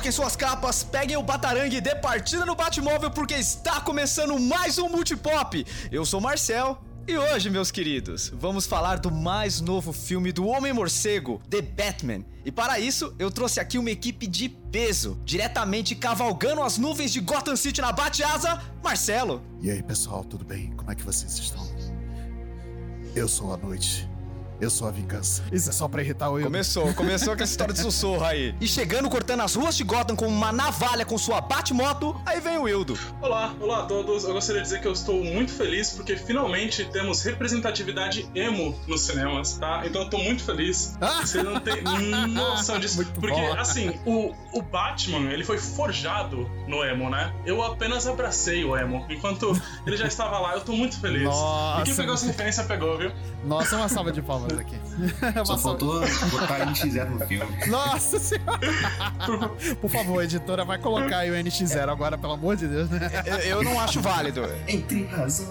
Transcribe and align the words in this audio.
Coloquem 0.00 0.12
suas 0.12 0.34
capas, 0.34 0.82
peguem 0.82 1.18
o 1.18 1.22
batarangue 1.22 1.76
e 1.76 1.80
dê 1.80 1.94
partida 1.94 2.46
no 2.46 2.54
Batmóvel 2.54 3.10
porque 3.10 3.34
está 3.34 3.82
começando 3.82 4.40
mais 4.40 4.78
um 4.78 4.88
Multipop. 4.88 5.62
Eu 5.92 6.06
sou 6.06 6.22
Marcel 6.22 6.82
e 7.06 7.18
hoje, 7.18 7.50
meus 7.50 7.70
queridos, 7.70 8.32
vamos 8.34 8.64
falar 8.64 8.98
do 8.98 9.10
mais 9.10 9.60
novo 9.60 9.92
filme 9.92 10.32
do 10.32 10.46
Homem-Morcego, 10.46 11.42
The 11.50 11.60
Batman. 11.60 12.24
E 12.46 12.50
para 12.50 12.80
isso, 12.80 13.14
eu 13.18 13.30
trouxe 13.30 13.60
aqui 13.60 13.76
uma 13.76 13.90
equipe 13.90 14.26
de 14.26 14.48
peso, 14.48 15.20
diretamente 15.22 15.94
cavalgando 15.94 16.62
as 16.62 16.78
nuvens 16.78 17.12
de 17.12 17.20
Gotham 17.20 17.54
City 17.54 17.82
na 17.82 17.92
Bate-Asa, 17.92 18.58
Marcelo. 18.82 19.42
E 19.60 19.70
aí, 19.70 19.82
pessoal, 19.82 20.24
tudo 20.24 20.46
bem? 20.46 20.72
Como 20.78 20.90
é 20.90 20.94
que 20.94 21.02
vocês 21.02 21.30
estão? 21.38 21.68
Eu 23.14 23.28
sou 23.28 23.52
a 23.52 23.58
noite. 23.58 24.09
Eu 24.60 24.68
sou 24.68 24.86
a 24.86 24.90
vingança. 24.90 25.42
Isso 25.50 25.70
é 25.70 25.72
só 25.72 25.88
pra 25.88 26.02
irritar 26.02 26.28
o 26.28 26.38
eu. 26.38 26.44
Começou, 26.44 26.92
começou 26.92 27.34
com 27.34 27.42
essa 27.42 27.52
história 27.52 27.72
de 27.72 27.80
sussurro 27.80 28.22
aí. 28.22 28.54
E 28.60 28.68
chegando, 28.68 29.08
cortando 29.08 29.40
as 29.40 29.54
ruas 29.54 29.74
de 29.74 29.82
Gotham 29.82 30.14
com 30.14 30.26
uma 30.26 30.52
navalha 30.52 31.02
com 31.06 31.16
sua 31.16 31.40
bate-moto, 31.40 32.14
aí 32.26 32.40
vem 32.40 32.58
o 32.58 32.62
Wildo. 32.64 32.98
Olá, 33.22 33.54
olá 33.58 33.84
a 33.84 33.86
todos. 33.86 34.24
Eu 34.24 34.34
gostaria 34.34 34.60
de 34.60 34.68
dizer 34.68 34.82
que 34.82 34.86
eu 34.86 34.92
estou 34.92 35.24
muito 35.24 35.50
feliz 35.50 35.92
porque 35.92 36.14
finalmente 36.14 36.84
temos 36.84 37.22
representatividade 37.22 38.28
emo 38.34 38.78
nos 38.86 39.00
cinemas, 39.00 39.54
tá? 39.54 39.80
Então 39.86 40.02
eu 40.02 40.10
tô 40.10 40.18
muito 40.18 40.44
feliz. 40.44 40.94
Ah! 41.00 41.22
Você 41.24 41.42
não 41.42 41.58
tem 41.58 41.80
noção 42.28 42.78
disso. 42.78 42.96
Muito 42.96 43.18
porque, 43.18 43.40
bom. 43.40 43.54
assim, 43.54 43.98
o, 44.04 44.34
o 44.52 44.60
Batman, 44.60 45.32
ele 45.32 45.42
foi 45.42 45.56
forjado 45.56 46.50
no 46.68 46.84
emo, 46.84 47.08
né? 47.08 47.32
Eu 47.46 47.62
apenas 47.62 48.06
abracei 48.06 48.62
o 48.62 48.76
emo. 48.76 49.06
Enquanto 49.08 49.58
ele 49.86 49.96
já 49.96 50.06
estava 50.06 50.38
lá, 50.38 50.52
eu 50.52 50.60
tô 50.60 50.72
muito 50.72 51.00
feliz. 51.00 51.24
Nossa, 51.24 51.80
e 51.80 51.84
quem 51.84 51.96
pegou 51.96 52.14
essa 52.14 52.26
referência 52.26 52.64
pegou, 52.64 52.98
viu? 52.98 53.10
Nossa, 53.42 53.76
uma 53.76 53.88
salva 53.88 54.12
de 54.12 54.20
palmas 54.20 54.49
aqui. 54.58 54.76
Só 55.44 55.56
faltou 55.56 56.00
botar 56.30 56.66
NX0 56.66 57.08
no 57.10 57.26
filme. 57.26 57.66
Nossa 57.66 58.18
senhora! 58.18 58.58
Por 59.80 59.90
favor, 59.90 60.22
editora, 60.22 60.64
vai 60.64 60.78
colocar 60.78 61.18
aí 61.18 61.30
o 61.30 61.34
NX0 61.34 61.88
agora, 61.88 62.18
pelo 62.18 62.32
amor 62.34 62.56
de 62.56 62.66
Deus, 62.66 62.90
né? 62.90 63.10
Eu, 63.26 63.36
eu 63.38 63.62
não 63.62 63.78
acho 63.80 64.00
válido. 64.00 64.42
Entre 64.66 65.04
razão. 65.06 65.46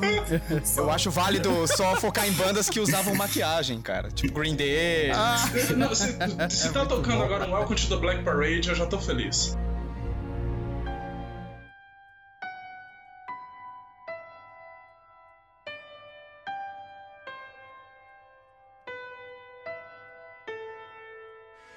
Eu 0.78 0.92
acho 0.92 1.10
válido 1.12 1.68
só 1.68 1.96
focar 1.96 2.28
em 2.28 2.32
bandas 2.34 2.70
que 2.70 2.80
usavam 2.80 3.16
maquiagem, 3.16 3.82
cara. 3.82 4.10
Tipo 4.10 4.40
Green 4.40 4.56
Day. 4.56 5.12
Ah, 5.12 5.38
Não, 5.76 5.94
se, 5.96 6.08
se 6.50 6.70
tá 6.72 6.80
muito 6.80 6.96
tocando 6.96 7.18
bom. 7.18 7.24
agora 7.24 7.46
um 7.48 7.54
Welcome 7.54 7.80
to 7.80 7.88
the 7.90 7.98
Black 7.98 8.24
Parade, 8.24 8.70
eu 8.70 8.76
já 8.76 8.86
tô 8.86 9.00
feliz. 9.00 9.58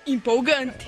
Empolgante. 0.06 0.86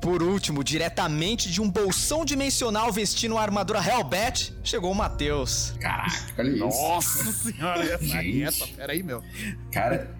Por 0.00 0.22
último, 0.22 0.62
diretamente 0.62 1.50
de 1.50 1.60
um 1.60 1.68
bolsão 1.68 2.24
dimensional 2.24 2.92
vestindo 2.92 3.32
uma 3.32 3.40
armadura 3.42 3.80
Hellbat, 3.80 4.54
chegou 4.62 4.92
o 4.92 4.94
Matheus. 4.94 5.72
Caraca, 5.80 6.12
olha 6.38 6.48
isso. 6.50 6.58
nossa 6.58 7.32
senhora, 7.32 7.82
essa 7.82 8.04
Gente. 8.04 8.38
reta, 8.38 8.66
peraí, 8.76 9.02
meu. 9.02 9.22
Cara, 9.72 10.14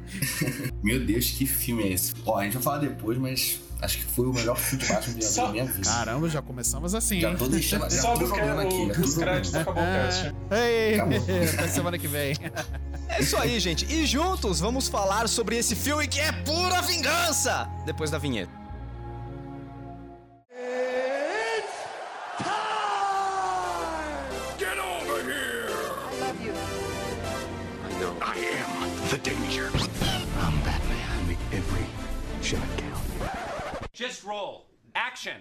meu 0.82 0.98
Deus, 1.04 1.30
que 1.30 1.46
filme 1.46 1.84
é 1.84 1.92
esse? 1.92 2.14
Ó, 2.24 2.38
a 2.38 2.44
gente 2.44 2.54
vai 2.54 2.62
falar 2.62 2.78
depois, 2.78 3.16
mas 3.18 3.60
acho 3.82 3.98
que 3.98 4.04
foi 4.04 4.26
o 4.26 4.32
melhor 4.32 4.56
filme 4.56 4.82
de 4.82 4.90
Batman 4.92 5.14
que 5.14 5.18
eu 5.18 5.22
já 5.22 5.28
vi 5.28 5.34
Só- 5.34 5.46
na 5.46 5.52
minha 5.52 5.64
vida. 5.66 5.88
Caramba, 5.88 6.28
já 6.30 6.42
começamos 6.42 6.94
assim, 6.94 7.20
Já 7.20 7.34
tô 7.36 7.46
deixando, 7.46 7.82
já 7.82 7.90
Só 8.00 8.14
tô 8.16 8.26
jogando 8.26 8.60
aqui. 8.62 8.90
é 8.90 9.00
os 9.00 9.14
créditos 9.14 9.50
jogando. 9.52 9.62
acabou 9.62 9.82
o 9.82 9.86
cast. 9.86 10.34
Até 11.58 11.68
semana 11.68 11.98
que 11.98 12.08
vem. 12.08 12.34
É 13.08 13.20
isso 13.20 13.36
aí, 13.36 13.58
gente. 13.60 13.84
E 13.92 14.04
juntos 14.04 14.60
vamos 14.60 14.88
falar 14.88 15.28
sobre 15.28 15.56
esse 15.56 15.74
filme 15.74 16.06
que 16.06 16.20
é 16.20 16.32
pura 16.32 16.82
vingança! 16.82 17.68
Depois 17.84 18.10
da 18.10 18.18
vinheta. 18.18 18.50
Get 24.58 24.78
over 24.78 25.22
here! 25.22 25.68
I 25.68 26.20
love 26.20 26.40
you. 26.44 26.52
I 27.84 28.00
know. 28.00 28.16
I 28.22 28.36
am 28.36 29.08
the 29.10 29.18
danger. 29.18 29.70
I'm 30.40 30.58
Batman. 30.64 31.28
Make 31.28 31.38
every 31.52 31.86
shot 32.42 32.66
count. 32.78 33.04
Just 33.92 34.24
roll. 34.24 34.66
Action. 34.94 35.36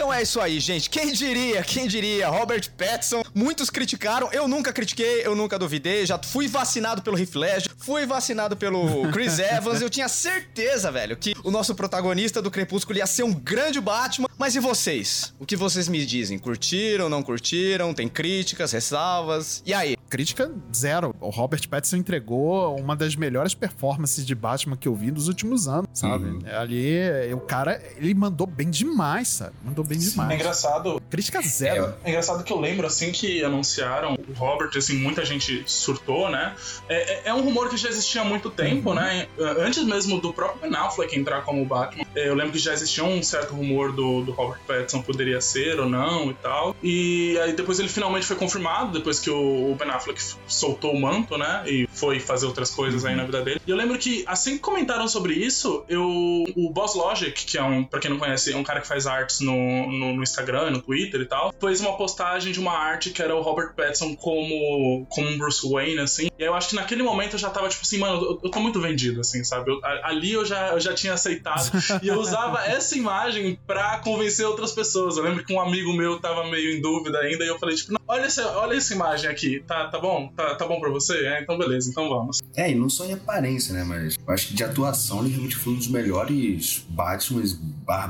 Então 0.00 0.10
é 0.10 0.22
isso 0.22 0.40
aí, 0.40 0.58
gente. 0.58 0.88
Quem 0.88 1.12
diria, 1.12 1.62
quem 1.62 1.86
diria? 1.86 2.26
Robert 2.26 2.70
Pattinson. 2.70 3.22
Muitos 3.34 3.68
criticaram. 3.68 4.30
Eu 4.32 4.48
nunca 4.48 4.72
critiquei, 4.72 5.26
eu 5.26 5.36
nunca 5.36 5.58
duvidei. 5.58 6.06
Já 6.06 6.18
fui 6.18 6.48
vacinado 6.48 7.02
pelo 7.02 7.18
Heath 7.18 7.34
Ledger, 7.34 7.70
fui 7.76 8.06
vacinado 8.06 8.56
pelo 8.56 9.12
Chris 9.12 9.36
Evans. 9.38 9.82
Eu 9.82 9.90
tinha 9.90 10.08
certeza, 10.08 10.90
velho, 10.90 11.18
que 11.18 11.34
o 11.44 11.50
nosso 11.50 11.74
protagonista 11.74 12.40
do 12.40 12.50
Crepúsculo 12.50 12.96
ia 12.96 13.06
ser 13.06 13.24
um 13.24 13.34
grande 13.34 13.78
Batman. 13.78 14.26
Mas 14.38 14.56
e 14.56 14.58
vocês? 14.58 15.34
O 15.38 15.44
que 15.44 15.54
vocês 15.54 15.86
me 15.86 16.02
dizem? 16.06 16.38
Curtiram, 16.38 17.10
não 17.10 17.22
curtiram? 17.22 17.92
Tem 17.92 18.08
críticas, 18.08 18.72
ressalvas? 18.72 19.62
E 19.66 19.74
aí? 19.74 19.98
Crítica 20.10 20.50
zero. 20.74 21.14
O 21.20 21.30
Robert 21.30 21.66
Pattinson 21.68 21.96
entregou 21.96 22.76
uma 22.78 22.96
das 22.96 23.14
melhores 23.14 23.54
performances 23.54 24.26
de 24.26 24.34
Batman 24.34 24.76
que 24.76 24.88
eu 24.88 24.94
vi 24.94 25.10
nos 25.12 25.28
últimos 25.28 25.68
anos, 25.68 25.88
sabe? 25.94 26.24
Uhum. 26.24 26.40
Ali, 26.58 26.98
o 27.32 27.38
cara, 27.40 27.80
ele 27.96 28.12
mandou 28.12 28.46
bem 28.46 28.68
demais, 28.68 29.28
sabe? 29.28 29.52
Mandou 29.64 29.84
bem 29.84 29.96
É 29.98 30.00
demais. 30.00 30.34
engraçado 30.34 31.00
Crítica 31.08 31.40
zero. 31.42 31.94
É 32.04 32.10
engraçado 32.10 32.42
que 32.42 32.52
eu 32.52 32.58
lembro, 32.60 32.86
assim, 32.86 33.12
que 33.12 33.42
anunciaram 33.44 34.14
o 34.28 34.32
Robert, 34.34 34.70
assim, 34.76 34.96
muita 34.98 35.24
gente 35.24 35.62
surtou, 35.64 36.28
né? 36.28 36.54
É, 36.88 37.12
é- 37.12 37.22
é 37.30 37.34
um 37.34 37.42
rumor 37.42 37.68
que 37.70 37.76
já 37.76 37.88
existia 37.88 38.22
há 38.22 38.24
muito 38.24 38.50
tempo, 38.50 38.92
né? 38.92 39.28
Antes 39.60 39.84
mesmo 39.84 40.20
do 40.20 40.32
próprio 40.34 40.60
Ben 40.68 40.76
Affleck 40.76 41.16
entrar 41.16 41.42
como 41.42 41.64
Batman, 41.64 42.02
é, 42.02 42.09
eu 42.14 42.34
lembro 42.34 42.52
que 42.52 42.58
já 42.58 42.72
existia 42.72 43.04
um 43.04 43.22
certo 43.22 43.54
rumor 43.54 43.92
do, 43.92 44.22
do 44.22 44.32
Robert 44.32 44.60
Pattinson 44.66 45.02
poderia 45.02 45.40
ser 45.40 45.78
ou 45.78 45.88
não 45.88 46.30
e 46.30 46.34
tal. 46.34 46.76
E 46.82 47.38
aí 47.40 47.52
depois 47.52 47.78
ele 47.78 47.88
finalmente 47.88 48.26
foi 48.26 48.36
confirmado, 48.36 48.92
depois 48.92 49.18
que 49.20 49.30
o, 49.30 49.74
Ben 49.78 49.90
Affleck 49.90 50.20
soltou 50.46 50.92
o 50.92 51.00
manto, 51.00 51.36
né? 51.38 51.62
E 51.66 51.88
foi 51.92 52.20
fazer 52.20 52.46
outras 52.46 52.70
coisas 52.70 53.04
aí 53.04 53.14
na 53.14 53.24
vida 53.24 53.42
dele. 53.42 53.60
E 53.66 53.70
eu 53.70 53.76
lembro 53.76 53.98
que, 53.98 54.24
assim 54.26 54.54
que 54.54 54.58
comentaram 54.58 55.08
sobre 55.08 55.34
isso, 55.34 55.84
eu... 55.88 56.08
O 56.56 56.70
Boss 56.70 56.94
Logic, 56.94 57.32
que 57.32 57.56
é 57.58 57.62
um, 57.62 57.84
pra 57.84 58.00
quem 58.00 58.10
não 58.10 58.18
conhece, 58.18 58.52
é 58.52 58.56
um 58.56 58.64
cara 58.64 58.80
que 58.80 58.86
faz 58.86 59.06
artes 59.06 59.40
no, 59.40 59.52
no, 59.90 60.14
no 60.14 60.22
Instagram, 60.22 60.70
no 60.70 60.82
Twitter 60.82 61.20
e 61.20 61.26
tal, 61.26 61.54
fez 61.60 61.80
uma 61.80 61.96
postagem 61.96 62.52
de 62.52 62.60
uma 62.60 62.72
arte 62.72 63.10
que 63.10 63.22
era 63.22 63.34
o 63.34 63.40
Robert 63.40 63.74
Pattinson 63.74 64.14
como, 64.16 65.06
como 65.08 65.38
Bruce 65.38 65.68
Wayne, 65.68 66.00
assim. 66.00 66.28
E 66.38 66.42
eu 66.42 66.54
acho 66.54 66.70
que 66.70 66.74
naquele 66.74 67.02
momento 67.02 67.34
eu 67.34 67.38
já 67.38 67.50
tava 67.50 67.68
tipo 67.68 67.82
assim, 67.82 67.98
mano, 67.98 68.16
eu, 68.22 68.40
eu 68.42 68.50
tô 68.50 68.60
muito 68.60 68.80
vendido, 68.80 69.20
assim, 69.20 69.44
sabe? 69.44 69.70
Eu- 69.70 69.80
ali 69.84 70.32
eu 70.32 70.44
já, 70.44 70.68
eu 70.72 70.80
já 70.80 70.94
tinha 70.94 71.12
aceitado. 71.14 71.70
e 72.02 72.08
eu 72.08 72.18
usava 72.18 72.64
essa 72.64 72.96
imagem 72.96 73.58
pra 73.66 73.98
convencer 73.98 74.46
outras 74.46 74.72
pessoas. 74.72 75.16
Eu 75.16 75.24
lembro 75.24 75.44
que 75.44 75.52
um 75.52 75.60
amigo 75.60 75.92
meu 75.92 76.18
tava 76.20 76.48
meio 76.50 76.76
em 76.76 76.80
dúvida 76.80 77.18
ainda 77.18 77.44
e 77.44 77.48
eu 77.48 77.58
falei, 77.58 77.76
tipo, 77.76 77.92
"Não, 77.92 78.00
olha 78.06 78.24
essa, 78.24 78.46
olha 78.58 78.76
essa 78.76 78.94
imagem 78.94 79.30
aqui, 79.30 79.62
tá, 79.66 79.88
tá 79.88 79.98
bom? 79.98 80.28
Tá, 80.36 80.54
tá 80.54 80.66
bom 80.66 80.80
pra 80.80 80.90
você? 80.90 81.26
É, 81.26 81.42
então 81.42 81.58
beleza, 81.58 81.90
então 81.90 82.08
vamos. 82.08 82.38
É, 82.56 82.70
e 82.70 82.74
não 82.74 82.88
só 82.88 83.04
em 83.04 83.12
aparência, 83.12 83.74
né? 83.74 83.84
Mas 83.84 84.16
eu 84.26 84.34
acho 84.34 84.48
que 84.48 84.54
de 84.54 84.64
atuação 84.64 85.20
ele 85.20 85.30
realmente 85.30 85.56
foi 85.56 85.72
um 85.72 85.76
dos 85.76 85.88
melhores 85.88 86.84
Batman 86.88 87.42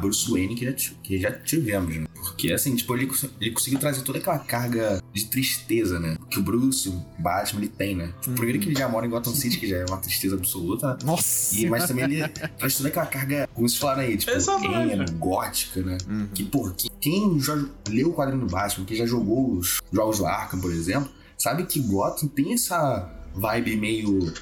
Bruce 0.00 0.30
Wayne 0.30 0.54
que 0.54 0.64
já, 0.64 0.72
que 1.02 1.18
já 1.18 1.32
tivemos, 1.32 1.96
né? 1.96 2.06
Porque, 2.32 2.52
assim, 2.52 2.74
tipo, 2.76 2.94
ele, 2.96 3.10
ele 3.40 3.50
conseguiu 3.52 3.78
trazer 3.78 4.02
toda 4.02 4.18
aquela 4.18 4.38
carga 4.38 5.02
de 5.12 5.24
tristeza, 5.26 5.98
né? 6.00 6.16
Que 6.30 6.38
o 6.38 6.42
Bruce, 6.42 6.88
o 6.88 7.04
Batman, 7.18 7.60
ele 7.60 7.68
tem, 7.68 7.94
né? 7.96 8.12
Tipo, 8.20 8.34
primeiro 8.36 8.58
que 8.60 8.68
ele 8.68 8.78
já 8.78 8.88
mora 8.88 9.06
em 9.06 9.10
Gotham 9.10 9.34
City, 9.34 9.58
que 9.58 9.66
já 9.68 9.78
é 9.78 9.84
uma 9.86 9.98
tristeza 9.98 10.36
absoluta. 10.36 10.96
Nossa. 11.04 11.54
E, 11.58 11.66
mas 11.68 11.86
também 11.86 12.04
ele 12.04 12.28
traz 12.28 12.76
toda 12.76 12.88
aquela 12.88 13.06
carga, 13.06 13.48
como 13.54 13.68
vocês 13.68 13.80
falaram 13.80 14.02
aí, 14.02 14.16
tipo, 14.16 14.30
Exatamente. 14.32 14.92
emo, 14.94 15.18
gótica, 15.18 15.82
né? 15.82 15.98
Uhum. 16.08 16.28
Que, 16.34 16.44
que- 16.44 16.90
quem 17.00 17.40
já 17.40 17.54
leu 17.88 18.10
o 18.10 18.12
quadrinho 18.14 18.40
do 18.46 18.50
Batman, 18.50 18.84
quem 18.86 18.96
já 18.96 19.06
jogou 19.06 19.54
os 19.56 19.80
jogos 19.92 20.18
do 20.18 20.26
Arkham, 20.26 20.60
por 20.60 20.70
exemplo, 20.72 21.10
sabe 21.36 21.64
que 21.66 21.80
Gotham 21.80 22.28
tem 22.28 22.52
essa 22.54 23.10
vibe 23.34 23.76
meio 23.76 24.32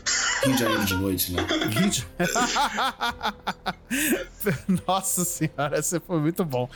Rio 0.45 0.55
de 0.55 0.59
Janeiro 0.59 0.85
de 0.85 0.95
noite, 0.95 1.33
né? 1.33 1.47
Vídeo. 1.69 2.05
Nossa 4.87 5.25
senhora, 5.25 5.79
esse 5.79 5.99
foi 6.01 6.21
muito 6.21 6.45
bom. 6.45 6.69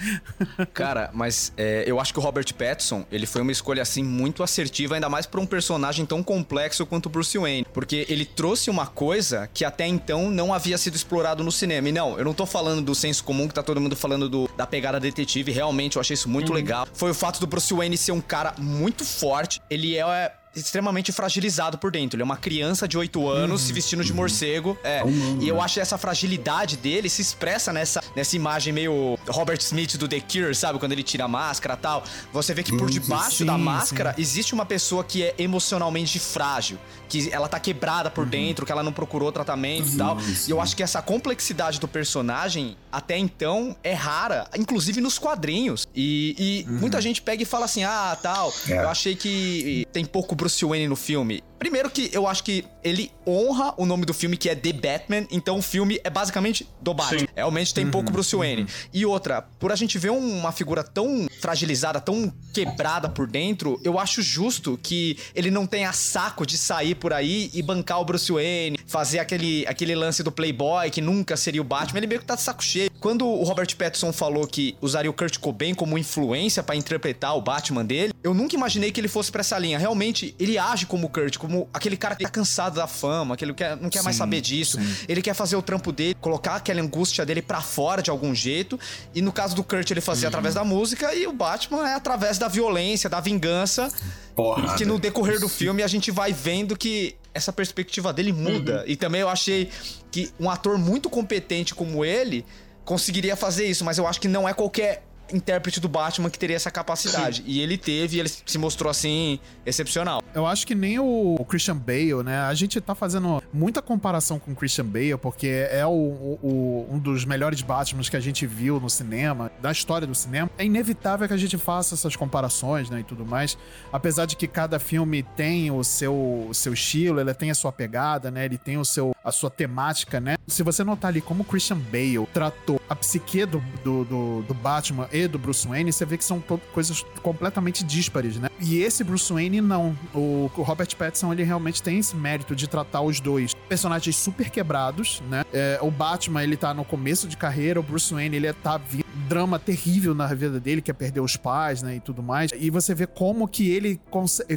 Cara, 0.72 1.10
mas 1.12 1.52
é, 1.56 1.84
eu 1.86 2.00
acho 2.00 2.12
que 2.12 2.18
o 2.18 2.22
Robert 2.22 2.52
Pattinson, 2.54 3.06
ele 3.10 3.26
foi 3.26 3.42
uma 3.42 3.52
escolha, 3.52 3.82
assim, 3.82 4.02
muito 4.02 4.42
assertiva, 4.42 4.94
ainda 4.94 5.08
mais 5.08 5.26
pra 5.26 5.40
um 5.40 5.46
personagem 5.46 6.04
tão 6.04 6.22
complexo 6.22 6.84
quanto 6.84 7.06
o 7.06 7.08
Bruce 7.08 7.36
Wayne. 7.38 7.66
Porque 7.72 8.06
ele 8.08 8.24
trouxe 8.24 8.68
uma 8.68 8.86
coisa 8.86 9.48
que 9.52 9.64
até 9.64 9.86
então 9.86 10.30
não 10.30 10.52
havia 10.52 10.76
sido 10.76 10.96
explorado 10.96 11.44
no 11.44 11.52
cinema. 11.52 11.88
E 11.88 11.92
não, 11.92 12.18
eu 12.18 12.24
não 12.24 12.34
tô 12.34 12.46
falando 12.46 12.82
do 12.82 12.94
senso 12.94 13.22
comum, 13.24 13.46
que 13.46 13.54
tá 13.54 13.62
todo 13.62 13.80
mundo 13.80 13.96
falando 13.96 14.28
do, 14.28 14.48
da 14.56 14.66
pegada 14.66 14.98
detetive. 14.98 15.52
Realmente, 15.52 15.96
eu 15.96 16.00
achei 16.00 16.14
isso 16.14 16.28
muito 16.28 16.52
legal. 16.52 16.86
Foi 16.92 17.10
o 17.10 17.14
fato 17.14 17.40
do 17.40 17.46
Bruce 17.46 17.72
Wayne 17.72 17.96
ser 17.96 18.12
um 18.12 18.20
cara 18.20 18.54
muito 18.58 19.04
forte. 19.04 19.60
Ele 19.70 19.96
é 19.96 20.32
extremamente 20.54 21.12
fragilizado 21.12 21.78
por 21.78 21.90
dentro. 21.90 22.16
Ele 22.16 22.22
é 22.22 22.24
uma 22.24 22.36
criança 22.36 22.86
de 22.86 22.98
8 22.98 23.28
anos 23.28 23.62
se 23.62 23.72
vestindo 23.72 24.04
de 24.04 24.12
morcego. 24.12 24.76
É. 24.82 25.02
humano, 25.02 25.42
e 25.42 25.48
eu 25.48 25.56
né? 25.56 25.62
acho 25.62 25.74
que 25.74 25.80
essa 25.80 25.96
fragilidade 25.96 26.76
dele 26.76 27.08
se 27.08 27.22
expressa 27.22 27.72
nessa, 27.72 28.02
nessa 28.14 28.36
imagem 28.36 28.72
meio 28.72 29.18
Robert 29.28 29.58
Smith 29.60 29.96
do 29.96 30.06
The 30.06 30.20
Cure, 30.20 30.54
sabe? 30.54 30.78
Quando 30.78 30.92
ele 30.92 31.02
tira 31.02 31.24
a 31.24 31.28
máscara 31.28 31.74
e 31.74 31.76
tal. 31.78 32.04
Você 32.32 32.54
vê 32.54 32.62
que 32.62 32.76
por 32.76 32.90
debaixo 32.90 33.38
sim, 33.38 33.46
da 33.46 33.54
sim. 33.54 33.62
máscara 33.62 34.14
existe 34.18 34.54
uma 34.54 34.66
pessoa 34.66 35.02
que 35.02 35.22
é 35.22 35.34
emocionalmente 35.38 36.18
frágil. 36.18 36.78
Que 37.08 37.30
ela 37.30 37.48
tá 37.48 37.60
quebrada 37.60 38.10
por 38.10 38.24
dentro, 38.24 38.64
que 38.64 38.72
ela 38.72 38.82
não 38.82 38.92
procurou 38.92 39.30
tratamento 39.30 39.88
e 39.88 39.96
tal. 39.96 40.18
Sim, 40.20 40.48
E 40.48 40.50
eu 40.50 40.60
acho 40.60 40.74
que 40.74 40.82
essa 40.82 41.02
complexidade 41.02 41.78
do 41.78 41.86
personagem, 41.86 42.76
até 42.90 43.18
então, 43.18 43.76
é 43.82 43.92
rara. 43.92 44.48
Inclusive 44.58 45.00
nos 45.00 45.18
quadrinhos. 45.18 45.86
E, 45.94 46.64
e 46.66 46.70
muita 46.70 47.00
gente 47.00 47.20
pega 47.20 47.42
e 47.42 47.46
fala 47.46 47.64
assim, 47.66 47.84
ah, 47.84 48.16
tal... 48.22 48.52
É. 48.68 48.82
Eu 48.82 48.88
achei 48.88 49.14
que 49.14 49.86
tem 49.92 50.04
pouco 50.04 50.34
Bruce 50.42 50.64
Wayne 50.64 50.88
no 50.88 50.96
filme. 50.96 51.51
Primeiro 51.62 51.88
que 51.88 52.10
eu 52.12 52.26
acho 52.26 52.42
que 52.42 52.64
ele 52.82 53.12
honra 53.24 53.72
o 53.76 53.86
nome 53.86 54.04
do 54.04 54.12
filme, 54.12 54.36
que 54.36 54.48
é 54.48 54.54
The 54.56 54.72
Batman, 54.72 55.28
então 55.30 55.58
o 55.58 55.62
filme 55.62 56.00
é 56.02 56.10
basicamente 56.10 56.68
do 56.80 56.92
Batman. 56.92 57.20
Sim. 57.20 57.26
Realmente 57.36 57.72
tem 57.72 57.88
pouco 57.88 58.10
Bruce 58.10 58.34
Wayne. 58.34 58.66
E 58.92 59.06
outra, 59.06 59.42
por 59.60 59.70
a 59.70 59.76
gente 59.76 59.96
ver 59.96 60.10
uma 60.10 60.50
figura 60.50 60.82
tão 60.82 61.28
fragilizada, 61.40 62.00
tão 62.00 62.32
quebrada 62.52 63.08
por 63.08 63.28
dentro, 63.28 63.80
eu 63.84 63.96
acho 63.96 64.22
justo 64.22 64.76
que 64.82 65.16
ele 65.36 65.52
não 65.52 65.64
tenha 65.64 65.92
saco 65.92 66.44
de 66.44 66.58
sair 66.58 66.96
por 66.96 67.12
aí 67.12 67.48
e 67.54 67.62
bancar 67.62 68.00
o 68.00 68.04
Bruce 68.04 68.32
Wayne, 68.32 68.80
fazer 68.84 69.20
aquele, 69.20 69.64
aquele 69.68 69.94
lance 69.94 70.24
do 70.24 70.32
Playboy, 70.32 70.90
que 70.90 71.00
nunca 71.00 71.36
seria 71.36 71.60
o 71.60 71.64
Batman, 71.64 72.00
ele 72.00 72.08
meio 72.08 72.20
que 72.20 72.26
tá 72.26 72.34
de 72.34 72.42
saco 72.42 72.64
cheio. 72.64 72.90
Quando 72.98 73.24
o 73.24 73.44
Robert 73.44 73.76
Pattinson 73.76 74.12
falou 74.12 74.48
que 74.48 74.76
usaria 74.80 75.10
o 75.10 75.14
Kurt 75.14 75.38
Cobain 75.38 75.74
como 75.74 75.96
influência 75.96 76.60
pra 76.60 76.74
interpretar 76.74 77.36
o 77.36 77.40
Batman 77.40 77.84
dele, 77.84 78.12
eu 78.22 78.34
nunca 78.34 78.56
imaginei 78.56 78.90
que 78.90 79.00
ele 79.00 79.08
fosse 79.08 79.30
pra 79.30 79.42
essa 79.42 79.56
linha. 79.58 79.78
Realmente, 79.78 80.34
ele 80.40 80.58
age 80.58 80.86
como 80.86 81.06
o 81.06 81.10
Kurt, 81.10 81.36
como 81.36 81.51
aquele 81.72 81.96
cara 81.96 82.14
que 82.14 82.24
tá 82.24 82.30
cansado 82.30 82.76
da 82.76 82.86
fama, 82.86 83.36
que 83.36 83.44
ele 83.44 83.54
quer, 83.54 83.76
não 83.76 83.90
quer 83.90 84.02
mais 84.02 84.16
Sim, 84.16 84.20
saber 84.20 84.40
disso. 84.40 84.80
sim. 84.80 85.04
Ele 85.08 85.22
quer 85.22 85.34
fazer 85.34 85.56
o 85.56 85.62
trampo 85.62 85.92
dele, 85.92 86.16
colocar 86.20 86.56
aquela 86.56 86.80
angústia 86.80 87.24
dele 87.24 87.42
pra 87.42 87.60
fora 87.60 88.02
de 88.02 88.10
algum 88.10 88.34
jeito. 88.34 88.78
E 89.14 89.20
no 89.22 89.32
caso 89.32 89.54
do 89.54 89.62
Kurt, 89.62 89.90
ele 89.90 90.00
fazia 90.00 90.28
através 90.28 90.54
da 90.54 90.64
música, 90.64 91.14
e 91.14 91.26
o 91.26 91.32
Batman 91.32 91.88
é 91.88 91.94
através 91.94 92.38
da 92.38 92.48
violência, 92.48 93.08
da 93.08 93.20
vingança. 93.20 93.88
Porra. 94.34 94.74
Que 94.76 94.84
no 94.84 94.98
decorrer 94.98 95.38
do 95.38 95.48
filme 95.48 95.82
a 95.82 95.86
gente 95.86 96.10
vai 96.10 96.32
vendo 96.32 96.76
que 96.76 97.16
essa 97.34 97.52
perspectiva 97.52 98.12
dele 98.12 98.32
muda. 98.32 98.84
E 98.86 98.96
também 98.96 99.20
eu 99.20 99.28
achei 99.28 99.70
que 100.10 100.30
um 100.38 100.50
ator 100.50 100.78
muito 100.78 101.08
competente 101.08 101.74
como 101.74 102.04
ele 102.04 102.44
conseguiria 102.84 103.36
fazer 103.36 103.66
isso, 103.66 103.84
mas 103.84 103.98
eu 103.98 104.06
acho 104.06 104.20
que 104.20 104.28
não 104.28 104.48
é 104.48 104.52
qualquer 104.52 105.04
intérprete 105.32 105.80
do 105.80 105.88
Batman 105.88 106.30
que 106.30 106.38
teria 106.38 106.56
essa 106.56 106.70
capacidade. 106.70 107.42
E 107.46 107.60
ele 107.60 107.76
teve, 107.78 108.16
e 108.16 108.20
ele 108.20 108.28
se 108.28 108.58
mostrou 108.58 108.90
assim 108.90 109.38
excepcional. 109.64 110.22
Eu 110.34 110.46
acho 110.46 110.66
que 110.66 110.74
nem 110.74 110.98
o 110.98 111.44
Christian 111.48 111.76
Bale, 111.76 112.22
né? 112.24 112.38
A 112.40 112.54
gente 112.54 112.80
tá 112.80 112.94
fazendo 112.94 113.42
muita 113.52 113.80
comparação 113.82 114.38
com 114.38 114.52
o 114.52 114.54
Christian 114.54 114.84
Bale, 114.86 115.16
porque 115.16 115.46
é 115.70 115.84
o, 115.86 115.90
o- 115.90 116.38
o- 116.42 116.86
um 116.94 116.98
dos 116.98 117.24
melhores 117.24 117.60
Batmans 117.62 118.08
que 118.08 118.16
a 118.16 118.20
gente 118.20 118.46
viu 118.46 118.80
no 118.80 118.88
cinema, 118.90 119.50
da 119.60 119.70
história 119.70 120.06
do 120.06 120.14
cinema. 120.14 120.50
É 120.58 120.64
inevitável 120.64 121.26
que 121.28 121.34
a 121.34 121.36
gente 121.36 121.56
faça 121.58 121.94
essas 121.94 122.16
comparações, 122.16 122.88
né? 122.90 123.00
E 123.00 123.04
tudo 123.04 123.24
mais. 123.26 123.56
Apesar 123.92 124.26
de 124.26 124.36
que 124.36 124.46
cada 124.46 124.78
filme 124.78 125.22
tem 125.22 125.70
o 125.70 125.82
seu, 125.84 126.46
o 126.48 126.54
seu 126.54 126.72
estilo, 126.72 127.20
ele 127.20 127.34
tem 127.34 127.50
a 127.50 127.54
sua 127.54 127.72
pegada, 127.72 128.30
né? 128.30 128.44
Ele 128.44 128.58
tem 128.58 128.78
o 128.78 128.84
seu, 128.84 129.14
a 129.24 129.30
sua 129.32 129.50
temática, 129.50 130.20
né? 130.20 130.36
Se 130.46 130.62
você 130.62 130.82
notar 130.84 131.10
ali 131.10 131.20
como 131.20 131.42
o 131.42 131.44
Christian 131.44 131.78
Bale 131.78 132.26
tratou 132.32 132.80
a 132.88 132.96
psique 132.96 133.44
do, 133.46 133.58
do, 133.84 134.04
do, 134.04 134.42
do 134.42 134.54
Batman 134.54 135.08
e 135.12 135.21
do 135.28 135.38
Bruce 135.38 135.66
Wayne, 135.66 135.92
você 135.92 136.04
vê 136.04 136.16
que 136.16 136.24
são 136.24 136.42
coisas 136.72 137.04
completamente 137.22 137.84
díspares, 137.84 138.36
né? 138.36 138.48
E 138.60 138.80
esse 138.80 139.02
Bruce 139.02 139.32
Wayne, 139.32 139.60
não. 139.60 139.96
O, 140.14 140.50
Robert 140.54 140.94
Pattinson, 140.96 141.32
ele 141.32 141.42
realmente 141.42 141.82
tem 141.82 141.98
esse 141.98 142.14
mérito 142.14 142.54
de 142.54 142.66
tratar 142.66 143.02
os 143.02 143.20
dois 143.20 143.54
personagens 143.68 144.16
super 144.16 144.50
quebrados, 144.50 145.22
né? 145.28 145.44
É, 145.52 145.78
o 145.82 145.90
Batman, 145.90 146.42
ele 146.42 146.56
tá 146.56 146.72
no 146.72 146.84
começo 146.84 147.26
de 147.26 147.36
carreira, 147.36 147.80
o 147.80 147.82
Bruce 147.82 148.12
Wayne, 148.12 148.36
ele 148.36 148.52
tá 148.52 148.78
vi 148.78 149.04
drama 149.28 149.58
terrível 149.58 150.14
na 150.14 150.26
vida 150.26 150.60
dele, 150.60 150.82
que 150.82 150.90
é 150.90 150.94
perder 150.94 151.20
os 151.20 151.36
pais, 151.36 151.82
né, 151.82 151.96
e 151.96 152.00
tudo 152.00 152.22
mais. 152.22 152.50
E 152.54 152.70
você 152.70 152.94
vê 152.94 153.06
como 153.06 153.48
que 153.48 153.70
ele 153.70 154.00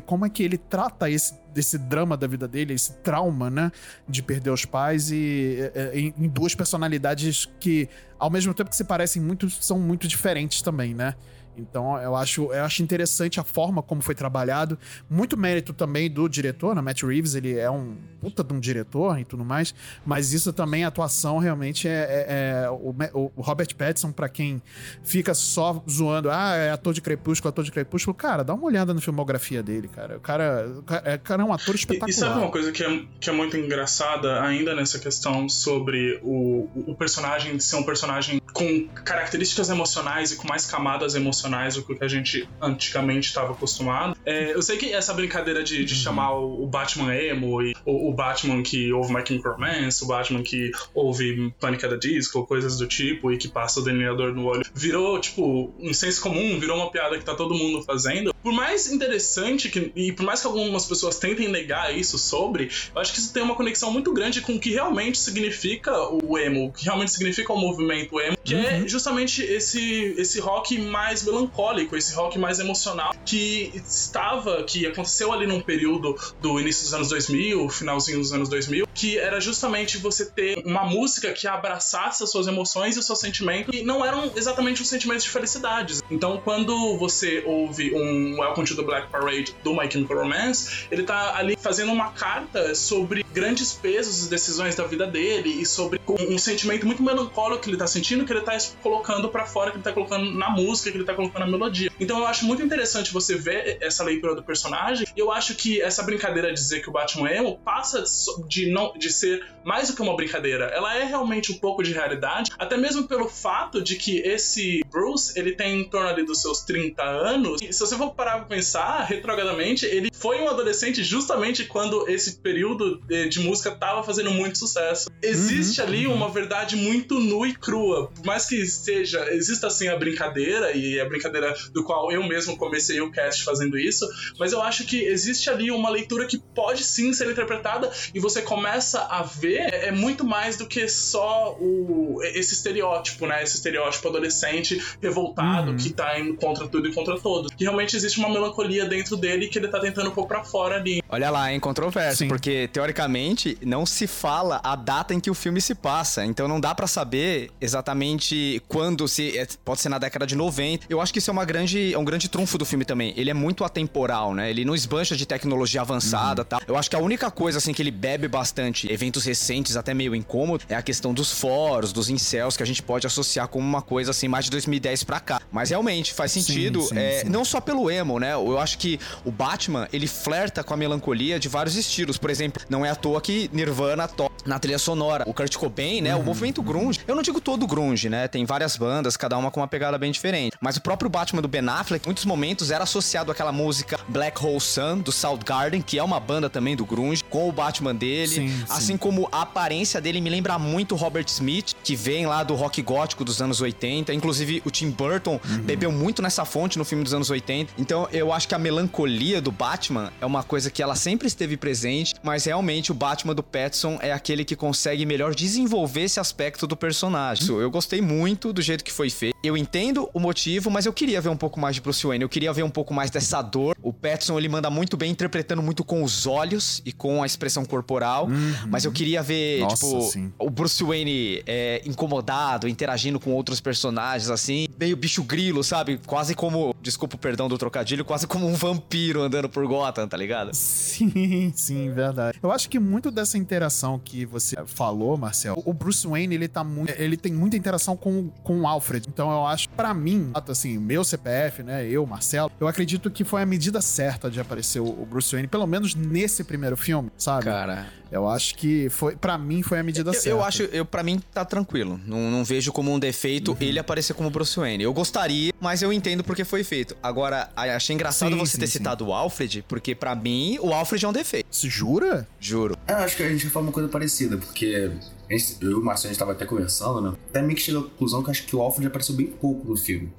como 0.05 0.25
é 0.25 0.29
que 0.29 0.43
ele 0.43 0.57
trata 0.57 1.09
esse 1.09 1.33
desse 1.55 1.77
drama 1.77 2.17
da 2.17 2.27
vida 2.27 2.49
dele, 2.49 2.73
esse 2.73 2.91
trauma, 2.97 3.49
né, 3.49 3.71
de 4.07 4.21
perder 4.21 4.49
os 4.49 4.65
pais 4.65 5.09
e 5.09 5.57
é, 5.73 5.91
é, 5.93 5.99
em, 5.99 6.13
em 6.17 6.27
duas 6.27 6.53
personalidades 6.53 7.49
que 7.61 7.87
ao 8.19 8.29
mesmo 8.29 8.53
tempo 8.53 8.69
que 8.69 8.75
se 8.75 8.83
parecem 8.83 9.21
muito 9.21 9.49
são 9.49 9.79
muito 9.79 10.05
diferentes 10.05 10.61
também, 10.61 10.93
né? 10.93 11.15
Então 11.57 11.97
eu 12.01 12.15
acho, 12.15 12.51
eu 12.53 12.63
acho 12.63 12.83
interessante 12.83 13.39
a 13.39 13.43
forma 13.43 13.81
como 13.81 14.01
foi 14.01 14.15
trabalhado. 14.15 14.77
Muito 15.09 15.37
mérito 15.37 15.73
também 15.73 16.09
do 16.09 16.27
diretor, 16.27 16.75
né? 16.75 16.81
Matt 16.81 17.03
Reeves, 17.03 17.35
ele 17.35 17.57
é 17.57 17.69
um 17.69 17.95
puta 18.19 18.43
de 18.43 18.53
um 18.53 18.59
diretor 18.59 19.19
e 19.19 19.25
tudo 19.25 19.45
mais. 19.45 19.73
Mas 20.05 20.33
isso 20.33 20.51
também, 20.51 20.83
a 20.83 20.87
atuação 20.87 21.37
realmente 21.37 21.87
é. 21.87 21.91
é- 21.91 22.65
é- 22.65 22.69
o, 22.69 23.31
o 23.35 23.41
Robert 23.41 23.73
Pattinson, 23.75 24.11
pra 24.11 24.27
quem 24.29 24.61
fica 25.03 25.33
só 25.33 25.83
zoando, 25.89 26.29
ah, 26.29 26.55
é 26.55 26.71
ator 26.71 26.93
de 26.93 27.01
Crepúsculo, 27.01 27.49
ator 27.49 27.63
de 27.63 27.71
Crepúsculo, 27.71 28.13
cara, 28.15 28.43
dá 28.43 28.53
uma 28.53 28.65
olhada 28.65 28.93
na 28.93 29.01
filmografia 29.01 29.61
dele, 29.63 29.87
cara. 29.87 30.17
O 30.17 30.19
cara, 30.19 30.67
o 30.79 30.83
cara, 30.83 31.01
é- 31.11 31.15
o 31.15 31.19
cara 31.19 31.41
é 31.41 31.45
um 31.45 31.53
ator 31.53 31.75
E, 31.75 31.77
espetacular. 31.77 32.09
e 32.09 32.13
sabe 32.13 32.39
uma 32.39 32.51
coisa 32.51 32.71
que 32.71 32.83
é, 32.83 33.03
que 33.19 33.29
é 33.29 33.33
muito 33.33 33.55
engraçada 33.57 34.41
ainda 34.41 34.75
nessa 34.75 34.99
questão 34.99 35.47
sobre 35.47 36.19
o, 36.23 36.67
o 36.87 36.95
personagem 36.95 37.59
ser 37.59 37.75
um 37.75 37.83
personagem 37.83 38.41
com 38.53 38.87
características 39.03 39.69
emocionais 39.69 40.31
e 40.31 40.35
com 40.35 40.47
mais 40.47 40.65
camadas 40.65 41.13
emocionais 41.15 41.44
do 41.49 41.83
que 41.83 42.03
a 42.03 42.07
gente 42.07 42.47
antigamente 42.61 43.27
estava 43.27 43.53
acostumado? 43.53 44.17
É, 44.25 44.53
eu 44.53 44.61
sei 44.61 44.77
que 44.77 44.91
essa 44.91 45.13
brincadeira 45.13 45.63
de, 45.63 45.79
Uhum. 45.79 45.85
de 45.85 45.95
chamar 45.95 46.33
o, 46.33 46.65
Batman 46.67 47.13
emo 47.15 47.61
e 47.61 47.75
o, 47.85 48.09
o 48.09 48.13
Batman 48.13 48.61
que 48.63 48.91
ouve 48.91 49.13
My 49.13 49.23
Chemical 49.25 49.53
Romance, 49.53 50.03
o 50.03 50.07
Batman 50.07 50.43
que 50.43 50.71
ouve 50.93 51.53
Panic! 51.59 51.85
at 51.85 51.91
the 51.91 51.97
Disco, 51.97 52.45
coisas 52.45 52.77
do 52.77 52.87
tipo, 52.87 53.31
e 53.31 53.37
que 53.37 53.47
passa 53.47 53.79
o 53.79 53.83
delineador 53.83 54.33
no 54.33 54.45
olho, 54.45 54.63
virou, 54.73 55.19
tipo, 55.19 55.73
um 55.79 55.93
senso 55.93 56.21
comum, 56.21 56.59
virou 56.59 56.77
uma 56.77 56.91
piada 56.91 57.17
que 57.17 57.23
tá 57.23 57.35
todo 57.35 57.53
mundo 57.53 57.83
fazendo. 57.83 58.33
Por 58.41 58.53
mais 58.53 58.91
interessante 58.91 59.69
que, 59.69 59.91
e 59.95 60.11
por 60.11 60.23
mais 60.23 60.41
que 60.41 60.47
algumas 60.47 60.85
pessoas 60.85 61.17
tentem 61.17 61.47
negar 61.47 61.95
isso 61.95 62.17
sobre, 62.17 62.69
eu 62.93 63.01
acho 63.01 63.13
que 63.13 63.19
isso 63.19 63.33
tem 63.33 63.43
uma 63.43 63.55
conexão 63.55 63.91
muito 63.91 64.11
grande 64.13 64.41
com 64.41 64.53
o 64.53 64.59
que 64.59 64.71
realmente 64.71 65.17
significa 65.17 65.91
o 66.09 66.37
emo, 66.37 66.67
o 66.67 66.71
que 66.71 66.85
realmente 66.85 67.11
significa 67.11 67.53
o 67.53 67.57
movimento 67.57 68.19
emo, 68.19 68.37
que 68.43 68.55
é 68.55 68.87
justamente 68.87 69.41
esse, 69.41 70.15
esse 70.17 70.39
rock 70.39 70.77
mais 70.79 71.23
melancólico, 71.35 71.95
esse 71.95 72.15
rock 72.15 72.39
mais 72.39 72.59
emocional, 72.59 73.13
que 73.25 73.71
estava, 73.75 74.63
que 74.63 74.85
aconteceu 74.85 75.33
ali 75.33 75.45
num 75.45 75.59
período 75.59 76.15
do 76.41 76.59
início 76.59 76.83
dos 76.83 76.93
anos 76.93 77.09
2000, 77.09 77.69
finalzinho 77.69 78.19
dos 78.19 78.31
anos 78.31 78.47
2000, 78.49 78.87
que 78.93 79.17
era 79.17 79.41
justamente 79.41 79.97
você 79.97 80.25
ter 80.25 80.61
uma 80.65 80.85
música 80.85 81.33
que 81.33 81.47
abraçasse 81.47 82.23
as 82.23 82.31
suas 82.31 82.47
emoções 82.47 82.95
e 82.95 82.99
os 82.99 83.05
seus 83.05 83.19
sentimentos, 83.19 83.75
e 83.75 83.83
não 83.83 84.05
eram 84.05 84.31
exatamente 84.35 84.81
os 84.81 84.87
sentimentos 84.87 85.23
de 85.23 85.29
felicidades. 85.29 86.01
Então, 86.09 86.41
quando 86.43 86.97
você 86.97 87.43
ouve 87.45 87.93
um 87.93 88.39
Welcome 88.39 88.67
to 88.67 88.75
the 88.75 88.83
Black 88.83 89.09
Parade 89.09 89.55
do 89.63 89.73
My 89.73 89.91
Chemical 89.91 90.17
Romance, 90.17 90.87
ele 90.89 91.03
tá 91.03 91.35
ali 91.35 91.57
fazendo 91.59 91.91
uma 91.91 92.11
carta 92.11 92.73
sobre 92.75 93.25
grandes 93.33 93.73
pesos 93.73 94.25
e 94.25 94.29
decisões 94.29 94.75
da 94.75 94.85
vida 94.85 95.05
dele 95.05 95.49
e 95.61 95.65
sobre 95.65 95.99
um, 96.07 96.37
sentimento 96.37 96.85
muito 96.85 97.03
melancólico 97.03 97.63
que 97.63 97.69
ele 97.69 97.77
tá 97.77 97.87
sentindo, 97.87 98.23
que 98.23 98.31
ele 98.31 98.41
tá 98.41 98.57
colocando 98.81 99.27
pra 99.29 99.45
fora, 99.45 99.71
que 99.71 99.77
ele 99.77 99.83
tá 99.83 99.91
colocando 99.91 100.31
na 100.31 100.49
música, 100.49 100.89
que 100.91 100.97
ele 100.97 101.03
tá 101.03 101.13
colocando 101.13 101.24
na 101.33 101.47
melodia. 101.47 101.91
Então 101.99 102.19
eu 102.19 102.27
acho 102.27 102.45
muito 102.45 102.61
interessante 102.61 103.11
você 103.11 103.35
ver 103.35 103.77
essa 103.81 104.03
leitura 104.03 104.35
do 104.35 104.43
personagem, 104.43 105.07
e 105.15 105.19
eu 105.19 105.31
acho 105.31 105.55
que 105.55 105.81
essa 105.81 106.03
brincadeira 106.03 106.49
de 106.49 106.55
dizer 106.55 106.81
que 106.81 106.89
o 106.89 106.91
Batman 106.91 107.29
é 107.29 107.37
emo 107.37 107.57
passa 107.63 108.03
de 108.47 108.71
não 108.71 108.93
de 108.97 109.11
ser 109.11 109.45
mais 109.63 109.89
do 109.89 109.95
que 109.95 110.01
uma 110.01 110.15
brincadeira. 110.15 110.65
Ela 110.65 110.97
é 110.97 111.03
realmente 111.03 111.51
um 111.51 111.57
pouco 111.57 111.83
de 111.83 111.91
realidade, 111.91 112.51
até 112.57 112.77
mesmo 112.77 113.07
pelo 113.07 113.27
fato 113.27 113.81
de 113.81 113.95
que 113.95 114.19
esse 114.19 114.83
Bruce, 114.89 115.37
ele 115.37 115.53
tem 115.53 115.81
em 115.81 115.83
torno 115.83 116.07
ali 116.07 116.25
dos 116.25 116.41
seus 116.41 116.61
30 116.61 117.03
anos, 117.03 117.61
e 117.61 117.73
se 117.73 117.79
você 117.79 117.95
for 117.95 118.13
parar 118.13 118.39
pra 118.39 118.45
pensar, 118.45 119.03
retrogradamente, 119.03 119.85
ele 119.85 120.09
foi 120.13 120.41
um 120.41 120.49
adolescente 120.49 121.03
justamente 121.03 121.65
quando 121.65 122.07
esse 122.09 122.37
período 122.39 122.99
de, 123.01 123.29
de 123.29 123.39
música 123.39 123.71
tava 123.71 124.03
fazendo 124.03 124.31
muito 124.31 124.57
sucesso. 124.57 125.09
Existe 125.21 125.81
ali 125.81 126.07
uma 126.07 126.29
verdade 126.29 126.75
muito 126.75 127.19
nua 127.19 127.47
e 127.47 127.53
crua, 127.53 128.11
por 128.13 128.25
mais 128.25 128.45
que 128.45 128.65
seja, 128.65 129.33
exista 129.33 129.67
assim 129.67 129.87
a 129.87 129.95
brincadeira, 129.95 130.71
e 130.71 130.99
a 130.99 131.05
brincadeira 131.15 131.53
do 131.71 131.83
qual 131.83 132.11
eu 132.11 132.23
mesmo 132.23 132.57
comecei 132.57 133.01
o 133.01 133.11
cast 133.11 133.43
fazendo 133.43 133.77
isso, 133.77 134.05
mas 134.37 134.51
eu 134.51 134.61
acho 134.61 134.85
que 134.85 135.03
existe 135.03 135.49
ali 135.49 135.71
uma 135.71 135.89
leitura 135.89 136.25
que 136.25 136.41
pode 136.55 136.83
sim 136.83 137.13
ser 137.13 137.29
interpretada 137.29 137.91
e 138.13 138.19
você 138.19 138.41
começa 138.41 139.01
a 139.01 139.21
ver 139.21 139.57
é, 139.57 139.87
é 139.89 139.91
muito 139.91 140.23
mais 140.23 140.57
do 140.57 140.65
que 140.65 140.87
só 140.87 141.55
o, 141.59 142.19
esse 142.23 142.53
estereótipo, 142.53 143.27
né? 143.27 143.43
Esse 143.43 143.57
estereótipo 143.57 144.07
adolescente 144.07 144.81
revoltado 145.01 145.75
que 145.75 145.91
tá 145.91 146.17
indo 146.19 146.35
contra 146.35 146.67
tudo 146.67 146.87
e 146.87 146.93
contra 146.93 147.19
todos. 147.19 147.51
Que 147.53 147.63
realmente 147.63 147.95
existe 147.95 148.17
uma 148.19 148.29
melancolia 148.29 148.85
dentro 148.85 149.17
dele 149.17 149.47
que 149.47 149.59
ele 149.59 149.67
tá 149.67 149.79
tentando 149.79 150.11
pôr 150.11 150.25
pra 150.25 150.43
fora 150.43 150.77
ali. 150.77 151.03
Olha 151.09 151.29
lá, 151.29 151.51
hein, 151.51 151.59
controverso, 151.59 152.19
Sim. 152.19 152.27
porque 152.27 152.69
teoricamente 152.71 153.57
não 153.61 153.85
se 153.85 154.07
fala 154.07 154.61
a 154.63 154.75
data 154.75 155.13
em 155.13 155.19
que 155.19 155.29
o 155.29 155.33
filme 155.33 155.59
se 155.59 155.75
passa. 155.75 156.25
Então 156.25 156.47
não 156.47 156.59
dá 156.59 156.73
pra 156.73 156.87
saber 156.87 157.51
exatamente 157.59 158.61
quando 158.67 159.07
se 159.07 159.37
é, 159.37 159.47
pode 159.63 159.81
ser 159.81 159.89
na 159.89 159.97
década 159.97 160.25
de 160.25 160.35
90. 160.35 160.85
Eu 160.89 161.01
acho 161.01 161.11
que 161.11 161.19
isso 161.19 161.29
é 161.29 161.33
uma 161.33 161.45
grande 161.45 161.93
é 161.93 161.97
um 161.97 162.05
grande 162.05 162.29
trunfo 162.29 162.57
do 162.57 162.65
filme 162.65 162.85
também. 162.85 163.13
Ele 163.17 163.29
é 163.29 163.33
muito 163.33 163.63
atemporal, 163.63 164.33
né? 164.33 164.49
Ele 164.49 164.63
não 164.63 164.73
esbancha 164.73 165.15
de 165.15 165.25
tecnologia 165.25 165.81
avançada, 165.81 166.41
Uhum. 166.41 166.44
Tal. 166.45 166.61
Eu 166.67 166.77
acho 166.77 166.89
que 166.89 166.95
a 166.95 166.99
única 166.99 167.29
coisa 167.31 167.57
assim 167.57 167.73
que 167.73 167.81
ele 167.81 167.91
bebe 167.91 168.27
bastante, 168.27 168.91
eventos 168.91 169.23
recentes 169.23 169.75
até 169.75 169.93
meio 169.93 170.15
incômodo, 170.15 170.63
é 170.69 170.75
a 170.75 170.81
questão 170.81 171.13
dos 171.13 171.31
fóruns, 171.31 171.91
dos 171.91 172.09
incels 172.09 172.55
que 172.57 172.63
a 172.63 172.65
gente 172.65 172.81
pode 172.81 173.07
associar 173.07 173.47
como 173.47 173.67
uma 173.67 173.81
coisa 173.81 174.11
assim 174.11 174.27
mais 174.27 174.45
de 174.45 174.51
2010 174.51 175.03
pra 175.03 175.19
cá. 175.19 175.41
Mas 175.51 175.69
realmente 175.69 176.13
faz 176.13 176.31
Sim, 176.31 176.41
sentido, 176.41 176.81
sim, 176.81 176.97
é, 176.97 177.21
sim. 177.21 177.29
não 177.29 177.43
só 177.45 177.59
pelo 177.59 177.89
emo, 177.89 178.19
né? 178.19 178.33
Eu 178.33 178.59
acho 178.59 178.77
que 178.77 178.99
o 179.23 179.31
Batman, 179.31 179.87
ele 179.91 180.07
flerta 180.07 180.63
com 180.63 180.73
a 180.73 180.77
melancolia 180.77 181.39
de 181.39 181.47
vários 181.47 181.75
estilos. 181.75 182.17
Por 182.17 182.29
exemplo, 182.29 182.61
não 182.69 182.85
é 182.85 182.89
à 182.89 182.95
toa 182.95 183.21
que 183.21 183.49
Nirvana 183.53 184.07
toca 184.07 184.35
na 184.45 184.59
trilha 184.59 184.77
sonora. 184.79 185.23
O 185.27 185.33
Kurt 185.33 185.55
Cobain, 185.55 186.01
né? 186.01 186.15
O 186.15 186.23
movimento 186.23 186.61
grunge. 186.61 186.99
Eu 187.07 187.15
não 187.15 187.23
digo 187.23 187.41
todo 187.41 187.65
grunge, 187.65 188.09
né? 188.09 188.27
Tem 188.27 188.45
várias 188.45 188.77
bandas, 188.77 189.17
cada 189.17 189.37
uma 189.37 189.49
com 189.51 189.59
uma 189.59 189.67
pegada 189.67 189.97
bem 189.97 190.11
diferente. 190.11 190.55
Mas 190.61 190.77
o 190.77 190.81
próprio 190.81 191.09
Batman 191.09 191.41
do 191.41 191.47
Ben 191.47 191.67
Affleck, 191.67 192.05
em 192.05 192.09
muitos 192.09 192.25
momentos, 192.25 192.71
era 192.71 192.83
associado 192.83 193.31
àquela 193.31 193.51
música 193.51 193.99
Black 194.07 194.43
Hole 194.43 194.59
Sun, 194.59 194.99
do 194.99 195.11
Soundgarden, 195.11 195.81
que 195.81 195.97
é 195.97 196.03
uma 196.03 196.19
banda 196.19 196.34
também 196.49 196.75
do 196.75 196.85
grunge, 196.85 197.23
com 197.23 197.47
o 197.49 197.51
Batman 197.51 197.93
dele. 197.93 198.27
Sim, 198.27 198.49
sim. 198.49 198.65
assim 198.69 198.97
como 198.97 199.27
a 199.31 199.41
aparência 199.41 199.99
dele 200.01 200.21
me 200.21 200.29
lembra 200.29 200.57
muito 200.59 200.95
o 200.95 200.97
Robert 200.97 201.25
Smith, 201.27 201.73
que 201.83 201.95
vem 201.95 202.25
lá 202.25 202.43
do 202.43 202.55
rock 202.55 202.81
gótico 202.81 203.23
dos 203.23 203.41
anos 203.41 203.61
80. 203.61 204.13
Inclusive, 204.13 204.61
o 204.65 204.71
Tim 204.71 204.89
Burton 204.89 205.39
bebeu 205.63 205.91
muito 205.91 206.21
nessa 206.21 206.45
fonte 206.45 206.77
no 206.77 206.85
filme 206.85 207.03
dos 207.03 207.13
anos 207.13 207.29
80. 207.29 207.73
Então, 207.77 208.07
eu 208.11 208.31
acho 208.33 208.47
que 208.47 208.55
a 208.55 208.59
melancolia 208.59 209.41
do 209.41 209.51
Batman 209.51 210.11
é 210.19 210.25
uma 210.25 210.43
coisa 210.43 210.69
que 210.69 210.81
ela 210.81 210.95
sempre 210.95 211.27
esteve 211.27 211.57
presente, 211.57 212.13
mas 212.23 212.45
realmente 212.45 212.91
o 212.91 212.95
Batman 212.95 213.33
do 213.33 213.43
Pattinson 213.43 213.97
é 214.01 214.11
aquele 214.11 214.43
que 214.43 214.55
consegue 214.55 215.05
melhor 215.05 215.33
desenvolver 215.33 216.01
esse 216.01 216.19
aspecto 216.19 216.67
do 216.67 216.75
personagem. 216.75 217.43
Isso, 217.43 217.59
Eu 217.59 217.71
gostei 217.71 218.01
muito 218.01 218.51
do 218.51 218.61
jeito 218.61 218.83
que 218.83 218.91
foi 218.91 219.09
feito. 219.09 219.35
Eu 219.43 219.55
entendo 219.55 220.09
o 220.13 220.19
motivo, 220.19 220.69
mas 220.71 220.85
eu 220.85 220.93
queria 220.93 221.21
ver 221.21 221.29
um 221.29 221.37
pouco 221.37 221.59
mais 221.59 221.75
de 221.75 221.81
Bruce 221.81 222.05
Wayne. 222.05 222.23
Eu 222.23 222.29
queria 222.29 222.51
ver 222.51 222.63
um 222.63 222.69
pouco 222.69 222.93
mais 222.93 223.11
dessa 223.11 223.41
dor. 223.41 223.75
O 223.81 223.93
Pattinson, 223.93 224.37
ele 224.37 224.49
manda 224.49 224.69
muito 224.69 224.97
bem, 224.97 225.11
interpretando 225.11 225.61
muito 225.61 225.83
com 225.83 226.03
os 226.03 226.24
olhos 226.25 226.81
e 226.85 226.91
com 226.91 227.21
a 227.21 227.25
expressão 227.25 227.63
corporal. 227.63 228.27
Mas 228.67 228.85
eu 228.85 228.91
queria 228.91 229.21
ver, 229.21 229.61
Nossa, 229.61 229.85
tipo, 229.85 230.01
sim. 230.01 230.31
o 230.39 230.49
Bruce 230.49 230.83
Wayne 230.83 231.43
é, 231.45 231.81
incomodado, 231.85 232.67
interagindo 232.67 233.19
com 233.19 233.31
outros 233.31 233.61
personagens, 233.61 234.29
assim. 234.29 234.67
Meio 234.79 234.97
bicho 234.97 235.23
grilo, 235.23 235.63
sabe? 235.63 235.99
Quase 236.05 236.35
como, 236.35 236.75
desculpa 236.81 237.15
o 237.15 237.19
perdão 237.19 237.47
do 237.47 237.57
trocadilho, 237.57 238.03
quase 238.03 238.27
como 238.27 238.47
um 238.47 238.53
vampiro 238.53 239.21
andando 239.21 239.47
por 239.47 239.65
Gotham, 239.67 240.07
tá 240.07 240.17
ligado? 240.17 240.51
Sim, 240.53 241.51
sim, 241.55 241.91
verdade. 241.91 242.39
Eu 242.41 242.51
acho 242.51 242.69
que 242.69 242.79
muito 242.79 243.11
dessa 243.11 243.37
interação 243.37 243.99
que 244.03 244.25
você 244.25 244.55
falou, 244.65 245.17
Marcel, 245.17 245.61
o 245.65 245.73
Bruce 245.73 246.07
Wayne, 246.07 246.35
ele 246.35 246.47
tá 246.47 246.63
muito, 246.63 246.91
ele 246.97 247.17
tem 247.17 247.31
muita 247.31 247.55
interação 247.55 247.95
com, 247.95 248.29
com 248.43 248.61
o 248.61 248.67
Alfred. 248.67 249.07
Então 249.07 249.31
eu 249.31 249.45
acho, 249.45 249.69
pra 249.69 249.93
mim, 249.93 250.31
assim, 250.33 250.77
meu 250.77 251.03
CPF, 251.03 251.63
né, 251.63 251.87
eu, 251.87 252.05
Marcelo, 252.05 252.51
eu 252.59 252.67
acredito 252.67 253.09
que 253.11 253.23
foi 253.23 253.41
a 253.41 253.45
medida 253.45 253.81
certa 253.81 254.29
de 254.29 254.39
aparecer 254.39 254.79
o 254.79 254.95
o 255.05 255.05
Bruce 255.05 255.31
Wayne, 255.31 255.47
pelo 255.47 255.67
menos 255.67 255.95
nesse 256.15 256.43
primeiro 256.45 256.77
filme, 256.77 257.11
sabe? 257.17 257.43
Cara, 257.45 257.87
Eu 258.11 258.29
acho 258.29 258.55
que 258.55 258.87
foi, 258.89 259.15
para 259.15 259.37
mim 259.37 259.61
foi 259.61 259.79
a 259.79 259.83
medida 259.83 260.09
eu, 260.09 260.13
certa. 260.13 260.29
eu 260.29 260.41
acho, 260.43 260.63
eu 260.63 260.85
para 260.85 261.03
mim 261.03 261.19
tá 261.33 261.43
tranquilo. 261.43 261.99
Não, 262.05 262.31
não 262.31 262.45
vejo 262.45 262.71
como 262.71 262.93
um 262.93 262.97
defeito 262.99 263.51
Uhum. 263.51 263.57
ele 263.59 263.77
aparecer 263.79 264.13
como 264.13 264.29
Bruce 264.29 264.57
Wayne. 264.57 264.83
Eu 264.83 264.93
gostaria, 264.93 265.51
mas 265.59 265.81
eu 265.81 265.91
entendo 265.91 266.23
porque 266.23 266.45
foi 266.45 266.63
feito. 266.63 266.95
Agora, 267.03 267.49
achei 267.55 267.93
engraçado 267.93 268.31
Sim, 268.31 268.37
você 268.39 268.53
sim, 268.53 268.59
ter 268.59 268.67
sim. 268.67 268.73
citado 268.77 269.05
o 269.07 269.13
Alfred, 269.13 269.65
porque 269.67 269.93
pra 269.93 270.15
mim 270.15 270.57
o 270.61 270.71
Alfred 270.73 271.03
é 271.03 271.07
um 271.09 271.11
defeito. 271.11 271.47
Se 271.51 271.67
jura? 271.67 272.25
Juro. 272.39 272.77
Eu 272.87 272.95
acho 272.97 273.17
que 273.17 273.23
a 273.23 273.29
gente 273.29 273.43
vai 273.43 273.51
falar 273.51 273.65
uma 273.65 273.71
coisa 273.73 273.89
parecida, 273.89 274.37
porque 274.37 274.91
gente- 275.29 275.57
eu 275.61 275.71
e 275.71 275.73
o 275.73 275.83
Marcelo 275.83 276.09
a 276.09 276.13
gente 276.13 276.19
tava 276.19 276.31
até 276.31 276.45
conversando, 276.45 277.01
né? 277.01 277.13
Até 277.29 277.41
meio 277.41 277.55
que 277.55 277.61
chegou 277.61 277.81
à 277.81 277.83
conclusão 277.89 278.21
que 278.23 278.29
eu 278.29 278.31
acho 278.31 278.43
que 278.45 278.55
o 278.55 278.61
Alfred 278.61 278.87
apareceu 278.87 279.15
bem 279.15 279.27
pouco 279.27 279.67
no 279.67 279.75
filme. 279.75 280.09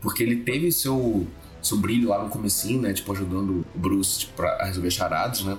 Porque 0.00 0.22
ele 0.22 0.36
teve 0.36 0.70
seu, 0.72 1.26
seu 1.64 1.76
brilho 1.78 2.08
lá 2.08 2.22
no 2.22 2.28
comecinho, 2.30 2.80
né? 2.82 2.92
Tipo, 2.92 3.12
ajudando 3.12 3.64
o 3.74 3.78
Bruce 3.78 4.20
tipo, 4.20 4.34
pra- 4.34 4.56
a 4.60 4.66
resolver 4.66 4.90
charadas, 4.90 5.42
né? 5.44 5.56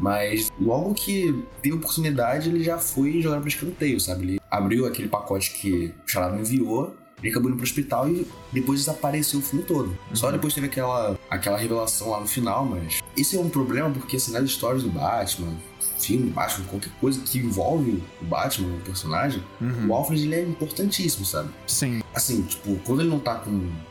Mas 0.00 0.50
logo 0.60 0.94
que 0.94 1.44
teve 1.62 1.74
oportunidade, 1.76 2.48
ele 2.48 2.62
já 2.62 2.78
foi 2.78 3.20
jogando 3.20 3.40
pra 3.40 3.48
escanteio, 3.48 4.00
sabe? 4.00 4.22
Ele 4.24 4.40
abriu 4.50 4.86
aquele 4.86 5.08
pacote 5.08 5.52
que 5.52 5.94
o 6.06 6.08
charado 6.10 6.38
enviou, 6.38 6.94
ele 7.20 7.30
acabou 7.30 7.48
indo 7.50 7.56
pro 7.56 7.64
hospital 7.64 8.08
e 8.08 8.26
depois 8.52 8.80
desapareceu 8.80 9.40
o 9.40 9.42
filme 9.42 9.64
todo. 9.64 9.96
Só 10.14 10.30
depois 10.30 10.54
teve 10.54 10.66
aquela, 10.68 11.18
aquela 11.28 11.58
revelação 11.58 12.10
lá 12.10 12.20
no 12.20 12.26
final, 12.28 12.64
mas... 12.64 13.00
Esse 13.16 13.36
é 13.36 13.40
um 13.40 13.48
problema 13.48 13.90
porque, 13.90 14.16
assim, 14.16 14.30
nas 14.32 14.44
histórias 14.44 14.84
do 14.84 14.88
Batman, 14.90 15.52
filme 15.98 16.30
Batman, 16.30 16.64
qualquer 16.66 16.92
coisa 17.00 17.20
que 17.20 17.38
envolve 17.38 18.02
o 18.20 18.24
Batman, 18.24 18.76
o 18.76 18.80
personagem, 18.80 19.42
o 19.88 19.92
Alfred, 19.94 20.22
ele 20.22 20.34
é 20.34 20.42
importantíssimo, 20.42 21.24
sabe? 21.24 21.50
Sim. 21.66 22.00
Assim, 22.14 22.42
tipo, 22.42 22.76
quando 22.84 23.00
ele 23.00 23.10
não 23.10 23.20
tá 23.20 23.34
com 23.36 23.50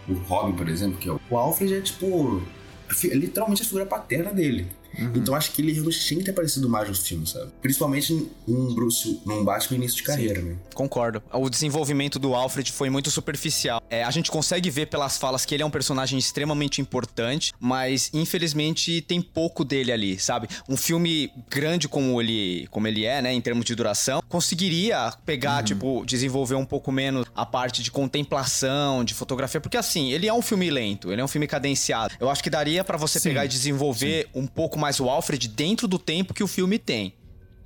o 0.10 0.14
Robin, 0.28 0.56
por 0.56 0.68
exemplo, 0.70 0.98
que 0.98 1.08
é 1.10 1.12
o, 1.12 1.20
o 1.30 1.38
Alfred 1.38 1.74
é 1.76 1.82
tipo. 1.82 2.42
fi- 2.90 3.12
é 3.12 3.16
literalmente 3.16 3.62
a 3.62 3.66
figura 3.66 3.86
paterna 3.86 4.34
dele. 4.34 4.68
Então 5.14 5.36
acho 5.36 5.52
que 5.52 5.62
ele 5.62 5.74
realmente 5.74 6.00
tinha 6.00 6.18
que 6.18 6.26
ter 6.26 6.32
aparecido 6.32 6.68
mais 6.68 6.88
no 6.90 6.96
filme, 6.96 7.28
sabe? 7.28 7.52
Principalmente 7.62 8.32
num 8.48 8.74
Bruce, 8.74 9.22
num 9.28 9.44
Batman 9.44 9.78
início 9.78 9.98
de 9.98 10.04
carreira, 10.04 10.42
né? 10.42 10.56
Concordo. 10.74 11.22
O 11.34 11.50
desenvolvimento 11.52 12.18
do 12.18 12.34
Alfred 12.34 12.72
foi 12.72 12.90
muito 12.90 13.12
superficial. 13.12 13.80
É, 13.90 14.04
a 14.04 14.12
gente 14.12 14.30
consegue 14.30 14.70
ver 14.70 14.88
pelas 14.88 15.18
falas 15.18 15.46
que 15.46 15.54
ele 15.54 15.64
é 15.64 15.66
um 15.66 15.70
personagem 15.70 16.18
extremamente 16.20 16.82
importante, 16.82 17.54
mas 17.60 18.10
infelizmente 18.14 19.02
tem 19.02 19.22
pouco 19.22 19.64
dele 19.64 19.92
ali, 19.92 20.20
sabe? 20.20 20.48
Um 20.68 20.76
filme 20.76 21.32
grande 21.50 21.88
como 21.88 22.22
ele, 22.22 22.68
como 22.70 22.88
ele 22.88 23.06
é, 23.06 23.22
né, 23.22 23.34
em 23.34 23.42
termos 23.42 23.66
de 23.66 23.76
duração, 23.76 24.22
conseguiria 24.28 25.14
pegar, 25.26 25.64
tipo, 25.64 26.04
desenvolver 26.06 26.56
um 26.56 26.66
pouco 26.66 26.92
menos 26.92 27.26
a 27.36 27.46
parte 27.46 27.82
de 27.82 27.92
contemplação, 27.92 29.04
de 29.04 29.14
fotografia, 29.14 29.62
porque 29.62 29.78
assim, 29.78 30.12
ele 30.12 30.28
é 30.28 30.34
um 30.34 30.42
filme 30.42 30.70
lento, 30.70 31.12
ele 31.12 31.22
é 31.22 31.24
um 31.24 31.28
filme 31.28 31.48
cadenciado. 31.48 32.16
Eu 32.20 32.30
acho 32.30 32.44
que 32.44 32.50
daria 32.50 32.84
pra 32.84 32.98
você 32.98 33.20
Sim, 33.20 33.30
pegar 33.30 33.46
e 33.46 33.48
desenvolver 33.48 34.28
um 34.34 34.48
pouco 34.48 34.78
mais 34.78 35.00
o 35.00 35.10
Alfred 35.10 35.48
dentro 35.48 35.88
do 35.88 35.98
tempo 35.98 36.34
que 36.34 36.44
o 36.44 36.48
filme 36.48 36.78
tem. 36.78 37.14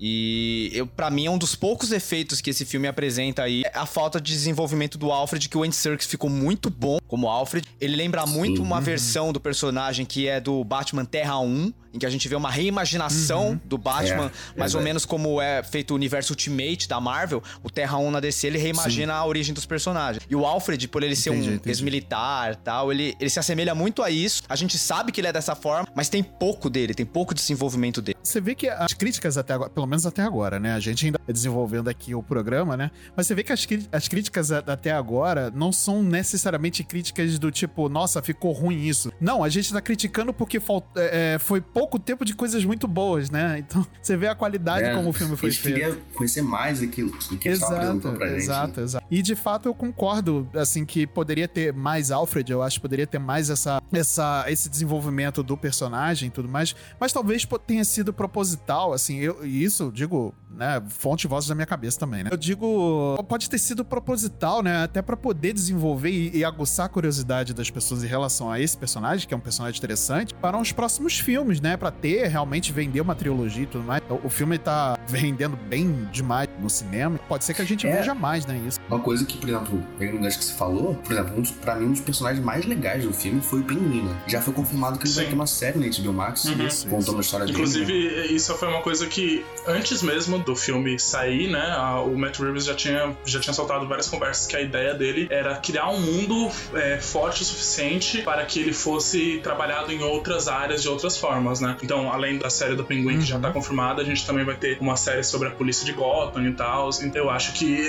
E 0.03 0.71
eu, 0.73 0.87
para 0.87 1.11
mim 1.11 1.27
é 1.27 1.29
um 1.29 1.37
dos 1.37 1.53
poucos 1.53 1.91
efeitos 1.91 2.41
que 2.41 2.49
esse 2.49 2.65
filme 2.65 2.87
apresenta 2.87 3.43
aí, 3.43 3.61
é 3.63 3.77
a 3.77 3.85
falta 3.85 4.19
de 4.19 4.31
desenvolvimento 4.33 4.97
do 4.97 5.11
Alfred, 5.11 5.47
que 5.47 5.55
o 5.55 5.63
Andy 5.63 5.75
Serkis 5.75 6.07
ficou 6.07 6.27
muito 6.27 6.71
bom 6.71 6.97
como 7.07 7.29
Alfred. 7.29 7.67
Ele 7.79 7.95
lembra 7.95 8.25
muito 8.25 8.63
uma 8.63 8.81
versão 8.81 9.31
do 9.31 9.39
personagem 9.39 10.03
que 10.03 10.27
é 10.27 10.39
do 10.41 10.63
Batman 10.63 11.05
Terra 11.05 11.39
1, 11.39 11.71
em 11.93 11.99
que 11.99 12.05
a 12.05 12.09
gente 12.09 12.27
vê 12.27 12.35
uma 12.35 12.49
reimaginação 12.49 13.59
do 13.65 13.77
Batman, 13.77 14.31
É, 14.55 14.59
mais 14.59 14.73
ou 14.73 14.79
verdade. 14.79 14.83
menos 14.85 15.05
como 15.05 15.41
é 15.41 15.61
feito 15.61 15.91
o 15.91 15.95
universo 15.95 16.31
Ultimate 16.31 16.87
da 16.87 16.99
Marvel. 17.01 17.43
O 17.61 17.69
Terra 17.69 17.97
1 17.97 18.11
na 18.11 18.19
DC, 18.21 18.47
ele 18.47 18.57
reimagina 18.57 19.13
a 19.13 19.25
origem 19.25 19.53
dos 19.53 19.65
personagens. 19.65 20.23
E 20.29 20.35
o 20.35 20.45
Alfred, 20.45 20.87
por 20.87 21.03
ele 21.03 21.15
ser 21.17 21.31
Entendi, 21.33 21.61
um 21.65 21.69
ex-militar 21.69 22.55
tal, 22.55 22.91
ele, 22.93 23.13
ele 23.19 23.29
se 23.29 23.39
assemelha 23.39 23.75
muito 23.75 24.01
a 24.01 24.09
isso. 24.09 24.41
A 24.47 24.55
gente 24.55 24.77
sabe 24.77 25.11
que 25.11 25.19
ele 25.19 25.27
é 25.27 25.33
dessa 25.33 25.53
forma, 25.53 25.85
mas 25.93 26.07
tem 26.07 26.23
pouco 26.23 26.69
dele, 26.69 26.93
tem 26.93 27.05
pouco 27.05 27.33
desenvolvimento 27.35 28.01
dele. 28.01 28.17
Você 28.23 28.39
vê 28.39 28.55
que 28.55 28.69
as 28.69 28.93
críticas 28.93 29.37
até 29.37 29.53
agora, 29.53 29.69
pelo 29.69 29.85
menos 29.91 30.05
até 30.05 30.21
agora, 30.23 30.59
né? 30.59 30.73
A 30.73 30.79
gente 30.79 31.05
ainda 31.05 31.19
tá 31.19 31.31
desenvolvendo 31.31 31.87
aqui 31.89 32.15
o 32.15 32.23
programa, 32.23 32.75
né? 32.77 32.89
Mas 33.15 33.27
você 33.27 33.35
vê 33.35 33.43
que 33.43 33.51
as, 33.53 33.67
as 33.91 34.07
críticas 34.07 34.51
até 34.51 34.91
agora 34.91 35.51
não 35.53 35.71
são 35.71 36.01
necessariamente 36.01 36.83
críticas 36.83 37.37
do 37.37 37.51
tipo, 37.51 37.89
nossa, 37.89 38.21
ficou 38.21 38.51
ruim 38.51 38.81
isso. 38.85 39.11
Não, 39.19 39.43
a 39.43 39.49
gente 39.49 39.71
tá 39.71 39.81
criticando 39.81 40.33
porque 40.33 40.59
falt- 40.59 40.85
é, 40.95 41.35
é, 41.35 41.39
foi 41.39 41.59
pouco 41.61 41.99
tempo 41.99 42.23
de 42.25 42.33
coisas 42.33 42.63
muito 42.65 42.87
boas, 42.87 43.29
né? 43.29 43.59
Então 43.71 43.85
você 44.01 44.17
vê 44.17 44.27
a 44.27 44.35
qualidade 44.35 44.85
É, 44.85 44.95
como 44.95 45.09
o 45.09 45.13
filme 45.13 45.35
foi 45.37 45.51
feito. 45.51 45.75
queriam 45.79 45.97
conhecer 46.15 46.41
mais 46.41 46.81
aquilo 46.81 47.11
do 47.11 47.37
que 47.37 47.47
Exato, 47.49 47.99
pra 48.11 48.27
gente. 48.27 48.31
né? 48.31 48.37
exato, 48.37 48.81
exato. 48.81 49.05
E 49.11 49.21
de 49.21 49.35
fato 49.35 49.67
eu 49.69 49.73
concordo, 49.73 50.47
assim, 50.55 50.83
que 50.85 51.05
poderia 51.05 51.47
ter 51.47 51.71
mais 51.73 52.11
Alfred, 52.11 52.51
eu 52.51 52.61
acho 52.63 52.77
que 52.77 52.81
poderia 52.81 53.05
ter 53.07 53.19
mais 53.19 53.49
essa, 53.49 53.81
essa, 53.93 54.45
esse 54.47 54.69
desenvolvimento 54.69 55.43
do 55.43 55.55
personagem 55.57 56.27
e 56.27 56.31
tudo 56.31 56.47
mais, 56.49 56.75
mas 56.99 57.11
talvez 57.13 57.47
tenha 57.65 57.83
sido 57.85 58.11
proposital, 58.13 58.93
assim, 58.93 59.17
eu, 59.19 59.45
e 59.45 59.63
isso 59.63 59.80
eu 59.81 59.91
digo, 59.91 60.33
né, 60.55 60.81
fonte 60.89 61.25
e 61.25 61.27
voz 61.27 61.47
da 61.47 61.55
minha 61.55 61.65
cabeça 61.65 61.99
também, 61.99 62.23
né? 62.23 62.29
Eu 62.31 62.37
digo, 62.37 63.15
pode 63.27 63.49
ter 63.49 63.57
sido 63.57 63.83
proposital, 63.85 64.61
né, 64.61 64.83
até 64.83 65.01
pra 65.01 65.15
poder 65.17 65.53
desenvolver 65.53 66.09
e, 66.09 66.37
e 66.37 66.43
aguçar 66.45 66.85
a 66.85 66.89
curiosidade 66.89 67.53
das 67.53 67.69
pessoas 67.69 68.03
em 68.03 68.07
relação 68.07 68.51
a 68.51 68.59
esse 68.59 68.77
personagem, 68.77 69.27
que 69.27 69.33
é 69.33 69.37
um 69.37 69.41
personagem 69.41 69.77
interessante, 69.77 70.33
para 70.33 70.57
os 70.57 70.71
próximos 70.71 71.19
filmes, 71.19 71.59
né, 71.61 71.77
Pra 71.77 71.89
ter, 71.89 72.27
realmente 72.27 72.71
vender 72.71 73.01
uma 73.01 73.15
trilogia 73.15 73.63
e 73.63 73.65
tudo 73.65 73.83
mais. 73.83 74.01
O, 74.09 74.27
o 74.27 74.29
filme 74.29 74.57
tá 74.57 74.97
vendendo 75.07 75.55
bem 75.55 76.07
demais 76.11 76.47
no 76.59 76.69
cinema, 76.69 77.17
pode 77.27 77.43
ser 77.43 77.53
que 77.53 77.61
a 77.61 77.65
gente 77.65 77.87
É. 77.87 77.95
veja 77.97 78.13
mais, 78.13 78.45
né, 78.45 78.61
isso. 78.67 78.79
Uma 78.87 78.99
coisa 78.99 79.25
que, 79.25 79.37
por 79.37 79.49
exemplo, 79.49 79.83
pegando 79.97 80.17
o 80.17 80.21
gancho 80.21 80.37
que 80.37 80.45
você 80.45 80.53
falou, 80.53 80.95
por 80.95 81.11
exemplo, 81.11 81.37
um 81.37 81.41
dos, 81.41 81.51
pra 81.51 81.75
mim, 81.75 81.85
um 81.87 81.91
dos 81.91 82.01
personagens 82.01 82.43
mais 82.43 82.65
legais 82.65 83.03
do 83.03 83.13
filme 83.13 83.41
foi 83.41 83.61
o 83.61 83.63
Pinguim, 83.63 84.03
né? 84.03 84.21
Já 84.27 84.41
foi 84.41 84.53
confirmado 84.53 84.99
que 84.99 85.05
ele 85.07 85.13
vai 85.13 85.23
Sim. 85.23 85.29
ter 85.29 85.35
uma 85.35 85.47
série 85.47 85.79
na 85.79 85.85
HBO 85.87 86.13
Max, 86.13 86.45
Uhum. 86.45 86.57
contando 86.89 87.17
a 87.17 87.21
história 87.21 87.45
dele. 87.45 87.57
né? 87.57 87.63
Inclusive, 87.63 88.35
isso 88.35 88.53
foi 88.55 88.67
uma 88.67 88.81
coisa 88.81 89.07
que, 89.07 89.43
antes 89.67 90.01
mesmo 90.03 90.40
do 90.45 90.55
filme 90.55 90.97
sair, 90.99 91.47
né, 91.49 91.73
a- 91.77 92.01
o 92.01 92.17
Matt 92.17 92.39
Reeves 92.39 92.65
já 92.65 92.73
tinha, 92.75 93.15
já 93.25 93.39
tinha 93.39 93.53
soltado 93.53 93.87
várias 93.87 94.07
conversas 94.07 94.47
que 94.47 94.55
a 94.55 94.61
ideia 94.61 94.93
dele 94.93 95.27
era 95.29 95.55
criar 95.57 95.89
um 95.89 95.99
mundo 95.99 96.49
é, 96.73 96.97
forte 96.99 97.41
o 97.41 97.45
suficiente 97.45 98.21
para 98.21 98.45
que 98.45 98.59
ele 98.59 98.73
fosse 98.73 99.39
trabalhado 99.43 99.91
em 99.91 100.01
outras 100.03 100.47
áreas 100.47 100.81
de 100.81 100.89
outras 100.89 101.17
formas, 101.17 101.59
né? 101.61 101.77
Então, 101.83 102.11
além 102.11 102.37
da 102.37 102.49
série 102.49 102.75
do 102.75 102.83
Pinguim 102.83 103.19
que 103.19 103.25
já 103.25 103.39
tá 103.39 103.51
confirmada, 103.51 104.01
a 104.01 104.05
gente 104.05 104.25
também 104.25 104.43
vai 104.45 104.55
ter 104.55 104.77
uma 104.81 104.95
série 104.97 105.23
sobre 105.23 105.47
a 105.47 105.51
polícia 105.51 105.85
de 105.85 105.93
Gotham 105.93 106.43
e 106.47 106.53
tal. 106.53 106.89
Então, 107.01 107.21
eu 107.23 107.29
acho 107.29 107.53
que 107.53 107.81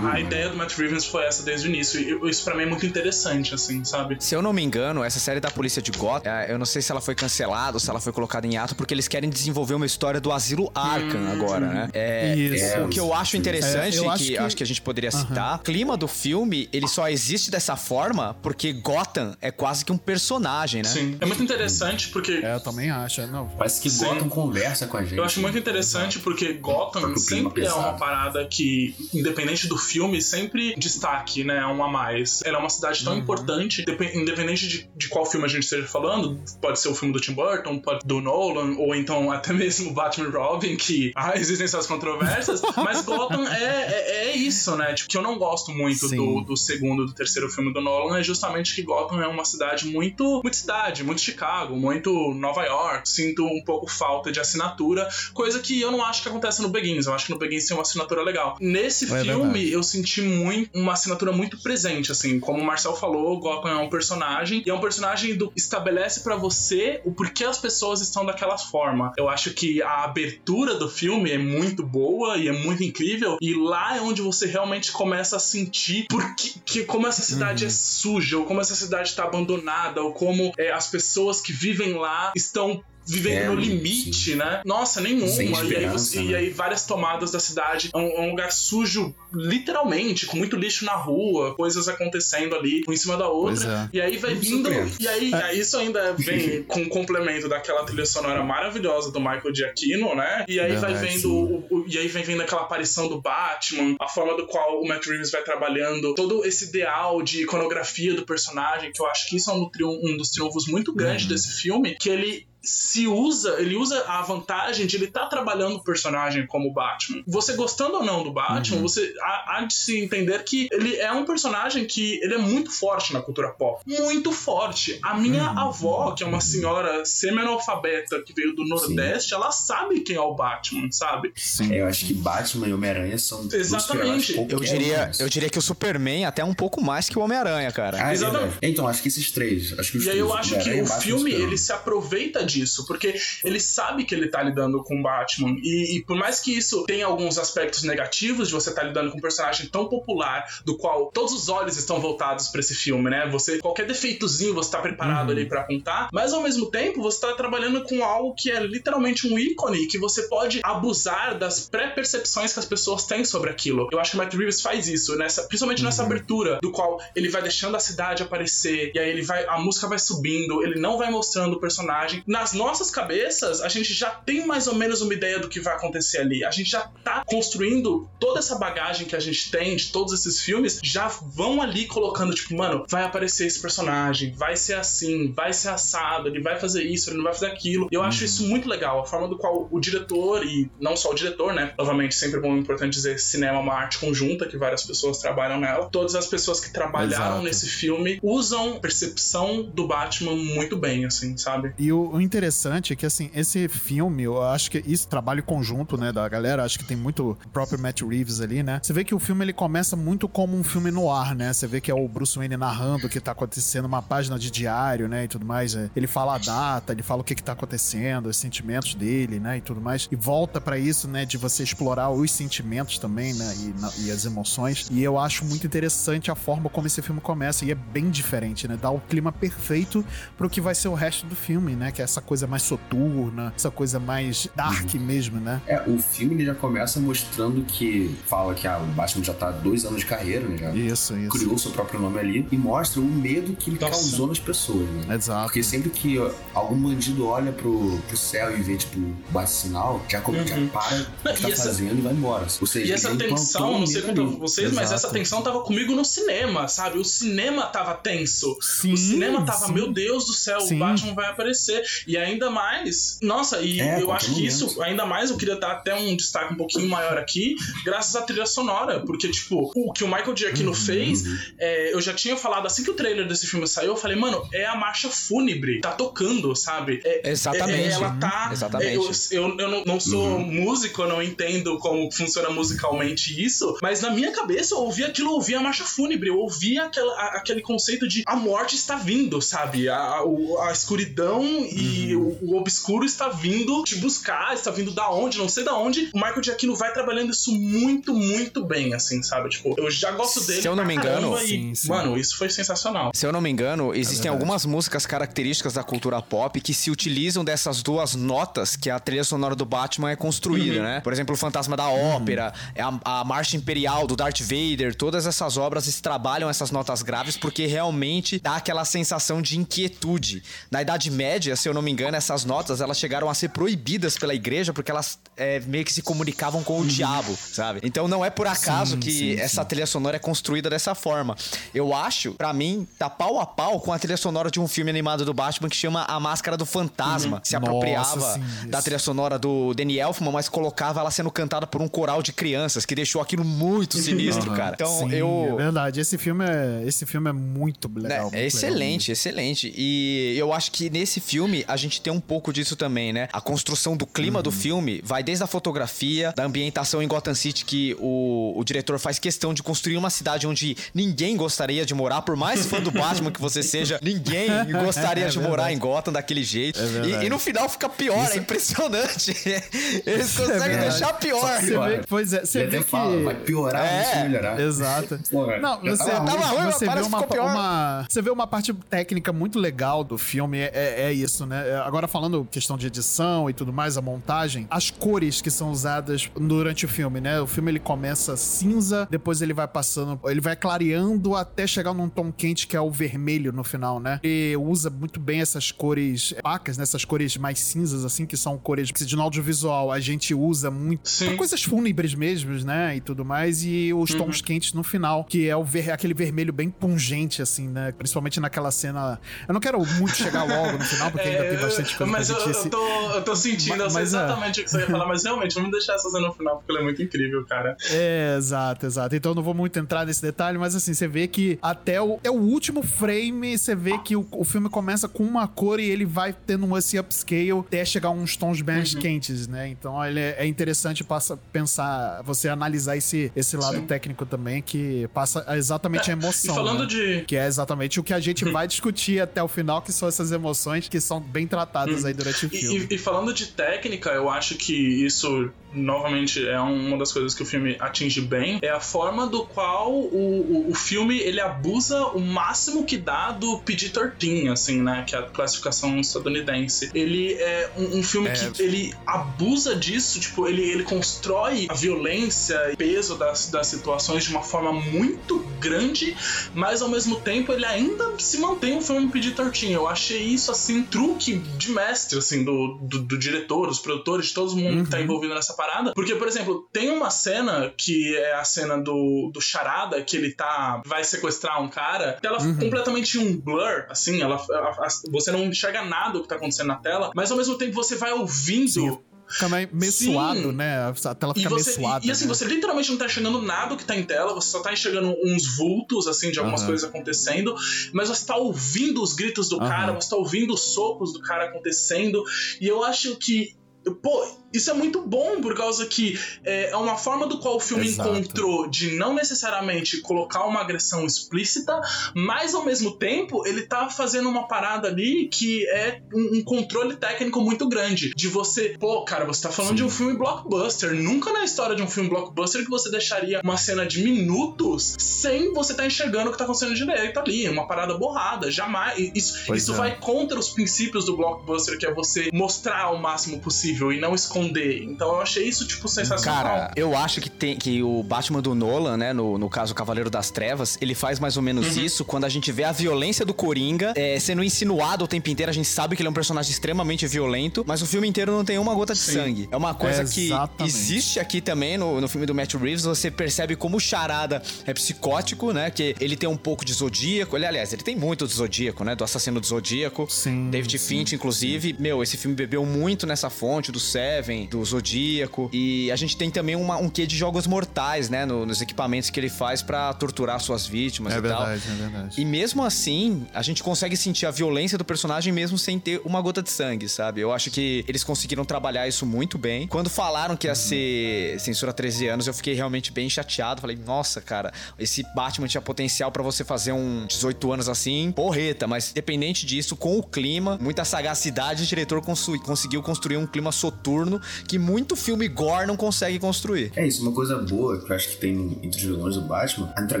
a 0.12 0.18
ideia 0.20 0.48
do 0.48 0.56
Matt 0.56 0.74
Reeves 0.76 1.04
foi 1.04 1.24
essa 1.24 1.42
desde 1.42 1.68
o 1.68 1.70
início. 1.70 2.00
E 2.26 2.30
isso 2.30 2.44
pra 2.44 2.54
mim 2.54 2.62
é 2.64 2.66
muito 2.66 2.86
interessante, 2.86 3.54
assim, 3.54 3.84
sabe? 3.84 4.16
Se 4.20 4.34
eu 4.34 4.42
não 4.42 4.52
me 4.52 4.62
engano, 4.62 5.02
essa 5.04 5.18
série 5.18 5.40
da 5.40 5.50
polícia 5.50 5.80
de 5.82 5.90
Gotham, 5.92 6.30
é, 6.30 6.50
eu 6.52 6.58
não 6.58 6.66
sei 6.66 6.80
se 6.82 6.90
ela 6.92 7.00
foi 7.00 7.14
cancelada 7.14 7.76
ou 7.76 7.80
se 7.80 7.88
ela 7.90 8.00
foi 8.00 8.12
colocada 8.12 8.46
em 8.46 8.56
ato, 8.56 8.74
porque 8.74 8.94
eles 8.94 9.08
querem 9.08 9.28
desenvolver 9.28 9.74
uma 9.74 9.86
história 9.86 10.20
do 10.20 10.32
asilo 10.32 10.70
Arkham 10.74 11.30
agora, 11.30 11.66
né? 11.66 11.88
É, 11.92 12.05
Isso. 12.36 12.64
É, 12.64 12.80
o 12.84 12.88
que 12.88 13.00
eu 13.00 13.12
acho 13.14 13.36
interessante, 13.36 13.96
É, 13.96 13.98
eu 13.98 14.02
que, 14.04 14.08
acho 14.08 14.42
acho 14.44 14.48
que- 14.48 14.56
que... 14.56 14.62
a 14.62 14.66
gente 14.66 14.82
poderia 14.82 15.10
citar, 15.10 15.56
o 15.56 15.58
clima 15.60 15.96
do 15.96 16.08
filme, 16.08 16.68
ele 16.72 16.88
só 16.88 17.08
existe 17.08 17.50
dessa 17.50 17.76
forma 17.76 18.34
porque 18.42 18.72
Gotham 18.72 19.36
é 19.40 19.50
quase 19.50 19.84
que 19.84 19.92
um 19.92 19.98
personagem, 19.98 20.82
né? 20.82 20.88
Sim. 20.88 21.16
É 21.20 21.26
muito 21.26 21.42
interessante 21.42 22.08
porque 22.08 22.32
É, 22.42 22.54
eu 22.54 22.60
também 22.60 22.90
acho. 22.90 23.20
é, 23.20 23.26
Não, 23.26 23.48
Parece 23.48 23.80
que 23.80 23.90
Sim. 23.90 24.04
Gotham 24.04 24.28
conversa 24.28 24.86
com 24.86 24.96
a 24.96 25.02
gente. 25.04 25.16
Eu 25.16 25.24
acho 25.24 25.40
muito 25.40 25.58
interessante 25.58 26.18
porque 26.18 26.52
Gotham 26.54 27.16
sempre 27.16 27.64
é 27.64 27.72
uma 27.72 27.94
parada 27.94 28.46
que, 28.46 28.94
independente 29.12 29.66
do 29.66 29.76
filme, 29.76 30.20
sempre 30.22 30.74
destaque, 30.76 31.44
né? 31.44 31.64
Um 31.66 31.82
a 31.84 31.88
mais. 31.90 32.42
Ela 32.44 32.58
é 32.58 32.60
uma 32.60 32.70
cidade 32.70 33.02
tão 33.04 33.16
importante, 33.16 33.84
depe- 33.84 34.12
independente 34.14 34.68
de, 34.68 34.90
de 34.96 35.08
qual 35.08 35.24
filme 35.26 35.46
a 35.46 35.48
gente 35.48 35.64
esteja 35.64 35.86
falando, 35.86 36.40
pode 36.60 36.78
ser 36.80 36.88
o 36.88 36.94
filme 36.94 37.12
do 37.12 37.20
Tim 37.20 37.32
Burton, 37.32 37.78
pode 37.78 38.00
do 38.06 38.20
Nolan, 38.20 38.76
ou 38.78 38.94
então 38.94 39.30
até 39.30 39.52
mesmo 39.52 39.92
Batman 39.92 40.30
Robin, 40.30 40.76
que 40.76 41.12
ah, 41.14 41.32
existem 41.36 41.66
suas 41.66 41.86
controvérsias, 41.96 42.62
mas 42.76 43.04
Gotham 43.04 43.46
é, 43.48 43.62
é, 43.62 44.26
é 44.28 44.36
isso, 44.36 44.76
né? 44.76 44.94
Tipo, 44.94 45.08
que 45.10 45.16
eu 45.16 45.22
não 45.22 45.38
gosto 45.38 45.72
muito 45.72 46.08
do, 46.08 46.40
do 46.42 46.56
segundo, 46.56 47.06
do 47.06 47.12
terceiro 47.12 47.48
filme 47.48 47.72
do 47.72 47.80
Nolan, 47.80 48.18
é 48.18 48.22
justamente 48.22 48.74
que 48.74 48.82
Gotham 48.82 49.20
é 49.22 49.26
uma 49.26 49.44
cidade 49.44 49.86
muito, 49.86 50.40
muito 50.42 50.56
cidade, 50.56 51.02
muito 51.02 51.20
Chicago, 51.20 51.76
muito 51.76 52.10
Nova 52.34 52.64
York. 52.64 53.08
Sinto 53.08 53.44
um 53.44 53.62
pouco 53.64 53.90
falta 53.90 54.30
de 54.30 54.40
assinatura, 54.40 55.08
coisa 55.32 55.60
que 55.60 55.80
eu 55.80 55.90
não 55.90 56.04
acho 56.04 56.22
que 56.22 56.28
acontece 56.28 56.62
no 56.62 56.68
Begins. 56.68 57.06
Eu 57.06 57.14
acho 57.14 57.26
que 57.26 57.32
no 57.32 57.38
Begins 57.38 57.66
tem 57.66 57.76
uma 57.76 57.82
assinatura 57.82 58.22
legal. 58.22 58.56
Nesse 58.60 59.04
É 59.04 59.22
filme, 59.22 59.52
verdade. 59.52 59.72
eu 59.72 59.82
senti 59.82 60.22
muito 60.22 60.70
uma 60.74 60.92
assinatura 60.92 61.32
muito 61.32 61.58
presente, 61.62 62.12
assim, 62.12 62.38
como 62.40 62.60
o 62.60 62.64
Marcel 62.64 62.94
falou, 62.94 63.38
Gotham 63.38 63.70
é 63.70 63.76
um 63.76 63.88
personagem 63.88 64.62
e 64.64 64.70
é 64.70 64.74
um 64.74 64.80
personagem 64.80 65.36
do 65.36 65.52
estabelece 65.56 66.20
pra 66.20 66.36
você 66.36 67.00
o 67.04 67.12
porquê 67.12 67.44
as 67.44 67.58
pessoas 67.58 68.00
estão 68.00 68.24
daquela 68.24 68.58
forma. 68.58 69.12
Eu 69.16 69.28
acho 69.28 69.52
que 69.52 69.82
a 69.82 70.04
abertura 70.04 70.74
do 70.74 70.88
filme 70.88 71.30
é 71.30 71.38
muito 71.38 71.82
boa 71.86 72.36
e 72.36 72.48
é 72.48 72.52
muito 72.52 72.82
incrível 72.82 73.38
e 73.40 73.54
lá 73.54 73.96
é 73.96 74.00
onde 74.00 74.20
você 74.22 74.46
realmente 74.46 74.92
começa 74.92 75.36
a 75.36 75.40
sentir 75.40 76.06
porque 76.08 76.54
que 76.64 76.84
como 76.84 77.06
essa 77.06 77.22
cidade 77.22 77.64
Uhum. 77.64 77.68
é 77.68 77.70
suja, 77.70 78.38
ou 78.38 78.44
como 78.44 78.60
essa 78.60 78.74
cidade 78.74 79.08
está 79.08 79.24
abandonada, 79.24 80.02
ou 80.02 80.12
como 80.12 80.52
é, 80.58 80.72
as 80.72 80.88
pessoas 80.88 81.40
que 81.40 81.52
vivem 81.52 81.94
lá 81.94 82.32
estão 82.36 82.82
vivendo 83.06 83.36
É, 83.38 83.48
no 83.48 83.62
sim. 83.62 83.70
limite, 83.70 84.34
né? 84.34 84.62
Nossa, 84.64 85.00
nenhuma. 85.00 85.28
Sem 85.28 85.50
e, 85.50 85.76
aí 85.76 85.86
você- 85.86 86.20
e 86.20 86.28
né? 86.28 86.38
aí 86.38 86.50
várias 86.50 86.84
tomadas 86.86 87.30
da 87.30 87.40
cidade. 87.40 87.90
É 87.94 87.98
um, 87.98 88.08
é 88.08 88.20
um 88.20 88.30
lugar 88.30 88.50
sujo, 88.52 89.14
literalmente, 89.32 90.26
com 90.26 90.36
muito 90.36 90.56
lixo 90.56 90.84
na 90.84 90.94
rua, 90.94 91.54
coisas 91.54 91.88
acontecendo 91.88 92.54
ali, 92.54 92.82
um 92.88 92.92
em 92.92 92.96
cima 92.96 93.16
da 93.16 93.28
outra. 93.28 93.88
É. 93.92 93.96
E 93.96 94.00
aí 94.00 94.16
vai 94.16 94.34
me 94.34 94.40
vindo. 94.40 94.68
E 95.00 95.08
aí, 95.08 95.32
aí 95.34 95.58
isso 95.60 95.76
ainda 95.76 96.12
vem 96.14 96.62
com 96.68 96.82
o 96.82 96.88
complemento 96.88 97.48
daquela 97.48 97.84
trilha 97.84 98.06
sonora 98.06 98.42
maravilhosa 98.42 99.10
do 99.10 99.20
Michael 99.20 99.54
Giacchino, 99.54 100.14
né? 100.14 100.44
E 100.48 100.58
aí 100.60 100.76
vai 100.76 100.92
Verdade, 100.94 101.14
vendo. 101.16 101.32
o- 101.32 101.66
o- 101.70 101.84
e 101.88 101.98
aí 101.98 102.08
vem 102.08 102.22
vendo 102.24 102.42
aquela 102.42 102.62
aparição 102.62 103.08
do 103.08 103.20
Batman, 103.20 103.96
a 104.00 104.08
forma 104.08 104.36
do 104.36 104.46
qual 104.46 104.80
o 104.80 104.86
Matt 104.88 105.06
Reeves 105.06 105.30
vai 105.30 105.42
trabalhando, 105.42 106.14
todo 106.14 106.44
esse 106.44 106.66
ideal 106.66 107.22
de 107.22 107.42
iconografia 107.42 108.14
do 108.14 108.24
personagem, 108.24 108.92
que 108.92 109.00
eu 109.00 109.06
acho 109.06 109.28
que 109.28 109.36
isso 109.36 109.50
é 109.50 109.54
um, 109.54 109.68
um 110.04 110.16
dos 110.16 110.30
triunfos 110.30 110.66
muito 110.66 110.92
grandes 110.92 111.24
Uhum. 111.26 111.32
desse 111.32 111.52
filme, 111.62 111.94
que 111.98 112.08
ele 112.08 112.46
se 112.66 113.06
usa, 113.06 113.56
ele 113.60 113.76
usa 113.76 114.04
a 114.06 114.22
vantagem 114.22 114.86
de 114.86 114.96
ele 114.96 115.06
estar 115.06 115.26
trabalhando 115.26 115.76
o 115.76 115.84
personagem 115.84 116.46
como 116.46 116.72
Batman. 116.72 117.22
Você 117.26 117.54
gostando 117.54 117.98
ou 117.98 118.04
não 118.04 118.22
do 118.22 118.32
Batman, 118.32 118.82
você 118.82 119.14
há, 119.20 119.56
há 119.56 119.64
de 119.64 119.74
se 119.74 119.98
entender 119.98 120.42
que 120.44 120.68
ele 120.72 120.96
é 120.96 121.12
um 121.12 121.24
personagem 121.24 121.84
que 121.86 122.20
ele 122.22 122.34
é 122.34 122.38
muito 122.38 122.70
forte 122.70 123.12
na 123.12 123.20
cultura 123.20 123.50
pop. 123.50 123.80
Muito 123.86 124.32
forte. 124.32 124.98
A 125.02 125.14
minha 125.14 125.46
avó, 125.50 126.12
que 126.12 126.24
é 126.24 126.26
uma 126.26 126.40
senhora 126.40 127.04
semi-analfabeta 127.04 128.22
que 128.22 128.32
veio 128.32 128.54
do 128.54 128.64
Nordeste, 128.66 129.32
ela 129.32 129.52
sabe 129.52 130.00
quem 130.00 130.16
é 130.16 130.20
o 130.20 130.34
Batman, 130.34 130.90
sabe? 130.90 131.32
sim. 131.36 131.72
É, 131.72 131.80
eu 131.80 131.86
acho 131.86 132.06
que 132.06 132.14
Batman 132.14 132.68
e 132.68 132.72
Homem-Aranha 132.72 133.18
são 133.18 133.48
Exatamente. 133.52 134.34
Eu 134.48 134.60
diria, 134.60 135.10
eu 135.18 135.28
diria 135.28 135.48
que 135.48 135.58
o 135.58 135.62
Superman 135.62 136.24
até 136.24 136.44
um 136.44 136.54
pouco 136.54 136.82
mais 136.82 137.08
que 137.08 137.18
o 137.18 137.22
Homem-Aranha, 137.22 137.70
cara. 137.70 137.98
Ah, 138.00 138.10
é 138.10 138.12
Exatamente. 138.14 138.42
verdade. 138.42 138.58
Então, 138.62 138.88
acho 138.88 139.02
que 139.02 139.08
esses 139.08 139.30
três. 139.30 139.78
Acho 139.78 139.92
que 139.92 139.98
os 139.98 140.04
E 140.04 140.10
aí 140.10 140.16
três, 140.16 140.28
eu 140.28 140.34
acho 140.34 140.58
que 140.58 140.80
o 140.80 140.86
filme 140.86 141.32
ele 141.32 141.56
se 141.56 141.72
aproveita 141.72 142.44
disso, 142.56 142.86
porque 142.86 143.14
ele 143.44 143.60
sabe 143.60 144.04
que 144.04 144.14
ele 144.14 144.28
tá 144.28 144.42
lidando 144.42 144.82
com 144.82 144.98
o 144.98 145.02
Batman. 145.02 145.56
E, 145.62 145.96
e 145.96 146.04
por 146.04 146.16
mais 146.16 146.40
que 146.40 146.56
isso 146.56 146.84
tenha 146.84 147.06
alguns 147.06 147.38
aspectos 147.38 147.82
negativos 147.82 148.48
de 148.48 148.54
você 148.54 148.70
estar 148.70 148.82
lidando 148.82 149.10
com 149.10 149.18
um 149.18 149.20
personagem 149.20 149.66
tão 149.66 149.88
popular, 149.88 150.44
do 150.64 150.76
qual 150.76 151.10
todos 151.12 151.32
os 151.32 151.48
olhos 151.48 151.76
estão 151.76 152.00
voltados 152.00 152.48
pra 152.48 152.60
esse 152.60 152.74
filme, 152.74 153.10
né? 153.10 153.28
Você, 153.30 153.58
qualquer 153.58 153.86
defeitozinho 153.86 154.54
você 154.54 154.70
tá 154.70 154.80
preparado 154.80 155.30
ali 155.30 155.46
pra 155.46 155.60
apontar, 155.60 156.08
mas 156.12 156.32
ao 156.32 156.42
mesmo 156.42 156.70
tempo 156.70 157.02
você 157.02 157.20
tá 157.20 157.34
trabalhando 157.34 157.82
com 157.84 158.04
algo 158.04 158.34
que 158.34 158.50
é 158.50 158.60
literalmente 158.60 159.26
um 159.26 159.38
ícone, 159.38 159.86
que 159.86 159.98
você 159.98 160.22
pode 160.28 160.60
abusar 160.62 161.38
das 161.38 161.68
pré-percepções 161.68 162.52
que 162.52 162.58
as 162.58 162.66
pessoas 162.66 163.04
têm 163.04 163.24
sobre 163.24 163.50
aquilo. 163.50 163.88
Eu 163.92 164.00
acho 164.00 164.12
que 164.12 164.16
o 164.16 164.20
Matt 164.20 164.34
Reeves 164.34 164.60
faz 164.60 164.88
isso, 164.88 165.16
nessa, 165.16 165.44
principalmente 165.44 165.82
nessa 165.82 166.02
abertura, 166.02 166.58
do 166.62 166.70
qual 166.70 167.00
ele 167.14 167.28
vai 167.28 167.42
deixando 167.42 167.76
a 167.76 167.80
cidade 167.80 168.22
aparecer, 168.22 168.92
e 168.94 168.98
aí 168.98 169.10
ele 169.10 169.22
vai, 169.22 169.44
a 169.46 169.58
música 169.58 169.86
vai 169.86 169.98
subindo, 169.98 170.62
ele 170.62 170.78
não 170.80 170.98
vai 170.98 171.10
mostrando 171.10 171.56
o 171.56 171.60
personagem. 171.60 172.22
Nas 172.46 172.52
nossas 172.52 172.92
cabeças, 172.92 173.60
a 173.60 173.68
gente 173.68 173.92
já 173.92 174.08
tem 174.08 174.46
mais 174.46 174.68
ou 174.68 174.76
menos 174.76 175.00
uma 175.00 175.12
ideia 175.12 175.40
do 175.40 175.48
que 175.48 175.58
vai 175.58 175.74
acontecer 175.74 176.18
ali. 176.18 176.44
A 176.44 176.50
gente 176.52 176.70
já 176.70 176.82
tá 177.02 177.24
construindo 177.26 178.08
toda 178.20 178.38
essa 178.38 178.56
bagagem 178.56 179.04
que 179.04 179.16
a 179.16 179.18
gente 179.18 179.50
tem 179.50 179.74
de 179.74 179.90
todos 179.90 180.12
esses 180.12 180.40
filmes, 180.40 180.78
já 180.80 181.08
vão 181.08 181.60
ali 181.60 181.86
colocando, 181.86 182.32
tipo, 182.32 182.56
mano, 182.56 182.84
vai 182.88 183.02
aparecer 183.02 183.48
esse 183.48 183.60
personagem, 183.60 184.30
vai 184.30 184.56
ser 184.56 184.74
assim, 184.74 185.32
vai 185.32 185.52
ser 185.52 185.70
assado, 185.70 186.28
ele 186.28 186.40
vai 186.40 186.56
fazer 186.56 186.84
isso, 186.84 187.10
ele 187.10 187.16
não 187.16 187.24
vai 187.24 187.32
fazer 187.32 187.46
aquilo. 187.46 187.88
Eu 187.90 188.00
acho 188.00 188.24
isso 188.24 188.46
muito 188.46 188.68
legal, 188.68 189.00
a 189.00 189.04
forma 189.04 189.26
do 189.26 189.36
qual 189.36 189.66
o 189.68 189.80
diretor, 189.80 190.46
e 190.46 190.70
não 190.80 190.96
só 190.96 191.10
o 191.10 191.14
diretor, 191.14 191.52
né? 191.52 191.74
Novamente, 191.76 192.14
sempre 192.14 192.38
é 192.38 192.40
bom 192.40 192.56
importante 192.56 192.92
dizer, 192.92 193.18
cinema 193.18 193.58
é 193.58 193.60
uma 193.60 193.74
arte 193.74 193.98
conjunta, 193.98 194.46
que 194.46 194.56
várias 194.56 194.84
pessoas 194.84 195.18
trabalham 195.18 195.58
nela. 195.58 195.88
Todas 195.90 196.14
as 196.14 196.28
pessoas 196.28 196.60
que 196.60 196.72
trabalharam 196.72 197.24
Exato. 197.24 197.42
nesse 197.42 197.68
filme 197.68 198.20
usam 198.22 198.76
a 198.76 198.78
percepção 198.78 199.64
do 199.64 199.88
Batman 199.88 200.36
muito 200.36 200.76
bem, 200.76 201.04
assim, 201.04 201.36
sabe? 201.36 201.74
E 201.76 201.90
o, 201.90 202.12
o 202.12 202.20
interessante 202.26 202.92
é 202.92 202.96
que, 202.96 203.06
assim, 203.06 203.30
esse 203.34 203.68
filme, 203.68 204.24
eu 204.24 204.42
acho 204.42 204.70
que 204.70 204.82
isso, 204.86 205.08
trabalho 205.08 205.42
conjunto, 205.42 205.96
né, 205.96 206.12
da 206.12 206.28
galera, 206.28 206.64
acho 206.64 206.78
que 206.78 206.84
tem 206.84 206.96
muito 206.96 207.30
o 207.30 207.48
próprio 207.50 207.78
Matt 207.78 208.02
Reeves 208.02 208.40
ali, 208.40 208.62
né? 208.62 208.80
Você 208.82 208.92
vê 208.92 209.04
que 209.04 209.14
o 209.14 209.18
filme, 209.18 209.44
ele 209.44 209.52
começa 209.52 209.96
muito 209.96 210.28
como 210.28 210.56
um 210.58 210.64
filme 210.64 210.90
no 210.90 211.10
ar, 211.10 211.34
né? 211.34 211.52
Você 211.52 211.66
vê 211.66 211.80
que 211.80 211.90
é 211.90 211.94
o 211.94 212.06
Bruce 212.08 212.36
Wayne 212.36 212.56
narrando 212.56 213.06
o 213.06 213.08
que 213.08 213.20
tá 213.20 213.32
acontecendo, 213.32 213.84
uma 213.86 214.02
página 214.02 214.38
de 214.38 214.50
diário, 214.50 215.08
né, 215.08 215.24
e 215.24 215.28
tudo 215.28 215.46
mais. 215.46 215.74
é. 215.74 215.88
Ele 215.96 216.06
fala 216.06 216.34
a 216.34 216.38
data, 216.38 216.92
ele 216.92 217.02
fala 217.02 217.20
o 217.20 217.24
que 217.24 217.34
que 217.34 217.42
tá 217.42 217.52
acontecendo, 217.52 218.26
os 218.26 218.36
sentimentos 218.36 218.94
dele, 218.94 219.38
né, 219.40 219.58
e 219.58 219.60
tudo 219.60 219.80
mais. 219.80 220.08
E 220.10 220.16
volta 220.16 220.60
pra 220.60 220.78
isso, 220.78 221.08
né, 221.08 221.24
de 221.24 221.36
você 221.38 221.62
explorar 221.62 222.10
os 222.10 222.30
sentimentos 222.30 222.98
também, 222.98 223.32
né, 223.34 223.54
e, 223.60 223.80
na- 223.80 223.92
e 223.98 224.10
as 224.10 224.24
emoções. 224.24 224.88
E 224.90 225.02
eu 225.02 225.18
acho 225.18 225.44
muito 225.44 225.66
interessante 225.66 226.30
a 226.30 226.34
forma 226.34 226.68
como 226.68 226.86
esse 226.86 227.00
filme 227.00 227.20
começa, 227.20 227.64
e 227.64 227.70
é 227.70 227.74
bem 227.74 228.10
diferente, 228.10 228.66
né? 228.66 228.76
Dá 228.80 228.90
o 228.90 229.00
clima 229.00 229.30
perfeito 229.32 230.04
pro 230.36 230.48
que 230.50 230.60
vai 230.60 230.74
ser 230.74 230.88
o 230.88 230.94
resto 230.94 231.26
do 231.26 231.34
filme, 231.36 231.74
né? 231.76 231.92
Que 231.92 232.02
é 232.02 232.06
essa 232.16 232.20
coisa 232.22 232.46
mais 232.46 232.62
soturna, 232.62 233.52
essa 233.54 233.70
coisa 233.70 233.98
mais 234.00 234.48
dark 234.56 234.94
mesmo, 234.94 235.38
né? 235.38 235.60
É, 235.66 235.82
o 235.86 235.98
filme 235.98 236.34
ele 236.34 236.46
já 236.46 236.54
começa 236.54 236.98
mostrando 236.98 237.62
que 237.64 238.14
fala 238.26 238.54
que 238.54 238.66
ah, 238.66 238.78
o 238.78 238.86
Batman 238.86 239.22
já 239.22 239.34
tá 239.34 239.48
há 239.48 239.52
dois 239.52 239.84
anos 239.84 240.00
de 240.00 240.06
carreira, 240.06 240.48
né? 240.48 240.56
Já 240.56 240.70
Isso, 240.74 241.16
isso. 241.18 241.30
criou 241.30 241.58
seu 241.58 241.70
próprio 241.72 242.00
nome 242.00 242.18
ali 242.18 242.48
e 242.50 242.56
mostra 242.56 243.00
o 243.00 243.04
medo 243.04 243.54
que 243.54 243.70
ele 243.70 243.78
Nossa. 243.78 243.92
causou 243.92 244.26
nas 244.28 244.38
pessoas, 244.38 244.88
né? 244.88 245.14
Exato. 245.14 245.44
Porque 245.44 245.62
sempre 245.62 245.90
que 245.90 246.18
ó, 246.18 246.30
algum 246.54 246.76
bandido 246.76 247.26
olha 247.26 247.52
pro, 247.52 247.98
pro 248.08 248.16
céu 248.16 248.56
e 248.56 248.62
vê, 248.62 248.76
tipo, 248.76 248.98
bate 249.30 249.50
sinal, 249.50 250.02
já, 250.08 250.20
come- 250.22 250.46
já 250.46 250.56
para 250.72 250.96
o 251.32 251.34
que 251.34 251.42
tá 251.42 251.48
essa- 251.50 251.64
fazendo 251.64 251.98
e 251.98 252.00
vai 252.00 252.12
embora. 252.14 252.46
Ou 252.60 252.66
seja, 252.66 252.86
E 252.86 252.92
essa 252.92 253.14
tensão, 253.14 253.78
não 253.80 253.86
sei 253.86 254.00
quanto 254.02 254.22
ali. 254.22 254.36
vocês, 254.38 254.72
mas 254.72 254.84
Exato. 254.90 254.94
essa 255.06 255.10
tensão 255.12 255.42
tava 255.42 255.60
comigo 255.60 255.94
no 255.94 256.04
cinema, 256.04 256.66
sabe? 256.66 256.98
O 256.98 257.04
cinema 257.04 257.66
tava 257.66 257.94
tenso. 257.94 258.56
Sim, 258.62 258.92
o 258.94 258.96
cinema 258.96 259.44
tava, 259.44 259.66
sim. 259.66 259.72
meu 259.72 259.92
Deus 259.92 260.24
do 260.24 260.32
céu, 260.32 260.60
Sim. 260.60 260.76
o 260.76 260.78
Batman 260.78 261.14
vai 261.14 261.26
aparecer. 261.30 261.82
E 262.06 262.16
ainda 262.16 262.50
mais, 262.50 263.18
nossa, 263.22 263.60
e 263.60 263.80
É, 263.80 264.00
eu 264.00 264.12
acho 264.12 264.26
que 264.26 264.32
momento. 264.32 264.48
isso, 264.48 264.82
ainda 264.82 265.04
mais, 265.06 265.30
eu 265.30 265.36
queria 265.36 265.56
dar 265.56 265.72
até 265.72 265.94
um 265.94 266.16
destaque 266.16 266.54
um 266.54 266.56
pouquinho 266.56 266.88
maior 266.88 267.18
aqui, 267.18 267.54
graças 267.84 268.14
à 268.16 268.22
trilha 268.22 268.46
sonora, 268.46 269.00
porque, 269.00 269.28
tipo, 269.30 269.70
o 269.74 269.92
que 269.92 270.04
o 270.04 270.08
Michael 270.08 270.36
Giacchino 270.36 270.74
fez, 270.74 271.24
é, 271.58 271.92
eu 271.92 272.00
já 272.00 272.12
tinha 272.14 272.36
falado, 272.36 272.66
assim 272.66 272.84
que 272.84 272.90
o 272.90 272.94
trailer 272.94 273.26
desse 273.26 273.46
filme 273.46 273.66
saiu, 273.66 273.88
eu 273.88 273.96
falei, 273.96 274.16
mano, 274.16 274.46
é 274.52 274.64
a 274.66 274.74
marcha 274.76 275.08
fúnebre, 275.08 275.80
tá 275.80 275.92
tocando, 275.92 276.54
sabe? 276.54 277.00
É- 277.04 277.30
Exatamente. 277.30 277.88
é- 277.88 277.92
ela 277.92 278.10
tá. 278.18 278.50
Exatamente. 278.52 278.94
Eu, 278.94 279.10
eu, 279.50 279.58
eu 279.58 279.68
não, 279.68 279.84
não 279.84 280.00
sou 280.00 280.38
músico, 280.38 281.02
eu 281.02 281.08
não 281.08 281.22
entendo 281.22 281.78
como 281.78 282.10
funciona 282.12 282.50
musicalmente 282.50 283.42
isso, 283.44 283.76
mas 283.82 284.00
na 284.00 284.10
minha 284.10 284.30
cabeça 284.32 284.74
eu 284.74 284.78
ouvi 284.80 285.04
aquilo, 285.04 285.30
eu 285.30 285.34
ouvi 285.34 285.54
a 285.54 285.60
marcha 285.60 285.84
fúnebre, 285.84 286.28
eu 286.28 286.38
ouvi 286.38 286.78
aquela, 286.78 287.12
a- 287.14 287.36
aquele 287.38 287.60
conceito 287.62 288.06
de 288.06 288.22
a 288.26 288.36
morte 288.36 288.76
está 288.76 288.96
vindo, 288.96 289.40
sabe? 289.42 289.88
A, 289.88 289.96
a, 289.96 290.68
a 290.68 290.72
escuridão 290.72 291.42
e 291.70 291.95
o, 292.16 292.38
o 292.42 292.56
obscuro 292.56 293.04
está 293.04 293.28
vindo 293.28 293.82
te 293.84 293.96
buscar, 293.96 294.54
está 294.54 294.70
vindo 294.70 294.90
da 294.90 295.10
onde, 295.10 295.38
não 295.38 295.48
sei 295.48 295.64
da 295.64 295.74
onde. 295.76 296.10
O 296.14 296.18
Michael 296.18 296.42
Giacchino 296.42 296.74
vai 296.76 296.92
trabalhando 296.92 297.30
isso 297.30 297.52
muito, 297.52 298.12
muito 298.14 298.64
bem, 298.64 298.94
assim, 298.94 299.22
sabe? 299.22 299.48
Tipo, 299.48 299.74
eu 299.78 299.90
já 299.90 300.10
gosto 300.12 300.40
dele. 300.46 300.62
Se 300.62 300.68
eu 300.68 300.76
não 300.76 300.84
me 300.84 300.94
engano- 300.94 301.38
e, 301.40 301.46
Sim, 301.46 301.74
sim. 301.74 301.88
Mano, 301.88 302.16
isso 302.18 302.36
foi 302.36 302.50
sensacional. 302.50 303.10
Se 303.14 303.26
eu 303.26 303.32
não 303.32 303.40
me 303.40 303.50
engano, 303.50 303.94
existem 303.94 304.28
É 304.28 304.32
algumas 304.32 304.64
músicas 304.66 305.06
características 305.06 305.74
da 305.74 305.82
cultura 305.84 306.20
pop 306.20 306.60
que 306.60 306.74
se 306.74 306.90
utilizam 306.90 307.44
dessas 307.44 307.82
duas 307.82 308.14
notas 308.14 308.76
que 308.76 308.90
a 308.90 308.98
trilha 308.98 309.24
sonora 309.24 309.54
do 309.54 309.64
Batman 309.64 310.10
é 310.10 310.16
construída, 310.16 310.82
né? 310.82 311.00
Por 311.00 311.12
exemplo, 311.12 311.34
o 311.34 311.38
Fantasma 311.38 311.76
da 311.76 311.88
Ópera, 311.88 312.52
é 312.74 312.82
a, 312.82 312.98
a 313.04 313.24
Marcha 313.24 313.56
Imperial 313.56 314.06
do 314.06 314.16
Darth 314.16 314.40
Vader, 314.40 314.94
todas 314.94 315.26
essas 315.26 315.56
obras 315.56 315.86
trabalham 316.00 316.50
essas 316.50 316.70
notas 316.70 317.02
graves 317.02 317.36
porque 317.36 317.66
realmente 317.66 318.40
dá 318.40 318.56
aquela 318.56 318.84
sensação 318.84 319.40
de 319.40 319.58
inquietude. 319.58 320.42
Na 320.70 320.82
Idade 320.82 321.10
Média, 321.10 321.54
se 321.56 321.68
eu 321.68 321.74
não 321.74 321.82
me 321.82 321.85
engano, 321.90 322.16
essas 322.16 322.44
notas 322.44 322.80
elas 322.80 322.98
chegaram 322.98 323.28
a 323.28 323.34
ser 323.34 323.50
proibidas 323.50 324.16
pela 324.16 324.34
igreja 324.34 324.72
porque 324.72 324.90
elas 324.90 325.18
é, 325.36 325.60
meio 325.60 325.84
que 325.84 325.92
se 325.92 326.02
comunicavam 326.02 326.62
com 326.62 326.80
o 326.80 326.86
diabo, 326.86 327.36
sabe? 327.36 327.80
Então 327.82 328.08
não 328.08 328.24
é 328.24 328.30
por 328.30 328.46
acaso 328.46 328.92
Sim, 328.92 329.00
que 329.00 329.10
sim, 329.10 329.40
essa 329.40 329.64
trilha 329.64 329.86
sonora 329.86 330.16
é 330.16 330.18
construída 330.18 330.70
dessa 330.70 330.94
forma. 330.94 331.36
Eu 331.74 331.94
acho, 331.94 332.32
pra 332.34 332.52
mim, 332.52 332.86
tá 332.98 333.08
pau 333.10 333.40
a 333.40 333.46
pau 333.46 333.80
com 333.80 333.92
a 333.92 333.98
trilha 333.98 334.16
sonora 334.16 334.50
de 334.50 334.60
um 334.60 334.68
filme 334.68 334.90
animado 334.90 335.24
do 335.24 335.34
Batman 335.34 335.68
que 335.68 335.76
chama 335.76 336.04
A 336.04 336.18
Máscara 336.18 336.56
do 336.56 336.66
Fantasma. 336.66 337.40
Se 337.44 337.56
apropriava 337.56 338.16
Nossa, 338.16 338.34
sim, 338.34 338.68
da 338.68 338.82
trilha 338.82 338.98
sonora 338.98 339.38
do 339.38 339.74
Danny 339.74 339.98
Elfman, 339.98 340.32
mas 340.32 340.48
colocava 340.48 341.00
ela 341.00 341.10
sendo 341.10 341.30
cantada 341.30 341.66
por 341.66 341.82
um 341.82 341.88
coral 341.88 342.22
de 342.22 342.32
crianças, 342.32 342.84
que 342.84 342.94
deixou 342.94 343.20
aquilo 343.20 343.44
muito 343.44 343.98
sinistro, 343.98 344.52
cara. 344.52 344.74
Então 344.74 344.98
Sim, 344.98 345.14
é 345.14 345.18
eu. 345.18 345.54
verdade. 345.56 346.00
Esse 346.00 346.18
filme 346.18 346.44
é, 346.44 346.82
esse 346.86 347.06
filme 347.06 347.30
é 347.30 347.32
muito 347.32 347.88
né, 347.88 348.02
legal. 348.02 348.22
muito 348.22 348.34
é 348.34 348.38
legal 348.38 348.46
excelente, 348.46 349.12
excelente. 349.12 349.72
E 349.76 350.34
eu 350.36 350.52
acho 350.52 350.70
que 350.72 350.90
nesse 350.90 351.20
filme 351.20 351.64
a 351.68 351.75
gente 351.76 352.00
tem 352.00 352.12
um 352.12 352.20
pouco 352.20 352.52
disso 352.52 352.76
também, 352.76 353.12
né? 353.12 353.28
A 353.32 353.40
construção 353.40 353.96
do 353.96 354.06
clima 354.06 354.38
Uhum. 354.38 354.42
do 354.42 354.52
filme 354.52 355.00
vai 355.04 355.22
desde 355.22 355.44
a 355.44 355.46
fotografia, 355.46 356.32
da 356.36 356.44
ambientação 356.44 357.02
em 357.02 357.08
Gotham 357.08 357.34
City, 357.34 357.64
que 357.64 357.96
o, 357.98 358.54
o 358.56 358.64
diretor 358.64 358.98
faz 358.98 359.18
questão 359.18 359.52
de 359.54 359.62
construir 359.62 359.96
uma 359.96 360.10
cidade 360.10 360.46
onde 360.46 360.76
ninguém 360.94 361.36
gostaria 361.36 361.84
de 361.86 361.94
morar, 361.94 362.22
por 362.22 362.36
mais 362.36 362.66
fã 362.66 362.80
do 362.80 362.90
Batman 362.90 363.30
que 363.30 363.40
você 363.40 363.62
seja, 363.62 363.98
ninguém 364.02 364.48
gostaria 364.84 365.26
É 365.26 365.28
de 365.28 365.38
morar 365.38 365.72
em 365.72 365.78
Gotham 365.78 366.12
daquele 366.12 366.42
jeito. 366.44 366.78
verdade. 366.80 367.24
e, 367.24 367.26
e 367.26 367.30
no 367.30 367.38
final 367.38 367.68
fica 367.68 367.88
pior, 367.88 368.30
é 368.32 368.36
impressionante. 368.36 369.34
Eles 370.06 370.36
conseguem 370.36 370.58
verdade. 370.60 370.90
deixar 370.90 371.12
pior. 371.14 371.60
Você 371.60 371.78
vê, 371.78 372.00
pois 372.08 372.32
é, 372.32 372.40
você 372.44 372.66
vê 372.66 372.78
que. 372.78 372.84
fala, 372.84 373.22
vai 373.22 373.34
piorar 373.34 373.84
É, 373.84 373.98
antes 374.00 374.12
de 374.12 374.18
melhorar. 374.28 374.60
Exato. 374.60 375.18
Porra, 375.30 375.58
Não, 375.58 375.80
você, 375.80 375.96
tava 376.04 376.18
ruim. 376.18 376.26
Tava 376.26 376.46
ruim, 376.46 376.64
mas 376.66 376.74
você 376.76 376.86
vê 376.86 377.00
uma, 377.00 377.20
ficou 377.20 377.26
pior. 377.36 377.46
uma- 377.50 378.06
Você 378.08 378.22
vê 378.22 378.30
uma 378.30 378.46
parte 378.46 378.72
técnica 378.88 379.32
muito 379.32 379.58
legal 379.58 380.02
do 380.04 380.16
filme, 380.18 380.58
é, 380.58 380.70
é- 380.74 381.02
é 381.06 381.12
isso, 381.12 381.46
né? 381.46 381.64
É, 381.66 381.76
Agora, 381.78 382.06
falando 382.08 382.46
questão 382.50 382.76
de 382.76 382.86
edição 382.86 383.48
e 383.48 383.52
tudo 383.52 383.72
mais, 383.72 383.96
a 383.96 384.02
montagem, 384.02 384.66
as 384.70 384.90
cores 384.90 385.40
que 385.40 385.50
são 385.50 385.70
usadas 385.70 386.30
durante 386.38 386.84
o 386.84 386.88
filme, 386.88 387.20
né? 387.20 387.40
O 387.40 387.46
filme 387.46 387.70
ele 387.70 387.78
começa 387.80 388.36
cinza, 388.36 389.06
depois 389.10 389.42
ele 389.42 389.52
vai 389.52 389.66
passando, 389.68 390.18
ele 390.26 390.40
vai 390.40 390.56
clareando 390.56 391.34
até 391.34 391.66
chegar 391.66 391.92
num 391.94 392.08
tom 392.08 392.30
quente 392.32 392.66
que 392.66 392.76
é 392.76 392.80
o 392.80 392.90
vermelho 392.90 393.52
no 393.52 393.64
final, 393.64 393.98
né? 394.00 394.20
E 394.22 394.54
usa 394.58 394.90
muito 394.90 395.18
bem 395.20 395.40
essas 395.40 395.70
cores 395.72 396.34
pacas, 396.42 396.76
né? 396.76 396.82
Essas 396.82 397.04
cores 397.04 397.36
mais 397.36 397.58
cinzas, 397.58 398.04
assim, 398.04 398.26
que 398.26 398.36
são 398.36 398.56
cores 398.58 398.90
que 398.90 399.16
no 399.16 399.22
audiovisual 399.22 399.90
a 399.92 399.98
gente 400.00 400.34
usa 400.34 400.70
muito 400.70 401.08
Sim. 401.08 401.26
pra 401.26 401.36
coisas 401.36 401.62
fúnebres 401.62 402.14
mesmo, 402.14 402.52
né? 402.64 402.96
E 402.96 403.00
tudo 403.00 403.24
mais. 403.24 403.62
E 403.64 403.92
os 403.94 404.10
Uhum. 404.10 404.18
tons 404.18 404.40
quentes 404.40 404.72
no 404.72 404.82
final, 404.82 405.24
que 405.24 405.48
é 405.48 405.56
o 405.56 405.64
ver, 405.64 405.90
aquele 405.90 406.14
vermelho 406.14 406.52
bem 406.52 406.70
pungente, 406.70 407.40
assim, 407.42 407.68
né? 407.68 407.92
Principalmente 407.92 408.38
naquela 408.40 408.70
cena. 408.70 409.20
Eu 409.48 409.52
não 409.54 409.60
quero 409.60 409.78
muito 409.98 410.16
chegar 410.16 410.44
logo 410.44 410.78
no 410.78 410.84
final, 410.84 411.10
porque 411.10 411.28
ainda 411.28 411.44
tem 411.48 411.55
bastante 411.56 411.96
coisa 411.96 412.10
É, 412.12 412.16
mas 412.16 412.30
pra 412.30 412.36
eu, 412.40 412.46
gente 412.52 412.64
eu, 412.64 412.70
tô, 412.70 413.10
eu 413.12 413.22
tô 413.22 413.36
sentindo, 413.36 413.82
eu 413.82 413.90
sei 413.90 414.00
Mas, 414.02 414.14
é. 414.14 414.16
exatamente 414.18 414.60
o 414.60 414.64
que 414.64 414.70
você 414.70 414.78
ia 414.80 414.86
falar, 414.86 415.06
mas 415.06 415.24
realmente, 415.24 415.54
vamos 415.54 415.70
deixar 415.70 415.94
essa 415.94 416.08
cena 416.10 416.26
no 416.28 416.32
final, 416.34 416.56
porque 416.58 416.72
ela 416.72 416.80
é 416.80 416.84
muito 416.84 417.02
incrível, 417.02 417.44
cara. 417.46 417.76
É, 417.90 418.36
exato, 418.36 418.86
exato. 418.86 419.14
Então 419.16 419.32
eu 419.32 419.36
não 419.36 419.42
vou 419.42 419.54
muito 419.54 419.78
entrar 419.78 420.04
nesse 420.06 420.22
detalhe, 420.22 420.58
mas 420.58 420.74
assim, 420.74 420.94
você 420.94 421.06
vê 421.08 421.26
que 421.26 421.58
até 421.62 422.00
o, 422.00 422.18
é 422.22 422.30
o 422.30 422.34
último 422.34 422.82
frame, 422.82 423.56
você 423.58 423.74
vê 423.74 423.98
que 423.98 424.16
o, 424.16 424.26
o 424.32 424.44
filme 424.44 424.68
começa 424.68 425.08
com 425.08 425.22
uma 425.24 425.46
cor 425.46 425.78
e 425.80 425.88
ele 425.88 426.04
vai 426.04 426.32
tendo 426.32 426.66
um 426.66 426.76
esse 426.76 426.98
upscale 426.98 427.50
até 427.52 427.84
chegar 427.84 428.08
a 428.08 428.12
uns 428.12 428.36
tons 428.36 428.60
mais 428.62 428.94
Uhum. 428.94 429.00
quentes, 429.00 429.46
né? 429.48 429.68
Então 429.68 430.04
ele 430.04 430.20
é, 430.20 430.36
é 430.38 430.46
interessante 430.46 431.02
passa, 431.04 431.36
pensar, 431.52 432.22
você 432.22 432.48
analisar 432.48 432.96
esse, 432.96 433.30
esse 433.34 433.56
lado 433.56 433.76
Sim. 433.76 433.86
técnico 433.86 434.24
também, 434.26 434.60
que 434.62 435.08
passa 435.14 435.44
exatamente 435.56 436.10
a 436.10 436.14
E 436.14 436.18
emoção. 436.18 436.54
falando 436.54 436.80
né? 436.80 436.86
de. 436.86 437.24
Que 437.26 437.36
é 437.36 437.46
exatamente 437.46 437.98
o 438.00 438.02
que 438.02 438.12
a 438.12 438.20
gente 438.20 438.44
vai 438.50 438.66
discutir 438.66 439.20
até 439.20 439.42
o 439.42 439.48
final, 439.48 439.82
que 439.82 439.92
são 439.92 440.08
essas 440.08 440.32
emoções 440.32 440.88
que 440.88 441.00
são 441.00 441.20
bem 441.36 441.46
tratadas 441.46 442.04
aí 442.04 442.14
durante 442.14 442.46
o 442.46 442.48
E, 442.52 442.58
filme. 442.58 442.86
e- 442.90 442.94
e 442.94 442.98
falando 442.98 443.32
de 443.32 443.46
técnica, 443.46 444.10
eu 444.10 444.30
acho 444.30 444.54
que 444.54 444.72
isso, 444.74 445.50
novamente, 445.74 446.46
é 446.48 446.58
uma 446.60 446.96
das 446.96 447.12
coisas 447.12 447.34
que 447.34 447.42
o 447.42 447.46
filme 447.46 447.76
atinge 447.78 448.22
bem. 448.22 448.58
É 448.62 448.70
a 448.70 448.80
forma 448.80 449.26
do 449.26 449.44
qual 449.44 449.92
o, 449.92 450.66
o, 450.66 450.70
o 450.70 450.74
filme 450.74 451.18
ele 451.18 451.40
abusa 451.40 452.06
o 452.08 452.20
máximo 452.20 452.84
que 452.84 452.96
dá 452.96 453.32
do 453.32 453.58
PG-13, 453.60 454.50
assim, 454.50 454.80
né? 454.80 455.04
Que 455.06 455.14
é 455.14 455.18
a 455.18 455.22
classificação 455.22 455.98
estadunidense. 456.00 456.90
Ele 456.94 457.34
é 457.34 457.70
um, 457.76 457.98
um 457.98 458.02
filme 458.02 458.28
É. 458.28 458.32
que 458.32 458.62
ele 458.62 458.94
abusa 459.06 459.74
disso, 459.76 460.18
tipo, 460.18 460.48
ele, 460.48 460.62
ele 460.62 460.84
constrói 460.84 461.66
a 461.68 461.74
violência 461.74 462.72
e 462.72 462.76
peso 462.76 463.16
das, 463.16 463.50
das 463.50 463.66
situações 463.66 464.24
de 464.24 464.30
uma 464.30 464.42
forma 464.42 464.72
muito 464.72 465.38
grande, 465.60 466.16
mas 466.54 466.80
ao 466.80 466.88
mesmo 466.88 467.16
tempo 467.20 467.52
ele 467.52 467.64
ainda 467.66 468.14
se 468.18 468.38
mantém 468.38 468.74
um 468.76 468.80
filme 468.80 469.08
PG-13. 469.12 469.70
Eu 469.72 469.86
achei 469.88 470.22
isso, 470.22 470.50
assim, 470.50 470.82
truque 470.82 471.25
de 471.34 471.70
mestre, 471.72 472.18
assim, 472.18 472.44
do, 472.44 472.78
do, 472.82 473.00
do 473.00 473.18
diretor, 473.18 473.66
dos 473.68 473.78
produtores, 473.78 474.26
de 474.26 474.34
todo 474.34 474.56
mundo 474.56 474.84
que 474.84 474.90
tá 474.90 474.98
Uhum. 474.98 475.04
envolvido 475.04 475.34
nessa 475.34 475.54
parada. 475.54 475.92
Porque, 475.94 476.14
por 476.14 476.28
exemplo, 476.28 476.68
tem 476.72 476.90
uma 476.90 477.10
cena 477.10 477.72
que 477.76 478.16
é 478.16 478.34
a 478.34 478.44
cena 478.44 478.76
do, 478.78 479.30
do 479.32 479.40
Charada, 479.40 480.00
que 480.02 480.16
ele 480.16 480.32
tá. 480.32 480.82
vai 480.86 481.02
sequestrar 481.04 481.62
um 481.62 481.68
cara, 481.68 482.18
que 482.20 482.26
ela 482.26 482.40
Uhum. 482.40 482.56
completamente 482.56 483.18
um 483.18 483.36
blur, 483.40 483.86
assim, 483.88 484.20
ela, 484.20 484.36
a- 484.36 484.84
a- 484.86 484.88
você 485.10 485.30
não 485.32 485.44
enxerga 485.44 485.84
nada 485.84 486.12
do 486.14 486.22
que 486.22 486.28
tá 486.28 486.36
acontecendo 486.36 486.68
na 486.68 486.76
tela, 486.76 487.10
mas 487.14 487.30
ao 487.30 487.36
mesmo 487.36 487.56
tempo 487.56 487.72
você 487.74 487.96
vai 487.96 488.12
ouvindo. 488.12 488.68
Sim. 488.70 488.98
Fica 489.28 489.48
meio, 489.48 489.68
meio 489.72 489.92
Sim. 489.92 490.12
suado, 490.12 490.52
né? 490.52 490.78
A 491.04 491.14
tela 491.14 491.32
E, 491.36 491.40
fica 491.40 491.50
você, 491.50 491.74
suada. 491.74 492.04
e, 492.04 492.08
e 492.08 492.10
assim, 492.10 492.26
né? 492.26 492.34
você 492.34 492.44
literalmente 492.44 492.90
não 492.90 492.98
tá 492.98 493.06
enxergando 493.06 493.42
nada 493.42 493.70
do 493.70 493.76
que 493.76 493.84
tá 493.84 493.96
em 493.96 494.04
tela, 494.04 494.32
você 494.34 494.48
só 494.50 494.60
tá 494.60 494.72
enxergando 494.72 495.14
uns 495.24 495.56
vultos, 495.56 496.06
assim, 496.06 496.30
de 496.30 496.38
algumas 496.38 496.60
Aham. 496.60 496.68
coisas 496.70 496.88
acontecendo, 496.88 497.54
mas 497.92 498.08
você 498.08 498.24
tá 498.24 498.36
ouvindo 498.36 499.02
os 499.02 499.12
gritos 499.14 499.48
do 499.48 499.56
Aham. 499.56 499.68
cara, 499.68 499.92
você 499.92 500.10
tá 500.10 500.16
ouvindo 500.16 500.54
os 500.54 500.72
socos 500.72 501.12
do 501.12 501.20
cara 501.20 501.46
acontecendo, 501.46 502.22
e 502.60 502.66
eu 502.66 502.84
acho 502.84 503.16
que. 503.16 503.54
Pô, 504.02 504.45
isso 504.56 504.70
é 504.70 504.74
muito 504.74 505.02
bom, 505.02 505.40
por 505.40 505.54
causa 505.54 505.86
que 505.86 506.18
é 506.44 506.66
é 506.66 506.76
uma 506.76 506.96
forma 506.96 507.26
do 507.26 507.38
qual 507.38 507.56
o 507.56 507.60
filme 507.60 507.86
Exato. 507.86 508.10
encontrou 508.10 508.68
de 508.68 508.92
não 508.96 509.14
necessariamente 509.14 510.00
colocar 510.00 510.44
uma 510.44 510.60
agressão 510.60 511.06
explícita, 511.06 511.80
mas 512.14 512.54
ao 512.54 512.64
mesmo 512.64 512.92
tempo 512.92 513.46
ele 513.46 513.62
tá 513.62 513.88
fazendo 513.88 514.28
uma 514.28 514.48
parada 514.48 514.88
ali 514.88 515.28
que 515.28 515.66
é 515.68 516.00
um, 516.12 516.38
um 516.38 516.44
controle 516.44 516.96
técnico 516.96 517.40
muito 517.40 517.68
grande. 517.68 518.12
De 518.14 518.28
você, 518.28 518.76
pô, 518.78 519.04
cara, 519.04 519.24
você 519.24 519.42
tá 519.42 519.50
falando 519.50 519.76
de 519.76 519.84
um 519.84 519.90
filme 519.90 520.14
blockbuster. 520.14 520.94
Nunca 520.94 521.32
na 521.32 521.44
história 521.44 521.76
de 521.76 521.82
um 521.82 521.88
filme 521.88 522.08
blockbuster 522.08 522.64
que 522.64 522.70
você 522.70 522.90
deixaria 522.90 523.40
uma 523.42 523.56
cena 523.56 523.86
de 523.86 524.02
minutos 524.02 524.94
sem 524.98 525.52
você 525.52 525.74
tá 525.74 525.86
enxergando 525.86 526.28
o 526.28 526.32
que 526.32 526.38
tá 526.38 526.44
acontecendo 526.44 526.74
direito 526.74 527.18
ali. 527.18 527.48
Uma 527.48 527.66
parada 527.66 527.96
borrada. 527.96 528.50
Jamais. 528.50 529.10
Isso, 529.14 529.44
Pois 529.46 529.62
isso 529.62 529.72
é. 529.72 529.76
vai 529.76 529.98
contra 529.98 530.38
os 530.38 530.50
princípios 530.50 531.06
do 531.06 531.16
blockbuster, 531.16 531.78
que 531.78 531.86
é 531.86 531.92
você 531.92 532.28
mostrar 532.32 532.90
o 532.90 532.98
máximo 532.98 533.40
possível 533.40 533.92
e 533.92 534.00
não 534.00 534.14
esconder 534.14 534.45
Então 534.54 535.08
eu 535.08 535.20
achei 535.20 535.48
isso, 535.48 535.66
tipo, 535.66 535.88
sensacional. 535.88 536.42
Cara, 536.42 536.70
eu 536.76 536.96
acho 536.96 537.20
que 537.20 537.30
tem 537.30 537.56
que 537.56 537.82
o 537.82 538.02
Batman 538.02 538.40
do 538.40 538.54
Nolan, 538.54 538.96
né, 538.96 539.12
no, 539.12 539.38
no 539.38 539.48
caso 539.48 539.72
o 539.72 539.74
Cavaleiro 539.74 540.10
das 540.10 540.30
Trevas, 540.30 540.78
ele 540.80 540.94
faz 540.94 541.18
mais 541.18 541.36
ou 541.36 541.42
menos 541.42 541.76
isso 541.76 542.04
quando 542.04 542.24
a 542.24 542.28
gente 542.28 542.50
vê 542.52 542.64
a 542.64 542.72
violência 542.72 543.24
do 543.24 543.34
Coringa 543.34 543.92
é, 543.96 544.18
sendo 544.18 544.42
insinuado 544.42 545.04
o 545.04 545.08
tempo 545.08 545.28
inteiro. 545.30 545.50
A 545.50 545.54
gente 545.54 545.68
sabe 545.68 545.96
que 545.96 546.02
ele 546.02 546.08
é 546.08 546.10
um 546.10 546.14
personagem 546.14 546.50
extremamente 546.50 547.06
violento, 547.06 547.64
mas 547.66 547.82
o 547.82 547.86
filme 547.86 548.08
inteiro 548.08 548.32
não 548.32 548.44
tem 548.44 548.58
uma 548.58 548.74
gota 548.74 548.92
de 548.92 549.00
Sim. 549.00 549.12
sangue. 549.12 549.48
É 549.50 549.56
uma 549.56 549.74
coisa 549.74 550.04
que 550.04 550.26
Exatamente. 550.26 550.76
existe 550.76 551.20
aqui 551.20 551.40
também 551.40 551.78
no, 551.78 552.00
no 552.00 552.08
filme 552.08 552.26
do 552.26 552.34
Matt 552.34 552.54
Reeves. 552.54 552.84
Você 552.84 553.10
percebe 553.10 553.56
como 553.56 553.76
o 553.76 553.80
Charada 553.80 554.42
é 554.66 554.72
psicótico, 554.72 555.52
né? 555.52 555.70
Que 555.70 555.94
ele 556.00 556.16
tem 556.16 556.28
um 556.28 556.36
pouco 556.36 556.64
de 556.64 556.72
zodíaco. 556.72 557.36
Ele, 557.36 557.46
aliás, 557.46 557.72
ele 557.72 557.82
tem 557.82 557.96
muito 557.96 558.26
de 558.26 558.34
zodíaco, 558.34 558.84
né? 558.84 558.94
Do 558.94 559.04
assassino 559.04 559.40
do 559.40 559.46
zodíaco. 559.46 560.06
Sim, 560.08 560.50
David 560.50 560.78
sim, 560.78 560.88
Finch, 560.88 561.14
inclusive. 561.14 561.76
Meu, 561.78 562.02
esse 562.02 562.16
filme 562.16 562.36
bebeu 562.36 562.64
muito 562.64 563.06
nessa 563.06 563.30
fonte 563.30 563.72
do 563.72 563.80
Seven, 563.80 564.35
do 564.44 564.62
Zodíaco. 564.64 565.48
E 565.52 565.90
a 565.90 565.96
gente 565.96 566.16
tem 566.16 566.30
também 566.30 566.56
uma- 566.56 566.76
um 566.76 566.88
quê 566.90 567.06
de 567.06 567.16
jogos 567.16 567.46
mortais, 567.46 568.10
né? 568.10 568.26
no- 568.26 568.44
nos 568.44 568.60
equipamentos 568.60 569.08
que 569.08 569.20
ele 569.20 569.28
faz 569.28 569.62
pra 569.62 569.94
torturar 569.94 570.40
suas 570.40 570.66
vítimas 570.66 571.12
É 571.14 571.18
e 571.18 571.22
tal. 571.22 571.46
verdade, 571.46 571.62
é 571.70 571.74
verdade. 571.74 572.20
E 572.20 572.24
mesmo 572.24 572.64
assim, 572.64 573.24
a 573.32 573.40
gente 573.42 573.62
consegue 573.62 573.96
sentir 573.96 574.26
a 574.26 574.30
violência 574.32 574.76
do 574.76 574.84
personagem 574.84 575.32
mesmo 575.32 575.56
sem 575.56 575.78
ter 575.78 576.00
uma 576.04 576.20
gota 576.20 576.42
de 576.42 576.50
sangue, 576.50 576.88
sabe? 576.88 577.20
Eu 577.20 577.32
acho 577.32 577.50
que 577.50 577.84
eles 577.86 578.02
conseguiram 578.02 578.44
trabalhar 578.44 578.88
isso 578.88 579.06
muito 579.06 579.38
bem. 579.38 579.66
Quando 579.68 579.88
falaram 579.88 580.36
que 580.36 580.46
ia 580.48 580.54
ser 580.54 581.38
censura 581.38 581.72
13 581.72 582.08
anos, 582.08 582.26
eu 582.26 582.34
fiquei 582.34 582.54
realmente 582.54 582.90
bem 582.90 583.08
chateado. 583.08 583.60
Falei, 583.60 583.78
nossa, 583.86 584.20
cara, 584.20 584.52
esse 584.78 585.04
Batman 585.14 585.46
tinha 585.46 585.60
potencial 585.60 586.10
pra 586.10 586.22
você 586.22 586.42
fazer 586.44 586.72
um 586.72 587.06
18 587.06 587.52
anos 587.52 587.68
assim, 587.68 588.10
porreta. 588.12 588.66
Mas 588.66 588.90
independente 588.90 589.46
disso, 589.46 589.76
com 589.76 589.98
o 589.98 590.02
clima, 590.02 590.58
muita 590.60 590.84
sagacidade, 590.84 591.62
o 591.62 591.66
diretor 591.66 592.00
conseguiu 592.02 592.82
construir 592.82 593.16
um 593.18 593.26
clima 593.26 593.52
soturno 593.52 594.15
que 594.46 594.58
muito 594.58 594.96
filme 594.96 595.28
gore 595.28 595.66
não 595.66 595.76
consegue 595.76 596.18
construir. 596.18 596.72
É 596.76 596.86
isso, 596.86 597.02
uma 597.02 597.12
coisa 597.12 597.36
boa 597.38 597.78
que 597.84 597.90
eu 597.90 597.96
acho 597.96 598.08
que 598.10 598.16
tem 598.16 598.58
entre 598.62 598.78
os 598.78 598.82
vilões 598.82 599.14
do 599.14 599.22
Batman, 599.22 599.72
entre 599.78 599.96
a 599.96 600.00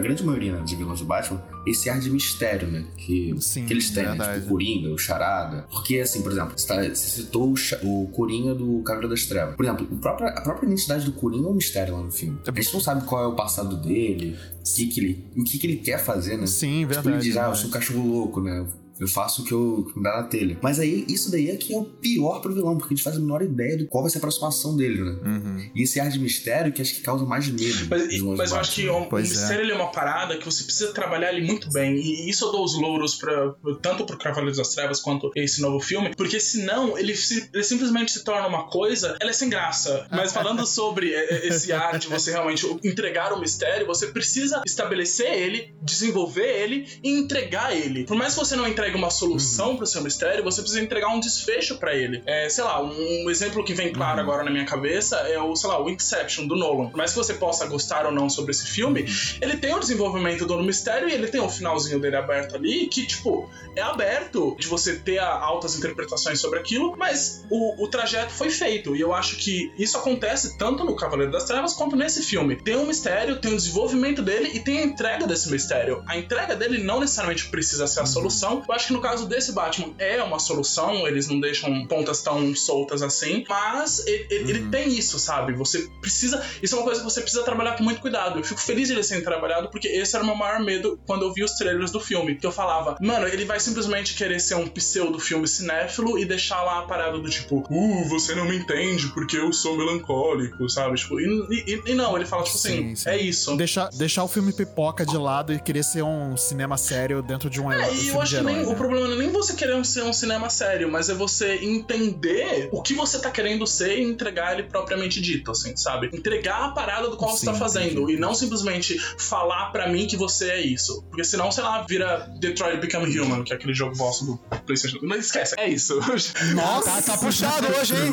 grande 0.00 0.24
maioria 0.24 0.52
né, 0.52 0.60
dos 0.60 0.72
vilões 0.72 1.00
do 1.00 1.06
Batman, 1.06 1.42
esse 1.66 1.90
ar 1.90 1.98
de 1.98 2.10
mistério, 2.10 2.68
né? 2.68 2.84
Que, 2.96 3.34
Sim, 3.40 3.66
que 3.66 3.72
eles 3.72 3.90
têm, 3.90 4.04
né? 4.04 4.34
Tipo 4.34 4.46
o 4.46 4.48
Coringa, 4.50 4.88
o 4.94 4.98
Charada. 4.98 5.66
Porque, 5.70 5.98
assim, 5.98 6.22
por 6.22 6.30
exemplo, 6.32 6.52
você, 6.56 6.66
tá- 6.66 6.82
você 6.82 6.94
citou 7.22 7.52
o, 7.82 8.02
o 8.04 8.08
Coringa 8.08 8.54
do 8.54 8.82
Cavaleiro 8.82 9.08
das 9.14 9.26
Trevas. 9.26 9.56
Por 9.56 9.64
exemplo, 9.64 9.86
o 9.90 9.96
próprio- 9.96 10.28
a 10.28 10.40
própria 10.40 10.66
identidade 10.66 11.04
do 11.04 11.12
Coringa 11.12 11.46
é 11.48 11.50
um 11.50 11.54
mistério 11.54 11.96
lá 11.96 12.02
no 12.02 12.10
filme. 12.12 12.38
A 12.46 12.60
gente 12.60 12.72
não 12.72 12.80
sabe 12.80 13.04
qual 13.04 13.24
é 13.24 13.26
o 13.26 13.34
passado 13.34 13.76
dele, 13.76 14.36
o 14.60 14.74
que, 14.76 14.86
que, 14.86 15.00
ele, 15.00 15.24
o 15.36 15.44
que, 15.44 15.58
que 15.58 15.66
ele 15.66 15.76
quer 15.78 15.98
fazer, 15.98 16.36
né? 16.36 16.46
Sim, 16.46 16.80
Tipo, 16.80 16.86
verdade. 16.94 17.08
ele 17.16 17.18
diz, 17.18 17.36
ah, 17.36 17.48
eu 17.48 17.54
sou 17.56 17.68
um 17.68 17.72
cachorro 17.72 18.06
louco, 18.06 18.40
né? 18.40 18.64
Eu 18.98 19.08
faço 19.08 19.42
o 19.42 19.44
que 19.44 19.52
eu 19.52 19.86
que 19.92 19.98
me 19.98 20.04
dá 20.04 20.16
na 20.16 20.22
telha. 20.24 20.58
Mas 20.62 20.78
aí, 20.78 21.04
isso 21.08 21.30
daí 21.30 21.50
é 21.50 21.56
que 21.56 21.74
é 21.74 21.78
o 21.78 21.84
pior 21.84 22.40
pro 22.40 22.54
vilão, 22.54 22.76
porque 22.78 22.94
a 22.94 22.96
gente 22.96 23.04
faz 23.04 23.16
a 23.16 23.20
menor 23.20 23.42
ideia 23.42 23.76
de 23.76 23.84
qual 23.86 24.02
vai 24.02 24.10
ser 24.10 24.18
a 24.18 24.20
aproximação 24.20 24.76
dele, 24.76 25.02
né? 25.02 25.16
Uhum. 25.24 25.70
E 25.74 25.82
esse 25.82 26.00
ar 26.00 26.08
de 26.08 26.18
mistério 26.18 26.72
que 26.72 26.80
acho 26.80 26.94
que 26.94 27.00
causa 27.02 27.24
mais 27.24 27.46
medo. 27.48 27.86
Mas, 27.90 28.08
do 28.18 28.34
eu 28.34 28.56
acho 28.56 28.72
que 28.74 28.86
Batman. 28.86 29.08
o, 29.12 29.18
é. 29.18 29.22
mistério 29.22 29.62
ele 29.64 29.72
é 29.72 29.74
uma 29.74 29.90
parada 29.90 30.36
que 30.38 30.44
você 30.44 30.64
precisa 30.64 30.92
trabalhar 30.92 31.32
ele 31.32 31.46
muito 31.46 31.70
bem. 31.72 31.96
E 31.96 32.28
isso 32.30 32.44
eu 32.46 32.52
dou 32.52 32.64
os 32.64 32.74
louros 32.78 33.14
pra, 33.16 33.54
tanto 33.82 34.04
pro 34.06 34.16
Cavaleiros 34.18 34.56
das 34.58 34.68
Trevas 34.74 35.00
quanto 35.00 35.30
esse 35.36 35.60
novo 35.60 35.80
filme. 35.80 36.14
Porque 36.16 36.40
senão 36.40 36.96
ele, 36.98 37.14
se- 37.14 37.48
ele 37.52 37.64
simplesmente 37.64 38.12
se 38.12 38.24
torna 38.24 38.46
uma 38.46 38.68
coisa, 38.68 39.16
ela 39.20 39.30
é 39.30 39.34
sem 39.34 39.48
graça. 39.48 40.06
Mas 40.10 40.32
falando 40.32 40.64
sobre 40.66 41.12
é, 41.12 41.34
é, 41.34 41.48
esse 41.48 41.72
ar 41.72 41.98
de 41.98 42.08
você 42.08 42.30
realmente 42.30 42.66
entregar 42.84 43.32
o 43.32 43.40
mistério, 43.40 43.86
você 43.86 44.06
precisa 44.08 44.62
estabelecer 44.66 45.32
ele, 45.32 45.74
desenvolver 45.82 46.46
ele 46.62 46.86
e 47.02 47.10
entregar 47.10 47.76
ele. 47.76 48.04
Por 48.04 48.16
mais 48.16 48.32
que 48.34 48.38
você 48.40 48.56
não 48.56 48.66
entregue 48.66 48.85
uma 48.94 49.10
solução 49.10 49.76
pro 49.76 49.86
seu 49.86 50.02
mistério, 50.02 50.44
você 50.44 50.60
precisa 50.60 50.82
entregar 50.82 51.08
um 51.08 51.18
desfecho 51.18 51.76
pra 51.76 51.94
ele. 51.94 52.22
É, 52.26 52.48
sei 52.48 52.62
lá, 52.62 52.82
um 52.82 53.28
exemplo 53.30 53.64
que 53.64 53.74
vem 53.74 53.92
claro 53.92 54.20
agora 54.20 54.44
na 54.44 54.50
minha 54.50 54.64
cabeça 54.64 55.16
é 55.16 55.40
o, 55.40 55.56
sei 55.56 55.70
lá, 55.70 55.82
o 55.82 55.90
Inception 55.90 56.46
do 56.46 56.54
Nolan. 56.54 56.88
Por 56.90 56.96
mais 56.96 57.10
que 57.10 57.16
você 57.16 57.34
possa 57.34 57.66
gostar 57.66 58.06
ou 58.06 58.12
não 58.12 58.28
sobre 58.28 58.52
esse 58.52 58.66
filme, 58.66 59.06
ele 59.40 59.56
tem 59.56 59.74
o 59.74 59.80
desenvolvimento 59.80 60.46
do 60.46 60.62
mistério 60.62 61.08
e 61.08 61.12
ele 61.12 61.28
tem 61.28 61.40
o 61.40 61.48
finalzinho 61.48 62.00
dele 62.00 62.16
aberto 62.16 62.56
ali, 62.56 62.86
que, 62.86 63.06
tipo, 63.06 63.48
é 63.74 63.82
aberto 63.82 64.56
de 64.58 64.66
você 64.66 64.96
ter 64.96 65.18
altas 65.18 65.76
interpretações 65.76 66.40
sobre 66.40 66.58
aquilo, 66.58 66.96
mas 66.96 67.44
o, 67.50 67.84
o 67.84 67.88
trajeto 67.88 68.32
foi 68.32 68.50
feito. 68.50 68.94
E 68.94 69.00
eu 69.00 69.12
acho 69.12 69.36
que 69.36 69.72
isso 69.78 69.96
acontece 69.96 70.56
tanto 70.58 70.84
no 70.84 70.96
Cavaleiro 70.96 71.32
das 71.32 71.44
Trevas 71.44 71.74
quanto 71.74 71.96
nesse 71.96 72.22
filme. 72.22 72.56
Tem 72.56 72.76
um 72.76 72.86
mistério, 72.86 73.40
tem 73.40 73.52
o 73.52 73.56
desenvolvimento 73.56 74.22
dele 74.22 74.50
e 74.54 74.60
tem 74.60 74.78
a 74.78 74.84
entrega 74.84 75.26
desse 75.26 75.50
mistério. 75.50 76.02
A 76.06 76.16
entrega 76.16 76.54
dele 76.54 76.82
não 76.82 77.00
necessariamente 77.00 77.48
precisa 77.48 77.86
ser 77.86 78.00
a 78.00 78.06
solução. 78.06 78.62
Eu 78.76 78.78
acho 78.78 78.86
que 78.88 78.92
no 78.92 79.00
caso 79.00 79.26
desse 79.26 79.52
Batman 79.52 79.94
é 79.98 80.22
uma 80.22 80.38
solução, 80.38 81.08
eles 81.08 81.26
não 81.28 81.40
deixam 81.40 81.86
pontas 81.86 82.20
tão 82.22 82.54
soltas 82.54 83.00
assim, 83.00 83.42
mas 83.48 84.06
ele, 84.06 84.26
ele- 84.30 84.50
ele 84.50 84.68
tem 84.68 84.88
isso, 84.90 85.18
sabe? 85.18 85.54
Você 85.54 85.88
precisa. 85.98 86.44
Isso 86.62 86.74
é 86.74 86.78
uma 86.78 86.84
coisa 86.84 87.00
que 87.00 87.04
você 87.10 87.22
precisa 87.22 87.42
trabalhar 87.42 87.74
com 87.78 87.82
muito 87.82 88.02
cuidado. 88.02 88.38
Eu 88.38 88.44
fico 88.44 88.60
feliz 88.60 88.88
de 88.88 88.94
ele 88.94 89.02
sendo 89.02 89.24
trabalhado, 89.24 89.70
porque 89.70 89.88
esse 89.88 90.14
era 90.14 90.22
o 90.22 90.26
meu 90.26 90.36
maior 90.36 90.60
medo 90.60 91.00
quando 91.06 91.22
eu 91.24 91.32
vi 91.32 91.42
os 91.42 91.52
trailers 91.52 91.90
do 91.90 92.00
filme. 92.00 92.34
Que 92.36 92.46
eu 92.46 92.52
falava, 92.52 92.96
mano, 93.00 93.26
ele 93.26 93.46
vai 93.46 93.58
simplesmente 93.58 94.14
querer 94.14 94.40
ser 94.40 94.56
um 94.56 94.66
pseudo 94.68 95.18
filme 95.18 95.48
cinéfilo 95.48 96.18
e 96.18 96.26
deixar 96.26 96.62
lá 96.62 96.80
a 96.80 96.82
parada 96.82 97.18
do 97.18 97.30
tipo, 97.30 97.64
uh, 97.70 98.04
você 98.10 98.34
não 98.34 98.44
me 98.44 98.56
entende 98.58 99.08
porque 99.08 99.38
eu 99.38 99.52
sou 99.54 99.74
melancólico, 99.76 100.68
sabe? 100.68 100.96
Tipo, 100.98 101.18
e, 101.18 101.24
e- 101.66 101.82
e 101.86 101.94
não, 101.94 102.14
ele 102.14 102.26
fala, 102.26 102.42
tipo 102.44 102.58
Sim, 102.58 102.68
assim, 102.92 102.96
sim. 102.96 103.08
é 103.08 103.16
isso. 103.16 103.56
Deixar, 103.56 103.88
deixar 103.94 104.22
o 104.22 104.28
filme 104.28 104.52
pipoca 104.52 105.06
de 105.06 105.16
lado 105.16 105.52
e 105.54 105.58
querer 105.58 105.82
ser 105.82 106.02
um 106.02 106.36
cinema 106.36 106.76
sério 106.76 107.22
dentro 107.22 107.48
de 107.48 107.58
um 107.58 107.72
É, 107.72 107.94
e 107.94 108.08
eu 108.08 108.20
acho 108.20 108.36
que 108.36 108.42
nem, 108.42 108.65
o 108.72 108.74
problema 108.74 109.06
não 109.08 109.14
é 109.14 109.18
nem 109.18 109.30
você 109.30 109.54
querer 109.54 109.84
ser 109.84 110.02
um 110.02 110.12
cinema 110.12 110.48
sério, 110.50 110.90
mas 110.90 111.08
é 111.08 111.14
você 111.14 111.54
entender 111.62 112.68
o 112.72 112.82
que 112.82 112.94
você 112.94 113.18
tá 113.18 113.30
querendo 113.30 113.66
ser 113.66 113.98
e 113.98 114.02
entregar 114.02 114.52
ele 114.52 114.64
propriamente 114.64 115.20
dito, 115.20 115.50
assim, 115.50 115.76
sabe? 115.76 116.10
Entregar 116.12 116.64
a 116.64 116.68
parada 116.70 117.08
do 117.08 117.16
qual 117.16 117.30
você 117.32 117.40
Sim, 117.40 117.46
tá 117.46 117.54
fazendo 117.54 118.02
entendi. 118.02 118.14
e 118.14 118.18
não 118.18 118.34
simplesmente 118.34 118.98
falar 119.18 119.70
pra 119.72 119.88
mim 119.88 120.06
que 120.06 120.16
você 120.16 120.50
é 120.50 120.60
isso. 120.60 121.02
Porque 121.08 121.24
senão, 121.24 121.50
sei 121.50 121.64
lá, 121.64 121.82
vira 121.82 122.28
Detroit 122.40 122.78
Become 122.80 123.18
Human, 123.18 123.44
que 123.44 123.52
é 123.52 123.56
aquele 123.56 123.74
jogo 123.74 123.96
bosta 123.96 124.24
do 124.24 124.36
PlayStation. 124.66 124.98
Não 125.02 125.16
esquece, 125.16 125.54
é 125.58 125.68
isso. 125.68 125.96
Nossa, 126.54 126.86
Tá, 126.86 127.02
tá 127.02 127.18
puxado 127.18 127.66
hoje, 127.78 127.94
hein? 127.94 128.12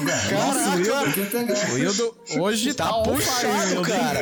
O 1.72 1.74
Wildo 1.76 2.16
hoje 2.40 2.74
tá, 2.74 2.88
Tá 2.88 2.94
puxado, 3.04 3.82
cara. 3.84 4.20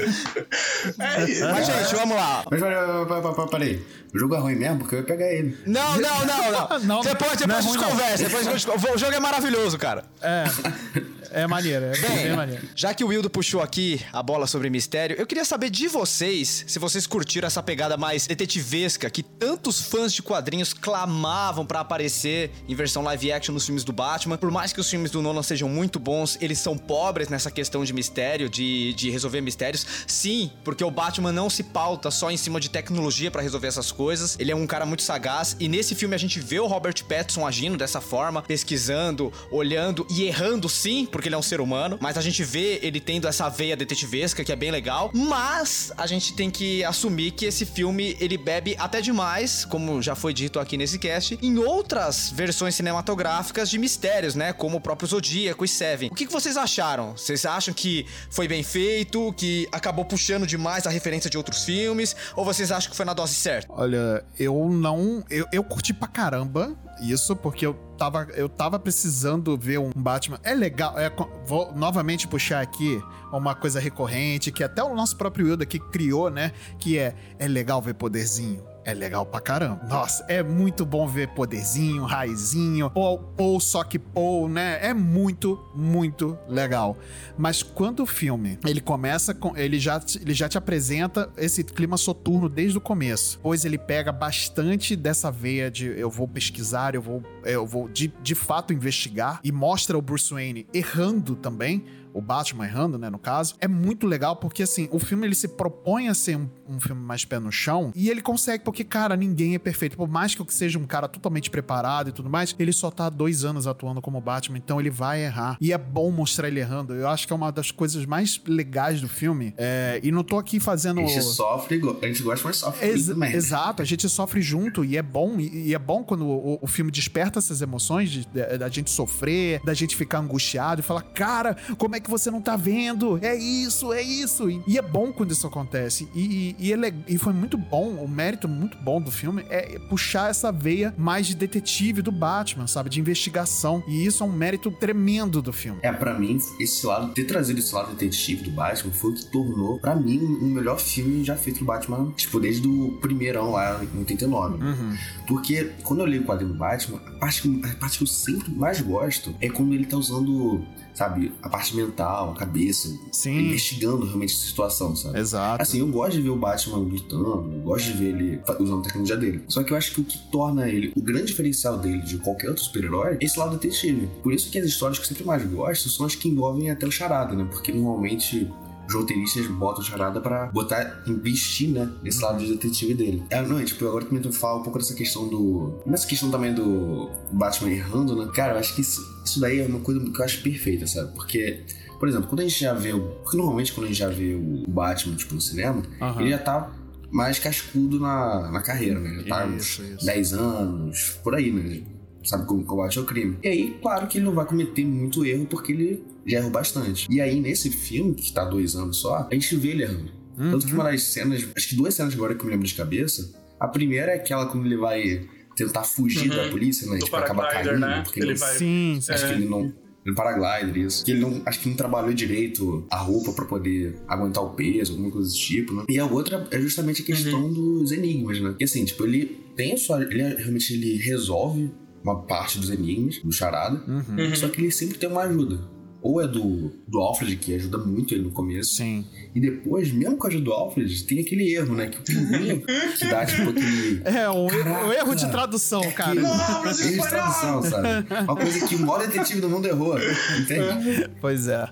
é 1.00 1.24
isso. 1.30 1.44
Mas, 1.46 1.65
gente, 1.65 1.96
vamos 1.96 2.15
lá. 2.15 2.44
Mas 2.50 3.50
peraí. 3.50 3.82
O 4.13 4.20
jogo 4.20 4.36
é 4.36 4.39
ruim 4.39 4.56
mesmo, 4.56 4.80
porque 4.80 4.96
eu 4.96 5.00
ia 5.00 5.06
pegar 5.06 5.32
ele. 5.32 5.58
Não, 5.65 5.98
não, 5.98 6.20
não, 6.25 6.51
não. 6.51 6.79
Não, 6.79 7.01
depois 7.03 7.38
depois 7.38 7.60
a 7.60 7.62
gente 7.62 7.77
conversa. 7.77 8.23
Depois 8.23 8.47
a 8.47 8.51
gente 8.51 8.65
conversa. 8.65 8.95
O 8.95 8.97
jogo 8.97 9.13
é 9.13 9.19
maravilhoso, 9.19 9.77
cara. 9.77 10.03
É, 10.21 10.43
é 11.34 11.48
maneiro, 11.48 11.86
é 11.86 11.98
bem, 11.98 12.24
bem 12.24 12.36
maneiro. 12.36 12.67
Já 12.76 12.94
que 12.94 13.04
o 13.04 13.08
Wildo 13.08 13.30
puxou 13.30 13.62
aqui 13.62 14.02
a 14.12 14.22
bola 14.22 14.48
sobre 14.48 14.70
mistério, 14.70 15.15
eu 15.20 15.26
queria 15.26 15.46
saber 15.46 15.70
de 15.70 15.88
vocês 15.88 16.65
se 16.67 16.80
vocês 16.80 17.06
curtiram 17.08 17.48
essa 17.48 17.62
pegada 17.62 17.98
mais 17.98 18.28
detetivesca 18.28 19.10
que 19.10 19.24
tantos 19.24 19.82
fãs 19.82 20.13
de 20.13 20.22
quadrinhos 20.22 20.74
clamavam 20.74 21.65
pra 21.65 21.82
aparecer 21.82 22.52
em 22.67 22.76
versão 22.76 23.04
live 23.04 23.32
action 23.32 23.54
nos 23.54 23.65
filmes 23.65 23.84
do 23.84 23.91
Batman. 23.91 24.38
Por 24.38 24.52
mais 24.52 24.74
que 24.74 24.80
os 24.80 24.89
filmes 24.89 25.12
do 25.12 25.22
Nolan 25.22 25.44
sejam 25.44 25.67
muito 25.70 26.00
bons, 26.00 26.38
eles 26.41 26.60
são 26.60 26.78
pobres 26.78 27.30
nessa 27.30 27.52
questão 27.52 27.84
de 27.84 27.94
mistério, 27.94 28.50
de, 28.50 28.94
de 28.94 29.10
resolver 29.10 29.41
mistérios. 29.41 29.86
Sim, 30.08 30.52
porque 30.63 30.84
o 30.84 30.91
Batman 30.91 31.32
não 31.32 31.50
se 31.50 31.63
pauta 31.63 32.10
só 32.12 32.32
em 32.32 32.38
cima 32.38 32.60
de 32.60 32.70
tecnologia 32.70 33.30
pra 33.30 33.41
resolver 33.41 33.67
essas 33.67 33.91
coisas. 33.91 34.38
Ele 34.39 34.52
é 34.52 34.56
um 34.56 34.67
cara 34.67 34.86
muito 34.86 35.04
sagaz 35.04 35.56
e 35.60 35.67
nesse 35.67 35.96
filme 35.96 36.15
a 36.15 36.17
gente 36.17 36.39
vê 36.39 36.60
o 36.60 36.67
Robert 36.67 37.04
Pattinson 37.06 37.46
agindo 37.46 37.78
dessa 37.78 38.02
forma, 38.02 38.41
pesquisando, 38.41 39.32
olhando 39.52 40.06
e 40.10 40.24
errando 40.24 40.70
sim, 40.70 41.06
porque 41.06 41.20
ele 41.27 41.36
é 41.36 41.38
um 41.38 41.41
ser 41.41 41.62
humano, 41.62 41.97
mas 42.01 42.17
a 42.17 42.21
gente 42.21 42.43
vê 42.43 42.79
ele 42.81 42.99
tendo 42.99 43.27
essa 43.27 43.49
veia 43.49 43.75
detetivesca 43.75 44.43
que 44.43 44.51
é 44.51 44.55
bem 44.55 44.71
legal, 44.71 45.12
mas 45.13 45.91
a 45.97 46.07
gente 46.07 46.34
tem 46.34 46.49
que 46.49 46.84
assumir 46.84 47.31
que 47.31 47.45
esse 47.45 47.65
filme 47.65 48.15
ele 48.19 48.38
bebe 48.38 48.75
até 48.79 49.01
demais, 49.01 49.65
como 49.65 50.01
já 50.01 50.15
foi 50.15 50.34
dito 50.34 50.60
aqui 50.60 50.77
nesse 50.77 50.99
cast, 50.99 51.38
em 51.41 51.57
outras 51.57 52.31
versões 52.31 52.75
cinematográficas 52.75 53.69
de 53.69 53.77
mistérios, 53.77 54.36
né, 54.36 54.53
como 54.53 54.77
o 54.77 54.81
próprio 54.81 55.07
Zodíaco 55.07 55.65
e 55.65 55.67
Seven. 55.67 56.10
O 56.12 56.15
que, 56.15 56.25
que 56.25 56.31
vocês 56.31 56.57
acharam? 56.57 57.15
Vocês 57.17 57.45
acham 57.45 57.73
que 57.73 58.05
foi 58.29 58.47
bem 58.47 58.63
feito, 58.63 59.34
que 59.34 59.67
acabou 59.71 60.05
puxando 60.05 60.45
demais 60.45 60.86
a 60.86 60.89
referência 60.89 61.29
de 61.29 61.38
outros 61.38 61.63
filmes, 61.63 62.15
ou 62.36 62.45
vocês 62.45 62.71
acham 62.71 62.89
que 62.89 62.97
foi 62.97 63.05
na 63.05 63.13
dose 63.13 63.34
certa? 63.34 63.71
Olha, 63.73 64.23
eu 64.38 64.69
não. 64.69 65.23
Eu, 65.29 65.47
eu 65.51 65.63
curti 65.63 65.93
pra 65.93 66.07
caramba 66.07 66.75
isso, 66.99 67.36
porque 67.36 67.65
eu 67.65 67.73
tava, 67.97 68.27
eu 68.34 68.49
tava 68.49 68.80
precisando 68.80 69.58
ver 69.58 69.80
um 69.80 69.91
Batman. 69.95 70.39
É 70.43 70.54
legal. 70.54 70.97
É, 70.97 71.12
vou 71.45 71.73
novamente 71.73 72.27
puxar 72.27 72.62
aqui 72.62 73.01
uma 73.32 73.56
coisa 73.56 73.80
recorrente 73.80 74.51
que 74.51 74.63
até 74.63 74.84
o 74.84 74.93
nosso 74.95 75.15
próprio 75.15 75.47
Wilda 75.47 75.63
aqui 75.63 75.80
criou, 75.80 76.30
né? 76.30 76.51
Que 76.80 76.97
é: 76.97 77.15
é 77.39 77.47
legal 77.47 77.82
ver 77.82 77.93
poderzinho. 77.93 78.70
É 78.84 78.94
legal 78.94 79.26
pra 79.26 79.39
caramba. 79.39 79.86
Nossa, 79.88 80.26
é 80.28 80.41
muito 80.41 80.86
bom 80.86 81.08
ver 81.08 81.30
poderzinho, 81.30 82.04
raizinho, 82.04 82.89
Paul, 82.89 83.20
Paul 83.38 83.60
só 83.60 83.84
que 83.84 84.00
Paul, 84.00 84.50
né? 84.50 84.80
É 84.82 84.94
muito, 84.94 85.60
muito 85.76 86.38
legal. 86.48 86.98
Mas 87.38 87.62
quando 87.62 88.02
o 88.02 88.06
filme, 88.06 88.58
ele 88.65 88.82
começa 88.82 89.34
com... 89.34 89.56
Ele 89.56 89.80
já, 89.80 90.02
ele 90.20 90.34
já 90.34 90.50
te 90.50 90.58
apresenta 90.58 91.30
esse 91.38 91.63
clima 91.63 91.98
soturno 91.98 92.50
desde 92.50 92.78
o 92.78 92.82
começo. 92.82 93.39
Pois 93.41 93.65
ele 93.65 93.78
pega 93.78 94.12
bastante 94.12 94.96
dessa 94.96 95.32
veia 95.32 95.70
de 95.70 95.86
eu 95.86 96.10
vou 96.10 96.28
pesquisar, 96.28 96.96
eu 96.96 97.02
vou, 97.02 97.24
eu 97.44 97.65
vou 97.65 97.88
de, 97.88 98.12
de 98.22 98.36
fato 98.36 98.74
investigar 98.74 99.39
e 99.44 99.52
mostra 99.52 99.98
o 99.98 100.02
Bruce 100.02 100.34
Wayne 100.34 100.67
errando 100.74 101.36
também 101.36 101.86
o 102.13 102.22
Batman 102.22 102.65
errando, 102.65 102.98
né, 102.98 103.10
no 103.10 103.20
caso, 103.20 103.56
é 103.60 103.67
muito 103.67 104.06
legal 104.06 104.36
porque, 104.36 104.63
assim, 104.63 104.88
o 104.91 105.00
filme 105.00 105.26
ele 105.26 105.36
se 105.36 105.48
propõe 105.48 106.08
a 106.08 106.13
ser 106.13 106.38
um, 106.38 106.50
um, 106.71 106.79
filme 106.79 107.01
mais 107.01 107.25
pé 107.25 107.39
no 107.39 107.51
chão 107.51 107.91
e 107.95 108.10
ele 108.10 108.21
consegue, 108.21 108.63
porque, 108.63 108.84
cara, 108.84 109.15
ninguém 109.15 109.55
é 109.55 109.60
perfeito. 109.60 109.97
Por 109.97 110.07
mais 110.07 110.36
que 110.36 110.41
eu 110.41 110.45
seja 110.49 110.79
um 110.79 110.86
cara 110.86 111.07
totalmente 111.07 111.49
preparado 111.49 112.10
e 112.10 112.12
tudo 112.12 112.29
mais, 112.29 112.55
ele 112.57 112.73
só 112.73 112.89
tá 112.89 113.07
há 113.07 113.10
dois 113.10 113.43
anos 113.43 113.67
atuando 113.67 114.01
como 114.01 114.19
Batman, 114.21 114.57
então 114.57 114.79
ele 114.79 114.89
vai 114.89 115.23
errar. 115.23 115.57
E 115.60 115.73
é 115.73 115.77
bom 115.77 116.12
mostrar 116.12 116.47
ele 116.47 116.60
errando. 116.60 116.93
Eu 116.93 117.07
acho 117.07 117.27
que 117.27 117.34
é 117.34 117.36
uma 117.36 117.51
das 117.51 117.71
coisas 117.71 118.05
mais 118.05 118.41
legais 118.45 119.01
do 119.01 119.07
filme. 119.07 119.53
É, 119.57 119.99
e 120.03 120.12
não 120.12 120.23
tô 120.23 120.38
aqui 120.38 120.60
fazendo. 120.60 120.99
A 121.01 121.05
gente 121.05 121.21
sofre, 121.23 121.81
a 122.01 122.07
gente 122.07 122.23
gosta, 122.23 122.47
mas 122.47 122.57
sofre 122.57 122.88
Ex 122.88 123.07
também. 123.07 123.34
Exato, 123.34 123.81
a 123.81 123.86
gente 123.86 124.07
sofre 124.10 124.41
junto 124.41 124.84
e 124.84 124.97
é 124.97 125.01
bom. 125.01 125.39
E, 125.39 125.69
e 125.69 125.75
é 125.75 125.79
bom 125.79 126.03
quando 126.03 126.25
o, 126.25 126.60
o, 126.62 126.67
filme 126.67 126.91
desperta 126.91 127.39
essas 127.39 127.62
emoções 127.62 128.25
da 128.57 128.69
gente 128.69 128.89
sofrer, 128.89 129.62
da 129.63 129.73
gente 129.73 129.95
ficar 129.95 130.19
angustiado 130.19 130.81
e 130.81 130.84
falar, 130.84 131.01
cara, 131.01 131.55
como 131.77 131.95
é 131.95 131.99
que 131.99 132.10
você 132.10 132.31
não 132.31 132.41
tá 132.41 132.55
vendo? 132.55 133.19
É 133.21 133.36
isso, 133.36 133.91
é 133.93 134.01
isso. 134.01 134.49
E, 134.49 134.62
e 134.67 134.77
é 134.77 134.81
bom 134.81 135.12
quando 135.12 135.31
isso 135.31 135.47
acontece. 135.47 136.07
E, 136.13 136.55
e, 136.62 136.71
ele, 136.71 136.88
é, 136.88 136.93
e 137.08 137.17
foi 137.17 137.34
muito 137.34 137.58
bom, 137.58 137.89
o 137.95 138.08
mérito 138.08 138.47
muito 138.47 138.78
bom 138.78 139.02
do 139.02 139.12
filme 139.12 139.43
é 139.50 139.80
puxar 139.89 140.30
essa 140.30 140.52
veia 140.52 140.93
mais 140.97 141.26
de 141.26 141.36
detetive 141.36 142.02
do 142.04 142.12
Batman, 142.12 142.67
sabe? 142.67 142.89
De 142.89 143.00
investigação. 143.00 143.84
E 143.88 144.06
isso 144.06 144.24
é 144.24 144.28
um 144.28 144.32
mérito 144.32 144.69
tremendo 144.71 145.41
do 145.41 145.52
filme. 145.52 145.80
É, 145.82 145.91
para 145.91 146.17
mim, 146.17 146.38
esse 146.60 146.86
lado, 146.86 147.13
ter 147.13 147.26
trazido 147.26 147.60
esse 147.60 147.74
lado 147.74 147.91
detetive 147.95 148.43
do 148.43 148.52
Batman 148.52 148.91
foi 148.93 149.12
o 149.12 149.13
que 149.15 149.26
tornou, 149.26 149.80
para 149.80 149.95
mim, 149.95 150.19
o 150.19 150.45
melhor 150.45 150.80
filme 150.80 151.24
já 151.24 151.36
feito 151.36 151.60
do 151.60 151.65
Batman, 151.65 152.12
tipo, 152.15 152.39
desde 152.39 152.67
o 152.67 152.97
primeirão 153.02 153.52
lá 153.52 153.84
em 153.84 154.00
89. 154.00 154.63
Uhum. 154.63 154.97
Porque 155.28 155.71
quando 155.84 156.02
eu 156.02 156.06
leio 156.06 156.21
o 156.21 156.26
quadrinho 156.26 156.54
do 156.54 156.58
Batman, 156.60 157.02
a 157.08 157.12
parte, 157.19 157.62
a 157.63 157.76
parte 157.76 157.97
que 157.97 158.04
eu 158.04 158.08
sempre 158.08 158.52
mais 158.52 158.80
gosto 158.82 159.34
é 159.41 159.50
quando 159.50 159.74
ele 159.74 159.86
tá 159.86 159.97
usando 159.97 160.63
sabe, 160.93 161.32
a 161.41 161.49
parte 161.49 161.75
mental, 161.75 162.32
a 162.32 162.36
cabeça, 162.36 162.89
Sim. 163.12 163.47
investigando 163.47 164.06
realmente 164.06 164.34
essa 164.34 164.45
situação, 164.45 164.95
sabe? 164.95 165.19
Exato. 165.19 165.62
Assim, 165.62 165.80
eu 165.80 165.88
gosto 165.88 166.13
de 166.13 166.21
ver 166.21 166.30
o 166.30 166.36
Batman 166.36 166.77
lutando, 166.77 167.51
eu 167.54 167.62
gosto 167.62 167.86
de 167.86 167.93
ver 167.93 168.15
ele 168.15 168.41
usando 168.60 168.80
a 168.80 168.84
tecnologia 168.84 169.17
dele. 169.17 169.43
Só 169.47 169.63
que 169.63 169.73
eu 169.73 169.77
acho 169.77 169.93
que 169.93 170.01
o 170.01 170.04
que 170.04 170.17
torna 170.32 170.67
ele, 170.69 170.91
o 170.95 171.01
grande 171.01 171.27
diferencial 171.27 171.77
dele 171.77 172.01
de 172.01 172.17
qualquer 172.17 172.49
outro 172.49 172.63
super-herói, 172.63 173.17
é 173.19 173.25
esse 173.25 173.38
lado 173.39 173.58
detetive. 173.58 174.08
Por 174.21 174.34
isso 174.34 174.49
que 174.49 174.58
as 174.60 174.65
histórias 174.65 174.97
que 174.97 175.06
eu 175.06 175.08
sempre 175.08 175.25
mais 175.25 175.43
gosto 175.45 175.89
são 175.89 176.06
as 176.06 176.15
que 176.15 176.27
envolvem 176.27 176.69
até 176.69 176.86
o 176.86 176.91
charada, 176.91 177.36
né? 177.36 177.47
Porque 177.49 177.71
normalmente 177.71 178.49
os 178.91 178.95
roteiristas 178.99 179.47
botam 179.47 179.84
charada 179.84 180.19
pra 180.19 180.47
botar, 180.47 181.04
investir, 181.08 181.69
né, 181.69 181.89
nesse 182.04 182.21
lado 182.21 182.39
de 182.39 182.51
detetive 182.51 182.93
dele. 182.93 183.23
É, 183.30 183.41
não, 183.41 183.60
é, 183.60 183.63
tipo, 183.63 183.88
agora 183.88 184.06
também 184.06 184.21
tu 184.21 184.32
fala 184.32 184.60
um 184.60 184.63
pouco 184.63 184.77
dessa 184.77 184.93
questão 184.93 185.27
do. 185.27 185.80
Nessa 185.86 186.06
questão 186.06 186.30
também 186.30 186.54
do 186.54 187.10
Batman 187.32 187.71
errando, 187.71 188.15
né? 188.15 188.30
Cara, 188.34 188.54
eu 188.54 188.60
acho 188.60 188.75
que 188.75 188.82
isso, 188.82 189.01
isso 189.25 189.39
daí 189.39 189.60
é 189.60 189.65
uma 189.65 189.80
coisa 189.80 189.99
que 189.99 190.19
eu 190.21 190.25
acho 190.25 190.41
perfeita, 190.43 190.86
sabe? 190.86 191.13
Porque. 191.13 191.63
Por 191.99 192.10
exemplo, 192.10 192.27
quando 192.27 192.39
a 192.39 192.43
gente 192.43 192.60
já 192.60 192.73
vê 192.73 192.93
o. 192.93 193.01
Porque 193.21 193.38
normalmente 193.38 193.71
quando 193.73 193.86
a 193.86 193.88
gente 193.88 193.99
já 193.99 194.10
vê 194.10 194.34
o 194.34 194.63
Batman, 194.67 195.15
tipo, 195.15 195.36
no 195.36 195.41
cinema, 195.41 195.84
Aham. 196.01 196.21
ele 196.21 196.32
já 196.32 196.39
tá 196.39 196.71
mais 197.12 197.38
cascudo 197.38 197.99
na, 197.99 198.49
na 198.51 198.62
carreira, 198.62 198.99
né? 198.99 199.21
Já 199.21 199.23
tá 199.30 199.45
Isso, 199.47 199.82
uns 199.84 199.89
isso. 199.97 200.06
10 200.06 200.34
anos, 200.34 201.19
por 201.23 201.36
aí, 201.36 201.51
né? 201.51 201.82
Sabe 202.23 202.45
como 202.45 202.63
combate 202.63 202.99
ao 202.99 203.05
crime. 203.05 203.38
E 203.43 203.47
aí, 203.47 203.77
claro 203.81 204.07
que 204.07 204.17
ele 204.17 204.25
não 204.25 204.34
vai 204.34 204.45
cometer 204.45 204.86
muito 204.86 205.25
erro, 205.25 205.45
porque 205.47 205.71
ele 205.71 206.03
já 206.25 206.38
errou 206.38 206.51
bastante. 206.51 207.07
E 207.10 207.19
aí, 207.19 207.39
nesse 207.39 207.69
filme, 207.69 208.13
que 208.13 208.31
tá 208.31 208.45
dois 208.45 208.75
anos 208.75 208.97
só, 208.97 209.27
a 209.29 209.34
gente 209.34 209.55
vê 209.55 209.69
ele 209.69 209.84
errando. 209.84 210.12
Tanto 210.38 210.65
que 210.65 210.73
uma 210.73 210.84
das 210.86 211.03
cenas, 211.03 211.45
acho 211.55 211.69
que 211.69 211.75
duas 211.75 211.93
cenas 211.93 212.13
agora 212.13 212.34
que 212.36 212.41
eu 212.41 212.45
me 212.45 212.51
lembro 212.51 212.67
de 212.67 212.73
cabeça. 212.75 213.34
A 213.60 213.67
primeira 213.67 214.12
é 214.12 214.15
aquela 214.15 214.45
quando 214.47 214.65
ele 214.65 214.77
vai 214.77 215.27
tentar 215.55 215.84
fugir 215.84 216.29
Uhum. 216.31 216.38
da 216.38 216.49
polícia, 216.49 216.88
né? 216.89 216.97
Do 216.97 217.03
tipo, 217.05 217.15
acaba 217.15 217.43
paraglider, 217.43 217.79
caindo, 217.79 217.79
né? 217.88 218.01
porque 218.03 218.19
Ele 218.19 218.29
ele 218.31 218.39
vai- 218.39 218.57
Sim, 218.57 218.99
sim. 219.01 219.12
Acho 219.12 219.25
É. 219.25 219.27
que 219.27 219.34
ele 219.36 219.45
não. 219.49 219.73
No 220.03 220.15
paraglider, 220.15 220.84
isso. 220.86 221.05
Que 221.05 221.12
ele 221.12 221.19
não. 221.19 221.41
Acho 221.45 221.60
que 221.60 221.69
não 221.69 221.75
trabalhou 221.75 222.12
direito 222.12 222.84
a 222.89 222.97
roupa 222.97 223.34
pra 223.34 223.45
poder 223.45 223.97
aguentar 224.07 224.43
o 224.43 224.49
peso, 224.51 224.93
alguma 224.93 225.12
coisa 225.12 225.27
desse 225.29 225.39
tipo, 225.39 225.73
né? 225.75 225.84
E 225.88 225.99
a 225.99 226.05
outra 226.05 226.47
é 226.49 226.60
justamente 226.60 227.03
a 227.03 227.05
questão 227.05 227.43
Uhum. 227.43 227.53
dos 227.81 227.91
enigmas, 227.91 228.39
né? 228.41 228.55
Que 228.57 228.63
assim, 228.63 228.84
tipo, 228.84 229.03
ele 229.05 229.38
tem 229.55 229.73
a 229.73 229.77
sua. 229.77 230.01
Ele 230.01 230.21
é- 230.23 230.36
realmente 230.38 230.73
ele 230.73 230.95
resolve 230.97 231.69
uma 232.03 232.23
parte 232.23 232.59
dos 232.59 232.69
enigmas, 232.69 233.19
do 233.19 233.31
charada. 233.31 233.83
Uhum. 233.87 234.03
Uhum. 234.17 234.35
Só 234.35 234.49
que 234.49 234.61
ele 234.61 234.71
sempre 234.71 234.97
tem 234.97 235.09
uma 235.09 235.21
ajuda. 235.21 235.59
Ou 236.03 236.19
é 236.21 236.27
do, 236.27 236.71
do 236.87 236.99
Alfred, 236.99 237.35
que 237.35 237.53
ajuda 237.53 237.77
muito 237.77 238.13
ele 238.13 238.23
no 238.23 238.31
começo. 238.31 238.75
Sim. 238.75 239.05
E 239.35 239.39
depois, 239.39 239.91
mesmo 239.91 240.17
com 240.17 240.25
a 240.25 240.29
ajuda 240.29 240.45
do 240.45 240.51
Alfred, 240.53 241.03
tem 241.03 241.19
aquele 241.19 241.53
erro, 241.53 241.75
né? 241.75 241.87
Que 241.87 241.99
o 241.99 242.01
pinguim 242.01 242.59
que 242.97 243.05
dá, 243.07 243.25
tipo, 243.25 243.49
aquele. 243.51 244.01
É, 244.03 244.29
um, 244.29 244.47
Caraca. 244.47 244.85
um 244.87 244.91
erro 244.91 245.15
de 245.15 245.29
tradução, 245.31 245.81
cara. 245.91 246.15
Não, 246.19 246.63
mas 246.63 246.79
erro 246.81 247.03
de 247.03 247.09
tradução, 247.09 247.61
sabe? 247.63 247.87
Uma 248.23 248.35
coisa 248.35 248.67
que 248.67 248.75
o 248.75 248.79
maior 248.79 248.99
detetive 249.07 249.39
do 249.41 249.49
mundo 249.49 249.67
errou. 249.67 249.95
Entende? 250.39 251.09
Pois 251.21 251.47
é. 251.47 251.67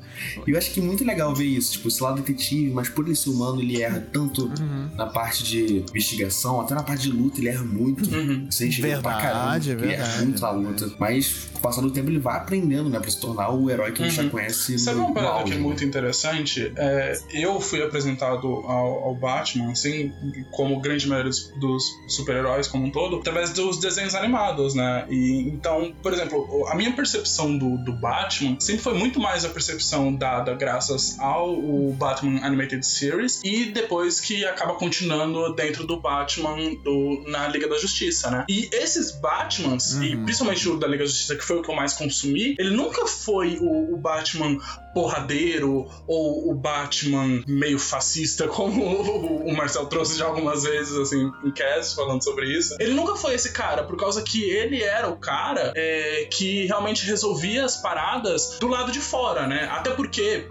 E 0.48 0.52
eu 0.52 0.58
acho 0.58 0.72
que 0.72 0.80
é 0.80 0.84
muito 0.84 1.04
legal 1.04 1.34
ver 1.34 1.46
isso, 1.46 1.72
tipo, 1.74 1.88
esse 1.88 2.02
lado 2.02 2.22
detetive, 2.22 2.70
mas 2.72 2.88
por 2.90 3.06
ele 3.06 3.16
ser 3.16 3.30
humano, 3.32 3.62
ele 3.62 3.82
erra 3.82 4.00
tanto 4.14 4.40
Uhum. 4.60 4.90
na 4.96 5.06
parte 5.06 5.44
de 5.44 5.84
investigação, 5.90 6.62
até 6.62 6.74
na 6.76 6.84
parte 6.84 7.04
de 7.04 7.12
luta, 7.12 7.40
ele 7.40 7.50
erra 7.50 7.64
muito. 7.64 8.10
Uhum. 8.14 8.48
Isso 8.50 8.64
a 8.64 8.66
gente 8.66 8.82
vê 8.82 8.98
pra 8.98 9.12
Verdade, 9.18 9.70
caramba, 9.70 9.84
ele 9.86 9.94
erra 9.94 10.04
verdade, 10.06 10.26
muito 10.26 10.42
na 10.42 10.52
luta. 10.52 10.92
Mas, 11.00 11.50
com 11.54 11.60
o 11.60 11.62
passar 11.62 11.82
do 11.82 11.92
tempo, 11.92 12.10
ele 12.10 12.20
vai 12.20 12.38
aprendendo, 12.38 12.90
né, 12.90 13.00
pra 13.00 13.10
se 13.10 13.20
tornar 13.20 13.50
o 13.52 13.70
herói 13.70 13.92
que 13.92 14.04
a 14.04 14.08
gente 14.08 14.19
Uhum. 14.19 14.19
Já 14.24 14.30
conhece 14.30 14.80
Sabe 14.80 15.00
uma 15.00 15.14
parada 15.14 15.44
que 15.44 15.52
é 15.52 15.56
né? 15.56 15.62
muito 15.62 15.84
interessante? 15.84 16.72
É, 16.76 17.20
eu 17.34 17.60
fui 17.60 17.82
apresentado 17.84 18.48
ao, 18.48 19.04
ao 19.06 19.16
Batman, 19.16 19.72
assim, 19.72 20.12
como 20.52 20.80
grande 20.80 21.08
maioria 21.08 21.30
dos, 21.30 21.52
dos 21.60 21.84
super-heróis 22.08 22.68
como 22.68 22.86
um 22.86 22.92
todo, 22.92 23.18
através 23.18 23.52
dos 23.52 23.80
desenhos 23.80 24.16
animados, 24.16 24.74
né? 24.76 25.06
E 25.10 25.50
então, 25.50 25.94
por 26.02 26.14
exemplo, 26.14 26.66
a 26.70 26.76
minha 26.76 26.92
percepção 26.94 27.58
do, 27.58 27.78
do 27.84 27.94
Batman 27.94 28.60
sempre 28.60 28.82
foi 28.82 28.94
muito 28.94 29.20
mais 29.20 29.46
a 29.46 29.50
percepção 29.50 30.14
dada 30.14 30.54
graças 30.54 31.18
ao 31.20 31.56
Batman 31.94 32.40
Animated 32.46 32.86
Series 32.86 33.42
e 33.44 33.66
depois 33.66 34.20
que 34.20 34.46
acaba 34.46 34.74
continuando 34.76 35.54
dentro 35.56 35.86
do 35.86 36.00
Batman 36.00 36.56
do, 36.84 37.24
na 37.28 37.48
Liga 37.48 37.68
da 37.68 37.78
Justiça, 37.78 38.30
né? 38.30 38.46
E 38.50 38.70
esses 38.74 39.12
Batmans, 39.12 39.94
e 40.02 40.16
Uhum. 40.16 40.24
principalmente 40.26 40.68
o 40.70 40.78
da 40.78 40.88
Liga 40.88 41.04
da 41.04 41.10
Justiça, 41.10 41.36
que 41.36 41.44
foi 41.44 41.58
o 41.58 41.62
que 41.62 41.70
eu 41.70 41.76
mais 41.76 41.94
consumi, 41.94 42.56
ele 42.60 42.72
nunca 42.72 43.06
foi 43.06 43.58
o, 43.60 43.94
o 43.94 43.98
Batman 44.10 44.58
porradeiro 44.94 45.88
ou 46.08 46.50
o 46.50 46.56
Batman 46.56 47.44
meio 47.48 47.78
fascista, 47.78 48.48
como 48.50 48.84
o, 48.84 49.56
Marcel 49.56 49.86
trouxe 49.86 50.18
já 50.18 50.26
algumas 50.26 50.64
vezes, 50.64 50.98
assim, 50.98 51.32
em 51.44 51.52
cast 51.52 51.96
falando 51.96 52.24
sobre 52.24 52.48
isso. 52.48 52.76
Ele 52.80 52.94
nunca 52.94 53.16
foi 53.16 53.36
esse 53.36 53.52
cara, 53.52 53.84
por 53.84 53.98
causa 53.98 54.24
que 54.24 54.44
ele 54.44 54.82
era 54.82 55.08
o 55.08 55.18
cara 55.18 55.74
é, 55.76 56.28
que 56.32 56.66
realmente 56.66 57.06
resolvia 57.06 57.66
as 57.66 57.78
paradas 57.78 58.58
do 58.60 58.68
lado 58.68 58.92
de 58.92 59.00
fora, 59.00 59.46
né? 59.46 59.68
Até 59.72 59.92
porque 59.92 60.50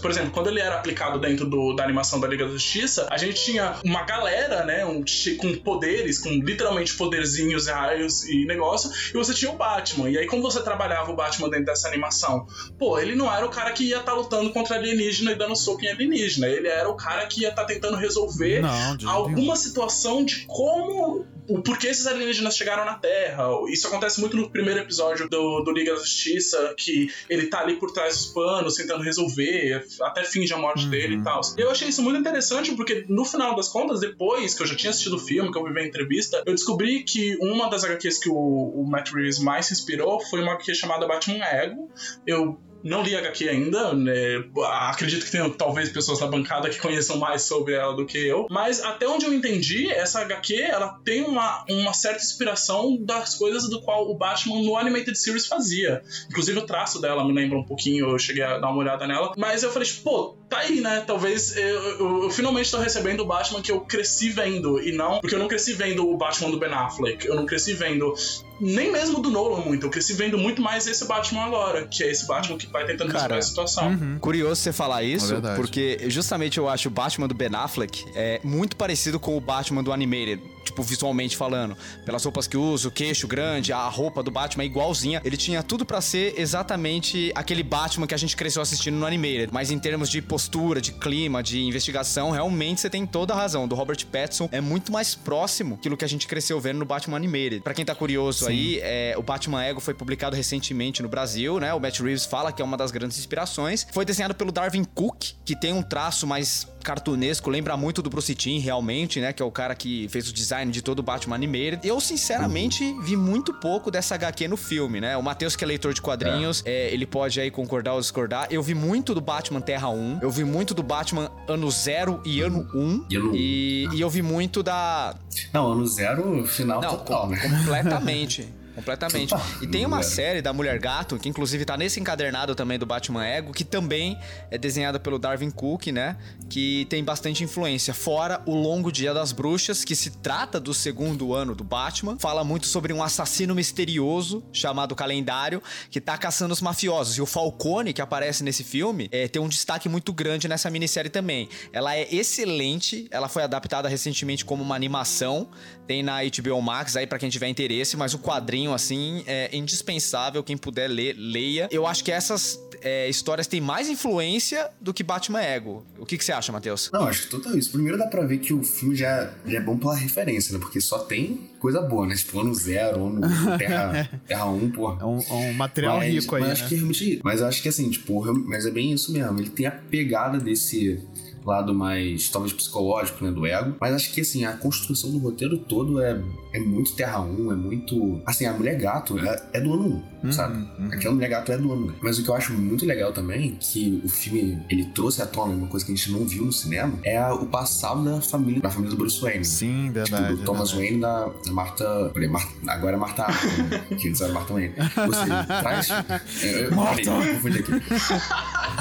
por 0.00 0.10
exemplo, 0.10 0.30
quando 0.30 0.48
ele 0.48 0.60
era 0.60 0.76
aplicado 0.76 1.18
dentro 1.18 1.46
do- 1.46 1.74
da 1.74 1.84
animação 1.84 2.20
da 2.20 2.28
Liga 2.28 2.44
da 2.46 2.52
Justiça, 2.52 3.06
a 3.10 3.16
gente 3.18 3.44
tinha 3.44 3.76
uma 3.84 4.02
galera, 4.04 4.64
né, 4.64 4.84
um, 4.86 5.02
com 5.38 5.54
poderes, 5.58 6.18
com 6.18 6.28
literalmente 6.30 6.94
poderzinhos, 6.94 7.66
raios 7.66 8.24
e 8.28 8.44
negócio, 8.46 8.90
e 9.10 9.12
você 9.16 9.34
tinha 9.34 9.50
o 9.50 9.56
Batman. 9.56 10.08
E 10.10 10.18
aí, 10.18 10.26
como 10.26 10.42
você 10.42 10.62
trabalhava 10.62 11.10
o 11.10 11.16
Batman 11.16 11.48
dentro 11.50 11.66
dessa 11.66 11.88
animação? 11.88 12.46
Pô, 12.78 12.98
ele 12.98 13.14
não 13.14 13.32
era 13.32 13.44
o 13.44 13.50
cara 13.50 13.72
que 13.72 13.84
ia 13.84 13.98
estar 13.98 14.12
lutando 14.14 14.52
contra 14.52 14.76
alienígena 14.76 15.32
e 15.32 15.34
dando 15.34 15.56
soco 15.56 15.84
em 15.84 15.88
alienígena. 15.88 16.46
Ele 16.48 16.68
era 16.68 16.88
o 16.88 16.94
cara 16.96 17.26
que 17.26 17.42
ia 17.42 17.48
estar 17.50 17.64
tentando 17.64 17.96
resolver 17.96 18.60
Não, 18.60 18.96
alguma 19.10 19.56
situação 19.56 20.24
de 20.24 20.44
como. 20.46 21.26
O 21.46 21.60
porquê 21.60 21.88
esses 21.88 22.06
alienígenas 22.06 22.56
chegaram 22.56 22.86
na 22.86 22.94
Terra. 22.94 23.44
Isso 23.68 23.86
acontece 23.86 24.18
muito 24.18 24.34
no 24.34 24.48
primeiro 24.48 24.80
episódio 24.80 25.28
do, 25.28 25.60
do 25.60 25.72
Liga 25.72 25.92
da 25.92 25.98
Justiça, 26.00 26.74
que 26.74 27.08
ele 27.28 27.48
tá 27.48 27.60
ali 27.60 27.76
por 27.76 27.90
trás 27.92 28.16
dos 28.16 28.26
panos, 28.28 28.76
tentando 28.76 29.02
resolver, 29.02 29.63
até 30.02 30.24
finge 30.24 30.52
a 30.52 30.58
morte 30.58 30.84
Uhum. 30.84 30.90
dele 30.90 31.14
e 31.16 31.22
tal. 31.22 31.40
Eu 31.56 31.70
achei 31.70 31.88
isso 31.88 32.02
muito 32.02 32.18
interessante, 32.18 32.74
porque 32.74 33.04
no 33.08 33.24
final 33.24 33.54
das 33.54 33.68
contas, 33.68 34.00
depois 34.00 34.54
que 34.54 34.62
eu 34.62 34.66
já 34.66 34.76
tinha 34.76 34.90
assistido 34.90 35.16
o 35.16 35.18
filme, 35.18 35.50
que 35.50 35.58
eu 35.58 35.64
vi 35.64 35.80
a 35.80 35.86
entrevista, 35.86 36.42
eu 36.46 36.52
descobri 36.52 37.04
que 37.04 37.36
uma 37.40 37.68
das 37.68 37.84
HQs 37.84 38.18
que 38.18 38.28
o, 38.28 38.34
o 38.34 38.86
Matt 38.88 39.10
Reeves 39.12 39.38
mais 39.38 39.66
se 39.66 39.74
inspirou 39.74 40.20
foi 40.28 40.40
uma 40.42 40.52
HQ 40.52 40.74
chamada 40.74 41.06
Batman 41.06 41.44
Ego. 41.44 41.88
Eu 42.26 42.58
não 42.84 43.02
li 43.02 43.16
HQ 43.16 43.48
ainda, 43.48 43.94
né? 43.94 44.44
acredito 44.88 45.24
que 45.24 45.32
tenham 45.32 45.50
talvez 45.50 45.88
pessoas 45.88 46.20
na 46.20 46.26
bancada 46.26 46.68
que 46.68 46.78
conheçam 46.78 47.16
mais 47.16 47.42
sobre 47.42 47.72
ela 47.74 47.96
do 47.96 48.04
que 48.04 48.18
eu, 48.18 48.46
mas 48.50 48.82
até 48.82 49.08
onde 49.08 49.24
eu 49.24 49.32
entendi, 49.32 49.90
essa 49.90 50.20
HQ 50.20 50.54
ela 50.60 51.00
tem 51.04 51.22
uma, 51.22 51.64
uma 51.68 51.94
certa 51.94 52.22
inspiração 52.22 52.96
das 53.00 53.34
coisas 53.34 53.68
do 53.70 53.80
qual 53.80 54.10
o 54.10 54.14
Batman 54.14 54.62
no 54.62 54.76
Animated 54.76 55.16
Series 55.16 55.46
fazia. 55.46 56.02
Inclusive 56.28 56.58
o 56.58 56.66
traço 56.66 57.00
dela 57.00 57.24
me 57.24 57.32
lembra 57.32 57.58
um 57.58 57.64
pouquinho, 57.64 58.10
eu 58.10 58.18
cheguei 58.18 58.42
a 58.42 58.58
dar 58.58 58.68
uma 58.68 58.80
olhada 58.80 59.06
nela, 59.06 59.32
mas 59.36 59.62
eu 59.62 59.72
falei, 59.72 59.88
tipo, 59.88 60.02
pô, 60.02 60.36
tá 60.54 60.60
aí, 60.60 60.80
né? 60.80 61.02
Talvez 61.06 61.56
eu, 61.56 61.64
eu, 61.64 62.22
eu 62.24 62.30
finalmente 62.30 62.70
tô 62.70 62.78
recebendo 62.78 63.20
o 63.20 63.26
Batman 63.26 63.60
que 63.60 63.72
eu 63.72 63.80
cresci 63.80 64.30
vendo, 64.30 64.80
e 64.80 64.92
não. 64.92 65.20
Porque 65.20 65.34
eu 65.34 65.38
não 65.38 65.48
cresci 65.48 65.72
vendo 65.72 66.08
o 66.08 66.16
Batman 66.16 66.50
do 66.50 66.58
Ben 66.58 66.72
Affleck, 66.72 67.26
eu 67.26 67.34
não 67.34 67.46
cresci 67.46 67.74
vendo 67.74 68.14
nem 68.60 68.92
mesmo 68.92 69.20
do 69.20 69.30
Nolan 69.30 69.60
muito. 69.60 69.86
Eu 69.86 69.90
cresci 69.90 70.12
vendo 70.14 70.38
muito 70.38 70.62
mais 70.62 70.86
esse 70.86 71.04
Batman 71.06 71.44
agora, 71.44 71.86
que 71.86 72.04
é 72.04 72.10
esse 72.10 72.26
Batman 72.26 72.56
que 72.56 72.66
vai 72.68 72.86
tentando 72.86 73.12
resolver 73.12 73.34
a 73.34 73.42
situação. 73.42 73.88
Uhum. 73.88 74.18
Curioso 74.20 74.60
você 74.60 74.72
falar 74.72 75.02
isso, 75.02 75.28
verdade. 75.28 75.56
porque 75.56 75.98
justamente 76.08 76.58
eu 76.58 76.68
acho 76.68 76.88
o 76.88 76.90
Batman 76.90 77.26
do 77.26 77.34
Ben 77.34 77.50
Affleck 77.52 78.04
é 78.14 78.40
muito 78.44 78.76
parecido 78.76 79.18
com 79.18 79.36
o 79.36 79.40
Batman 79.40 79.82
do 79.82 79.92
Animated, 79.92 80.40
tipo, 80.64 80.82
visualmente 80.82 81.36
falando. 81.36 81.76
Pelas 82.04 82.24
roupas 82.24 82.46
que 82.46 82.56
usa, 82.56 82.88
o 82.88 82.90
queixo 82.90 83.28
grande, 83.28 83.72
a 83.72 83.88
roupa 83.88 84.22
do 84.22 84.30
Batman 84.30 84.64
é 84.64 84.66
igualzinha. 84.66 85.20
Ele 85.24 85.36
tinha 85.36 85.62
tudo 85.62 85.84
pra 85.84 86.00
ser 86.00 86.34
exatamente 86.36 87.32
aquele 87.34 87.62
Batman 87.62 88.06
que 88.06 88.14
a 88.14 88.18
gente 88.18 88.36
cresceu 88.36 88.62
assistindo 88.62 88.96
no 88.96 89.06
Animated. 89.06 89.48
Mas 89.52 89.70
em 89.70 89.78
termos 89.78 90.08
de 90.08 90.20
postura, 90.20 90.80
de 90.80 90.92
clima, 90.92 91.42
de 91.42 91.62
investigação, 91.62 92.30
realmente 92.30 92.80
você 92.80 92.90
tem 92.90 93.06
toda 93.06 93.32
a 93.32 93.36
razão. 93.36 93.68
Do 93.68 93.74
Robert 93.74 94.04
Pattinson 94.06 94.48
é 94.50 94.60
muito 94.60 94.90
mais 94.90 95.14
próximo 95.14 95.76
daquilo 95.76 95.96
que 95.96 96.04
a 96.04 96.08
gente 96.08 96.26
cresceu 96.26 96.60
vendo 96.60 96.78
no 96.78 96.84
Batman 96.84 97.16
Animated. 97.16 97.60
Pra 97.60 97.74
quem 97.74 97.84
tá 97.84 97.94
curioso 97.94 98.46
aí, 98.46 98.80
é, 98.82 99.14
o 99.16 99.22
Batman 99.22 99.64
Ego 99.64 99.80
foi 99.80 99.94
publicado 99.94 100.34
recentemente 100.34 101.02
no 101.02 101.08
Brasil, 101.08 101.60
né? 101.60 101.72
O 101.74 101.80
Matt 101.80 102.00
Reeves 102.00 102.24
fala 102.24 102.52
que 102.52 102.62
é 102.62 102.64
uma 102.64 102.76
das 102.76 102.90
grandes 102.90 103.18
inspirações. 103.18 103.86
Foi 103.92 104.04
desenhado 104.04 104.34
pelo 104.34 104.50
Darwin 104.50 104.84
Cook, 104.84 105.32
que 105.44 105.54
tem 105.54 105.72
um 105.72 105.82
traço 105.82 106.26
mais 106.26 106.66
cartunesco, 106.84 107.50
lembra 107.50 107.76
muito 107.76 108.00
do 108.00 108.08
Bruce 108.10 108.34
Timm, 108.34 108.60
realmente, 108.60 109.20
né? 109.20 109.32
Que 109.32 109.42
é 109.42 109.44
o 109.44 109.50
cara 109.50 109.74
que 109.74 110.06
fez 110.10 110.28
o 110.28 110.32
design 110.32 110.70
de 110.70 110.82
todo 110.82 111.00
o 111.00 111.02
Batman 111.02 111.34
Animated. 111.34 111.80
Eu, 111.86 111.98
sinceramente, 112.00 112.94
vi 113.02 113.16
muito 113.16 113.52
pouco 113.54 113.90
dessa 113.90 114.14
HQ 114.14 114.46
no 114.46 114.56
filme, 114.56 115.00
né? 115.00 115.16
O 115.16 115.22
Matheus, 115.22 115.56
que 115.56 115.64
é 115.64 115.66
leitor 115.66 115.92
de 115.94 116.00
quadrinhos, 116.02 116.62
é, 116.64 116.92
ele 116.92 117.06
pode 117.06 117.40
aí 117.40 117.50
concordar 117.50 117.94
ou 117.94 118.00
discordar. 118.00 118.46
Eu 118.50 118.62
vi 118.62 118.74
muito 118.74 119.14
do 119.14 119.20
Batman 119.20 119.60
Terra 119.60 119.88
1, 119.88 120.18
eu 120.22 120.30
vi 120.30 120.44
muito 120.44 120.74
do 120.74 120.82
Batman 120.82 121.30
Ano 121.48 121.70
0 121.70 122.20
e 122.24 122.40
Ano 122.40 122.68
1. 122.74 123.06
E 123.10 123.16
Ano 123.16 123.30
1. 123.30 123.34
E, 123.34 123.88
e 123.94 124.00
eu 124.00 124.10
vi 124.10 124.22
muito 124.22 124.62
da, 124.62 125.14
Não, 125.52 125.72
ano 125.72 125.86
zero, 125.86 126.46
final 126.46 126.80
não, 126.80 126.90
total, 126.90 127.22
com- 127.22 127.28
né? 127.28 127.38
completamente. 127.40 128.46
Completamente. 128.74 129.34
E 129.62 129.66
tem 129.66 129.86
uma 129.86 130.02
série 130.02 130.42
da 130.42 130.52
Mulher 130.52 130.78
Gato, 130.78 131.18
que 131.18 131.28
inclusive 131.28 131.64
tá 131.64 131.76
nesse 131.76 132.00
encadernado 132.00 132.54
também 132.54 132.78
do 132.78 132.84
Batman 132.84 133.24
Ego, 133.24 133.52
que 133.52 133.64
também 133.64 134.18
é 134.50 134.58
desenhada 134.58 134.98
pelo 134.98 135.18
Darwin 135.18 135.50
Cook, 135.50 135.86
né? 135.88 136.16
Que 136.50 136.86
tem 136.90 137.04
bastante 137.04 137.44
influência. 137.44 137.94
Fora 137.94 138.42
o 138.46 138.54
Longo 138.54 138.90
Dia 138.90 139.14
das 139.14 139.32
Bruxas, 139.32 139.84
que 139.84 139.94
se 139.94 140.10
trata 140.10 140.58
do 140.58 140.74
segundo 140.74 141.32
ano 141.34 141.54
do 141.54 141.62
Batman. 141.62 142.16
Fala 142.18 142.42
muito 142.42 142.66
sobre 142.66 142.92
um 142.92 143.02
assassino 143.02 143.54
misterioso 143.54 144.42
chamado 144.52 144.94
Calendário, 144.94 145.62
que 145.90 146.00
tá 146.00 146.18
caçando 146.18 146.52
os 146.52 146.60
mafiosos. 146.60 147.16
E 147.16 147.22
o 147.22 147.26
Falcone, 147.26 147.92
que 147.92 148.02
aparece 148.02 148.42
nesse 148.42 148.64
filme, 148.64 149.08
é, 149.12 149.28
tem 149.28 149.40
um 149.40 149.48
destaque 149.48 149.88
muito 149.88 150.12
grande 150.12 150.48
nessa 150.48 150.68
minissérie 150.70 151.10
também. 151.10 151.48
Ela 151.72 151.94
é 151.94 152.12
excelente, 152.12 153.06
ela 153.10 153.28
foi 153.28 153.42
adaptada 153.42 153.88
recentemente 153.88 154.44
como 154.44 154.62
uma 154.62 154.74
animação, 154.74 155.48
tem 155.86 156.02
na 156.02 156.18
HBO 156.22 156.60
Max 156.62 156.96
aí 156.96 157.06
pra 157.06 157.18
quem 157.18 157.28
tiver 157.28 157.48
interesse, 157.48 157.96
mas 157.96 158.14
o 158.14 158.18
quadrinho, 158.18 158.63
assim, 158.72 159.22
é 159.26 159.54
indispensável, 159.54 160.42
quem 160.42 160.56
puder 160.56 160.88
ler, 160.88 161.14
leia. 161.18 161.68
Eu 161.70 161.86
acho 161.86 162.04
que 162.04 162.12
essas 162.12 162.58
é, 162.80 163.08
histórias 163.08 163.46
têm 163.46 163.60
mais 163.60 163.88
influência 163.88 164.70
do 164.80 164.92
que 164.92 165.02
Batman 165.02 165.40
Ego. 165.40 165.84
O 165.98 166.04
que, 166.04 166.18
que 166.18 166.24
você 166.24 166.32
acha, 166.32 166.52
Matheus? 166.52 166.90
Não, 166.92 167.08
acho 167.08 167.22
que 167.22 167.28
total 167.28 167.56
isso. 167.56 167.72
Primeiro 167.72 167.96
dá 167.96 168.06
pra 168.06 168.24
ver 168.24 168.38
que 168.38 168.52
o 168.52 168.62
filme 168.62 168.94
já, 168.94 169.32
já 169.46 169.58
é 169.58 169.60
bom 169.60 169.76
pela 169.76 169.96
referência, 169.96 170.52
né? 170.52 170.58
Porque 170.58 170.80
só 170.80 170.98
tem 170.98 171.50
coisa 171.58 171.80
boa, 171.80 172.06
né? 172.06 172.14
Tipo, 172.14 172.40
ano 172.40 172.54
zero, 172.54 173.06
ano 173.06 173.22
terra, 173.58 174.20
terra 174.26 174.44
1, 174.46 174.70
porra. 174.70 174.98
É 175.00 175.04
um, 175.04 175.18
é 175.18 175.32
um 175.32 175.52
material 175.54 175.96
mas, 175.96 176.12
rico 176.12 176.34
aí, 176.36 176.42
mas 176.42 176.48
né? 176.48 176.52
acho 176.52 176.68
que 176.68 176.74
realmente. 176.74 177.20
Mas 177.24 177.40
eu 177.40 177.46
acho 177.46 177.62
que 177.62 177.68
assim, 177.68 177.90
tipo, 177.90 178.22
mas 178.46 178.66
é 178.66 178.70
bem 178.70 178.92
isso 178.92 179.12
mesmo. 179.12 179.38
Ele 179.40 179.48
tem 179.48 179.66
a 179.66 179.70
pegada 179.70 180.38
desse 180.38 181.02
lado 181.48 181.74
mais, 181.74 182.28
talvez, 182.28 182.52
psicológico, 182.52 183.24
né, 183.24 183.30
do 183.30 183.46
ego. 183.46 183.76
Mas 183.80 183.94
acho 183.94 184.12
que, 184.12 184.20
assim, 184.20 184.44
a 184.44 184.52
construção 184.56 185.10
do 185.10 185.18
roteiro 185.18 185.58
todo 185.58 186.00
é, 186.02 186.22
é 186.52 186.60
muito 186.60 186.94
Terra 186.94 187.20
1, 187.20 187.52
é 187.52 187.56
muito... 187.56 188.20
Assim, 188.24 188.46
a 188.46 188.52
Mulher 188.52 188.78
Gato 188.78 189.18
é, 189.18 189.48
é 189.52 189.60
do 189.60 189.72
ano 189.72 189.86
1, 189.86 190.13
sabe? 190.32 190.66
Aquela 190.92 191.14
Mulher 191.14 191.28
Gato 191.30 191.52
é 191.52 191.58
do 191.58 191.72
ano 191.72 191.86
1. 191.88 191.94
Mas 192.02 192.18
o 192.18 192.22
que 192.22 192.28
eu 192.30 192.34
acho 192.34 192.52
muito 192.54 192.84
legal 192.86 193.12
também, 193.12 193.56
que 193.60 194.00
o 194.04 194.08
filme, 194.08 194.62
ele 194.70 194.84
trouxe 194.86 195.22
à 195.22 195.26
tona 195.26 195.52
uma 195.54 195.66
coisa 195.66 195.84
que 195.84 195.92
a 195.92 195.94
gente 195.94 196.10
não 196.12 196.26
viu 196.26 196.44
no 196.44 196.52
cinema, 196.52 196.98
é 197.04 197.24
o 197.28 197.46
passado 197.46 198.04
da 198.04 198.20
família, 198.20 198.60
da 198.60 198.70
família 198.70 198.90
do 198.90 198.96
Bruce 198.96 199.20
Wayne. 199.20 199.44
Sim, 199.44 199.84
Tipo, 199.86 199.92
verdade. 199.94 200.34
do 200.36 200.44
Thomas 200.44 200.70
verdade. 200.72 200.98
Wayne 200.98 201.00
da, 201.00 201.26
da 201.46 201.52
Marta. 201.52 202.12
Mar- 202.30 202.48
agora 202.68 202.96
é 202.96 202.98
Marta 202.98 203.24
Arthur, 203.24 203.62
né? 203.64 203.84
que 203.98 204.08
antes 204.08 204.20
era 204.20 204.32
Marta 204.32 204.52
Wayne. 204.54 204.74
Seja, 204.74 205.44
traz. 205.44 205.88
Eu, 206.44 206.50
eu, 206.64 206.70
peraí, 206.70 207.06
eu 207.06 207.34
confundi 207.34 207.58
aqui. 207.60 207.72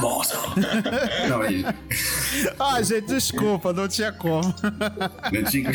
Marta! 0.02 1.30
Não, 1.30 1.42
aí. 1.42 1.66
Ah, 2.60 2.82
gente, 2.82 3.08
desculpa, 3.08 3.72
não 3.74 3.88
tinha 3.88 4.12
como. 4.12 4.44
Não 5.32 5.44
tinha. 5.50 5.72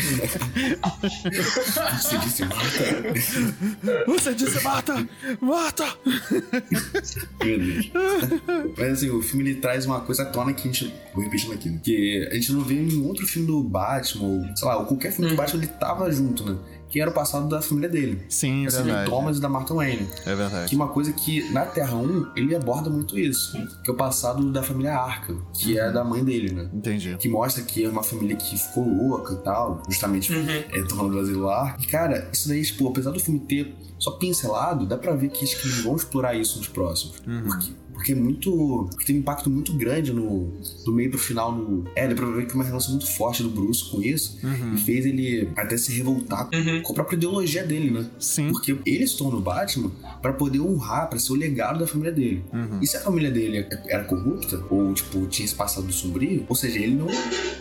Você 1.99 2.17
disse 2.19 2.45
Marta? 2.45 4.03
Você 4.07 4.33
disse 4.33 4.63
mata! 4.63 5.07
Mata! 5.59 5.85
Meu 7.43 7.59
Deus. 7.59 7.91
Mas 8.77 8.93
assim, 8.93 9.09
o 9.09 9.21
filme 9.21 9.49
ele 9.49 9.59
traz 9.59 9.85
uma 9.85 9.99
coisa 9.99 10.23
à 10.23 10.25
tona 10.25 10.53
que 10.53 10.67
a 10.67 10.71
gente. 10.71 10.93
Vou 11.13 11.23
repetindo 11.23 11.53
aqui, 11.53 11.69
né? 11.69 11.79
Que 11.83 12.29
a 12.31 12.35
gente 12.35 12.53
não 12.53 12.61
vê 12.61 12.75
em 12.75 12.85
nenhum 12.85 13.07
outro 13.07 13.27
filme 13.27 13.45
do 13.45 13.61
Batman, 13.61 14.25
ou 14.25 14.55
sei 14.55 14.67
lá, 14.67 14.77
ou 14.77 14.85
qualquer 14.85 15.11
filme 15.11 15.31
do 15.31 15.35
Batman, 15.35 15.63
ele 15.63 15.71
tava 15.73 16.09
junto, 16.11 16.45
né? 16.45 16.57
Que 16.89 16.99
era 16.99 17.09
o 17.09 17.13
passado 17.13 17.47
da 17.47 17.61
família 17.61 17.89
dele. 17.89 18.25
Sim, 18.29 18.65
do 18.65 18.71
verdade. 18.71 19.09
Thomas 19.09 19.37
e 19.37 19.41
da 19.41 19.49
Martha 19.49 19.73
Wayne. 19.73 20.07
É 20.25 20.35
verdade. 20.35 20.69
Que 20.69 20.75
uma 20.75 20.87
coisa 20.87 21.13
que 21.13 21.49
na 21.51 21.65
Terra 21.65 21.95
1 21.95 22.31
ele 22.35 22.55
aborda 22.55 22.89
muito 22.89 23.17
isso, 23.17 23.51
que 23.83 23.89
é 23.89 23.93
o 23.93 23.97
passado 23.97 24.51
da 24.51 24.63
família 24.63 24.95
Arkham, 24.95 25.41
que 25.53 25.77
é 25.77 25.91
da 25.91 26.03
mãe 26.03 26.23
dele, 26.23 26.53
né? 26.53 26.69
Entendi. 26.73 27.15
Que 27.17 27.29
mostra 27.29 27.63
que 27.63 27.83
é 27.83 27.89
uma 27.89 28.03
família 28.03 28.35
que 28.35 28.57
ficou 28.57 28.87
louca 28.87 29.33
e 29.33 29.37
tal, 29.37 29.83
justamente 29.87 30.33
é, 30.33 30.83
tornando 30.83 31.17
o 31.17 31.19
asilo 31.19 31.43
lá. 31.43 31.75
E 31.79 31.85
cara, 31.85 32.27
isso 32.33 32.47
daí, 32.47 32.63
tipo, 32.63 32.87
apesar 32.87 33.11
do 33.11 33.19
filme 33.19 33.39
ter 33.41 33.75
só 33.99 34.11
pincelado, 34.11 34.85
dá 34.85 34.97
pra 34.97 35.13
ver 35.13 35.29
que 35.29 35.43
acho 35.43 35.61
que 35.61 35.67
eles 35.67 35.83
vão 35.83 35.95
explorar 35.95 36.33
isso 36.33 36.57
nos 36.57 36.67
próximos. 36.67 37.19
Porque, 37.19 37.73
porque 37.99 38.13
é 38.13 38.15
muito. 38.15 38.87
Porque 38.89 39.05
tem 39.05 39.17
um 39.17 39.19
impacto 39.19 39.49
muito 39.49 39.73
grande 39.73 40.13
no. 40.13 40.47
Do 40.85 40.93
meio 40.93 41.09
pro 41.09 41.19
final 41.19 41.51
no. 41.51 41.83
É, 41.93 42.07
dá 42.07 42.15
pra 42.15 42.25
ver 42.27 42.45
que 42.45 42.53
é 42.53 42.55
uma 42.55 42.63
relação 42.63 42.91
muito 42.91 43.11
forte 43.11 43.43
do 43.43 43.49
Bruce 43.49 43.83
com 43.91 44.01
isso. 44.01 44.39
E 44.73 44.77
fez 44.77 45.05
ele 45.05 45.49
até 45.55 45.77
se 45.77 45.91
revoltar 45.91 46.49
com 46.83 46.93
a 46.93 46.95
própria 46.95 47.17
ideologia 47.17 47.63
dele, 47.63 47.91
né? 47.91 48.09
Sim. 48.17 48.51
Porque 48.51 48.77
ele 48.85 49.05
se 49.05 49.17
torna 49.17 49.37
o 49.37 49.41
Batman 49.41 49.91
pra 50.21 50.31
poder 50.31 50.61
honrar, 50.61 51.09
pra 51.09 51.19
ser 51.19 51.33
o 51.33 51.35
legado 51.35 51.79
da 51.79 51.87
família 51.87 52.13
dele. 52.13 52.43
E 52.81 52.87
se 52.87 52.95
a 52.95 53.01
família 53.01 53.29
dele 53.29 53.67
era 53.87 54.05
corrupta, 54.05 54.63
ou, 54.69 54.93
tipo, 54.93 55.25
tinha 55.27 55.45
esse 55.45 55.55
passado 55.55 55.91
sombrio, 55.91 56.45
ou 56.47 56.55
seja, 56.55 56.79
ele 56.79 56.95
não 56.95 57.07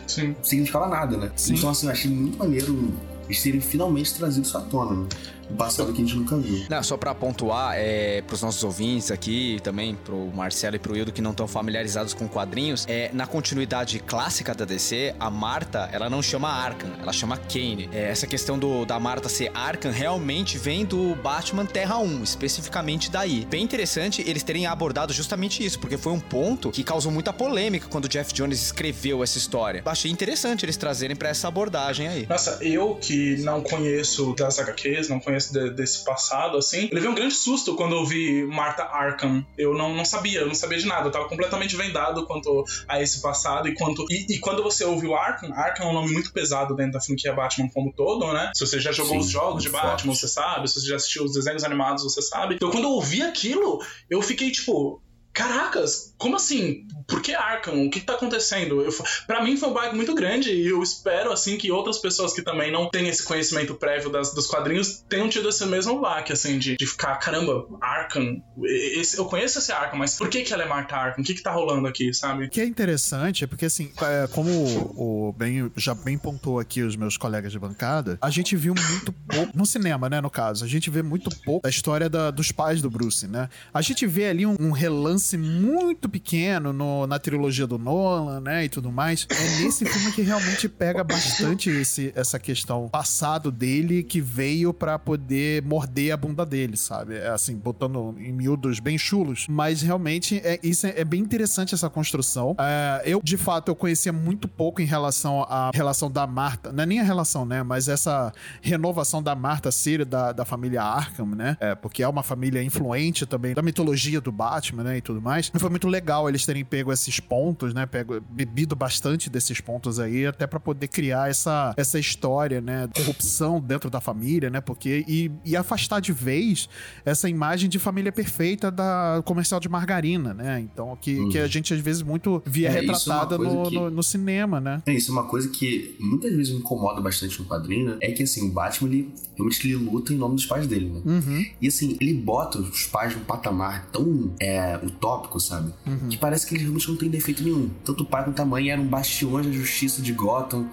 Sim. 0.07 0.37
significava 0.41 0.87
nada, 0.87 1.17
né? 1.17 1.33
Então, 1.51 1.71
assim, 1.71 1.87
eu 1.87 1.93
achei 1.93 2.11
muito 2.11 2.39
maneiro 2.39 2.95
eles 3.29 3.43
terem 3.43 3.61
finalmente 3.61 4.15
trazido 4.15 4.47
isso 4.47 4.57
à 4.57 4.61
tona, 4.63 5.03
né? 5.03 5.09
Um 5.51 5.57
passado 5.57 5.93
que 5.93 6.03
a 6.03 6.05
gente 6.05 6.17
nunca 6.17 6.37
viu. 6.37 6.67
Não, 6.69 6.83
só 6.83 6.97
pra 6.97 7.15
pontuar, 7.15 7.75
é, 7.77 8.23
pros 8.23 8.43
nossos 8.43 8.63
ouvintes 8.63 9.11
aqui, 9.11 9.59
também 9.63 9.95
pro 9.95 10.27
Marcelo 10.35 10.77
e 10.77 10.79
pro 10.79 10.97
Hildo 10.97 11.13
que 11.13 11.23
não 11.23 11.31
estão 11.31 11.49
familiarizados 11.49 12.15
com 12.15 12.29
quadrinhos, 12.29 12.85
é, 12.89 13.11
na 13.13 13.27
continuidade 13.27 13.99
clássica 14.01 14.55
da 14.55 14.65
DC, 14.65 15.15
a 15.19 15.31
Marta, 15.31 15.89
ela 15.93 16.11
não 16.11 16.23
chama 16.23 16.49
Arkham, 16.49 16.91
ela 17.01 17.13
chama 17.13 17.37
Kane. 17.37 17.89
É, 17.93 18.11
essa 18.11 18.27
questão 18.27 18.59
do, 18.59 18.85
da 18.85 18.99
Marta 19.01 19.29
ser 19.29 19.51
Arkham 19.55 19.91
realmente 19.91 20.59
vem 20.59 20.85
do 20.85 21.15
Batman 21.17 21.65
Terra 21.65 21.99
1, 21.99 22.23
especificamente 22.23 23.11
daí. 23.11 23.47
Bem 23.49 23.63
interessante 23.63 24.23
eles 24.27 24.43
terem 24.43 24.67
abordado 24.67 25.13
justamente 25.13 25.65
isso, 25.65 25.79
porque 25.79 25.97
foi 25.97 26.13
um 26.13 26.21
ponto 26.21 26.71
que 26.71 26.85
causou 26.85 27.11
muita 27.11 27.33
polêmica 27.33 27.89
quando 27.89 28.05
o 28.05 28.09
Jeff 28.09 28.33
Jones 28.33 28.61
escreveu 28.63 29.23
essa 29.23 29.39
história. 29.39 29.83
Eu 29.85 29.91
achei 29.91 30.11
interessante 30.11 30.65
eles 30.65 30.77
trazerem 30.77 31.17
pra 31.17 31.29
essa 31.29 31.49
abordagem 31.49 32.09
aí. 32.09 32.27
Nossa, 32.29 32.59
eu 32.61 32.95
que 32.97 33.37
não 33.39 33.63
conheço 33.63 34.35
das 34.35 34.59
HQs, 34.59 35.09
não 35.09 35.21
conheço 35.21 35.38
de- 35.47 35.71
desse 35.71 36.05
passado, 36.05 36.57
assim, 36.57 36.85
eu 36.91 36.95
levei 36.95 37.09
um 37.11 37.15
grande 37.15 37.35
susto 37.35 37.75
quando 37.75 37.95
eu 37.95 38.05
vi 38.05 38.45
Martha 38.47 38.83
Arkham. 38.85 39.45
Eu 39.57 39.75
não, 39.75 39.95
não 39.95 40.05
sabia, 40.05 40.41
eu 40.41 40.47
não 40.47 40.55
sabia 40.55 40.79
de 40.79 40.87
nada. 40.87 41.09
Eu 41.09 41.13
tava 41.13 41.29
completamente 41.29 41.77
vendado 41.77 42.27
quanto 42.27 42.65
a 42.87 43.01
esse 43.03 43.21
passado 43.23 43.69
e 43.69 43.75
quanto. 43.75 44.05
E, 44.11 44.35
e 44.35 44.39
quando 44.39 44.63
você 44.63 44.85
ouve 44.85 45.07
o 45.07 45.15
Arkham, 45.15 45.53
Arkham 45.55 45.87
é 45.87 45.91
um 45.91 45.95
nome 45.95 46.13
muito 46.13 46.33
pesado 46.33 46.75
dentro 46.75 46.93
da 46.93 47.01
franquia 47.01 47.33
Batman 47.33 47.69
como 47.73 47.93
todo, 47.93 48.33
né? 48.33 48.51
Se 48.55 48.67
você 48.67 48.81
já 48.81 48.93
jogou 48.93 49.15
Sim, 49.15 49.19
os 49.21 49.31
jogos 49.31 49.63
de 49.63 49.71
Batman, 49.71 50.13
forte. 50.13 50.21
você 50.21 50.29
sabe. 50.29 50.69
Se 50.69 50.81
você 50.81 50.89
já 50.89 50.97
assistiu 50.97 51.25
os 51.25 51.33
desenhos 51.35 51.65
animados, 51.65 52.03
você 52.03 52.21
sabe. 52.23 52.55
Então 52.57 52.71
quando 52.71 52.85
eu 52.85 52.91
ouvi 52.91 53.23
aquilo, 53.23 53.79
eu 54.11 54.21
fiquei 54.23 54.51
tipo. 54.51 55.01
Caracas, 55.39 56.13
como 56.19 56.35
assim? 56.35 56.85
Por 57.07 57.23
que 57.23 57.33
Arkham? 57.33 57.87
O 57.87 57.91
que 57.91 58.01
tá 58.01 58.15
acontecendo? 58.15 58.83
Eu, 58.83 58.91
pra 59.27 59.43
mim 59.43 59.57
foi 59.57 59.69
um 59.69 59.73
baque 59.73 59.95
muito 59.95 60.15
grande 60.15 60.51
e 60.53 60.67
eu 60.69 60.83
espero, 60.83 61.33
assim, 61.33 61.57
que 61.57 61.71
outras 61.71 61.97
pessoas 61.99 62.33
que 62.35 62.43
também 62.43 62.73
não 62.73 62.91
têm 62.91 63.09
esse 63.09 63.23
conhecimento 63.23 63.75
prévio 63.77 64.11
das, 64.11 64.35
dos 64.35 64.49
quadrinhos 64.49 65.05
tenham 65.09 65.29
tido 65.29 65.49
esse 65.49 65.65
mesmo 65.65 66.01
baque, 66.01 66.33
assim, 66.33 66.59
de, 66.59 66.77
de 66.77 66.87
ficar, 66.87 67.15
caramba, 67.17 67.67
Arkham, 67.81 68.43
esse- 68.65 69.17
eu 69.17 69.25
conheço 69.27 69.59
esse 69.61 69.71
Arkham, 69.73 69.97
mas 69.99 70.17
por 70.17 70.29
que 70.29 70.43
que 70.43 70.53
ela 70.53 70.65
é 70.65 70.67
Marta 70.69 70.97
Arkham? 70.97 71.23
O 71.23 71.25
que 71.25 71.35
que 71.35 71.43
tá 71.43 71.53
rolando 71.53 71.87
aqui, 71.87 72.13
sabe? 72.13 72.47
O 72.47 72.51
que 72.51 72.61
é 72.61 72.67
interessante 72.67 73.45
é 73.45 73.47
porque, 73.47 73.67
assim, 73.67 73.93
é, 74.03 74.27
como 74.33 74.51
o, 74.97 75.33
bem, 75.33 75.71
já 75.77 75.95
bem 75.95 76.19
pontuou 76.19 76.59
aqui 76.59 76.83
os 76.83 76.97
meus 76.97 77.17
colegas 77.17 77.53
de 77.53 77.59
bancada, 77.61 78.19
a 78.21 78.29
gente 78.29 78.57
viu 78.57 78.75
muito 78.75 79.13
pouco, 79.13 79.57
no 79.57 79.65
cinema, 79.65 80.09
né, 80.11 80.21
no 80.21 80.31
caso, 80.31 80.65
a 80.65 80.69
gente 80.69 80.91
vê 80.91 81.01
muito 81.03 81.31
pouco 81.45 81.63
da 81.63 81.71
história 81.71 82.11
da- 82.11 82.31
dos 82.33 82.51
pais 82.51 82.83
do 82.83 82.91
Bruce, 82.91 83.27
né? 83.29 83.49
A 83.73 83.81
gente 83.81 84.05
vê 84.07 84.27
ali 84.27 84.45
um, 84.45 84.57
um 84.59 84.73
relance 84.73 85.28
ápice 85.29 85.37
muito 85.37 86.09
pequeno 86.09 86.73
no- 86.73 87.07
na 87.07 87.19
trilogia 87.19 87.67
do 87.67 87.79
Nolan, 87.79 88.41
né, 88.41 88.65
e 88.65 88.69
tudo 88.69 88.91
mais. 88.91 89.27
É 89.31 89.63
nesse 89.63 89.85
filme 89.85 90.13
que 90.13 90.23
realmente 90.23 90.69
pega 90.69 91.05
bastante 91.05 91.69
esse, 91.71 92.13
essa 92.15 92.39
questão 92.39 92.89
passado 92.89 93.51
dele 93.51 94.03
que 94.03 94.21
veio 94.21 94.73
pra 94.73 94.99
poder 94.99 95.63
morder 95.63 96.13
a 96.13 96.17
bunda 96.17 96.47
dele, 96.47 96.77
sabe? 96.77 97.17
É 97.17 97.29
assim, 97.29 97.57
botando 97.57 98.15
em 98.19 98.33
miúdos 98.33 98.81
bem 98.81 98.97
chulos. 98.97 99.47
Mas 99.49 99.83
realmente 99.83 100.41
é, 100.43 100.59
isso 100.63 100.87
é, 100.87 100.95
é 101.01 101.05
bem 101.05 101.21
interessante 101.21 101.75
essa 101.75 101.91
construção. 101.91 102.57
É, 102.59 103.03
eu, 103.05 103.21
de 103.23 103.37
fato, 103.37 103.69
eu 103.71 103.77
conhecia 103.77 104.13
muito 104.13 104.49
pouco 104.49 104.81
em 104.81 104.87
relação 104.87 105.43
à 105.43 105.71
relação 105.75 106.11
da 106.11 106.27
Marta. 106.27 106.73
Não 106.73 106.83
é 106.83 106.87
nem 106.87 107.01
a 107.01 107.05
relação, 107.05 107.45
né? 107.45 107.63
Mas 107.63 107.89
essa 107.89 108.33
renovação 108.63 109.23
da 109.23 109.35
Marta 109.35 109.71
Siri 109.71 110.05
da, 110.05 110.33
da 110.33 110.45
família 110.45 110.83
Arkham, 110.83 111.27
né? 111.27 111.57
É, 111.61 111.75
porque 111.75 112.03
é 112.03 112.09
uma 112.09 112.23
família 112.23 112.63
influente 112.63 113.27
também 113.27 113.55
da 113.55 113.63
mitologia 113.63 114.21
do 114.21 114.33
Batman, 114.33 114.85
né? 114.85 114.99
E 114.99 115.01
tudo 115.01 115.18
mais. 115.21 115.51
E 115.55 115.59
foi 115.59 115.71
muito 115.71 115.89
legal 115.89 116.29
eles 116.29 116.45
terem 116.47 116.65
pego 116.65 116.93
esses 116.93 117.21
pontos, 117.21 117.73
né? 117.75 117.87
Pego, 117.87 118.21
bebido 118.31 118.75
bastante 118.77 119.29
desses 119.31 119.61
pontos 119.61 119.99
aí, 120.01 120.27
até 120.27 120.47
pra 120.47 120.61
poder 120.61 120.89
criar 120.89 121.31
essa, 121.31 121.75
essa 121.77 121.99
história, 121.99 122.61
né? 122.61 122.89
Corrupção 122.95 123.61
dentro 123.61 123.91
da 123.91 124.01
família, 124.01 124.51
né? 124.51 124.61
Porque. 124.61 125.05
E, 125.09 125.31
e 125.45 125.57
afastar 125.57 126.01
de 126.01 126.13
vez 126.13 126.69
essa 127.05 127.29
imagem 127.29 127.69
de 127.69 127.79
família 127.79 128.13
perfeita 128.13 128.71
da 128.71 129.23
comercial 129.25 129.61
de 129.61 129.69
margarina, 129.69 130.33
né? 130.35 130.61
Então, 130.61 130.97
que, 131.01 131.29
que 131.29 131.39
a 131.39 131.47
gente 131.47 131.73
às 131.75 131.81
vezes 131.81 132.03
muito 132.03 132.43
via 132.47 132.69
É, 132.69 132.79
é 132.79 132.81
retratada 132.81 133.37
coisa 133.37 133.55
no, 133.55 133.69
que- 133.69 133.75
no, 133.75 133.91
no 133.91 134.03
cinema, 134.03 134.61
né? 134.61 134.83
É 134.87 134.93
isso, 134.93 135.11
é 135.11 135.13
uma 135.13 135.25
coisa 135.25 135.49
que 135.49 135.97
muitas 136.01 136.33
vezes 136.35 136.53
me 136.53 136.59
incomoda 136.61 137.01
bastante 137.01 137.39
no 137.41 137.47
quadrinho, 137.47 137.87
né? 137.91 137.97
É 138.01 138.13
que 138.13 138.23
assim, 138.23 138.49
o 138.49 138.53
Batman, 138.53 138.89
ele 138.91 139.13
realmente 139.37 139.67
ele 139.67 139.77
luta 139.77 140.13
em 140.13 140.17
nome 140.17 140.35
dos 140.35 140.47
pais 140.47 140.67
dele, 140.67 140.91
né? 140.91 141.01
Uhum. 141.05 141.47
E 141.61 141.69
assim, 141.69 141.97
ele 142.01 142.15
bota 142.15 142.59
os 142.59 142.87
pais 142.87 143.15
num 143.15 143.25
patamar 143.25 143.87
tão 143.93 144.33
é, 144.41 144.79
utópico, 144.99 145.39
sabe? 145.41 145.73
Uhum. 145.87 146.09
Que 146.09 146.19
parece 146.19 146.47
que 146.47 146.53
eles 146.53 146.63
realmente 146.63 146.89
não 146.89 146.97
têm 146.97 147.09
defeito 147.09 147.43
nenhum. 147.43 147.71
Tanto 147.85 148.03
o 148.03 148.07
pai 148.07 148.25
quanto 148.25 148.41
a 148.41 148.45
mãe 148.45 148.71
eram 148.71 148.85
bastiões 148.85 149.47
da 149.47 149.53
justiça 149.53 150.03
de 150.03 150.13
Gotham, 150.13 150.69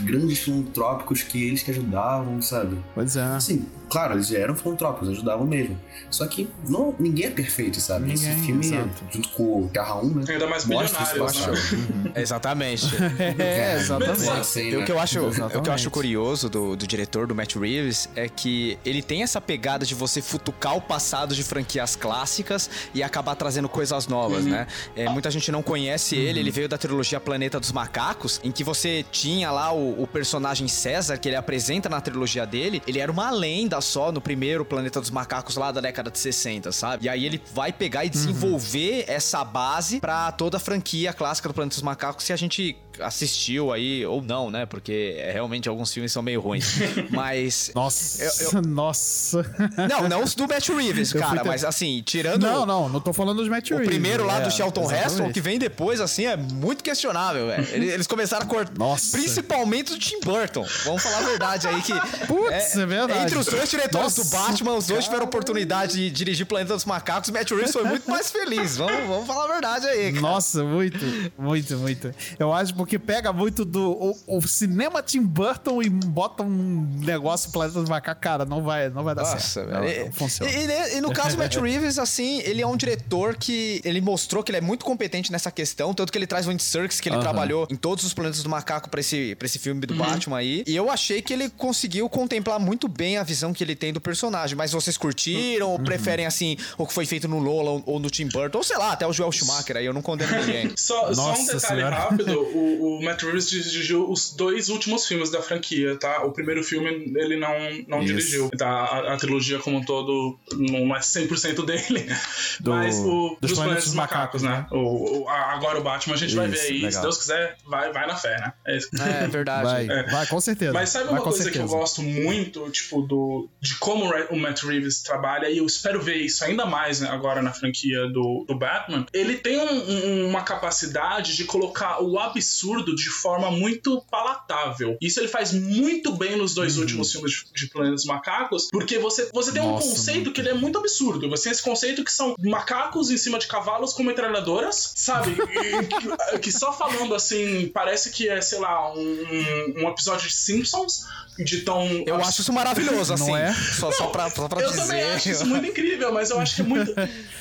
grandes 0.00 0.40
filantrópicos 0.40 1.22
que 1.22 1.42
eles 1.42 1.62
que 1.62 1.70
ajudavam, 1.70 2.42
sabe? 2.42 2.76
Pois 2.94 3.16
é. 3.16 3.22
Assim, 3.22 3.64
claro, 3.88 4.14
eles 4.14 4.32
eram 4.32 4.54
filantrópicos, 4.54 5.08
ajudavam 5.08 5.46
mesmo. 5.46 5.78
Só 6.10 6.26
que 6.26 6.48
não, 6.68 6.94
ninguém 6.98 7.26
é 7.26 7.30
perfeito, 7.30 7.80
sabe? 7.80 8.12
Esse 8.12 8.28
Ninguém, 8.28 8.44
filme, 8.44 8.66
exato. 8.66 9.04
junto 9.10 9.28
com 9.30 9.64
o 9.64 9.68
Terra 9.68 9.96
1, 9.96 10.14
né? 10.14 10.24
Ainda 10.28 10.46
mais 10.46 10.64
Mostra 10.64 11.02
isso 11.02 11.12
milionário, 11.12 11.50
bastante. 11.50 12.10
Exatamente. 12.20 12.86
É, 13.38 13.76
exatamente. 13.76 14.28
Assim, 14.30 14.74
o 14.74 14.80
né? 14.80 14.86
que 14.86 14.92
eu 14.92 14.98
acho, 14.98 15.18
o 15.18 15.22
que 15.22 15.26
eu 15.26 15.46
Exatamente. 15.46 15.70
acho 15.70 15.90
curioso 15.90 16.48
do, 16.48 16.76
do 16.76 16.86
diretor, 16.86 17.26
do 17.26 17.34
Matt 17.34 17.56
Reeves, 17.56 18.08
é 18.14 18.28
que 18.28 18.78
ele 18.84 19.02
tem 19.02 19.22
essa 19.22 19.40
pegada 19.40 19.84
de 19.84 19.94
você 19.94 20.20
futucar 20.20 20.76
o 20.76 20.80
passado 20.80 21.34
de 21.34 21.42
franquias 21.42 21.94
clássicas 21.94 22.70
e 22.94 23.02
acabar 23.02 23.34
trazendo 23.34 23.68
coisas 23.68 24.06
novas, 24.06 24.44
né? 24.44 24.66
É, 24.96 25.08
muita 25.08 25.30
gente 25.30 25.50
não 25.52 25.62
conhece 25.62 26.16
ele, 26.16 26.40
ele 26.40 26.50
veio 26.50 26.68
da 26.68 26.78
trilogia 26.78 27.20
Planeta 27.20 27.60
dos 27.60 27.72
Macacos, 27.72 28.40
em 28.42 28.50
que 28.50 28.64
você 28.64 29.04
tinha 29.10 29.50
lá 29.50 29.72
o, 29.72 30.02
o 30.02 30.06
personagem 30.06 30.68
César, 30.68 31.16
que 31.18 31.28
ele 31.28 31.36
apresenta 31.36 31.88
na 31.88 32.00
trilogia 32.00 32.46
dele, 32.46 32.82
ele 32.86 32.98
era 32.98 33.10
uma 33.10 33.30
lenda 33.30 33.77
só 33.80 34.12
no 34.12 34.20
primeiro 34.20 34.64
Planeta 34.64 35.00
dos 35.00 35.10
Macacos 35.10 35.56
lá 35.56 35.70
da 35.72 35.80
década 35.80 36.10
de 36.10 36.18
60, 36.18 36.72
sabe? 36.72 37.06
E 37.06 37.08
aí 37.08 37.24
ele 37.24 37.42
vai 37.52 37.72
pegar 37.72 38.04
e 38.04 38.08
desenvolver 38.08 39.04
essa 39.08 39.44
base 39.44 40.00
pra 40.00 40.32
toda 40.32 40.56
a 40.56 40.60
franquia 40.60 41.12
clássica 41.12 41.48
do 41.48 41.54
Planeta 41.54 41.76
dos 41.76 41.82
Macacos 41.82 42.24
que 42.24 42.32
a 42.32 42.36
gente 42.36 42.76
assistiu 43.00 43.72
aí, 43.72 44.04
ou 44.06 44.22
não, 44.22 44.50
né? 44.50 44.66
Porque 44.66 45.16
é, 45.18 45.30
realmente 45.32 45.68
alguns 45.68 45.92
filmes 45.92 46.12
são 46.12 46.22
meio 46.22 46.40
ruins. 46.40 46.76
Mas. 47.10 47.70
Nossa, 47.74 48.22
Eu- 48.56 48.62
nossa. 48.62 49.42
Não, 49.88 50.08
não 50.08 50.22
os 50.22 50.34
do 50.34 50.46
Matt 50.48 50.68
Reeves, 50.68 51.12
Eu 51.14 51.20
cara, 51.20 51.42
ter- 51.42 51.48
mas 51.48 51.64
assim, 51.64 52.02
tirando. 52.04 52.42
Não, 52.42 52.64
não, 52.66 52.88
não 52.88 53.00
tô 53.00 53.12
falando 53.12 53.38
dos 53.38 53.48
Matt 53.48 53.70
O 53.70 53.74
Reeves, 53.74 53.88
primeiro 53.88 54.24
lá 54.24 54.38
é, 54.40 54.42
do 54.42 54.50
Shelton. 54.50 54.90
Heston, 54.90 55.28
o 55.28 55.32
que 55.32 55.40
vem 55.40 55.58
depois, 55.58 56.00
assim, 56.00 56.26
é 56.26 56.36
muito 56.36 56.82
questionável, 56.84 57.46
velho. 57.48 57.66
Eles 57.74 58.06
começaram 58.06 58.44
a 58.44 58.48
cortar. 58.48 58.72
Nossa. 58.78 59.16
Principalmente 59.16 59.92
do 59.92 59.98
Tim 59.98 60.20
Burton. 60.20 60.66
Vamos 60.84 61.02
falar 61.02 61.18
a 61.18 61.22
verdade 61.22 61.66
aí 61.68 61.80
que. 61.82 61.92
Putz, 62.26 62.76
é 62.76 62.86
verdade. 62.86 63.20
Entre 63.24 63.38
os 63.38 63.46
dois 63.46 63.68
diretores 63.68 64.14
do 64.14 64.24
Nossa, 64.24 64.36
Batman, 64.36 64.74
os 64.74 64.86
dois 64.86 65.04
tiveram 65.04 65.24
oportunidade 65.24 65.94
de 65.94 66.10
dirigir 66.10 66.46
Planeta 66.46 66.74
dos 66.74 66.84
Macacos. 66.84 67.30
Matt 67.30 67.50
Reeves 67.50 67.72
foi 67.72 67.84
muito 67.84 68.08
mais 68.10 68.30
feliz. 68.30 68.76
Vamos, 68.76 69.06
vamos 69.08 69.26
falar 69.26 69.44
a 69.44 69.48
verdade 69.48 69.86
aí, 69.86 70.12
cara. 70.12 70.20
Nossa, 70.22 70.62
muito, 70.64 70.98
muito, 71.38 71.76
muito. 71.78 72.14
Eu 72.38 72.52
acho 72.52 72.74
porque 72.74 72.87
pega 72.96 73.32
muito 73.32 73.64
do 73.64 73.90
o, 73.90 74.16
o 74.38 74.40
cinema 74.46 75.02
Tim 75.02 75.22
Burton 75.22 75.82
e 75.82 75.90
bota 75.90 76.44
um 76.44 76.86
negócio 77.00 77.50
Planeta 77.50 77.82
do 77.82 77.90
Macaco, 77.90 78.20
cara, 78.20 78.44
não 78.44 78.62
vai, 78.62 78.88
não 78.88 79.02
vai 79.02 79.16
dar 79.16 79.22
Nossa, 79.22 79.40
certo. 79.40 79.68
velho. 79.70 79.80
Não, 79.80 79.88
E- 79.88 80.04
não 80.04 80.12
funciona. 80.12 80.52
E, 80.52 80.66
e- 80.66 80.98
e 80.98 81.00
no 81.00 81.12
caso 81.12 81.36
do 81.36 81.38
Matt 81.38 81.56
Reeves, 81.60 81.98
assim, 81.98 82.38
ele 82.44 82.62
é 82.62 82.66
um 82.66 82.76
diretor 82.76 83.34
que 83.36 83.80
ele 83.84 84.00
mostrou 84.00 84.44
que 84.44 84.52
ele 84.52 84.58
é 84.58 84.60
muito 84.60 84.84
competente 84.84 85.32
nessa 85.32 85.50
questão, 85.50 85.92
tanto 85.92 86.12
que 86.12 86.18
ele 86.18 86.26
traz 86.28 86.46
o 86.46 86.50
Andy 86.50 86.62
Serkis, 86.62 87.00
que 87.00 87.08
ele 87.08 87.18
trabalhou 87.18 87.66
em 87.68 87.74
todos 87.74 88.04
os 88.04 88.14
planetas 88.14 88.42
do 88.44 88.48
macaco 88.48 88.88
pra 88.88 89.00
esse, 89.00 89.34
pra 89.34 89.46
esse 89.46 89.58
filme 89.58 89.80
do 89.84 89.94
Batman 89.94 90.36
aí. 90.38 90.62
E 90.66 90.76
eu 90.76 90.88
achei 90.90 91.20
que 91.20 91.32
ele 91.32 91.48
conseguiu 91.50 92.08
contemplar 92.08 92.60
muito 92.60 92.86
bem 92.86 93.16
a 93.16 93.22
visão 93.24 93.52
que 93.52 93.64
ele 93.64 93.74
tem 93.74 93.92
do 93.92 94.00
personagem. 94.00 94.56
Mas 94.56 94.70
vocês 94.72 94.96
curtiram 94.96 95.70
ou 95.70 95.78
preferem, 95.78 96.26
assim, 96.26 96.56
o 96.76 96.86
que 96.86 96.92
foi 96.92 97.06
feito 97.06 97.26
no 97.26 97.38
Lola 97.38 97.70
ou, 97.70 97.82
ou 97.86 97.98
no 97.98 98.10
Tim 98.10 98.28
Burton? 98.28 98.58
Ou 98.58 98.64
sei 98.64 98.76
lá, 98.76 98.92
até 98.92 99.06
o 99.06 99.12
Joel 99.12 99.32
Schumacher 99.32 99.76
aí, 99.76 99.86
eu 99.86 99.92
não 99.92 100.02
condeno 100.02 100.30
ninguém. 100.40 100.70
Só, 100.76 101.12
só 101.14 101.32
um 101.32 101.44
detalhe 101.46 101.60
Senhora. 101.60 101.96
rápido: 101.96 102.40
o, 102.54 102.77
o 102.78 103.02
Matt 103.02 103.22
Reeves 103.22 103.50
dirigiu 103.50 104.08
os 104.10 104.32
dois 104.32 104.68
últimos 104.68 105.06
filmes 105.06 105.30
da 105.30 105.42
franquia, 105.42 105.96
tá? 105.96 106.22
O 106.24 106.32
primeiro 106.32 106.62
filme 106.64 106.88
ele 107.16 107.36
não, 107.36 107.52
não 107.86 107.98
Isso. 108.02 108.06
dirigiu. 108.14 108.50
Tá? 108.56 108.68
A, 108.68 109.14
a 109.14 109.16
trilogia 109.16 109.58
como 109.58 109.78
um 109.78 109.84
todo 109.84 110.38
não 110.56 110.94
é 110.94 111.00
100% 111.00 111.64
dele. 111.64 112.06
Do- 112.60 112.70
mas 112.70 112.96
o 112.98 113.36
dos 113.40 113.50
dos, 113.50 113.52
Planetas 113.52 113.56
Planetas 113.58 113.84
dos 113.84 113.94
Macacos, 113.94 114.42
Macacos, 114.42 114.42
né? 114.42 114.66
O, 114.78 115.22
o- 115.24 115.28
a- 115.28 115.52
agora 115.54 115.78
o 115.78 115.82
Batman 115.82 116.14
a 116.14 116.18
gente 116.18 116.34
vai 116.34 116.48
ver 116.48 116.54
Isso, 116.56 116.66
aí. 116.72 116.78
Se 116.78 116.84
legal. 116.86 117.02
Deus 117.02 117.18
quiser, 117.18 117.56
vai, 117.66 117.92
vai 117.92 118.06
na 118.06 118.16
fé, 118.16 118.36
né? 118.40 118.52
É 118.66 118.76
isso. 118.76 118.88
É 119.00 119.26
verdade. 119.26 119.64
Vai, 119.64 119.86
É. 119.88 120.02
vai, 120.10 120.26
com 120.26 120.40
certeza. 120.40 120.72
Mas 120.72 120.88
sabe 120.90 121.04
vai, 121.06 121.14
uma 121.14 121.22
coisa 121.22 121.50
que 121.50 121.58
eu 121.58 121.66
gosto 121.66 122.02
muito, 122.02 122.68
tipo, 122.70 123.02
do, 123.02 123.48
de 123.60 123.76
como 123.76 124.10
o 124.30 124.36
Matt 124.38 124.62
Reeves 124.64 125.02
trabalha, 125.02 125.48
e 125.50 125.58
eu 125.58 125.66
espero 125.66 126.00
ver 126.00 126.16
isso 126.16 126.44
ainda 126.44 126.66
mais 126.66 127.00
né, 127.00 127.08
agora 127.10 127.42
na 127.42 127.52
franquia 127.52 128.06
do, 128.08 128.44
do 128.46 128.54
Batman? 128.56 129.06
Ele 129.12 129.36
tem 129.36 129.58
um- 129.58 129.90
um- 129.90 130.28
uma 130.28 130.42
capacidade 130.42 131.36
de 131.36 131.44
colocar 131.44 132.02
o 132.02 132.18
absurdo 132.18 132.67
de 132.76 133.08
forma 133.10 133.50
muito 133.50 134.02
palatável. 134.10 134.96
Isso 135.00 135.18
ele 135.20 135.28
faz 135.28 135.52
muito 135.52 136.12
bem 136.12 136.36
nos 136.36 136.54
dois 136.54 136.76
Uhum. 136.76 136.82
últimos 136.82 137.10
filmes 137.12 137.32
de, 137.32 137.44
de 137.64 137.70
Planeta 137.70 137.94
dos 137.94 138.04
Macacos, 138.04 138.68
porque 138.70 138.98
você, 138.98 139.28
você 139.32 139.52
tem 139.52 139.62
um 139.62 139.72
Nossa, 139.72 139.88
conceito 139.88 140.16
muito. 140.16 140.32
que 140.32 140.40
ele 140.40 140.50
é 140.50 140.54
muito 140.54 140.78
absurdo. 140.78 141.28
Você 141.30 141.44
tem 141.44 141.52
esse 141.52 141.62
conceito 141.62 142.04
que 142.04 142.12
são 142.12 142.34
macacos 142.38 143.10
em 143.10 143.16
cima 143.16 143.38
de 143.38 143.46
cavalos 143.46 143.92
com 143.92 144.02
metralhadoras, 144.02 144.92
sabe? 144.96 145.36
E 145.78 145.86
que, 145.86 146.38
que 146.38 146.52
só 146.52 146.72
falando 146.72 147.14
assim, 147.14 147.68
parece 147.72 148.10
que 148.10 148.28
é, 148.28 148.40
sei 148.40 148.58
lá, 148.58 148.92
um, 148.94 149.74
um 149.84 149.88
episódio 149.88 150.28
de 150.28 150.34
Simpsons, 150.34 151.04
de 151.38 151.60
tão. 151.60 151.86
Eu 152.06 152.16
acho 152.16 152.40
isso 152.40 152.52
maravilhoso, 152.52 153.14
Não 153.16 153.22
assim. 153.34 153.36
é? 153.36 153.52
Só, 153.78 153.92
só 153.92 154.06
pra, 154.08 154.28
só 154.30 154.48
pra 154.48 154.60
Eu 154.60 154.70
dizer. 154.70 154.82
também 154.82 155.02
acho 155.04 155.30
isso 155.30 155.46
muito 155.46 155.66
incrível, 155.66 156.12
mas 156.12 156.30
eu 156.30 156.40
acho 156.40 156.56
que 156.56 156.62
é 156.62 156.64
muito, 156.64 156.92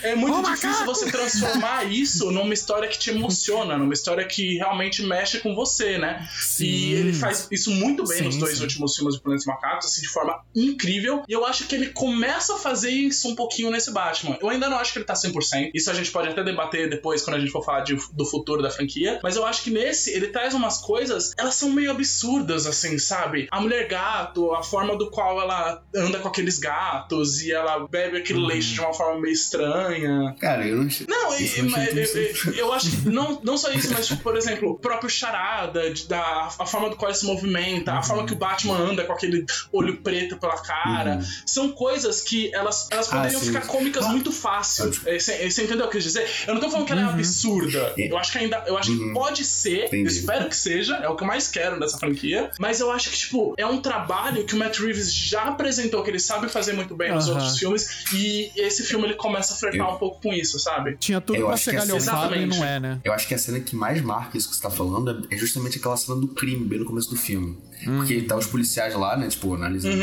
é 0.03 0.13
muito 0.15 0.49
difícil 0.51 0.85
você 0.85 1.11
transformar 1.11 1.83
isso 1.91 2.29
numa 2.31 2.53
história 2.53 2.87
que 2.87 2.97
te 2.99 3.09
emociona, 3.09 3.77
numa 3.77 3.93
história 3.93 4.23
que 4.25 4.55
realmente 4.57 5.01
mexe 5.07 5.39
com 5.39 5.55
você, 5.55 5.97
né? 5.97 6.27
Sim. 6.39 6.65
E 6.65 6.93
ele 6.93 7.13
faz 7.13 7.47
isso 7.51 7.71
muito 7.71 8.03
bem 8.05 8.17
Sim, 8.19 8.23
nos 8.25 8.37
dois 8.37 8.57
sim. 8.57 8.63
últimos 8.63 8.95
filmes 8.95 9.15
do 9.15 9.21
Planeta 9.21 9.43
Macacos, 9.47 9.85
assim, 9.87 10.01
de 10.01 10.07
forma 10.09 10.39
incrível. 10.55 11.23
E 11.27 11.33
eu 11.33 11.45
acho 11.45 11.65
que 11.67 11.75
ele 11.75 11.87
começa 11.87 12.55
a 12.55 12.57
fazer 12.57 12.89
isso 12.91 13.27
um 13.29 13.35
pouquinho 13.35 13.71
nesse 13.71 13.91
Batman. 13.91 14.37
Eu 14.41 14.49
ainda 14.49 14.69
não 14.69 14.77
acho 14.77 14.91
que 14.93 14.99
ele 14.99 15.05
tá 15.05 15.13
100%. 15.13 15.71
Isso 15.73 15.89
a 15.89 15.93
gente 15.93 16.11
pode 16.11 16.27
até 16.29 16.43
debater 16.43 16.89
depois, 16.89 17.21
quando 17.21 17.37
a 17.37 17.39
gente 17.39 17.51
for 17.51 17.63
falar 17.63 17.81
de- 17.81 17.97
do 18.13 18.25
futuro 18.25 18.61
da 18.61 18.69
franquia. 18.69 19.19
Mas 19.23 19.35
eu 19.35 19.45
acho 19.45 19.63
que 19.63 19.69
nesse, 19.69 20.11
ele 20.11 20.27
traz 20.27 20.53
umas 20.53 20.77
coisas, 20.79 21.33
elas 21.37 21.55
são 21.55 21.71
meio 21.71 21.91
absurdas, 21.91 22.65
assim, 22.67 22.97
sabe? 22.97 23.47
A 23.51 23.61
mulher 23.61 23.87
gato, 23.87 24.51
a 24.53 24.63
forma 24.63 24.95
do 24.97 25.09
qual 25.09 25.39
ela 25.41 25.83
anda 25.95 26.19
com 26.19 26.27
aqueles 26.27 26.57
gatos 26.59 27.41
e 27.41 27.51
ela 27.51 27.87
bebe 27.87 28.17
aquele 28.17 28.39
Uhum. 28.39 28.45
leite 28.47 28.73
de 28.73 28.79
uma 28.81 28.93
forma 28.93 29.21
meio 29.21 29.33
estranha. 29.33 30.35
Cara, 30.39 30.67
eu 30.67 30.77
não. 30.77 30.83
Não, 31.07 31.35
Isso 31.37 31.59
e- 31.59 31.59
eu 31.59 31.77
eu, 31.77 32.03
eu- 32.47 32.53
eu 32.55 32.73
acho 32.73 32.89
que 32.91 33.09
não, 33.09 33.39
não 33.43 33.57
só 33.57 33.71
isso, 33.71 33.91
mas, 33.93 34.07
tipo, 34.07 34.21
por 34.23 34.35
exemplo, 34.37 34.71
o 34.71 34.75
próprio 34.97 35.09
charada, 35.09 35.91
de- 35.91 36.07
da, 36.07 36.49
a 36.59 36.65
forma 36.65 36.89
do 36.89 36.95
qual 36.95 37.09
ele 37.11 37.17
se 37.17 37.25
movimenta, 37.25 37.93
a 37.93 38.01
forma 38.03 38.25
que 38.25 38.33
o 38.33 38.35
Batman 38.35 38.77
anda 38.77 39.03
com 39.05 39.13
aquele 39.13 39.45
olho 39.71 39.97
preto 39.97 40.37
pela 40.37 40.57
cara. 40.61 41.19
São 41.45 41.69
coisas 41.71 42.21
que 42.21 42.53
elas, 42.53 42.87
elas 42.91 43.07
Ah, 43.11 43.17
poderiam 43.17 43.39
sim. 43.39 43.47
ficar 43.47 43.61
cômicas 43.67 44.05
muito 44.07 44.31
fácil. 44.31 44.91
É, 45.05 45.17
Você 45.19 45.49
você 45.49 45.63
entendeu 45.63 45.85
o 45.85 45.89
que 45.89 45.97
eu 45.97 46.01
quis 46.01 46.03
dizer? 46.03 46.27
Eu 46.47 46.53
não 46.55 46.61
tô 46.61 46.69
falando 46.69 46.85
que 46.87 46.91
ela 46.93 47.01
é 47.01 47.05
absurda. 47.05 47.93
Eu 47.97 48.17
acho 48.17 48.31
que 48.31 48.37
ainda. 48.39 48.63
Eu 48.67 48.77
acho 48.77 48.91
que 48.97 49.13
pode 49.13 49.43
ser. 49.45 49.85
Entendi. 49.85 50.03
Eu 50.03 50.07
espero 50.07 50.49
que 50.49 50.55
seja. 50.55 50.95
É 50.97 51.07
o 51.09 51.15
que 51.15 51.23
eu 51.23 51.27
mais 51.27 51.47
quero 51.47 51.79
dessa 51.79 51.97
franquia. 51.97 52.51
Mas 52.59 52.79
eu 52.79 52.91
acho 52.91 53.09
que, 53.09 53.17
tipo, 53.17 53.53
é 53.57 53.65
um 53.65 53.81
trabalho 53.81 54.45
que 54.45 54.55
o 54.55 54.57
Matt 54.57 54.79
Reeves 54.79 55.13
já 55.13 55.43
apresentou, 55.43 56.03
que 56.03 56.09
ele 56.09 56.19
sabe 56.19 56.49
fazer 56.49 56.73
muito 56.73 56.95
bem 56.95 57.11
nos 57.13 57.27
outros 57.27 57.57
filmes. 57.57 58.05
E 58.13 58.51
esse 58.55 58.83
filme 58.83 59.05
ele 59.05 59.15
começa 59.15 59.53
a 59.53 59.57
flertar 59.57 59.87
Eu- 59.87 59.93
um 59.95 59.97
pouco 59.97 60.21
com 60.21 60.33
isso, 60.33 60.59
sabe? 60.59 60.97
Tinha 60.97 61.19
tudo 61.21 61.39
Eu 61.39 61.45
pra 61.47 61.55
essa- 61.55 61.71
galhofado 61.71 61.95
e 61.95 61.97
Exatamente. 61.97 62.57
não 62.57 62.65
é, 62.65 62.79
né? 62.79 62.99
Eu 63.03 63.13
acho 63.13 63.27
que 63.27 63.33
a 63.33 63.37
cena 63.37 63.59
que 63.59 63.75
mais 63.75 64.01
marca 64.01 64.37
isso 64.37 64.49
que 64.49 64.55
você 64.55 64.61
tá 64.61 64.69
falando 64.69 64.86
falando 64.87 65.27
é 65.29 65.37
justamente 65.37 65.77
aquela 65.77 65.97
cena 65.97 66.19
do 66.19 66.29
crime, 66.29 66.65
bem 66.65 66.79
no 66.79 66.85
começo 66.85 67.09
do 67.09 67.17
filme. 67.17 67.57
Porque 67.83 68.21
tá 68.23 68.35
os 68.35 68.47
policiais 68.47 68.93
lá, 68.95 69.15
né, 69.15 69.27
tipo, 69.27 69.53
analisando 69.53 70.01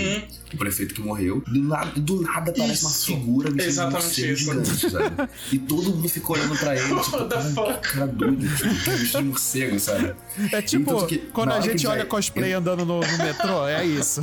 o 0.52 0.56
prefeito 0.56 0.94
que 0.94 1.00
morreu. 1.02 1.42
Do 1.46 1.60
nada, 1.62 1.90
do 2.00 2.22
nada 2.22 2.50
aparece 2.50 2.84
uma 2.84 2.90
Isso. 2.92 3.06
figura 3.06 3.50
vestida 3.50 3.62
de 3.64 3.68
Exatamente 3.68 4.04
morcego 4.04 4.32
isso. 4.32 4.44
gigante, 4.44 4.90
sabe? 4.90 5.30
E 5.52 5.58
todo 5.58 5.90
mundo 5.90 6.08
fica 6.08 6.32
olhando 6.32 6.56
pra 6.58 6.76
ele, 6.76 6.94
tipo, 7.00 7.28
cara, 7.28 7.74
cara 7.78 8.06
doido, 8.06 8.46
tipo, 8.56 9.18
de 9.18 9.22
morcego, 9.24 9.80
sabe? 9.80 10.14
É 10.52 10.62
tipo, 10.62 10.94
Tanto 10.94 11.06
que, 11.06 11.18
quando 11.18 11.48
na 11.48 11.56
a 11.56 11.60
gente 11.60 11.86
olha 11.86 11.98
vai- 11.98 12.06
cosplay 12.06 12.52
andando 12.52 12.84
no, 12.86 13.00
no 13.00 13.18
metrô, 13.18 13.66
é 13.66 13.84
isso. 13.84 14.20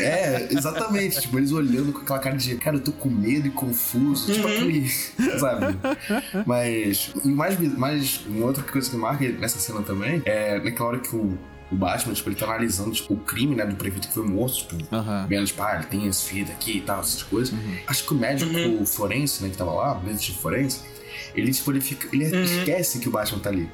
É, 0.00 0.48
exatamente. 0.52 1.20
tipo, 1.20 1.38
eles 1.38 1.52
olhando 1.52 1.92
com 1.92 2.00
aquela 2.00 2.18
cara 2.18 2.36
de, 2.36 2.56
cara, 2.56 2.76
eu 2.76 2.80
tô 2.80 2.92
com 2.92 3.08
medo 3.08 3.46
e 3.46 3.50
confuso. 3.50 4.32
Tipo 4.32 4.46
aquele. 4.48 4.88
Sabe? 5.38 5.76
Mas. 6.46 7.12
E 7.24 7.28
mais, 7.28 7.58
mais. 7.78 8.20
Uma 8.26 8.46
outra 8.46 8.62
coisa 8.64 8.90
que 8.90 8.96
marca 8.96 9.28
nessa 9.28 9.58
cena 9.58 9.82
também 9.82 10.22
é 10.24 10.58
naquela 10.60 10.88
hora 10.90 10.98
que 10.98 11.14
o. 11.14 11.38
O 11.70 11.76
Batman, 11.76 12.14
tipo, 12.14 12.28
ele 12.30 12.36
tá 12.36 12.46
analisando 12.46 12.92
tipo, 12.92 13.12
o 13.12 13.16
crime, 13.18 13.54
né, 13.54 13.66
do 13.66 13.76
prefeito 13.76 14.08
que 14.08 14.14
foi 14.14 14.26
morto, 14.26 14.56
tipo, 14.58 14.76
vendo, 15.28 15.46
tipo, 15.46 15.62
ah, 15.62 15.74
ele 15.76 15.84
tem 15.86 16.06
esse 16.06 16.24
filho 16.24 16.50
aqui 16.50 16.78
e 16.78 16.80
tal, 16.80 17.00
essas 17.00 17.22
coisas. 17.22 17.54
Acho 17.86 18.04
que 18.06 18.14
o 18.14 18.16
médico 18.16 18.86
forense, 18.86 19.42
né, 19.42 19.50
que 19.50 19.56
tava 19.56 19.72
lá, 19.72 19.92
o 19.98 20.02
médico 20.02 20.38
forense, 20.38 20.80
ele, 21.34 21.52
tipo, 21.52 21.70
ele 21.70 21.80
fica. 21.80 22.08
Ele 22.10 22.24
esquece 22.42 22.98
que 23.00 23.08
o 23.08 23.10
Batman 23.12 23.38
tá 23.40 23.50
ali. 23.50 23.68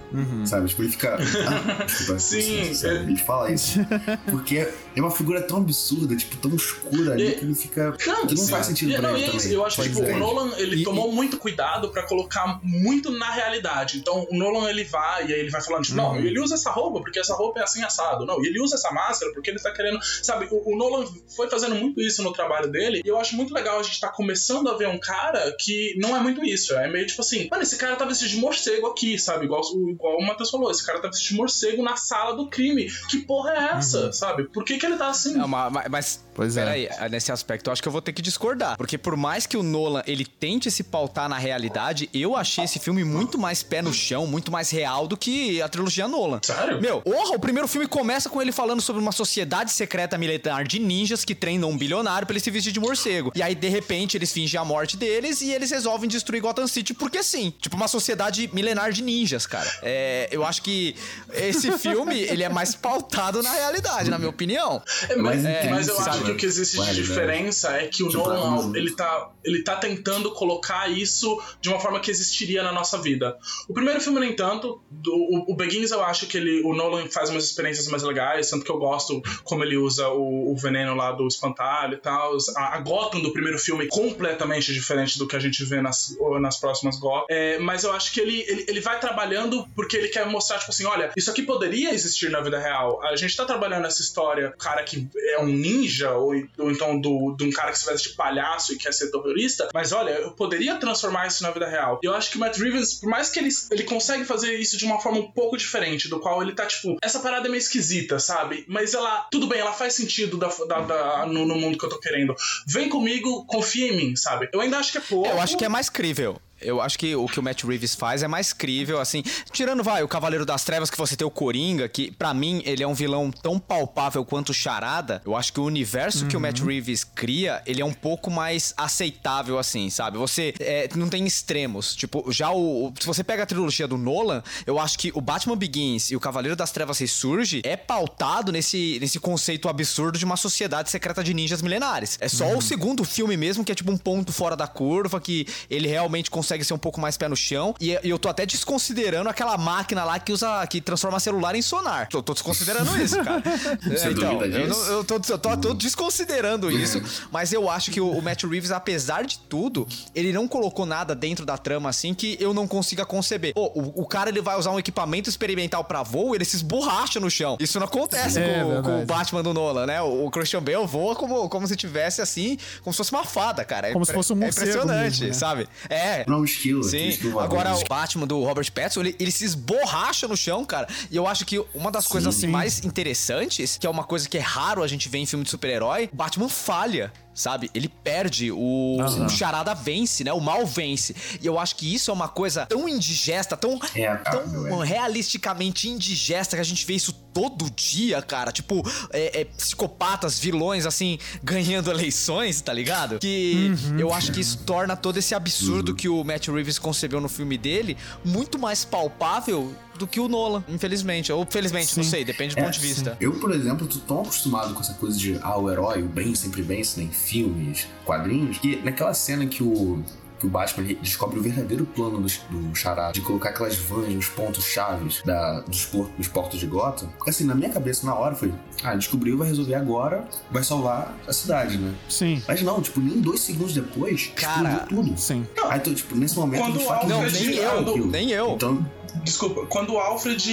Sabe? 0.45 0.67
Tipo, 0.69 0.83
ele 0.83 0.91
fica. 0.91 1.17
Ah, 1.47 1.85
desculpa, 1.85 2.19
Sim, 2.19 2.75
sabe? 2.75 2.95
é- 2.95 3.03
Ele 3.03 3.17
fala 3.17 3.53
isso. 3.53 3.79
Porque 4.29 4.69
é 4.97 5.01
uma 5.01 5.11
figura 5.11 5.43
tão 5.43 5.59
absurda, 5.59 6.15
tipo, 6.17 6.37
tão 6.37 6.55
escura 6.55 7.13
ali, 7.13 7.29
E- 7.29 7.33
que 7.35 7.45
ele 7.45 7.55
fica. 7.55 7.97
Não, 8.07 8.27
que 8.27 8.35
não 8.35 8.43
sim. 8.45 8.51
faz 8.51 8.67
sentido 8.67 8.91
E- 8.93 8.95
pra 8.95 9.03
não, 9.09 9.17
ele 9.17 9.25
e 9.37 9.53
é. 9.53 9.55
Eu 9.57 9.65
acho 9.65 9.81
que 9.83 9.89
tipo, 9.89 10.03
é. 10.03 10.15
o 10.15 10.19
Nolan 10.19 10.53
ele 10.57 10.77
E- 10.77 10.85
tomou 10.85 11.13
muito 11.13 11.37
cuidado 11.39 11.91
pra 11.91 12.03
colocar 12.05 12.61
muito 12.63 13.11
na 13.11 13.31
realidade. 13.31 13.99
Então 13.99 14.27
o 14.31 14.37
Nolan 14.37 14.69
ele 14.69 14.85
vai 14.85 15.27
e 15.29 15.35
aí 15.35 15.41
ele 15.41 15.51
vai 15.51 15.61
falando, 15.63 15.85
tipo, 15.85 15.97
não, 15.97 16.17
ele 16.17 16.39
usa 16.41 16.55
essa 16.55 16.71
roupa 16.71 17.01
porque 17.01 17.19
essa 17.19 17.35
roupa 17.35 17.61
é 17.61 17.63
assim 17.63 17.83
assado. 17.83 18.25
Não, 18.27 18.43
e 18.43 18.47
ele 18.47 18.61
usa 18.61 18.77
essa 18.77 18.91
máscara 18.93 19.33
porque 19.33 19.51
ele 19.51 19.59
tá 19.59 19.73
querendo. 19.73 19.99
Sabe, 20.23 20.49
o, 20.51 20.73
o 20.73 20.77
Nolan 20.77 21.05
foi 21.37 21.49
fazendo 21.51 21.75
muito 21.75 22.01
isso 22.01 22.23
no 22.23 22.33
trabalho 22.33 22.71
dele. 22.71 23.03
E 23.05 23.09
eu 23.09 23.19
acho 23.19 23.37
muito 23.37 23.53
legal 23.55 23.79
a 23.79 23.83
gente 23.83 24.01
tá 24.01 24.09
começando 24.09 24.69
a 24.69 24.77
ver 24.77 24.89
um 24.89 24.99
cara 24.99 25.55
que 25.59 25.95
não 25.99 26.17
é 26.17 26.21
muito 26.21 26.45
isso. 26.45 26.75
É 26.75 26.89
meio 26.91 27.07
tipo 27.07 27.21
assim, 27.21 27.49
mano, 27.51 27.63
esse 27.63 27.77
cara 27.77 27.97
tá 27.97 28.05
vestido 28.05 28.31
de 28.31 28.37
morcego 28.37 28.87
aqui, 28.87 29.19
sabe? 29.19 29.45
Igual, 29.47 29.63
o- 29.75 29.91
igual 29.91 30.19
o 30.19 30.27
Matheus 30.27 30.51
falou, 30.51 30.71
esse 30.71 30.85
cara 30.85 31.01
tá 31.01 31.09
vestido 31.09 31.31
de 31.31 31.37
morcego 31.37 31.83
na 31.83 31.97
sala 31.97 32.35
do 32.37 32.49
crime. 32.49 32.91
Que 33.09 33.19
porra 33.19 33.53
é 33.53 33.77
essa, 33.79 34.13
sabe? 34.13 34.45
Por 34.45 34.65
que, 34.65 34.79
que 34.79 34.84
ele 34.85 34.97
tá 34.97 35.09
assim? 35.09 35.35
Não, 35.37 35.49
ma- 35.49 35.71
ma- 35.71 35.85
mas, 35.91 36.25
Pois 36.35 36.57
é. 36.57 36.65
peraí, 36.65 36.89
nesse 37.11 37.33
aspecto 37.33 37.69
eu 37.69 37.73
acho 37.73 37.83
que 37.83 37.89
eu 37.89 37.93
vou 37.93 38.03
ter 38.03 38.13
que 38.13 38.23
discordar. 38.23 38.77
Porque 38.77 38.99
por 38.99 39.17
mais 39.17 39.47
que 39.47 39.57
o 39.57 39.63
Nolan 39.63 40.03
ele 40.07 40.25
tente 40.25 40.71
se 40.71 40.85
pautar 40.85 41.29
na 41.29 41.39
realidade, 41.39 42.09
eu 42.13 42.37
achei 42.37 42.65
esse 42.65 42.79
filme 42.79 43.05
muito 43.05 43.39
mais 43.39 43.63
pé 43.63 43.83
no 43.83 43.93
chão, 43.93 44.27
muito 44.27 44.51
mais 44.51 44.71
real 44.71 45.07
do 45.07 45.17
que 45.17 45.63
a 45.63 45.69
trilogia 45.69 46.09
Nolan. 46.09 46.41
Sério? 46.43 46.81
Meu, 46.81 47.01
porra, 47.03 47.37
o 47.37 47.39
primeiro 47.39 47.69
filme 47.69 47.87
começa 47.87 48.29
com 48.29 48.41
ele 48.41 48.53
falando 48.53 48.81
sobre 48.81 49.01
uma 49.01 49.13
sociedade 49.13 49.73
secreta 49.73 50.19
militar 50.19 50.65
de 50.65 50.79
ninjas 50.79 51.25
que 51.25 51.35
treinam 51.35 51.71
um 51.71 51.77
bilionário 51.77 52.27
pra 52.27 52.35
ele 52.35 52.41
se 52.41 52.51
vestir 52.51 52.73
de 52.73 52.81
morcego. 52.81 53.33
E 53.35 53.43
aí, 53.43 53.55
de 53.55 53.69
repente, 53.69 54.17
eles 54.17 54.33
fingem 54.33 54.59
a 54.59 54.65
morte 54.65 54.97
deles 54.97 55.41
e 55.41 55.53
eles 55.53 55.71
resolvem 55.71 56.09
destruir 56.09 56.41
Gotham 56.41 56.67
City 56.67 56.95
porque 56.95 57.23
sim. 57.23 57.53
Tipo, 57.61 57.77
uma 57.77 57.89
sociedade 57.89 58.49
milenar 58.53 58.93
de 58.93 59.03
ninjas, 59.03 59.47
cara. 59.47 59.71
É, 59.83 60.29
eu 60.31 60.45
acho 60.45 60.63
que 60.63 60.95
esse 61.33 61.71
filme, 61.79 62.19
ele 62.21 62.43
é 62.43 62.49
mais 62.49 62.75
pautado 62.75 63.43
na 63.43 63.53
realidade, 63.53 64.11
na 64.11 64.19
minha 64.19 64.31
opinião. 64.31 64.83
É, 65.09 65.17
mas, 65.17 65.43
mais 65.43 65.45
é, 65.45 65.69
mas 65.71 65.89
eu 65.89 65.95
intenso, 65.95 66.11
acho 66.11 66.24
que 66.25 66.31
o 66.31 66.37
que 66.37 66.47
existe 66.47 66.77
de 66.77 66.83
realidade. 66.83 67.09
diferença 67.09 67.77
é 67.77 67.87
que 67.87 68.03
o 68.03 68.09
Tipo, 68.09 68.29
Nolan, 68.29 68.73
ele 68.77 68.95
tá, 68.95 69.31
ele 69.45 69.63
tá 69.63 69.77
tentando 69.77 70.31
colocar 70.33 70.91
isso 70.91 71.41
de 71.61 71.69
uma 71.69 71.81
forma 71.81 72.01
que 72.01 72.11
existiria 72.11 72.63
na 72.63 72.73
nossa 72.73 72.99
vida. 72.99 73.37
O 73.69 73.75
primeiro 73.75 74.01
filme, 74.01 74.21
no 74.21 74.25
entanto, 74.25 74.83
do, 74.91 75.13
o, 75.13 75.53
o 75.53 75.57
Begins 75.57 75.91
eu 75.91 76.03
acho 76.03 76.27
que 76.27 76.37
ele, 76.37 76.63
o 76.63 76.75
Nolan 76.75 77.09
faz 77.09 77.31
umas 77.31 77.45
experiências 77.45 77.89
mais 77.89 78.03
legais, 78.03 78.51
tanto 78.51 78.65
que 78.65 78.71
eu 78.71 78.79
gosto 78.79 79.23
como 79.43 79.65
ele 79.65 79.77
usa 79.77 80.09
o, 80.09 80.53
o 80.53 80.57
veneno 80.57 80.95
lá 80.95 81.13
do 81.13 81.27
espantalho 81.27 81.95
e 81.95 82.01
tal. 82.01 82.37
A, 82.57 82.77
a 82.77 82.81
Gotham 82.81 83.21
do 83.21 83.33
primeiro 83.33 83.59
filme 83.59 83.85
é 83.85 83.89
completamente 83.89 84.73
diferente 84.73 85.19
do 85.19 85.27
que 85.27 85.37
a 85.37 85.41
gente 85.41 85.65
vê 85.65 85.81
nas, 85.81 86.17
nas 86.41 86.59
próximas 86.59 86.99
Gotham. 86.99 87.27
É, 87.29 87.59
mas 87.59 87.85
eu 87.85 87.93
acho 87.93 88.13
que 88.13 88.21
ele, 88.21 88.45
ele, 88.49 88.65
ele 88.69 88.81
vai 88.81 88.99
trabalhando 88.99 89.67
porque 89.75 89.97
ele 89.97 90.09
quer 90.09 90.27
mostrar, 90.27 90.59
tipo 90.59 90.71
assim, 90.71 90.85
olha, 90.85 91.11
isso 91.17 91.31
aqui 91.31 91.43
poderia 91.43 91.93
existir 91.93 92.31
na 92.31 92.41
vida 92.41 92.59
real. 92.59 93.03
A 93.03 93.17
gente 93.17 93.37
tá 93.37 93.45
trabalhando 93.45 93.87
essa 93.87 94.03
história, 94.03 94.49
o 94.55 94.59
cara 94.59 94.83
que 94.83 95.09
é 95.31 95.41
um 95.41 95.47
ninja, 95.47 96.14
ou, 96.17 96.35
ou 96.59 96.71
então 96.71 96.99
do, 97.01 97.35
de 97.37 97.45
um 97.45 97.51
cara 97.51 97.73
que 97.73 97.79
se 97.79 97.87
veste 97.87 98.11
de 98.11 98.15
palhaço 98.17 98.73
e 98.73 98.77
quer 98.79 98.93
ser 98.93 99.11
terrorista, 99.11 99.69
mas 99.75 99.93
olha, 99.93 100.11
eu 100.11 100.33
poderia 100.33 100.77
transformar 100.77 101.27
isso 101.27 101.43
na 101.43 101.51
vida 101.51 101.67
real. 101.69 102.01
E 102.03 102.07
eu 102.07 102.15
acho 102.15 102.31
que 102.31 102.37
o 102.37 102.41
Matt 102.41 102.57
Reeves, 102.59 102.95
por 102.95 103.09
mais 103.09 103.31
que 103.31 103.39
ele, 103.39 103.49
ele 103.71 103.83
consegue 103.85 104.25
fazer 104.25 104.55
isso 104.59 104.77
de 104.77 104.85
uma 104.85 105.01
forma 105.01 105.19
um 105.19 105.31
pouco 105.31 105.57
diferente, 105.57 106.09
do 106.09 106.21
qual 106.21 106.43
ele 106.43 106.53
tá, 106.53 106.67
tipo, 106.67 106.97
essa 107.03 107.21
parada 107.21 107.47
é 107.47 107.51
meio 107.51 107.59
esquisita, 107.61 108.19
sabe? 108.19 108.65
Mas 108.69 108.95
ela, 108.95 109.27
tudo 109.31 109.47
bem, 109.47 109.61
ela 109.61 109.73
faz 109.73 109.95
sentido 109.95 110.37
da, 110.37 110.49
da- 110.69 110.81
da- 110.81 111.27
no, 111.27 111.47
no 111.47 111.55
mundo 111.57 111.79
que 111.79 111.85
eu 111.85 111.89
tô 111.91 111.99
querendo. 111.99 112.35
Vem 112.67 112.89
comigo, 112.89 113.45
confia 113.47 113.93
em 113.93 113.97
mim, 113.97 114.17
sabe? 114.17 114.49
Eu 114.53 114.61
ainda 114.61 114.79
acho 114.79 114.93
que 114.93 114.99
é 114.99 115.01
pouco. 115.03 115.29
Eu 115.29 115.41
acho 115.41 115.57
que 115.57 115.65
é 115.65 115.69
mais 115.69 115.89
crível. 115.89 116.37
Eu 116.61 116.81
acho 116.81 116.99
que 116.99 117.15
o 117.15 117.27
que 117.27 117.39
o 117.39 117.43
Matt 117.43 117.63
Reeves 117.65 117.95
faz 117.95 118.23
é 118.23 118.29
mais 118.29 118.53
crível, 118.53 119.01
assim. 119.01 119.23
Tirando, 119.53 119.83
vai, 119.83 120.03
o 120.03 120.09
Cavaleiro 120.09 120.47
das 120.47 120.65
Trevas, 120.65 120.91
que 120.91 120.97
você 120.97 121.17
tem 121.17 121.27
o 121.27 121.31
Coringa, 121.31 121.89
que 121.89 122.11
pra 122.13 122.33
mim 122.33 122.63
ele 122.65 122.83
é 122.83 122.87
um 122.87 122.95
vilão 122.95 123.31
tão 123.31 123.59
palpável 123.59 124.25
quanto 124.25 124.51
o 124.51 124.55
Charada. 124.55 125.21
Eu 125.25 125.37
acho 125.37 125.53
que 125.53 125.61
o 125.61 125.65
universo 125.65 126.27
que 126.27 126.37
o 126.37 126.41
Matt 126.41 126.61
Reeves 126.61 127.05
cria, 127.05 127.63
ele 127.67 127.83
é 127.83 127.85
um 127.85 127.93
pouco 127.93 128.31
mais 128.31 128.73
aceitável, 128.77 129.59
assim, 129.59 129.91
sabe? 129.91 130.17
Você 130.19 130.55
é, 130.61 130.89
não 130.95 131.09
tem 131.09 131.27
extremos. 131.27 131.95
Tipo, 131.95 132.31
já 132.33 132.51
o. 132.51 132.87
o- 132.89 132.95
Se 132.99 133.07
você 133.07 133.23
pega 133.25 133.43
a 133.43 133.47
trilogia 133.47 133.87
do 133.89 133.99
Nolan, 133.99 134.43
eu 134.67 134.79
acho 134.79 134.99
que 134.99 135.11
o 135.15 135.21
Batman 135.21 135.57
Begins 135.57 136.11
e 136.11 136.17
o 136.17 136.21
Cavaleiro 136.21 136.57
das 136.57 136.71
Trevas 136.73 136.99
Ressurge 136.99 137.61
é 137.65 137.77
pautado 137.77 138.51
nesse, 138.53 138.99
nesse 139.01 139.19
conceito 139.19 139.69
absurdo 139.69 140.19
de 140.19 140.25
uma 140.25 140.37
sociedade 140.37 140.91
secreta 140.91 141.23
de 141.23 141.35
ninjas 141.35 141.61
milenares. 141.61 142.17
É 142.21 142.29
só 142.29 142.57
o 142.57 142.63
segundo 142.63 143.05
filme 143.05 143.37
mesmo 143.37 143.65
que 143.65 143.73
é 143.73 143.75
tipo 143.75 143.91
um 143.91 143.99
ponto 143.99 144.33
fora 144.33 144.57
da 144.57 144.67
curva, 144.67 145.21
que 145.21 145.47
ele 145.69 145.89
realmente 145.89 146.31
consegue 146.31 146.44
ser 146.45 146.75
um 146.75 146.79
pouco 146.79 147.01
mais 147.01 147.17
pé 147.17 147.29
no 147.29 147.37
chão. 147.37 147.75
E, 147.81 147.99
eu 148.03 148.19
tô 148.19 148.29
até 148.29 148.45
desconsiderando 148.47 149.29
aquela 149.29 149.57
máquina 149.57 150.05
lá 150.05 150.19
que 150.19 150.33
usa. 150.33 150.67
que 150.67 150.81
transforma 150.81 151.19
celular 151.21 151.55
em 151.55 151.63
sonar. 151.63 152.09
Tô, 152.09 152.23
tô 152.23 152.33
desconsiderando 152.35 152.97
isso, 153.03 153.23
cara. 153.23 153.43
Você 153.83 154.09
É, 154.09 154.11
então, 154.13 154.43
eu, 154.43 154.69
não- 154.69 154.85
eu 154.87 155.05
tô, 155.05 155.15
eu 155.29 155.39
tô- 155.39 155.57
tô 155.57 155.75
desconsiderando 155.75 156.71
isso, 156.73 157.01
mas 157.31 157.53
eu 157.53 157.69
acho 157.71 157.91
que 157.91 158.01
o, 158.01 158.11
o 158.11 158.23
Matt 158.23 158.45
Reeves, 158.45 158.71
apesar 158.71 159.25
de 159.25 159.39
tudo, 159.39 159.87
ele 160.15 160.33
não 160.33 160.47
colocou 160.49 160.85
nada 160.87 161.15
dentro 161.15 161.45
da 161.47 161.57
trama 161.57 161.89
assim 161.89 162.13
que 162.15 162.37
eu 162.41 162.53
não 162.53 162.67
consiga 162.67 163.05
conceber. 163.07 163.55
Pô, 163.55 163.67
o, 163.75 164.03
o 164.03 164.07
cara 164.07 164.29
ele 164.31 164.41
vai 164.41 164.59
usar 164.59 164.71
um 164.71 164.79
equipamento 164.79 165.29
experimental 165.29 165.85
pra 165.85 166.03
voo, 166.03 166.35
ele 166.35 166.45
se 166.45 166.57
esborracha 166.57 167.19
no 167.21 167.31
chão. 167.31 167.57
Isso 167.61 167.79
não 167.79 167.87
acontece 167.87 168.39
É, 168.41 168.63
com, 168.63 168.83
com 168.83 169.03
o 169.03 169.07
Batman 169.07 169.43
do 169.43 169.55
Nolan, 169.55 169.87
né? 169.87 170.03
O, 170.03 170.27
o 170.27 170.31
Christian 170.31 170.63
Bale 170.63 170.87
voa 170.87 171.15
como, 171.15 171.49
como 171.49 171.67
se 171.67 171.77
tivesse 171.77 172.21
assim, 172.21 172.59
como 172.83 172.93
se 172.93 172.99
fosse 172.99 173.13
uma 173.13 173.25
fada, 173.25 173.65
cara. 173.65 173.89
É 173.89 173.93
Como 173.93 174.05
se 174.05 174.11
impre- 174.11 174.19
fosse 174.19 174.33
um 174.33 174.37
É 174.37 174.41
morcego 174.47 174.69
impressionante, 174.71 175.11
mesmo, 175.21 175.27
né? 175.29 175.33
sabe? 175.33 175.69
É. 175.89 176.25
Não, 176.35 176.41
um 176.41 176.45
esquilo. 176.45 176.81
um 176.81 176.83
Sim, 176.83 177.11
agora 177.39 177.75
o 177.75 177.85
Batman 177.89 178.27
do 178.27 178.43
Robert 178.43 178.71
Pattinson, 178.73 179.01
ele, 179.01 179.17
ele 179.19 179.31
se 179.31 179.45
esborracha 179.45 180.27
no 180.27 180.37
chão, 180.37 180.65
cara. 180.65 180.89
E 181.11 181.17
eu 181.17 181.27
acho 181.27 181.45
que 181.45 181.63
uma 181.75 181.91
das 181.91 182.07
coisas 182.07 182.35
assim, 182.35 182.47
Sim. 182.47 182.53
mais 182.53 182.85
interessantes, 182.85 183.79
que 183.79 183.87
é 183.87 183.91
uma 183.91 184.05
coisa 184.05 184.29
que 184.29 184.37
é 184.37 184.41
raro 184.41 184.83
a 184.83 184.87
gente 184.87 185.09
ver 185.09 185.19
em 185.19 185.27
filme 185.27 185.45
de 185.45 185.51
super-herói, 185.51 186.11
Batman 186.13 186.49
falha. 186.49 187.13
Sabe? 187.35 187.69
Ele 187.75 187.89
perde, 187.89 188.53
o, 188.53 188.97
o 189.01 189.29
charada 189.29 189.75
vence, 189.75 190.23
né? 190.23 190.33
O 190.33 190.41
mal 190.41 190.65
vence. 190.65 191.17
E 191.43 191.45
eu 191.45 191.59
acho 191.59 191.75
que 191.75 191.93
isso 191.93 192.13
é 192.13 192.15
uma 192.15 192.29
coisa 192.29 192.65
tão 192.65 192.89
indigesta, 192.89 193.57
tão, 193.57 193.77
É, 193.93 194.15
tão 194.15 194.85
é. 194.85 194.87
realisticamente 194.87 195.89
indigesta 195.89 196.57
que 196.57 196.61
a 196.61 196.65
gente 196.65 196.87
vê 196.87 196.95
isso 196.95 197.13
todo 197.35 197.69
dia, 197.71 198.23
cara. 198.23 198.53
Tipo, 198.53 198.83
é, 199.13 199.41
é, 199.41 199.45
psicopatas, 199.45 200.39
vilões, 200.39 200.87
assim, 200.87 201.19
ganhando 201.43 201.91
eleições, 201.93 202.61
tá 202.61 202.73
ligado? 202.73 203.19
Que 203.19 203.73
eu 203.99 204.15
acho 204.15 204.33
que 204.33 204.41
isso 204.41 204.59
torna 204.65 204.97
todo 204.97 205.19
esse 205.19 205.35
absurdo 205.35 205.95
que 205.95 206.09
o 206.09 206.23
Matt 206.25 206.49
Reeves 206.49 206.79
concebeu 206.79 207.21
no 207.21 207.29
filme 207.29 207.59
dele 207.59 207.97
muito 208.25 208.59
mais 208.59 208.85
palpável 208.85 209.75
do 209.99 210.07
que 210.07 210.19
o 210.21 210.29
Nolan, 210.29 210.65
infelizmente. 210.69 211.33
Ou 211.33 211.47
felizmente, 211.49 211.97
não 211.97 212.05
Sim. 212.05 212.11
sei, 212.11 212.25
depende 212.25 212.55
do 212.55 212.61
É, 212.61 212.65
ponto 212.65 212.75
de 212.75 212.81
vista. 212.81 213.17
Eu, 213.21 213.33
por 213.35 213.53
exemplo, 213.53 213.87
tô 213.87 213.99
tão 213.99 214.23
acostumado 214.23 214.75
com 214.75 214.81
essa 214.81 214.95
coisa 214.95 215.17
de 215.19 215.39
ah, 215.43 215.59
o 215.59 215.71
herói, 215.71 216.03
o 216.03 216.09
bem 216.09 216.35
sempre 216.35 216.63
vence, 216.63 217.01
né, 217.01 217.07
em 217.07 217.13
filmes, 217.13 217.87
quadrinhos, 218.05 218.59
que 218.59 218.77
naquela 218.77 219.15
cena 219.15 219.47
que 219.47 219.63
o, 219.63 220.03
que 220.45 220.47
o 220.47 220.51
Batman 220.51 220.85
ele 220.85 220.99
descobre 221.01 221.39
o 221.39 221.43
verdadeiro 221.43 221.87
plano 221.87 222.21
do, 222.21 222.29
do 222.51 222.75
Charada, 222.77 223.13
de 223.13 223.21
colocar 223.23 223.49
aquelas 223.51 223.77
vans 223.77 224.13
nos 224.15 224.29
pontos 224.29 224.65
chaves 224.65 225.23
da, 225.25 225.61
dos, 225.61 225.87
por- 225.87 226.09
dos 226.19 226.29
portos 226.29 226.61
de 226.61 226.67
Gotham, 226.67 227.09
assim, 227.27 227.45
na 227.45 227.55
minha 227.55 227.71
cabeça, 227.71 228.07
na 228.07 228.15
hora, 228.15 228.35
foi, 228.35 228.53
ah, 228.83 228.95
descobriu, 228.95 229.39
vai 229.39 229.49
resolver 229.49 229.75
agora, 229.75 230.25
vai 230.51 230.63
salvar 230.63 231.17
a 231.27 231.33
cidade, 231.33 231.79
né? 231.79 231.95
Sim, 232.09 232.43
Mas 232.47 232.61
não, 232.63 232.81
tipo, 232.83 233.01
nem 233.01 233.21
dois 233.21 233.41
segundos 233.41 233.73
depois, 233.73 234.31
Cara, 234.37 234.69
explodiu 234.83 235.03
tudo. 235.05 235.19
sim. 235.19 235.47
Aí, 235.69 235.79
então, 235.79 235.95
tipo, 235.95 236.15
nesse 236.15 236.37
momento, 236.37 236.61
Quando 236.63 236.79
de 236.79 236.85
fato, 236.85 237.07
Não, 237.09 237.23
nem 237.23 237.55
eu, 237.57 238.07
nem 238.07 238.31
eu. 238.31 238.51
Então, 238.53 238.87
Desculpa, 239.23 239.67
quando 239.67 239.95
o 239.95 239.99
Alfred 239.99 240.53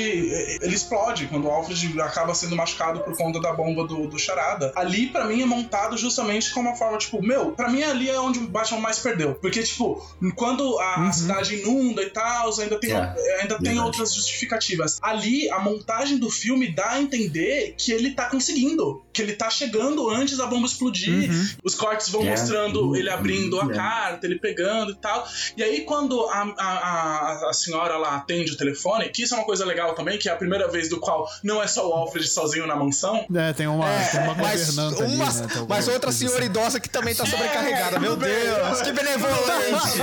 ele 0.61 0.75
explode, 0.75 1.27
quando 1.27 1.45
o 1.45 1.51
Alfred 1.51 1.99
acaba 2.01 2.33
sendo 2.33 2.55
machucado 2.55 2.99
por 3.01 3.15
conta 3.17 3.39
da 3.39 3.53
bomba 3.53 3.85
do, 3.87 4.07
do 4.07 4.19
Charada, 4.19 4.71
ali 4.75 5.07
pra 5.07 5.25
mim 5.25 5.41
é 5.41 5.45
montado 5.45 5.97
justamente 5.97 6.53
como 6.53 6.69
uma 6.69 6.75
forma, 6.77 6.97
tipo, 6.97 7.21
meu, 7.21 7.51
pra 7.51 7.69
mim 7.69 7.83
ali 7.83 8.09
é 8.09 8.19
onde 8.19 8.39
o 8.39 8.47
Batman 8.47 8.79
mais 8.79 8.99
perdeu. 8.99 9.35
Porque, 9.35 9.61
tipo, 9.63 10.01
quando 10.35 10.79
a 10.79 10.99
Uhum. 11.01 11.13
cidade 11.13 11.55
inunda 11.55 12.03
e 12.03 12.09
tal, 12.09 12.51
ainda 12.59 12.79
tem, 12.79 12.91
É, 12.91 12.95
ainda 13.41 13.55
tem 13.55 13.63
verdade. 13.73 13.79
outras 13.79 14.13
justificativas. 14.13 14.99
Ali, 15.01 15.49
a 15.49 15.59
montagem 15.59 16.17
do 16.17 16.29
filme 16.29 16.73
dá 16.73 16.91
a 16.91 17.01
entender 17.01 17.73
que 17.77 17.91
ele 17.91 18.11
tá 18.11 18.29
conseguindo, 18.29 19.03
que 19.13 19.21
ele 19.21 19.33
tá 19.33 19.49
chegando 19.49 20.09
antes 20.09 20.37
da 20.37 20.45
bomba 20.45 20.65
explodir. 20.67 21.29
Uhum. 21.31 21.47
Os 21.63 21.75
cortes 21.75 22.09
vão 22.09 22.21
É, 22.25 22.31
mostrando 22.31 22.95
ele 22.95 23.09
abrindo 23.09 23.59
a 23.59 23.65
uhum. 23.65 23.71
carta, 23.71 24.25
ele 24.27 24.37
pegando 24.39 24.91
e 24.91 24.95
tal. 24.95 25.27
E 25.57 25.63
aí, 25.63 25.81
quando 25.81 26.21
a, 26.29 26.53
a, 26.57 26.71
a, 27.45 27.49
a 27.49 27.53
senhora 27.53 27.97
lá 27.97 28.15
atende 28.17 28.50
o 28.53 28.57
telefone, 28.57 29.09
que 29.09 29.23
isso 29.23 29.33
é 29.33 29.37
uma 29.37 29.45
coisa 29.45 29.65
legal 29.65 29.93
também, 29.95 30.17
que 30.17 30.29
é 30.29 30.31
a 30.31 30.35
primeira 30.35 30.67
vez 30.67 30.89
do 30.89 30.99
qual 30.99 31.29
não 31.43 31.61
é 31.61 31.67
só 31.67 31.87
o 31.89 31.93
Alfred 31.93 32.27
sozinho 32.27 32.65
na 32.67 32.75
mansão. 32.75 33.25
É, 33.33 33.53
tem 33.53 33.67
uma, 33.67 33.85
tem 34.11 34.19
uma 34.21 34.35
mas, 34.35 34.65
governanta 34.75 35.03
ali, 35.03 35.15
uma- 35.15 35.25
né? 35.31 35.47
Tem 35.53 35.65
mas 35.67 35.87
outra 35.87 36.01
coisa 36.01 36.17
senhora 36.19 36.45
idosa 36.45 36.79
que 36.79 36.89
também 36.89 37.15
tá 37.15 37.25
sobrecarregada. 37.25 37.99
Meu 37.99 38.11
tudo 38.11 38.25
bem. 38.25 38.31
Deus, 38.33 38.81
que 38.81 38.91
benevolente. 38.91 39.97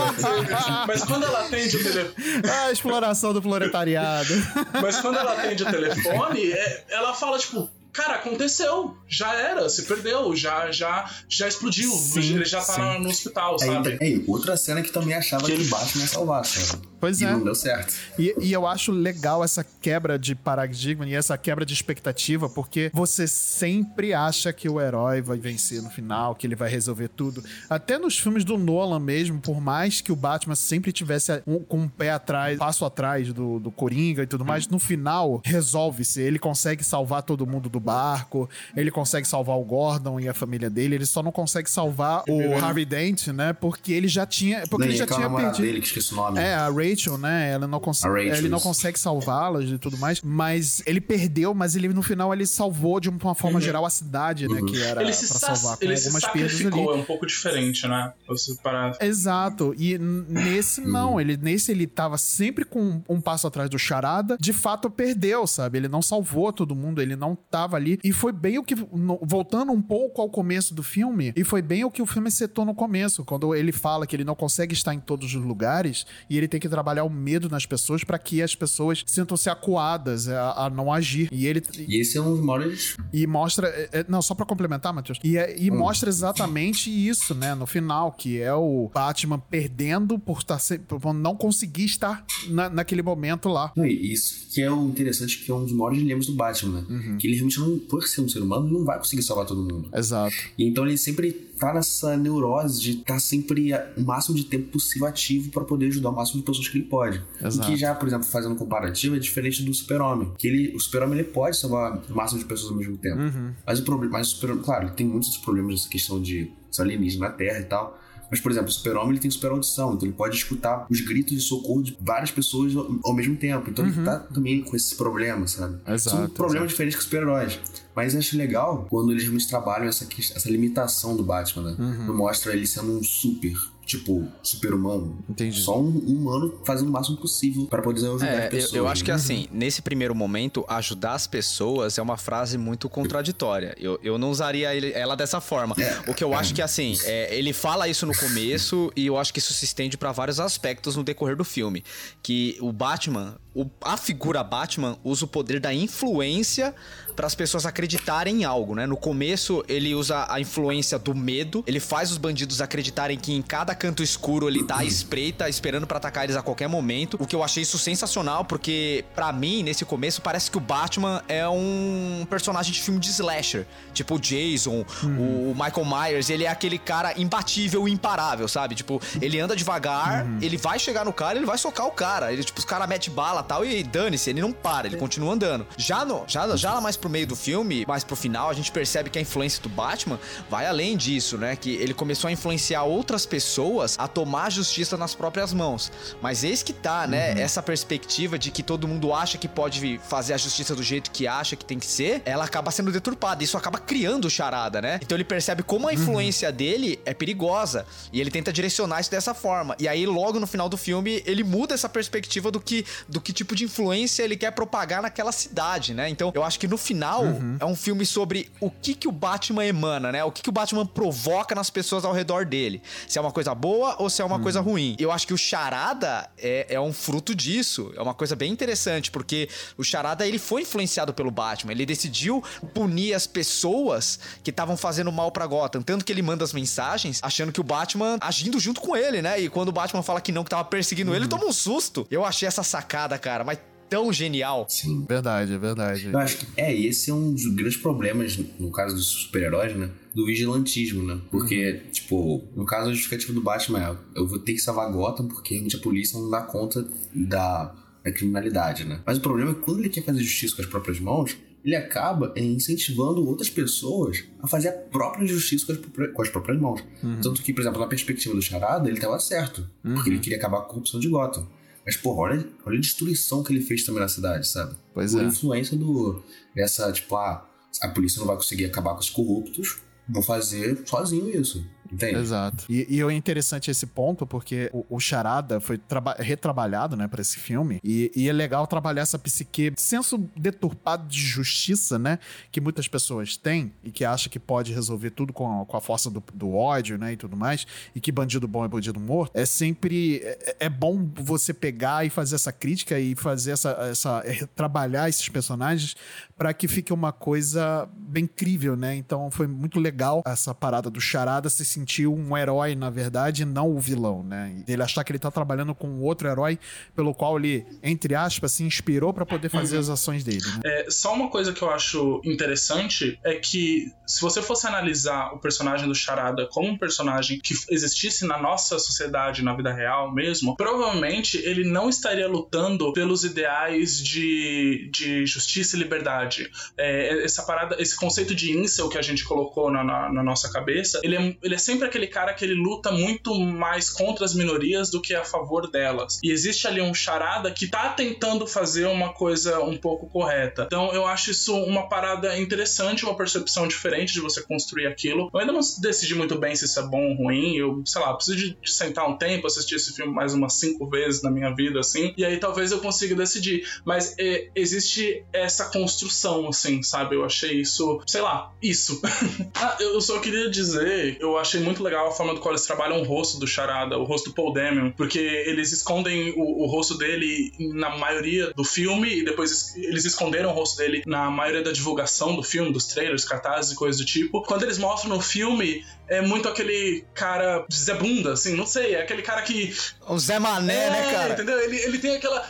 Mas 0.87 1.05
quando 1.05 1.25
ela 1.25 1.41
atende 1.47 1.77
o 1.77 1.83
telefone. 1.83 2.15
assim. 2.19 2.43
Ah, 2.49 2.67
a 2.67 2.73
exploração 2.73 3.33
do 3.33 3.43
proletariado. 3.43 4.33
Mas 4.81 5.01
quando 5.01 5.19
ela 5.19 5.33
atende 5.33 5.63
o 5.63 5.71
telefone, 5.71 6.53
é- 6.53 6.85
ela 6.91 7.15
fala, 7.15 7.39
tipo. 7.39 7.69
Cara, 7.99 8.15
aconteceu, 8.15 8.97
já 9.09 9.35
era, 9.35 9.69
se 9.69 9.83
perdeu, 9.83 10.35
já 10.37 10.71
já 10.71 11.11
já 11.29 11.49
explodiu, 11.49 11.91
Sim, 11.91 12.35
ele 12.37 12.45
já 12.45 12.61
tá 12.61 12.75
sim. 12.75 13.01
no, 13.03 13.09
hospital, 13.11 13.59
sabe? 13.59 13.99
é, 14.01 14.21
outra 14.29 14.57
cena 14.57 14.83
que 14.83 14.93
também 14.93 15.15
achava 15.17 15.45
que, 15.47 15.53
Que 15.53 15.59
o 15.59 15.61
ele- 15.63 15.69
Batman 15.69 16.03
ia 16.03 16.07
salvar, 16.09 16.45
sabe? 16.47 16.87
Pois 17.01 17.21
e 17.21 17.25
é. 17.25 17.31
não 17.31 17.45
deu 17.45 17.55
certo. 17.55 17.95
E, 18.19 18.35
e 18.41 18.53
eu 18.53 18.67
acho 18.67 18.91
legal 18.91 19.43
essa 19.45 19.65
quebra 19.81 20.19
de 20.19 20.35
paradigma 20.35 21.07
e 21.07 21.15
essa 21.15 21.39
quebra 21.39 21.65
de 21.65 21.73
expectativa, 21.73 22.49
porque 22.49 22.91
você 22.93 23.27
sempre 23.29 24.13
acha 24.13 24.53
que 24.53 24.69
o 24.69 24.81
herói 24.81 25.21
vai 25.23 25.39
vencer 25.39 25.81
no 25.81 25.91
final, 25.91 26.35
que 26.35 26.45
ele 26.47 26.57
vai 26.57 26.69
resolver 26.69 27.09
tudo. 27.09 27.43
Até 27.71 27.99
nos 27.99 28.19
filmes 28.19 28.45
do 28.45 28.59
Nolan 28.59 28.99
mesmo, 28.99 29.41
por 29.41 29.61
mais 29.61 30.01
que 30.01 30.11
o 30.11 30.17
Batman 30.17 30.57
sempre 30.57 30.91
tivesse 30.93 31.41
um- 31.47 31.61
com 31.61 31.79
um 31.83 31.89
pé 31.89 32.11
atrás, 32.11 32.59
passo 32.59 32.85
atrás 32.85 33.33
do, 33.33 33.61
do 33.61 33.71
Coringa 33.71 34.25
e 34.25 34.27
tudo 34.27 34.45
mais, 34.45 34.67
no 34.67 34.79
final 34.81 35.41
resolve-se. 35.45 36.21
Ele 36.21 36.39
consegue 36.39 36.83
salvar 36.83 37.23
todo 37.23 37.47
mundo 37.47 37.69
do 37.69 37.79
barco, 37.93 38.49
ele 38.77 38.91
consegue 38.91 39.27
salvar 39.27 39.57
o 39.59 39.65
Gordon 39.65 40.21
e 40.21 40.29
a 40.29 40.35
família 40.35 40.69
dele, 40.71 40.95
ele 40.97 41.07
só 41.07 41.23
não 41.23 41.33
consegue 41.33 41.71
salvar 41.71 42.23
o 42.29 42.55
Harvey 42.57 42.85
Dent, 42.85 43.29
né? 43.29 43.53
Porque 43.53 43.93
ele 43.93 44.09
já 44.09 44.27
tinha. 44.27 44.63
Porque 44.69 44.85
Não, 44.85 44.91
ele 44.91 44.97
já 44.99 45.07
tinha 45.07 45.29
perdido. 45.31 45.63
dele, 45.63 45.81
que 45.81 45.87
esqueci 45.87 46.13
o 46.13 46.17
nome. 46.17 46.39
É, 46.41 46.55
a 46.55 46.69
Rachel, 46.69 47.19
né? 47.19 47.51
Ela 47.53 47.67
não, 47.67 47.81
cons 47.81 48.05
A 48.05 48.09
Rachel, 48.09 48.35
ele 48.37 48.49
não 48.49 48.61
consegue 48.61 48.99
salvá-las 48.99 49.69
e 49.71 49.79
tudo 49.79 49.97
mais, 49.99 50.21
mas 50.23 50.83
ele 50.87 51.01
perdeu, 51.01 51.55
mas 51.55 51.75
ele 51.77 51.89
no 51.89 52.03
final 52.03 52.33
ele 52.33 52.47
salvou 52.47 53.01
de 53.01 53.09
uma 53.09 53.35
forma 53.35 53.61
geral 53.61 53.85
a 53.87 53.91
cidade, 53.91 54.47
né? 54.49 54.61
Que 54.69 54.83
era 54.83 55.01
Uhum. 55.01 55.07
Ele 55.07 55.13
se, 55.13 55.29
pra 55.29 55.39
sa- 55.39 55.55
salvar 55.55 55.77
com 55.79 55.85
ele 55.85 55.97
se 55.97 56.07
algumas 56.09 56.25
perdas 56.33 56.53
sacrificou, 56.53 56.91
ali. 56.91 56.99
é 56.99 57.03
um 57.03 57.05
pouco 57.05 57.27
diferente, 57.27 57.87
né? 57.87 58.13
Você 58.29 58.55
parar. 58.63 58.97
Exato. 59.01 59.75
E 59.79 59.97
nesse 59.99 60.81
não, 60.81 61.21
ele 61.21 61.37
nesse 61.37 61.71
ele 61.73 61.87
tava 61.87 62.19
sempre 62.19 62.65
com 62.65 63.03
um 63.09 63.21
passo 63.21 63.47
atrás 63.47 63.69
do 63.71 63.79
Charada. 63.79 64.37
De 64.41 64.53
fato 64.53 64.91
perdeu, 64.91 65.47
sabe? 65.47 65.79
Ele 65.79 65.89
não 65.89 66.03
salvou 66.03 66.53
todo 66.53 66.75
mundo, 66.75 67.01
ele 67.01 67.17
não 67.17 67.37
tava 67.69 67.77
ali 67.77 67.99
e 68.03 68.13
foi 68.13 68.33
bem 68.33 68.59
o 68.59 68.63
que 68.65 68.75
no- 68.75 69.19
voltando 69.23 69.73
um 69.73 69.83
pouco 69.83 70.23
ao 70.23 70.29
começo 70.31 70.75
do 70.75 70.83
filme, 70.83 71.33
e 71.37 71.45
foi 71.45 71.61
bem 71.61 71.85
o 71.85 71.91
que 71.91 72.01
o 72.01 72.07
filme 72.07 72.31
setou 72.31 72.65
no 72.65 72.75
começo, 72.75 73.25
quando 73.25 73.55
ele 73.55 73.73
fala 73.73 74.07
que 74.07 74.17
ele 74.17 74.25
não 74.25 74.35
consegue 74.35 74.73
estar 74.73 74.95
em 74.95 75.01
todos 75.01 75.35
os 75.35 75.43
lugares 75.43 76.07
e 76.31 76.37
ele 76.37 76.49
tem 76.49 76.59
que 76.59 76.69
trabalhar 76.69 77.05
o 77.05 77.11
medo 77.11 77.49
nas 77.49 77.67
pessoas 77.67 78.03
para 78.05 78.19
que 78.19 78.41
as 78.43 78.55
pessoas 78.55 79.03
sintam-se 79.07 79.51
acuadas 79.51 80.29
a, 80.29 80.67
a 80.67 80.71
não 80.71 80.93
agir. 80.93 81.29
E 81.31 81.47
ele 81.47 81.63
E 81.87 82.01
esse 82.01 82.17
é 82.17 82.23
um 82.23 82.35
dos 82.35 82.45
maiores. 82.45 82.97
e 83.13 83.27
mostra. 83.27 83.69
é, 83.69 83.89
é, 84.01 84.07
não, 84.09 84.23
só 84.23 84.35
pra 84.35 84.47
complementar, 84.47 84.93
Matheus. 84.93 85.19
E, 85.23 85.37
é- 85.37 85.57
e 85.59 85.71
mostra 85.71 86.09
exatamente 86.09 86.89
isso, 86.91 87.35
né? 87.35 87.55
No 87.55 87.67
final, 87.67 88.13
que 88.13 88.41
é 88.41 88.53
o 88.55 88.91
Batman 88.95 89.39
perdendo 89.39 90.19
por, 90.19 90.43
tá, 90.43 90.59
se- 90.59 90.79
por 90.79 91.13
não 91.13 91.37
conseguir 91.37 91.85
estar 91.85 92.25
na- 92.49 92.71
naquele 92.71 93.03
momento 93.03 93.49
lá. 93.49 93.73
Isso 93.77 94.49
que 94.53 94.63
é 94.63 94.71
o 94.71 94.89
interessante, 94.89 95.39
que 95.45 95.51
é 95.51 95.55
um 95.55 95.63
dos 95.65 95.73
maiores 95.73 95.99
dilemas 95.99 96.27
do 96.27 96.35
Batman, 96.35 96.81
né? 96.81 96.87
Uhum. 96.89 97.17
Que 97.19 97.27
ele 97.27 97.35
realmente 97.35 97.58
não, 97.59 97.79
por 97.79 98.03
ser 98.05 98.21
um 98.21 98.29
ser 98.29 98.41
humano, 98.41 98.69
não 98.71 98.85
vai 98.85 98.99
conseguir 98.99 99.23
salvar 99.23 99.47
todo 99.47 99.61
mundo. 99.63 99.89
Exato. 99.95 100.35
E 100.57 100.65
então 100.69 100.87
ele 100.87 100.97
sempre 100.97 101.33
tá 101.33 101.75
nessa 101.75 102.17
neurose 102.17 102.81
de 102.81 102.91
estar 102.99 103.19
sempre 103.21 103.73
a- 103.73 103.93
o 103.97 104.03
máximo 104.03 104.37
de 104.37 104.45
tempo 104.45 104.71
possível 104.71 105.09
ativo 105.09 105.51
pra 105.51 105.65
poder 105.65 105.87
ajudar 105.87 106.11
o 106.11 106.15
máximo 106.17 106.41
de 106.41 106.47
pessoas 106.47 106.69
que 106.69 106.79
ele 106.79 106.85
pode. 106.87 107.23
Exato. 107.43 107.69
E 107.69 107.73
que 107.73 107.77
já, 107.81 107.95
por 107.95 108.07
exemplo, 108.07 108.27
fazendo 108.29 108.53
um 108.53 108.57
comparativo, 108.57 109.17
é 109.17 109.19
diferente 109.19 109.63
do 109.63 109.75
Super-Homem. 109.75 110.33
Que 110.39 110.47
ele, 110.47 110.77
o 110.77 110.81
Super-Homem 110.81 111.19
ele 111.19 111.29
pode 111.29 111.57
salvar 111.57 112.01
o 112.09 112.15
máximo 112.15 112.39
de 112.41 112.47
pessoas 112.47 112.71
ao 112.73 112.79
mesmo 112.79 112.97
tempo. 112.97 113.21
Uhum. 113.21 113.53
Mas 113.67 113.81
o 113.81 113.83
problema, 113.83 114.13
mas 114.19 114.29
o 114.29 114.31
Super 114.37 114.57
claro, 114.59 114.87
ele 114.87 114.93
tem 114.95 115.07
muitos 115.07 115.37
problemas 115.39 115.73
nessa 115.73 115.89
questão 115.89 116.21
de 116.23 116.51
alienígena 116.79 117.29
na 117.29 117.33
Terra 117.35 117.59
e 117.59 117.65
tal. 117.65 117.99
Mas, 118.31 118.41
por 118.41 118.51
exemplo, 118.51 118.69
o 118.69 118.73
Super-Homem 118.73 119.11
ele 119.11 119.19
tem 119.19 119.31
super 119.31 119.51
audição, 119.51 119.95
então 119.95 120.07
ele 120.07 120.17
pode 120.17 120.37
escutar 120.37 120.87
os 120.91 121.01
gritos 121.01 121.33
de 121.33 121.41
socorro 121.41 121.83
de 121.83 121.97
várias 122.01 122.31
pessoas 122.31 122.75
ao, 122.77 123.15
mesmo 123.15 123.37
tempo. 123.37 123.71
Então 123.71 123.87
ele 123.87 124.05
tá 124.05 124.19
também 124.19 124.63
com 124.63 124.77
esse 124.77 124.95
problema, 124.95 125.47
sabe? 125.47 125.75
Uhum. 125.87 125.95
Exato, 125.95 126.17
São 126.17 126.29
problemas 126.29 126.71
diferentes 126.71 126.97
que 126.97 127.01
os 127.01 127.05
super-heróis. 127.05 127.59
Mas 127.95 128.15
acho 128.15 128.37
legal 128.37 128.87
quando 128.89 129.11
eles 129.11 129.23
realmente 129.23 129.49
trabalham 129.49 129.89
essa, 129.89 130.07
essa 130.35 130.51
limitação 130.51 131.17
do 131.17 131.23
Batman, 131.23 131.71
né? 131.71 131.77
Uhum. 131.79 132.07
Não 132.07 132.17
mostra 132.17 132.53
ele 132.53 132.67
sendo 132.67 132.99
um 132.99 133.03
super, 133.03 133.55
tipo, 133.89 134.29
super-humano. 134.43 135.19
Entendi. 135.29 135.61
Só 135.63 135.79
um 135.81 135.89
humano 135.89 136.61
fazendo 136.63 136.89
o 136.89 136.93
máximo 136.93 137.17
possível 137.17 137.67
para 137.67 137.81
poder 137.81 138.07
ajudar 138.07 138.27
É, 138.27 138.37
as 138.39 138.45
eu, 138.45 138.51
pessoas. 138.51 138.75
eu 138.75 138.87
acho 138.87 139.03
que 139.03 139.11
né? 139.11 139.17
assim, 139.17 139.49
nesse 139.51 139.81
primeiro 139.81 140.15
momento, 140.15 140.63
ajudar 140.69 141.15
as 141.15 141.27
pessoas 141.27 141.97
é 141.97 142.03
uma 142.03 142.19
frase 142.19 142.59
muito 142.59 142.87
contraditória. 142.91 143.75
Eu, 143.81 143.99
eu 144.03 144.19
não 144.19 144.31
usaria 144.31 144.75
ele- 144.75 144.93
ela 144.93 145.17
dessa 145.17 145.41
forma. 145.41 145.75
O 146.07 146.13
que 146.15 146.23
eu 146.23 146.35
acho 146.35 146.55
que 146.55 146.61
assim, 146.61 146.97
é, 147.05 147.35
ele 147.35 147.55
fala 147.55 147.89
isso 147.89 148.05
no 148.05 148.15
começo 148.15 148.93
e 148.95 149.07
eu 149.07 149.17
acho 149.17 149.33
que 149.33 149.39
isso 149.39 149.55
se 149.55 149.65
estende 149.65 149.97
pra 149.97 150.13
vários 150.13 150.39
aspectos 150.39 150.95
no 150.95 151.03
decorrer 151.03 151.35
do 151.35 151.45
filme. 151.45 151.83
Que 152.23 152.59
o 152.61 152.71
Batman, 152.71 153.37
o- 153.63 153.71
a 153.83 153.97
figura 153.97 154.43
Batman 154.45 154.97
usa 155.05 155.25
o 155.25 155.29
poder 155.29 155.61
da 155.61 155.73
influência 155.75 156.75
para 157.17 157.27
as 157.27 157.35
pessoas 157.35 157.67
acreditarem 157.67 158.43
em 158.43 158.45
algo, 158.45 158.77
né? 158.77 158.87
No 158.87 158.97
começo, 158.97 159.65
ele 159.69 159.93
usa 159.93 160.25
a 160.29 160.41
influência 160.41 160.97
do 161.01 161.13
medo, 161.15 161.65
ele 161.67 161.81
faz 161.81 162.13
os 162.13 162.17
bandidos 162.17 162.61
acreditarem 162.61 163.19
que 163.19 163.33
em 163.33 163.43
cada 163.43 163.75
canto 163.75 164.05
escuro 164.05 164.49
ele 164.49 164.63
tá 164.63 164.79
à 164.79 164.85
espreita, 164.85 165.49
esperando 165.49 165.85
pra 165.85 165.97
atacar 165.97 166.23
eles 166.23 166.37
a 166.37 166.43
qualquer 166.43 166.69
momento. 166.69 167.17
O 167.21 167.27
que 167.27 167.35
eu 167.35 167.43
achei 167.43 167.65
isso 167.65 167.77
sensacional, 167.77 168.45
porque 168.45 169.05
pra 169.17 169.33
mim, 169.33 169.65
nesse 169.65 169.85
começo, 169.85 170.23
parece 170.23 170.49
que 170.49 170.57
o 170.57 170.61
Batman 170.61 171.21
é 171.27 171.49
um 171.49 172.25
personagem 172.31 172.73
de 172.73 172.81
filme 172.81 173.01
de 173.01 173.11
slasher, 173.11 173.67
tipo 173.93 174.15
o 174.15 174.19
Jason, 174.21 174.85
o 175.03 175.55
Michael 175.55 175.85
Myers, 175.87 176.31
ele 176.31 176.45
é 176.45 176.49
aquele 176.49 176.79
cara 176.79 177.19
imbatível 177.21 177.89
e 177.89 177.91
imparável, 177.93 178.47
sabe? 178.47 178.77
Tipo, 178.77 179.03
ele 179.21 179.41
anda 179.41 179.57
devagar, 179.57 180.25
ele 180.41 180.57
vai 180.57 180.79
chegar 180.79 181.05
no 181.05 181.13
cara, 181.13 181.37
ele 181.37 181.47
vai 181.47 181.59
socar 181.59 181.87
o 181.87 181.91
cara, 181.91 182.33
ele 182.33 182.45
tipo, 182.45 182.61
os 182.61 182.65
caras 182.65 182.89
mete 182.89 183.11
bala, 183.11 183.43
tal 183.49 183.65
e 183.65 183.83
dane-se, 183.83 184.31
ele 184.31 184.41
não 184.41 184.53
para, 184.53 184.87
ele 184.87 184.97
continua 184.97 185.33
andando. 185.33 185.67
Já 185.77 186.05
no 186.05 186.25
já, 186.29 186.55
já 186.57 186.75
lá 186.75 186.81
mais 186.81 186.97
pro 186.97 187.09
meio 187.09 187.27
do 187.27 187.35
filme, 187.35 187.85
mais 187.87 188.05
pro 188.05 188.15
final, 188.15 188.51
a 188.51 188.55
gente 188.55 188.71
percebe 188.71 189.09
que 189.09 189.19
a 189.19 189.23
influência 189.23 189.63
do 189.63 189.69
Batman 189.69 190.21
vai 190.51 190.67
além 190.67 190.97
disso, 190.97 191.39
né? 191.39 191.57
Que 191.57 191.75
ele 191.77 191.95
começou 191.95 192.29
a 192.29 192.33
influenciar 192.33 192.85
outras 192.85 193.25
pessoas 193.25 193.97
a 193.99 194.07
tomar 194.07 194.45
a 194.45 194.51
justiça 194.51 194.97
nas 194.97 195.15
próprias 195.15 195.53
mãos. 195.53 195.91
Mas 196.21 196.45
eis 196.45 196.63
que 196.63 196.73
tá, 196.73 197.07
né? 197.07 197.41
Essa 197.41 197.63
perspectiva 197.63 198.39
de 198.39 198.51
que 198.51 198.63
todo 198.63 198.87
mundo 198.87 199.13
acha 199.13 199.39
que 199.39 199.49
pode 199.49 199.99
fazer 200.09 200.35
a 200.35 200.37
justiça 200.37 200.75
do 200.75 200.83
jeito 200.83 201.11
que 201.11 201.27
acha 201.27 201.57
que 201.57 201.65
tem 201.65 201.79
que 201.79 201.87
ser, 201.87 202.23
ela 202.25 202.45
acaba 202.45 202.71
sendo 202.71 202.93
deturpada. 202.93 203.43
Isso 203.43 203.57
acaba 203.57 203.79
criando 203.79 204.29
charada, 204.29 204.83
né? 204.83 205.01
Então 205.03 205.17
ele 205.17 205.25
percebe 205.25 205.63
como 205.63 205.89
a 205.89 205.95
influência 205.95 206.53
dele 206.53 207.01
é 207.05 207.15
perigosa 207.15 207.87
e 208.13 208.21
ele 208.21 208.31
tenta 208.31 208.53
direcionar 208.53 209.01
isso 209.01 209.11
dessa 209.11 209.33
forma. 209.33 209.75
E 209.79 209.89
aí 209.89 210.05
logo 210.07 210.39
no 210.39 210.47
final 210.47 210.69
do 210.69 210.77
filme 210.77 211.23
ele 211.25 211.43
muda 211.43 211.75
essa 211.75 211.89
perspectiva 211.89 212.51
do 212.51 212.61
que 212.61 212.85
do 213.09 213.21
que 213.21 213.28
tipo 213.33 213.55
de 213.55 213.65
influência 213.65 214.23
ele 214.23 214.37
quer 214.37 214.51
propagar 214.51 215.03
naquela 215.03 215.33
cidade, 215.33 215.95
né? 215.95 216.09
Então 216.09 216.33
eu 216.35 216.43
acho 216.43 216.59
que 216.59 216.69
no 216.69 216.79
final 216.79 217.25
é 217.59 217.65
um 217.65 217.77
filme 217.77 218.05
sobre 218.05 218.51
o 218.61 218.71
que 218.71 218.95
que 218.95 219.09
o 219.09 219.13
Batman 219.13 219.65
emana, 219.65 220.13
né? 220.13 220.25
O 220.25 220.33
que 220.33 220.43
que 220.43 220.49
o 220.49 220.53
Batman 220.53 220.87
provoca 220.87 221.55
nas 221.55 221.71
pessoas 221.71 222.05
ao 222.05 222.13
redor 222.13 222.45
dele. 222.45 222.83
Se 223.07 223.19
é 223.19 223.21
uma 223.21 223.33
coisa 223.33 223.55
boa 223.55 223.97
ou 223.99 224.11
se 224.11 224.23
é 224.23 224.25
uma 224.25 224.41
coisa 224.41 224.61
ruim. 224.61 224.97
Eu 224.99 225.13
acho 225.13 225.27
que 225.27 225.35
o 225.35 225.39
Charada 225.39 226.29
é, 226.39 226.67
é 226.69 226.81
um 226.81 226.93
fruto 226.93 227.35
disso. 227.35 227.93
É 227.97 228.03
uma 228.03 228.15
coisa 228.15 228.35
bem 228.35 228.53
interessante, 228.53 229.11
porque 229.11 229.49
o 229.77 229.85
Charada 229.85 230.27
ele 230.27 230.39
foi 230.39 230.63
influenciado 230.63 231.13
pelo 231.13 231.31
Batman. 231.31 231.73
Ele 231.73 231.87
decidiu 231.87 232.43
punir 232.75 233.15
as 233.15 233.27
pessoas 233.27 234.19
que 234.43 234.51
estavam 234.51 234.77
fazendo 234.77 235.13
mal 235.13 235.31
pra 235.31 235.47
Gotham. 235.47 235.83
Tanto 235.83 236.05
que 236.05 236.13
ele 236.13 236.23
manda 236.23 236.45
as 236.45 236.53
mensagens 236.53 237.21
achando 237.23 237.53
que 237.53 237.61
o 237.61 237.65
Batman 237.65 238.19
agindo 238.21 238.59
junto 238.59 238.81
com 238.81 238.97
ele, 238.97 239.23
né? 239.23 239.41
E 239.41 239.49
quando 239.49 239.69
o 239.69 239.73
Batman 239.73 240.03
fala 240.03 240.21
que 240.21 240.33
não, 240.33 240.45
que 240.45 240.51
tava 240.51 240.65
perseguindo 240.65 241.13
ele, 241.13 241.25
ele 241.25 241.29
toma 241.29 241.45
um 241.45 241.53
susto. 241.53 242.07
Eu 242.11 242.25
achei 242.25 242.47
essa 242.47 242.63
sacada, 242.63 243.18
cara, 243.19 243.45
mas 243.45 243.59
tão 243.89 244.13
genial. 244.13 244.67
Sim. 244.69 245.05
Verdade, 245.09 245.53
é 245.55 245.59
verdade. 245.59 246.09
Eu 246.13 246.19
acho 246.19 246.37
que 246.39 246.47
é, 246.57 246.75
e 246.77 246.87
esse 246.87 247.11
é 247.11 247.15
um 247.15 247.33
dos 247.33 247.47
grandes 247.55 247.77
problemas, 247.79 248.39
no 248.59 248.71
caso 248.71 248.95
dos 248.95 249.07
super-heróis, 249.07 249.75
né? 249.75 249.89
Do 250.15 250.27
vigilantismo, 250.27 251.03
né? 251.03 251.19
Porque, 251.31 251.73
tipo, 251.93 252.45
no 252.55 252.65
caso 252.67 252.91
a 252.91 252.93
justificativa 252.93 253.33
do 253.33 253.41
Batman 253.43 253.81
é 253.81 253.97
eu 254.19 254.27
vou 254.27 254.39
ter 254.39 254.53
que 254.53 254.59
salvar 254.59 254.91
Gotham 254.93 255.27
porque 255.29 255.55
realmente 255.55 255.77
a 255.77 255.81
polícia 255.81 256.19
não 256.19 256.29
dá 256.29 256.43
conta 256.43 256.87
da, 257.15 257.75
na 258.05 258.13
criminalidade, 258.13 258.85
né? 258.85 259.01
Mas 259.07 259.17
o 259.19 259.21
problema 259.23 259.53
é 259.53 259.55
que 259.55 259.61
quando 259.61 259.81
ele 259.81 259.89
quer 259.89 260.05
fazer 260.05 260.21
justiça 260.23 260.55
com 260.57 260.63
as 260.63 260.69
próprias 260.69 261.01
mãos, 261.01 261.37
ele 261.65 261.75
acaba 261.75 262.33
é, 262.37 262.43
incentivando 262.43 263.27
outras 263.27 263.49
pessoas 263.51 264.23
a 264.43 264.47
fazer 264.47 264.69
a 264.69 264.73
própria 264.73 265.27
justiça 265.27 265.65
com 265.67 265.73
as, 265.73 265.79
próprias- 265.79 266.13
com 266.15 266.23
as 266.23 266.29
próprias 266.29 266.61
mãos. 266.61 266.85
Tanto 267.23 267.43
que, 267.43 267.53
por 267.55 267.61
exemplo, 267.63 267.81
na 267.81 267.87
perspectiva 267.87 268.35
do 268.35 268.43
Charada, 268.43 268.87
ele 268.89 268.99
estava 268.99 269.19
certo, 269.19 269.67
porque 269.83 270.11
ele 270.11 270.19
queria 270.19 270.37
acabar 270.39 270.59
com 270.59 270.65
a 270.65 270.69
corrupção 270.69 271.01
de 271.01 271.09
Gotham. 271.09 271.47
Mas, 271.89 271.97
porra, 271.97 272.21
olha, 272.21 272.47
olha 272.67 272.77
a 272.77 272.81
destruição 272.83 273.43
que 273.43 273.51
ele 273.51 273.63
fez 273.63 273.83
também 273.83 274.03
na 274.03 274.09
cidade, 274.09 274.47
sabe? 274.47 274.77
Pois 274.93 275.13
Por 275.13 275.23
é. 275.23 275.25
influência 275.25 275.75
do, 275.75 276.23
dessa, 276.55 276.93
tipo, 276.93 277.17
ah, 277.17 277.49
a 277.81 277.89
polícia 277.89 278.21
não 278.21 278.27
vai 278.27 278.37
conseguir 278.37 278.67
acabar 278.67 278.93
com 278.93 279.01
os 279.01 279.09
corruptos, 279.09 279.79
vou 280.07 280.23
fazer 280.23 280.83
sozinho 280.85 281.31
isso. 281.41 281.67
Entende? 281.91 282.19
Exato. 282.19 282.65
E, 282.69 282.87
e 282.89 283.01
é 283.01 283.13
interessante 283.13 283.71
esse 283.71 283.87
ponto, 283.87 284.27
porque 284.27 284.71
o, 284.73 284.85
o 284.97 285.01
Charada 285.01 285.61
foi 285.61 285.79
traba- 285.79 286.17
retrabalhado, 286.19 286.97
né, 286.97 287.09
pra 287.09 287.21
esse 287.21 287.39
filme. 287.39 287.81
E, 287.83 288.11
e 288.15 288.29
é 288.29 288.33
legal 288.33 288.67
trabalhar 288.67 289.03
essa 289.03 289.19
psique, 289.19 289.73
senso 289.77 290.19
deturpado 290.37 291.07
de 291.09 291.21
justiça, 291.21 291.99
né, 291.99 292.19
que 292.51 292.61
muitas 292.61 292.87
pessoas 292.89 293.37
têm 293.37 293.73
e 293.83 293.91
que 293.91 294.05
acha 294.05 294.29
que 294.29 294.39
pode 294.39 294.73
resolver 294.73 295.11
tudo 295.11 295.33
com 295.33 295.63
a, 295.63 295.67
com 295.67 295.77
a 295.77 295.81
força 295.81 296.11
do, 296.11 296.23
do 296.35 296.55
ódio, 296.55 296.99
né, 296.99 297.13
e 297.13 297.17
tudo 297.17 297.37
mais. 297.37 297.67
E 297.95 298.01
que 298.01 298.13
bandido 298.13 298.47
bom 298.47 298.65
é 298.65 298.69
bandido 298.69 299.01
morto. 299.01 299.37
É 299.37 299.47
sempre. 299.47 300.19
É, 300.25 300.57
é 300.61 300.69
bom 300.69 301.09
você 301.17 301.55
pegar 301.55 302.05
e 302.05 302.11
fazer 302.11 302.35
essa 302.35 302.53
crítica 302.53 302.99
e 302.99 303.15
fazer 303.15 303.53
essa. 303.53 303.71
essa 303.91 304.23
é, 304.25 304.47
trabalhar 304.55 305.09
esses 305.09 305.29
personagens 305.29 305.97
para 306.37 306.53
que 306.53 306.69
fique 306.69 306.93
uma 306.93 307.13
coisa 307.13 307.89
bem 307.97 308.25
incrível, 308.25 308.77
né? 308.77 308.95
Então 308.95 309.31
foi 309.31 309.47
muito 309.47 309.81
legal 309.81 310.23
essa 310.27 310.55
parada 310.55 310.91
do 310.91 311.01
Charada 311.01 311.49
se 311.49 311.65
sentir 311.79 312.07
um 312.07 312.37
herói, 312.37 312.75
na 312.75 312.91
verdade, 312.91 313.45
não 313.45 313.71
o 313.75 313.79
vilão, 313.79 314.23
né? 314.23 314.53
Ele 314.67 314.83
achar 314.83 315.05
que 315.05 315.13
ele 315.13 315.19
tá 315.19 315.31
trabalhando 315.31 315.75
com 315.75 316.01
outro 316.01 316.29
herói 316.29 316.59
pelo 316.95 317.15
qual 317.15 317.39
ele, 317.39 317.65
entre 317.83 318.15
aspas, 318.15 318.53
se 318.53 318.65
inspirou 318.65 319.13
para 319.13 319.25
poder 319.25 319.49
fazer 319.49 319.79
as 319.79 319.89
ações 319.89 320.25
dele, 320.25 320.43
né? 320.47 320.61
É, 320.65 320.91
só 320.91 321.15
uma 321.15 321.31
coisa 321.31 321.53
que 321.53 321.63
eu 321.63 321.71
acho 321.71 322.21
interessante 322.25 323.19
é 323.25 323.35
que 323.37 323.93
se 324.07 324.21
você 324.21 324.43
fosse 324.43 324.67
analisar 324.67 325.33
o 325.35 325.39
personagem 325.39 325.87
do 325.87 325.95
Charada 325.95 326.49
como 326.51 326.69
um 326.69 326.79
personagem 326.79 327.39
que 327.41 327.55
existisse 327.71 328.27
na 328.27 328.39
nossa 328.41 328.79
sociedade, 328.79 329.43
na 329.43 329.55
vida 329.55 329.73
real 329.73 330.13
mesmo, 330.13 330.57
provavelmente 330.57 331.37
ele 331.39 331.65
não 331.69 331.89
estaria 331.89 332.27
lutando 332.29 332.93
pelos 332.93 333.23
ideais 333.25 334.03
de, 334.03 334.91
de 334.93 335.27
justiça 335.27 335.77
e 335.77 335.79
liberdade. 335.79 336.51
É, 336.77 337.25
essa 337.25 337.43
parada, 337.43 337.77
esse 337.79 337.95
conceito 337.97 338.35
de 338.35 338.57
incel 338.57 338.89
que 338.89 338.99
a 338.99 339.03
gente 339.03 339.25
colocou 339.25 339.71
na, 339.71 339.85
na- 339.85 340.13
na 340.13 340.23
nossa 340.23 340.51
cabeça, 340.51 341.01
ele 341.05 341.17
é, 341.17 341.37
ele 341.43 341.55
é 341.55 341.59
sempre 341.69 341.87
aquele 341.87 342.07
cara 342.07 342.33
que 342.33 342.43
ele 342.43 342.55
luta 342.55 342.91
muito 342.91 343.39
mais 343.39 343.91
contra 343.91 344.25
as 344.25 344.35
minorias 344.35 344.89
do 344.89 345.03
que 345.03 345.15
a 345.15 345.23
favor 345.23 345.71
delas. 345.71 346.19
E 346.25 346.33
existe 346.33 346.67
ali 346.67 346.81
um 346.81 346.95
charada 346.95 347.51
que 347.51 347.69
tá 347.69 347.91
tentando 347.91 348.47
fazer 348.47 348.87
uma 348.87 349.13
coisa 349.13 349.61
um 349.61 349.77
pouco 349.77 350.09
correta. 350.09 350.63
Então 350.65 350.95
eu 350.95 351.07
acho 351.07 351.31
isso 351.31 351.55
uma 351.55 351.87
parada 351.87 352.39
interessante, 352.39 353.05
uma 353.05 353.15
percepção 353.15 353.69
diferente 353.69 354.15
de 354.15 354.21
você 354.21 354.41
construir 354.41 354.87
aquilo. 354.87 355.29
Eu 355.31 355.41
ainda 355.41 355.53
não 355.53 355.61
decidi 355.83 356.15
muito 356.15 356.39
bem 356.39 356.57
se 356.57 356.65
isso 356.65 356.81
é 356.81 356.83
bom 356.85 357.11
ou 357.11 357.17
ruim. 357.17 357.59
Eu, 357.59 357.83
sei 357.85 358.01
lá, 358.01 358.15
preciso 358.15 358.39
de, 358.39 358.57
sentar 358.65 359.07
um 359.07 359.19
tempo, 359.19 359.47
assistir 359.47 359.75
esse 359.75 359.93
filme 359.93 360.13
mais 360.13 360.33
umas 360.33 360.55
cinco 360.55 360.89
vezes 360.89 361.23
na 361.23 361.31
minha 361.31 361.55
vida, 361.55 361.81
assim. 361.81 362.15
E 362.17 362.25
aí 362.25 362.39
talvez 362.39 362.73
eu 362.73 362.79
consiga 362.79 363.15
decidir. 363.15 363.69
Mas 363.85 364.15
é, 364.19 364.49
existe 364.55 365.23
essa 365.35 365.67
construção, 365.67 366.49
assim, 366.49 366.83
sabe? 366.83 367.15
Eu 367.15 367.27
achei 367.27 367.61
isso, 367.61 368.01
sei 368.07 368.23
lá, 368.23 368.55
isso. 368.63 369.03
ah, 369.55 369.77
eu 369.81 370.01
só 370.01 370.19
queria 370.19 370.49
dizer, 370.49 371.19
eu 371.21 371.37
achei 371.37 371.58
muito 371.59 371.83
legal 371.83 372.09
a 372.09 372.11
forma 372.11 372.35
do 372.35 372.41
qual 372.41 372.53
eles 372.55 372.65
trabalham 372.67 373.01
o 373.01 373.05
rosto 373.05 373.39
do 373.39 373.47
Charada, 373.47 373.99
o 373.99 374.05
rosto 374.05 374.31
do 374.31 374.35
Paul 374.35 374.53
Damian, 374.53 374.91
porque 374.93 375.19
eles 375.19 375.73
escondem 375.73 376.31
o, 376.37 376.65
o 376.65 376.67
rosto 376.67 376.97
dele 376.97 377.53
na 377.59 377.97
maioria 377.97 378.53
do 378.55 378.65
filme 378.65 379.19
e 379.21 379.25
depois 379.25 379.51
es- 379.51 379.77
eles 379.77 380.05
esconderam 380.05 380.51
o 380.51 380.53
rosto 380.53 380.77
dele 380.79 381.03
na 381.07 381.31
maioria 381.31 381.63
da 381.63 381.73
divulgação 381.73 382.35
do 382.37 382.43
filme, 382.43 382.73
dos 382.73 382.87
trailers, 382.87 383.25
cartazes 383.25 383.73
e 383.73 383.75
coisas 383.75 384.01
do 384.01 384.07
tipo. 384.07 384.43
Quando 384.43 384.63
eles 384.63 384.79
mostram 384.79 385.11
no 385.17 385.21
filme, 385.21 385.85
é 386.09 386.21
muito 386.21 386.49
aquele 386.49 387.05
cara 387.15 387.65
Zé 387.73 387.95
Bunda, 387.95 388.33
assim, 388.33 388.55
não 388.55 388.67
sei, 388.67 388.95
é 388.95 389.03
aquele 389.03 389.23
cara 389.23 389.43
que 389.43 389.75
O 390.07 390.19
Zé 390.19 390.39
Mané, 390.39 390.75
é, 390.87 390.91
né, 390.91 391.13
cara? 391.13 391.33
Entendeu? 391.35 391.59
Ele, 391.61 391.77
ele 391.77 391.99
tem 391.99 392.17
aquela. 392.17 392.45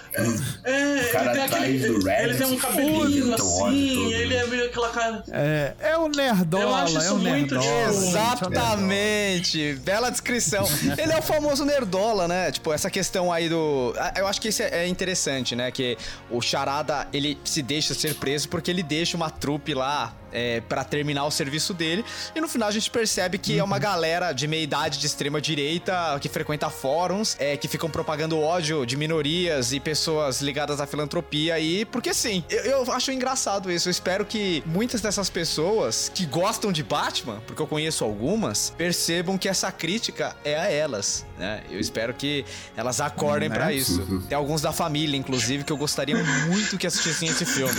É, 0.64 1.04
cara 1.12 1.24
ele 1.24 1.34
tem 1.34 1.42
aquele. 1.42 2.04
Red, 2.04 2.24
ele 2.24 2.34
tem 2.36 2.46
um 2.46 2.58
cabelinho 2.58 3.34
assim, 3.34 4.12
ele 4.14 4.34
né? 4.34 4.42
é 4.42 4.46
meio 4.46 4.64
aquela 4.66 4.90
cara. 4.90 5.24
É, 5.30 5.74
é 5.80 5.96
o 5.96 6.08
nerdola, 6.08 6.62
Eu 6.62 6.74
acho 6.74 6.96
é 6.98 7.00
isso 7.00 7.14
o 7.14 7.18
muito 7.18 7.54
nerdola. 7.54 7.88
tipo- 7.92 8.08
Exatamente. 8.08 9.74
Bela 9.76 10.10
descrição. 10.10 10.64
Ele 10.96 11.12
é 11.12 11.18
o 11.18 11.22
famoso 11.22 11.64
nerdola, 11.64 12.28
né? 12.28 12.50
Tipo, 12.52 12.72
essa 12.72 12.90
questão 12.90 13.32
aí 13.32 13.48
do. 13.48 13.94
Ah, 13.98 14.14
Eu 14.16 14.26
acho 14.26 14.40
que 14.40 14.48
isso 14.48 14.62
é 14.62 14.68
é 14.78 14.86
interessante, 14.86 15.56
né? 15.56 15.70
Que 15.70 15.96
o 16.30 16.40
Charada, 16.40 17.08
ele 17.12 17.38
se 17.44 17.62
deixa 17.62 17.94
ser 17.94 18.14
preso 18.14 18.48
porque 18.48 18.70
ele 18.70 18.82
deixa 18.82 19.16
uma 19.16 19.30
trupe 19.30 19.74
lá 19.74 20.14
é, 20.32 20.60
para 20.60 20.84
terminar 20.84 21.24
o 21.24 21.30
serviço 21.30 21.72
dele. 21.74 22.04
E 22.34 22.40
no 22.40 22.48
final 22.48 22.68
a 22.68 22.72
gente 22.72 22.90
percebe 22.90 23.38
que 23.38 23.58
é 23.58 23.64
uma 23.64 23.78
galera 23.78 24.32
de 24.32 24.46
meia 24.46 24.62
idade 24.62 24.98
de 24.98 25.06
extrema 25.06 25.40
direita 25.40 26.18
que 26.20 26.28
frequenta 26.28 26.68
fóruns, 26.70 27.36
é, 27.38 27.56
que 27.56 27.68
ficam 27.68 27.88
propagando 27.90 28.38
ódio 28.40 28.84
de 28.86 28.96
minorias 28.96 29.72
e 29.72 29.80
pessoas 29.80 30.40
ligadas 30.40 30.80
à 30.80 30.86
filantropia 30.86 31.54
aí, 31.54 31.84
porque 31.84 32.12
sim, 32.14 32.44
eu, 32.48 32.62
eu 32.84 32.92
acho 32.92 33.10
engraçado 33.12 33.70
isso. 33.70 33.88
Eu 33.88 33.90
espero 33.90 34.24
que 34.24 34.62
muitas 34.66 35.00
dessas 35.00 35.30
pessoas 35.30 36.10
que 36.14 36.26
gostam 36.26 36.72
de 36.72 36.82
Batman, 36.82 37.40
porque 37.46 37.60
eu 37.60 37.66
conheço 37.66 38.04
algumas, 38.04 38.72
percebam 38.76 39.36
que 39.38 39.48
essa 39.48 39.70
crítica 39.70 40.36
é 40.44 40.58
a 40.58 40.70
elas, 40.70 41.24
né? 41.38 41.62
Eu 41.70 41.78
espero 41.80 42.12
que 42.14 42.44
elas 42.76 43.00
acordem 43.00 43.48
Né? 43.48 43.54
pra 43.54 43.72
isso. 43.72 44.22
Tem 44.28 44.36
alguns 44.36 44.60
da 44.60 44.72
família, 44.72 45.16
inclusive, 45.16 45.64
que 45.64 45.72
eu 45.72 45.76
gostaria 45.76 46.16
muito 46.46 46.76
que 46.78 46.86
assistissem 46.86 47.28
esse 47.28 47.44
filme 47.44 47.74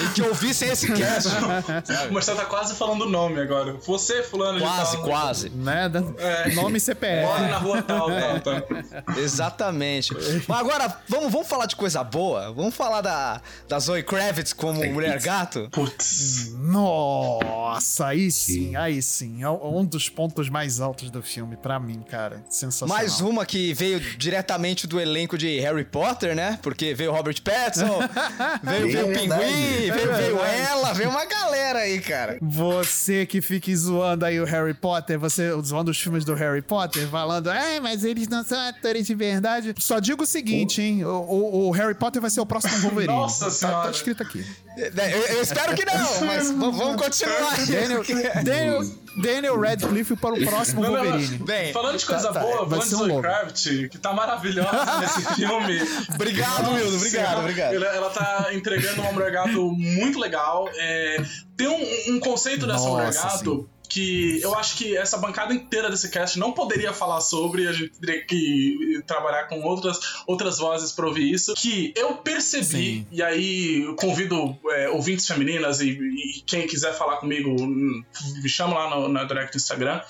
e 0.00 0.08
que 0.14 0.22
ouvissem 0.22 0.68
esse 0.68 0.90
cast. 0.92 1.28
O 2.08 2.12
Marcelo 2.12 2.38
tá 2.38 2.44
quase 2.46 2.74
falando 2.74 3.02
o 3.02 3.08
nome 3.08 3.40
agora. 3.40 3.74
Você, 3.86 4.22
fulano 4.22 4.58
de 4.58 4.64
Quase, 4.64 4.96
tal. 4.96 5.04
quase. 5.04 5.50
Né? 5.50 5.90
É. 6.18 6.50
Nome 6.54 6.78
e 6.78 6.80
CPF. 6.80 7.26
Mora 7.26 7.48
na 7.48 7.58
rua 7.58 7.82
tal, 7.82 8.08
tal, 8.08 8.40
tal. 8.62 9.16
Exatamente. 9.18 10.12
Mas 10.46 10.58
agora, 10.60 10.96
vamos, 11.08 11.32
vamos 11.32 11.46
falar 11.48 11.66
de 11.66 11.76
coisa 11.76 12.02
boa? 12.04 12.52
Vamos 12.52 12.74
falar 12.74 13.00
da, 13.00 13.40
da 13.68 13.78
Zoe 13.78 14.02
Kravitz 14.02 14.52
como 14.52 14.84
Mulher 14.92 15.20
Gato? 15.20 15.68
Putz. 15.72 16.52
Nossa, 16.56 18.06
aí 18.08 18.30
sim, 18.30 18.74
aí 18.76 19.00
sim. 19.02 19.42
É 19.42 19.48
um 19.48 19.84
dos 19.84 20.08
pontos 20.08 20.48
mais 20.48 20.80
altos 20.80 21.10
do 21.10 21.22
filme, 21.22 21.56
pra 21.56 21.78
mim, 21.78 22.02
cara. 22.08 22.42
Sensacional. 22.48 22.96
Mais 22.96 23.20
uma 23.20 23.44
que 23.46 23.72
veio 23.74 24.00
diretamente 24.00 24.86
do 24.86 25.00
elenco 25.00 25.36
de 25.38 25.58
Harry 25.60 25.84
Potter, 25.84 26.34
né? 26.34 26.58
Porque 26.62 26.94
veio 26.94 27.12
Robert 27.12 27.40
Pattinson, 27.42 27.98
veio, 28.62 28.90
veio 28.90 29.06
o 29.06 29.12
É. 29.12 29.14
Pinguim, 29.14 29.88
É 29.88 29.92
veio, 29.92 30.14
veio 30.14 30.40
ela, 30.42 30.92
veio 30.92 31.10
uma 31.10 31.24
galera 31.24 31.81
aí, 31.82 32.00
cara. 32.00 32.38
Você 32.40 33.26
que 33.26 33.40
fica 33.40 33.74
zoando 33.76 34.24
aí 34.24 34.40
o 34.40 34.44
Harry 34.44 34.74
Potter, 34.74 35.18
você 35.18 35.50
zoando 35.62 35.90
os 35.90 35.98
filmes 36.00 36.24
do 36.24 36.34
Harry 36.34 36.62
Potter, 36.62 37.06
falando, 37.08 37.50
é, 37.50 37.78
mas 37.80 38.04
eles 38.04 38.28
não 38.28 38.42
são 38.44 38.58
atores 38.60 39.06
de 39.06 39.14
verdade. 39.14 39.74
Só 39.78 39.98
digo 39.98 40.22
o 40.22 40.26
seguinte, 40.26 40.80
hein? 40.80 41.04
O, 41.04 41.08
o- 41.08 41.68
o 41.68 41.70
Harry 41.72 41.94
Potter 41.94 42.20
vai 42.20 42.30
ser 42.30 42.40
o 42.40 42.46
próximo 42.46 42.78
Wolverine. 42.80 43.12
Nossa 43.12 43.46
Tá- 43.46 43.50
Senhora. 43.50 43.84
Tá, 43.84 43.90
escrito 43.90 44.22
aqui. 44.22 44.44
Eu, 44.76 45.36
eu 45.36 45.42
espero 45.42 45.74
que 45.74 45.84
não, 45.84 46.20
mas 46.26 46.50
vamos 46.50 46.96
continuar. 47.02 47.56
Daniel, 47.66 48.02
Daniel, 48.42 48.82
Daniel 49.16 49.60
Radcliffe 49.60 50.16
para 50.16 50.34
o 50.34 50.44
próximo 50.44 50.82
Não, 50.82 50.90
não, 50.90 51.04
não. 51.04 51.10
Wolverine. 51.10 51.38
Bem, 51.44 51.72
Falando 51.72 51.98
de 51.98 52.06
coisa 52.06 52.28
Tá, 52.28 52.40
tá, 52.40 52.40
boa, 52.40 52.78
de 52.78 52.84
ser 52.84 52.96
um. 52.96 53.20
Kravitz, 53.20 53.62
que 53.90 53.98
tá 53.98 54.12
maravilhosa 54.12 54.98
nesse 55.00 55.34
filme. 55.34 55.80
Obrigado, 56.14 56.72
Mildo, 56.72 56.96
obrigado, 56.96 57.40
obrigado. 57.40 57.74
Ela, 57.74 57.86
ela 57.86 58.10
tá 58.10 58.48
entregando 58.52 59.02
mulher 59.12 59.30
gato 59.30 59.72
muito 59.72 60.18
legal. 60.18 60.68
É, 60.74 61.22
tem 61.56 61.68
um, 61.68 62.14
um 62.14 62.20
conceito 62.20 62.66
dessa 62.66 62.88
mulher 62.88 63.06
Nossa, 63.06 63.28
gato. 63.28 63.68
Que 63.92 64.40
eu 64.40 64.54
acho 64.54 64.76
que 64.78 64.96
essa 64.96 65.18
bancada 65.18 65.52
inteira 65.52 65.90
desse 65.90 66.08
cast 66.08 66.38
não 66.38 66.52
poderia 66.52 66.94
falar 66.94 67.20
sobre, 67.20 67.68
a 67.68 67.72
gente 67.72 67.90
teria 68.00 68.24
que 68.24 69.02
trabalhar 69.06 69.48
com 69.48 69.60
outras, 69.60 69.98
outras 70.26 70.58
vozes 70.58 70.92
pra 70.92 71.06
ouvir 71.06 71.30
isso. 71.30 71.52
Que 71.54 71.92
eu 71.94 72.14
percebi, 72.16 72.64
Sim. 72.64 73.06
e 73.12 73.22
aí 73.22 73.82
eu 73.82 73.94
convido 73.94 74.56
é, 74.70 74.88
ouvintes 74.88 75.26
femininas 75.26 75.80
e, 75.82 75.90
e 75.90 76.40
quem 76.46 76.66
quiser 76.66 76.94
falar 76.94 77.18
comigo, 77.18 77.54
me 77.54 78.48
chama 78.48 78.74
lá 78.74 78.96
no, 78.96 79.08
na 79.08 79.24
direct 79.24 79.52
do 79.52 79.58
Instagram, 79.58 80.00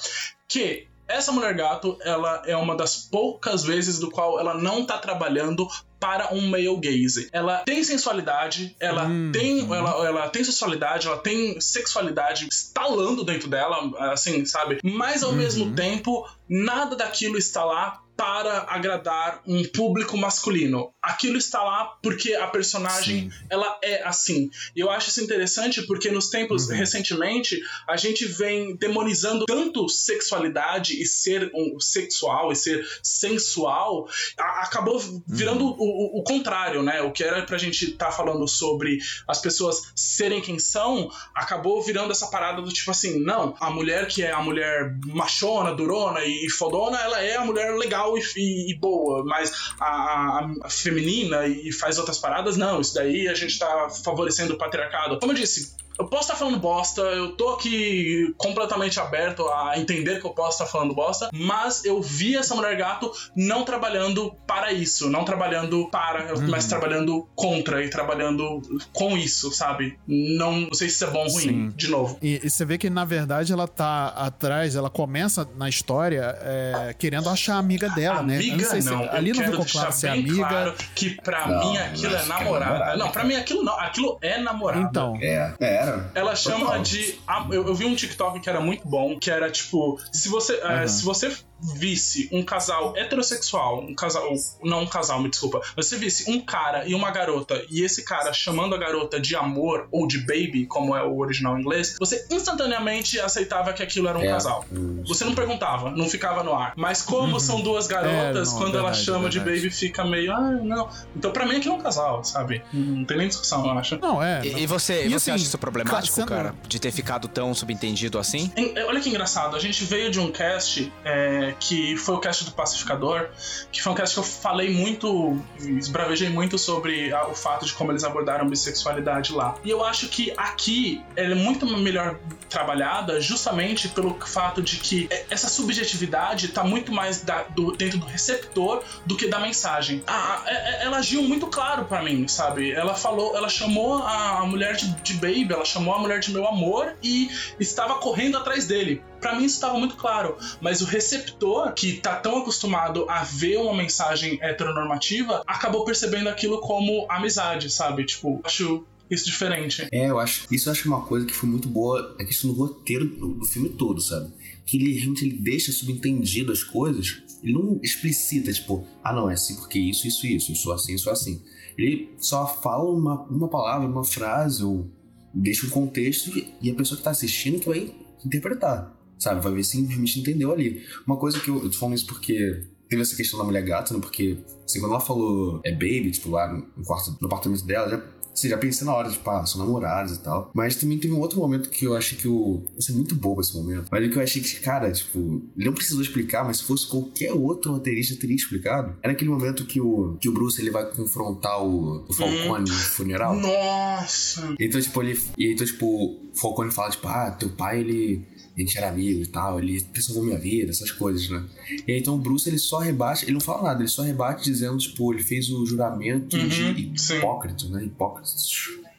que 0.47 0.87
essa 1.09 1.33
mulher 1.33 1.53
gato, 1.55 1.99
ela 2.03 2.43
é 2.47 2.57
uma 2.57 2.77
das 2.77 2.97
poucas 2.97 3.65
vezes 3.65 3.99
do 3.99 4.11
qual 4.11 4.39
ela 4.39 4.55
não 4.55 4.87
tá 4.87 4.97
trabalhando 4.97 5.67
para 6.03 6.35
um 6.35 6.49
male 6.49 6.77
gaze. 6.81 7.29
Ela 7.33 7.59
tem 7.59 7.85
sensualidade, 7.85 8.75
ela 8.81 9.05
Hum. 9.07 9.31
tem 9.33 9.61
ela, 9.61 10.05
ela 10.05 10.29
tem 10.29 10.43
sensualidade, 10.43 11.07
ela 11.07 11.17
tem 11.19 11.61
sexualidade 11.61 12.49
estalando 12.51 13.23
dentro 13.25 13.49
dela, 13.49 13.77
assim, 14.13 14.45
sabe? 14.45 14.81
Mas 14.83 15.23
ao 15.23 15.31
Uhum. 15.31 15.37
mesmo 15.37 15.75
tempo, 15.77 16.29
nada 16.49 16.97
daquilo 16.97 17.39
está 17.39 17.65
lá 17.65 18.01
para 18.23 18.67
agradar 18.69 19.43
um 19.45 19.65
público 19.65 20.17
masculino. 20.17 20.95
Aquilo 21.03 21.37
está 21.37 21.61
lá 21.61 21.87
porque 22.01 22.35
a 22.35 22.47
personagem 22.47 23.29
ela 23.51 23.77
é 23.83 24.05
assim. 24.05 24.49
E 24.77 24.81
eu 24.81 24.89
acho 24.93 25.09
isso 25.09 25.21
interessante 25.21 25.83
porque 25.89 26.09
nos 26.09 26.31
tempos 26.31 26.69
recentemente 26.71 27.61
a 27.89 27.97
gente 27.97 28.25
vem 28.25 28.77
demonizando 28.77 29.45
tanto 29.45 29.89
sexualidade 29.89 31.03
e 31.03 31.05
ser 31.05 31.51
um 31.53 31.81
sexual 31.81 32.53
e 32.53 32.57
ser 32.57 32.87
sensual, 33.03 34.07
a- 34.39 34.63
acabou 34.63 35.01
virando 35.27 35.65
o, 35.67 35.71
o- 35.79 36.21
o 36.21 36.23
contrário, 36.23 36.81
né? 36.81 37.03
O 37.03 37.11
que 37.11 37.25
era 37.25 37.43
pra 37.43 37.59
gente 37.59 37.91
estar 37.91 38.13
falando 38.13 38.47
sobre 38.47 38.99
as 39.27 39.41
pessoas 39.41 39.83
serem 39.97 40.41
quem 40.41 40.61
são, 40.61 41.11
acabou 41.35 41.83
virando 41.83 42.13
essa 42.13 42.29
parada 42.29 42.63
do 42.63 42.73
tipo 42.73 42.93
assim, 42.93 43.19
não, 43.25 43.57
a 43.59 43.69
mulher 43.69 44.07
que 44.07 44.23
é 44.23 44.31
a 44.31 44.41
mulher 44.41 44.95
machona, 45.07 45.75
durona 45.75 46.25
e 46.25 46.49
fodona, 46.51 47.01
ela 47.01 47.21
é 47.21 47.35
a 47.37 47.45
mulher 47.45 47.75
legal 47.77 48.12
e, 48.17 48.23
e- 48.37 48.71
e 48.71 48.75
boa, 48.75 49.25
mas 49.25 49.53
a, 49.81 49.87
a- 49.87 50.51
a 50.65 50.71
feminina 50.71 51.47
e 51.47 51.73
faz 51.73 51.99
outras 51.99 52.19
paradas, 52.19 52.57
não, 52.57 52.81
isso 52.81 52.95
daí 52.95 53.29
a 53.29 53.35
gente 53.35 53.59
tá 53.59 53.89
favorecendo 54.05 54.55
o 54.55 54.59
patriarcado. 54.59 55.19
Como 55.19 55.33
eu 55.33 55.37
disse, 55.37 55.75
eu 55.99 56.07
posso 56.07 56.23
estar 56.25 56.35
falando 56.37 56.59
bosta, 56.59 57.01
eu 57.03 57.33
tô 57.37 57.51
aqui 57.51 58.33
completamente 58.37 58.99
aberto 59.01 59.47
a 59.49 59.79
entender 59.79 60.21
que 60.21 60.27
eu 60.27 60.31
posso 60.31 60.63
estar 60.63 60.67
falando 60.67 60.95
bosta, 60.95 61.29
mas 61.33 61.85
eu 61.85 62.01
vi 62.03 62.37
essa 62.37 62.55
mulher 62.55 62.77
gato 62.77 63.11
não 63.37 63.65
trabalhando 63.65 64.35
para 64.47 64.73
isso, 64.73 65.09
não 65.11 65.25
trabalhando 65.25 65.89
para, 65.91 66.35
mas 66.49 66.67
trabalhando 66.67 67.29
contra 67.35 67.85
e 67.85 67.89
trabalhando 67.91 68.63
com 68.93 69.17
isso, 69.17 69.53
sabe? 69.53 69.99
Não, 70.07 70.53
não 70.63 70.75
sei 70.75 70.89
se 70.89 70.97
isso 70.97 71.05
é 71.05 71.11
bom 71.11 71.25
ou 71.25 71.31
ruim, 71.31 71.41
Sim. 71.43 71.73
de 71.77 71.89
novo. 71.89 72.19
E, 72.23 72.41
e 72.45 72.51
você 72.51 72.65
vê 72.65 72.79
que, 72.79 72.89
na 72.91 73.05
verdade, 73.05 73.53
ela 73.53 73.69
tá 73.69 74.09
atrás, 74.09 74.75
ela 74.77 74.91
começa 74.91 75.49
na 75.57 75.69
história 75.69 76.37
é, 76.43 76.95
querendo 76.99 77.29
achar 77.29 77.55
a 77.55 77.59
amiga 77.59 77.89
dela, 77.91 78.23
né? 78.23 78.35
Eu 78.37 78.53
Amiga, 78.53 78.69
sei 78.69 78.83
se- 78.83 78.91
não. 78.91 79.03
ali 79.11 79.33
não 79.33 79.45
ficou 79.45 79.65
claro 79.65 79.93
se 79.93 80.07
é 80.07 80.11
bem 80.13 80.21
amiga. 80.21 80.49
claro 80.49 80.75
que 80.95 81.11
pra 81.23 81.47
Não, 81.49 81.71
mim 81.73 81.79
aquilo 81.79 82.11
não, 82.13 82.19
é 82.19 82.23
que 82.23 82.25
é 82.25 82.29
namorada. 82.29 82.73
namorada, 82.73 82.97
Não, 82.97 83.09
pra 83.11 83.25
mim 83.25 83.35
aquilo 83.37 83.63
não. 83.63 83.79
Aquilo 83.79 84.19
é 84.23 84.39
namorada. 84.39 84.83
Então, 84.89 85.17
É, 85.21 85.55
é, 85.61 85.82
era. 85.83 86.11
Ela 86.15 86.35
chama 86.37 86.67
Total. 86.67 86.83
de. 86.83 87.19
Eu, 87.51 87.67
eu 87.69 87.75
vi 87.75 87.85
um 87.85 87.95
TikTok 87.95 88.41
que 88.41 88.49
era 88.49 88.61
muito 88.61 88.87
bom, 88.87 89.19
que 89.19 89.31
era 89.31 89.51
tipo: 89.51 89.99
se 90.13 90.29
você, 90.29 90.55
eh, 90.55 90.63
Aham. 90.67 90.89
se 90.89 91.05
você 91.05 91.35
visse 91.77 92.29
um 92.33 92.43
casal 92.43 92.93
heterossexual, 92.97 93.81
um 93.83 93.95
casal. 93.95 94.29
Não 94.65 94.83
um 94.83 94.87
casal, 94.87 95.21
me 95.23 95.29
desculpa. 95.31 95.61
Você 95.77 95.97
visse 95.97 96.29
um 96.31 96.41
cara 96.41 96.87
e 96.89 96.95
uma 96.95 97.11
garota, 97.13 97.63
e 97.71 97.83
esse 97.85 98.05
cara 98.05 98.33
chamando 98.33 98.75
a 98.75 98.79
garota 98.79 99.21
de 99.21 99.37
amor 99.37 99.87
ou 99.93 100.07
de 100.09 100.19
baby, 100.19 100.67
como 100.67 100.97
é 100.97 101.05
o 101.05 101.19
original 101.19 101.57
em 101.57 101.61
inglês, 101.61 101.97
você 102.01 102.27
instantaneamente 102.31 103.21
aceitava 103.21 103.73
que 103.73 103.83
aquilo 103.83 104.09
era 104.09 104.19
um 104.19 104.23
É. 104.23 104.29
casal. 104.29 104.65
Você 105.07 105.25
não 105.25 105.35
perguntava, 105.35 105.91
não 105.91 106.09
ficava 106.09 106.43
no 106.43 106.53
ar. 106.55 106.73
Mas 106.77 107.01
como 107.03 107.39
são 107.39 107.61
duas 107.61 107.87
garotas, 107.87 108.49
É, 108.49 108.53
não, 108.53 108.59
quando 108.59 108.75
ela 108.77 108.89
verdade, 108.89 109.05
chama 109.05 109.29
de 109.31 109.39
verdade. 109.39 109.61
baby, 109.63 109.75
fica 109.75 110.05
meio. 110.05 110.33
Ah, 110.33 110.41
não. 110.41 110.89
Então 111.15 111.31
pra 111.33 111.47
mim 111.47 111.57
aquilo 111.57 111.75
é 111.75 111.79
um 111.79 111.81
casal, 111.81 112.25
sabe? 112.25 112.63
Não 112.73 113.05
tem 113.05 113.17
nem 113.19 113.29
discussão, 113.29 113.65
eu 113.65 113.79
acho. 113.79 113.99
não, 114.01 114.23
é. 114.23 114.41
E, 114.45 114.63
e 114.63 114.67
você, 114.67 115.05
E 115.05 115.09
você 115.11 115.15
assim, 115.15 115.31
acha 115.33 115.45
isso 115.45 115.59
problemático, 115.59 115.72
sendo- 116.15 116.29
cara? 116.29 116.55
De 116.69 116.79
ter 116.79 116.91
ficado 116.93 117.29
tão 117.29 117.55
subentendido 117.55 118.19
assim? 118.19 118.53
Em- 118.57 118.73
Olha 118.85 119.01
que 119.01 119.09
engraçado, 119.09 119.57
a 119.57 119.59
gente 119.61 119.85
veio 119.85 120.11
de 120.11 120.19
um 120.21 120.31
cast 120.31 120.93
é, 121.05 121.55
que 121.59 121.97
foi 121.97 122.15
o 122.15 122.19
cast 122.19 122.45
do 122.45 122.53
Pacificador, 122.53 123.29
que 123.71 123.81
foi 123.83 123.93
um 123.93 123.95
cast 123.95 124.15
que 124.15 124.21
eu 124.21 124.25
falei 124.25 124.71
muito, 124.73 125.39
esbravejei 125.59 126.29
muito 126.29 126.59
sobre 126.59 127.13
a- 127.13 127.27
o 127.29 127.35
fato 127.35 127.65
de 127.67 127.73
como 127.73 127.91
eles 127.93 128.05
abordaram 128.05 128.45
a 128.47 128.49
bissexualidade 128.49 129.33
lá. 129.33 129.57
E 129.65 129.71
eu 129.71 129.85
acho 129.85 130.09
que 130.09 130.33
aqui 130.37 131.03
ela 131.17 131.33
é 131.33 131.37
muito 131.37 131.67
melhor 131.79 132.19
trabalhada 132.49 133.21
justamente 133.21 133.89
pelo 133.89 134.19
fato 134.27 134.61
de 134.63 134.77
que 134.77 135.07
é- 135.11 135.25
essa 135.31 135.49
subjetividade 135.49 136.49
tá 136.49 136.63
muito 136.63 136.93
mais 136.93 137.23
da- 137.23 137.45
do- 137.55 137.73
dentro 137.73 137.99
do 137.99 138.07
receptor 138.07 138.83
do 139.07 139.17
que 139.17 139.27
da 139.29 139.39
mensagem. 139.39 140.03
A- 140.07 140.13
a- 140.13 140.43
é- 140.47 140.53
é- 140.55 140.85
ela 140.85 140.99
agiu 140.99 141.23
muito 141.23 141.47
claro 141.47 141.85
pra 141.87 142.03
mim, 142.03 142.29
sabe? 142.29 142.73
Ela 142.73 142.95
falou, 142.95 143.37
ela 143.37 143.49
chamou 143.49 144.03
a, 144.03 144.41
a 144.41 144.47
mulher 144.47 144.77
de, 144.77 144.89
de 145.03 145.15
baby, 145.15 145.49
ela 145.53 145.62
chamou 145.65 145.95
a 145.95 145.99
mulher 145.99 146.21
de 146.21 146.33
meu 146.33 146.47
amor 146.47 146.97
e 147.03 147.31
estava 147.59 147.95
correndo 147.97 148.37
atrás 148.37 148.67
dele. 148.67 149.03
Pra 149.21 149.35
mim 149.37 149.45
isso 149.45 149.55
estava 149.55 149.79
muito 149.79 149.97
claro, 149.97 150.37
mas 150.61 150.81
o 150.81 150.85
receptor 150.85 151.73
que 151.73 151.95
tá 151.95 152.17
tão 152.17 152.39
acostumado 152.39 153.09
a 153.09 153.23
ver 153.23 153.59
uma 153.59 153.75
mensagem 153.75 154.39
heteronormativa 154.43 155.43
acabou 155.47 155.85
percebendo 155.85 156.29
aquilo 156.29 156.61
como 156.61 157.07
amizade, 157.09 157.71
sabe? 157.71 158.05
Tipo, 158.05 158.41
acho 158.45 158.85
isso 159.11 159.27
diferente. 159.27 159.87
É, 159.93 160.09
eu 160.09 160.19
acho. 160.19 160.47
Isso 160.51 160.69
eu 160.69 160.73
acho 160.73 160.89
uma 160.89 161.03
coisa 161.03 161.27
que 161.27 161.35
foi 161.35 161.49
muito 161.49 161.69
boa, 161.69 162.17
a 162.19 162.25
questão 162.25 162.53
do 162.53 162.57
roteiro 162.57 163.05
do, 163.05 163.35
do 163.35 163.45
filme 163.45 163.69
todo, 163.69 164.01
sabe? 164.01 164.33
Que 164.65 164.77
ele 164.77 164.95
realmente 164.95 165.25
ele 165.25 165.37
deixa 165.37 165.71
subentendido 165.71 166.51
as 166.51 166.65
coisas, 166.65 167.23
ele 167.43 167.53
não 167.53 167.79
explicita, 167.83 168.53
tipo, 168.53 168.87
ah 169.03 169.13
não, 169.13 169.29
é 169.29 169.35
assim 169.35 169.57
porque 169.57 169.79
isso, 169.79 170.07
isso, 170.07 170.27
isso, 170.27 170.53
eu 170.53 170.57
sou 170.57 170.73
assim, 170.73 170.93
eu 170.93 170.99
sou 170.99 171.13
assim. 171.13 171.43
Ele 171.77 172.15
só 172.19 172.47
fala 172.47 172.85
uma, 172.91 173.23
uma 173.25 173.49
palavra, 173.49 173.87
uma 173.87 174.05
frase, 174.05 174.63
ou 174.65 174.89
deixa 175.35 175.67
um 175.67 175.71
contexto 175.71 176.31
e- 176.63 176.71
a 176.71 176.75
pessoa 176.75 176.99
que 176.99 177.05
tá 177.05 177.11
assistindo 177.11 177.59
que 177.61 177.67
vai 177.69 177.95
interpretar, 178.25 178.97
sabe? 179.19 179.41
Vai 179.43 179.53
ver 179.55 179.65
se 179.65 179.81
realmente 179.85 180.21
entendeu 180.21 180.53
ali. 180.53 180.83
Uma 181.07 181.17
coisa 181.17 181.39
que 181.41 181.49
eu, 181.49 181.63
eu 181.63 181.71
tô 181.71 181.77
falando 181.79 181.97
isso 181.97 182.07
porque 182.07 182.65
teve 182.89 183.03
essa 183.03 183.17
questão 183.17 183.39
da 183.39 183.45
mulher 183.45 183.63
gata, 183.63 183.95
né? 183.95 184.01
Porque, 184.01 184.39
assim, 184.65 184.81
quando 184.81 184.93
ela 184.93 185.01
falou 185.01 185.61
é 185.65 185.73
baby, 185.73 186.11
tipo, 186.11 186.31
lá 186.31 186.53
no, 186.53 186.85
quarto, 186.85 187.17
no 187.21 187.27
apartamento 187.27 187.65
dela, 187.65 188.05
Assim, 188.33 188.49
já 188.49 188.57
pensei 188.57 188.87
na 188.87 188.95
hora, 188.95 189.11
tipo, 189.11 189.29
ah, 189.29 189.45
são 189.45 189.65
namorados 189.65 190.17
e 190.17 190.21
tal. 190.21 190.51
Mas 190.55 190.77
também 190.77 190.99
teve 190.99 191.13
um 191.13 191.21
outro 191.21 191.39
momento 191.39 191.69
que 191.69 191.85
eu 191.85 191.95
achei 191.95 192.17
que 192.17 192.27
o. 192.27 192.63
Isso 192.79 192.91
é 192.93 192.95
muito 192.95 193.15
bobo 193.15 193.41
esse 193.41 193.55
momento. 193.55 193.89
Mas 193.91 194.05
é 194.05 194.09
que 194.09 194.17
eu 194.17 194.23
achei 194.23 194.43
que, 194.43 194.61
cara, 194.61 194.91
tipo, 194.91 195.19
ele 195.57 195.67
não 195.67 195.73
precisou 195.73 196.03
explicar, 196.03 196.45
mas 196.45 196.59
se 196.59 196.65
fosse 196.65 196.87
qualquer 196.87 197.33
outro 197.33 197.73
roteirista 197.73 198.17
teria 198.17 198.37
explicado. 198.37 198.97
Era 199.03 199.13
aquele 199.13 199.31
momento 199.31 199.67
que 199.67 199.81
o, 199.81 200.17
que 200.21 200.29
o 200.29 200.33
Bruce 200.33 200.61
ele 200.61 200.71
vai 200.71 200.91
confrontar 200.91 201.63
o, 201.63 202.05
o 202.09 202.13
Falcone 202.13 202.69
no 202.71 202.77
funeral. 202.77 203.37
Nossa! 203.37 204.55
Então, 204.59 204.81
tipo, 204.81 205.03
ele. 205.03 205.21
E 205.37 205.53
então, 205.53 205.67
tipo, 205.67 205.87
o 205.87 206.31
Falcone 206.35 206.71
fala, 206.71 206.91
tipo, 206.91 207.07
ah, 207.09 207.31
teu 207.31 207.51
pai, 207.51 207.81
ele. 207.81 208.27
A 208.57 208.61
gente 208.61 208.77
era 208.77 208.89
amigo 208.91 209.23
e 209.23 209.27
tal, 209.27 209.59
ele 209.59 209.85
salvou 209.99 210.25
minha 210.25 210.39
vida, 210.39 210.71
essas 210.71 210.91
coisas, 210.91 211.29
né? 211.31 211.43
E 211.87 211.93
aí, 211.93 211.99
então 211.99 212.15
o 212.15 212.19
Bruce, 212.19 212.49
ele 212.49 212.59
só 212.59 212.79
rebate, 212.79 213.25
ele 213.25 213.33
não 213.33 213.41
fala 213.41 213.63
nada, 213.63 213.81
ele 213.81 213.89
só 213.89 214.03
rebate 214.03 214.45
dizendo, 214.45 214.77
tipo, 214.79 215.13
ele 215.13 215.23
fez 215.23 215.49
o 215.51 215.65
juramento 215.65 216.37
Uhum, 216.37 216.49
de 216.49 216.93
sim. 217.01 217.17
Hipócritas, 217.19 217.71
né? 217.71 217.83
Hipócritas, 217.85 218.47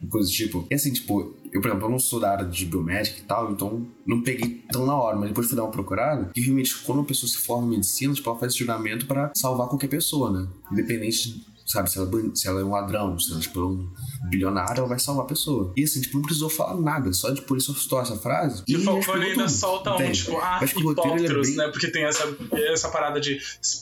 coisa 0.09 0.27
do 0.27 0.33
tipo. 0.33 0.67
E 0.71 0.75
assim, 0.75 0.91
tipo, 0.91 1.35
eu, 1.51 1.61
por 1.61 1.67
exemplo, 1.69 1.85
eu 1.85 1.91
não 1.91 1.99
sou 1.99 2.19
da 2.19 2.31
área 2.31 2.45
de 2.45 2.65
biomédica 2.65 3.19
e 3.19 3.23
tal, 3.23 3.51
então 3.51 3.85
não 4.05 4.21
peguei 4.21 4.63
tão 4.71 4.85
na 4.87 4.95
hora, 4.97 5.15
mas 5.17 5.29
depois 5.29 5.47
fui 5.47 5.55
dar 5.55 5.63
uma 5.63 5.71
procurada, 5.71 6.31
que 6.33 6.41
realmente, 6.41 6.75
quando 6.79 6.97
uma 6.99 7.05
pessoa 7.05 7.29
se 7.29 7.37
forma 7.37 7.67
em 7.67 7.71
medicina, 7.77 8.13
tipo, 8.13 8.27
ela 8.29 8.39
faz 8.39 8.51
esse 8.53 8.59
juramento 8.59 9.05
pra 9.05 9.31
salvar 9.35 9.67
qualquer 9.69 9.87
pessoa, 9.87 10.31
né? 10.31 10.47
Independente 10.71 11.29
de 11.29 11.45
sabe? 11.65 11.89
Se 11.91 11.97
ela, 11.97 12.09
se 12.35 12.47
ela 12.47 12.61
é 12.61 12.63
um 12.63 12.71
ladrão, 12.71 13.17
se 13.19 13.31
ela 13.31 13.41
tipo, 13.41 13.59
é 13.59 13.63
um 13.65 13.89
bilionário, 14.29 14.79
ela 14.79 14.87
vai 14.87 14.99
salvar 14.99 15.25
a 15.25 15.27
pessoa. 15.27 15.73
E 15.75 15.83
assim, 15.83 16.01
tipo, 16.01 16.15
não 16.17 16.23
precisou 16.23 16.49
falar 16.49 16.79
nada, 16.79 17.11
só 17.13 17.33
tipo, 17.33 17.53
ele 17.53 17.61
só 17.61 17.73
citou 17.73 17.99
essa 18.01 18.15
frase. 18.17 18.63
E 18.67 18.75
o 18.75 18.79
explicou 18.79 19.13
ainda 19.15 19.47
solta 19.49 19.91
um, 19.91 19.95
entende? 19.95 20.19
tipo, 20.19 20.37
ah, 20.37 20.59
ele 20.61 21.25
é 21.27 21.41
bem- 21.41 21.55
né? 21.55 21.67
Porque 21.69 21.91
tem 21.91 22.03
essa, 22.03 22.23
essa 22.71 22.89
parada 22.89 23.19
de 23.19 23.39